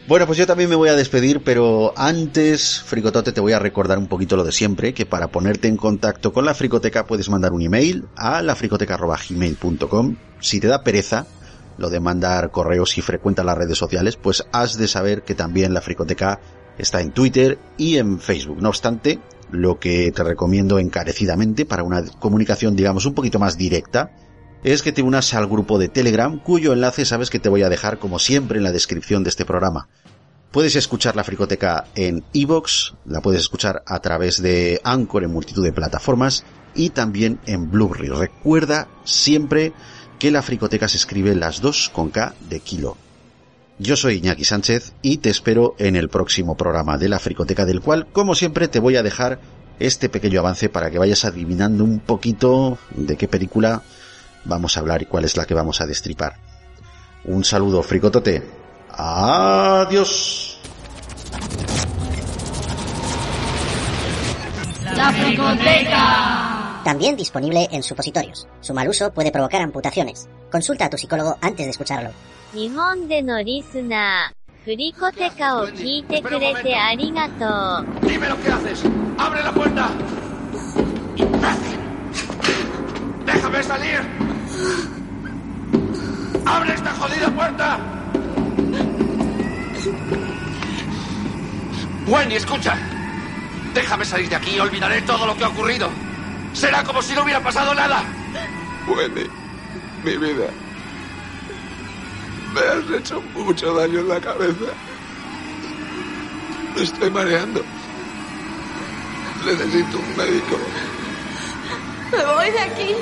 Bueno, 0.06 0.26
pues 0.28 0.38
yo 0.38 0.46
también 0.46 0.70
me 0.70 0.76
voy 0.76 0.90
a 0.90 0.96
despedir, 0.96 1.42
pero 1.46 1.94
antes, 1.96 2.82
Fricotote, 2.82 3.32
te 3.32 3.40
voy 3.40 3.54
a 3.54 3.60
recordar 3.60 3.98
un 3.98 4.08
poquito 4.08 4.36
lo 4.36 4.44
de 4.44 4.52
siempre, 4.52 4.94
que 4.94 5.06
para 5.06 5.30
ponerte 5.30 5.70
en 5.70 5.78
contacto 5.78 6.34
con 6.34 6.44
la 6.44 6.54
Fricoteca 6.54 7.06
puedes 7.06 7.30
mandar 7.30 7.54
un 7.54 7.62
email 7.62 8.06
a 8.18 8.42
lafricoteca.gmail.com. 8.42 10.16
Si 10.42 10.60
te 10.60 10.68
da 10.68 10.84
pereza 10.84 11.26
lo 11.78 11.90
de 11.90 12.00
mandar 12.00 12.52
correos 12.52 12.98
y 12.98 13.02
frecuenta 13.02 13.44
las 13.44 13.58
redes 13.58 13.78
sociales, 13.78 14.16
pues 14.16 14.46
has 14.52 14.78
de 14.78 14.88
saber 14.88 15.24
que 15.24 15.36
también 15.36 15.74
la 15.74 15.82
Fricoteca 15.82 16.40
está 16.78 17.02
en 17.02 17.12
Twitter 17.12 17.60
y 17.78 17.98
en 17.98 18.20
Facebook. 18.20 18.62
No 18.62 18.70
obstante, 18.70 19.20
lo 19.52 19.80
que 19.80 20.12
te 20.12 20.24
recomiendo 20.24 20.80
encarecidamente 20.80 21.66
para 21.66 21.84
una 21.84 22.04
comunicación, 22.20 22.76
digamos, 22.76 23.06
un 23.06 23.14
poquito 23.14 23.40
más 23.40 23.58
directa, 23.58 24.12
es 24.64 24.82
que 24.82 24.92
te 24.92 25.02
unas 25.02 25.34
al 25.34 25.48
grupo 25.48 25.78
de 25.78 25.90
Telegram, 25.90 26.40
cuyo 26.40 26.74
enlace 26.74 27.06
sabes 27.06 27.30
que 27.30 27.40
te 27.40 27.50
voy 27.50 27.64
a 27.64 27.70
dejar 27.70 28.00
como 28.00 28.18
siempre 28.18 28.58
en 28.58 28.64
la 28.64 28.72
descripción 28.72 29.24
de 29.24 29.30
este 29.30 29.46
programa. 29.46 29.90
Puedes 30.52 30.76
escuchar 30.76 31.16
la 31.16 31.24
Fricoteca 31.24 31.88
en 31.96 32.24
iVoox, 32.32 32.94
la 33.06 33.22
puedes 33.22 33.42
escuchar 33.42 33.84
a 33.86 34.00
través 34.00 34.42
de 34.42 34.80
Anchor 34.84 35.24
en 35.24 35.32
multitud 35.32 35.64
de 35.64 35.74
plataformas 35.74 36.46
y 36.76 36.92
también 36.92 37.40
en 37.46 37.70
Blu-ray. 37.72 38.10
Recuerda 38.10 38.88
siempre 39.04 39.74
que 40.24 40.32
la 40.32 40.42
Fricoteca 40.42 40.88
se 40.88 40.96
escribe 40.96 41.36
las 41.36 41.60
dos 41.60 41.92
con 41.94 42.10
K 42.10 42.34
de 42.50 42.62
kilo. 42.62 42.96
Yo 43.78 43.98
soy 43.98 44.20
Iñaki 44.20 44.46
Sánchez 44.46 44.94
y 45.02 45.18
te 45.18 45.30
espero 45.30 45.76
en 45.80 45.98
el 45.98 46.08
próximo 46.08 46.56
programa 46.56 46.98
de 46.98 47.10
la 47.10 47.20
Fricoteca, 47.20 47.66
del 47.66 47.82
cual, 47.82 48.08
como 48.14 48.34
siempre, 48.34 48.70
te 48.70 48.80
voy 48.80 48.96
a 48.96 49.04
dejar 49.04 49.42
este 49.80 50.08
pequeño 50.08 50.40
avance 50.40 50.70
para 50.70 50.90
que 50.90 50.98
vayas 50.98 51.26
adivinando 51.26 51.84
un 51.84 52.00
poquito 52.00 52.78
de 52.96 53.18
qué 53.18 53.28
película 53.28 53.82
vamos 54.46 54.78
a 54.78 54.80
hablar 54.80 55.02
y 55.02 55.08
cuál 55.08 55.26
es 55.26 55.36
la 55.36 55.44
que 55.44 55.56
vamos 55.56 55.82
a 55.82 55.86
destripar. 55.86 56.38
Un 57.26 57.44
saludo, 57.44 57.84
Fricotote. 57.84 58.42
Adiós. 58.92 60.58
La 64.96 65.12
Fricoteca. 65.12 66.63
También 66.84 67.16
disponible 67.16 67.70
en 67.72 67.82
supositorios. 67.82 68.48
Su 68.60 68.74
mal 68.74 68.90
uso 68.90 69.14
puede 69.14 69.32
provocar 69.32 69.62
amputaciones. 69.62 70.28
Consulta 70.52 70.86
a 70.86 70.90
tu 70.90 70.98
psicólogo 70.98 71.38
antes 71.42 71.66
de 71.66 71.72
escucharlo. 71.72 72.10
Fricoteca 74.66 75.62
o 75.62 75.68
kurete 75.68 76.76
arigato. 76.76 77.84
Dime 78.02 78.30
lo 78.30 78.42
que 78.42 78.50
haces. 78.50 78.84
¡Abre 79.18 79.44
la 79.44 79.52
puerta! 79.54 79.90
¡Imbécil! 81.16 81.80
¡Déjame 83.26 83.64
salir! 83.64 84.00
¡Abre 86.46 86.74
esta 86.74 86.92
jodida 86.92 87.30
puerta! 87.32 87.80
Wendy, 92.08 92.36
escucha. 92.36 92.78
Déjame 93.74 94.06
salir 94.06 94.30
de 94.30 94.36
aquí 94.36 94.56
y 94.56 94.60
olvidaré 94.60 95.02
todo 95.02 95.26
lo 95.26 95.36
que 95.36 95.44
ha 95.46 95.48
ocurrido. 95.48 95.90
Será 96.54 96.84
como 96.84 97.02
si 97.02 97.14
no 97.14 97.24
hubiera 97.24 97.42
pasado 97.42 97.74
nada. 97.74 98.04
Wendy, 98.88 99.30
mi 100.04 100.18
vida. 100.18 100.48
Me 102.54 102.62
has 102.62 103.02
hecho 103.02 103.22
mucho 103.34 103.74
daño 103.74 104.00
en 104.00 104.10
la 104.10 104.22
cabeza. 104.22 104.72
Me 106.76 106.84
estoy 106.84 107.10
mareando. 107.10 107.64
Necesito 109.44 109.98
un 109.98 110.18
médico. 110.18 110.58
Me 112.12 112.26
voy 112.26 112.52
de 112.52 112.60
aquí. 112.60 112.96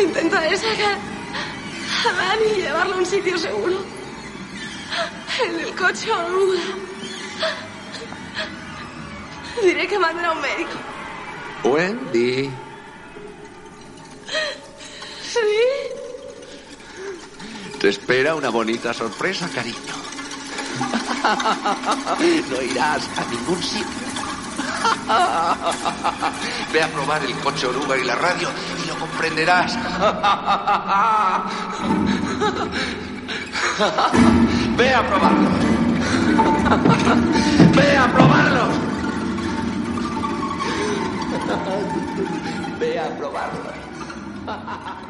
Intentaré 0.00 0.56
sacar 0.56 0.98
a 2.06 2.12
Dani 2.12 2.52
y 2.56 2.60
llevarlo 2.62 2.94
a 2.94 2.98
un 2.98 3.06
sitio 3.06 3.38
seguro. 3.38 3.78
En 5.42 5.60
el 5.60 5.74
coche 5.74 6.12
oruga. 6.12 6.60
Diré 9.62 9.86
que 9.88 9.98
manden 9.98 10.24
a 10.26 10.32
un 10.32 10.40
médico. 10.40 10.89
Wendy. 11.64 12.50
¿Sí? 15.22 15.38
Te 17.78 17.88
espera 17.88 18.34
una 18.34 18.50
bonita 18.50 18.92
sorpresa, 18.92 19.48
cariño. 19.54 19.78
No 22.50 22.62
irás 22.62 23.08
a 23.16 23.24
ningún 23.30 23.62
sitio. 23.62 24.10
Ve 26.72 26.82
a 26.82 26.88
probar 26.88 27.22
el 27.24 27.34
coche 27.40 27.66
oruga 27.66 27.96
y 27.96 28.04
la 28.04 28.16
radio 28.16 28.48
y 28.82 28.86
lo 28.88 28.98
comprenderás. 28.98 29.76
Ve 34.76 34.94
a 34.94 35.06
probarlo. 35.06 35.50
Ve 37.74 37.96
a 37.96 38.12
probarlo. 38.12 38.89
Ve 42.78 43.00
a 43.00 43.10
probarlo. 43.18 43.72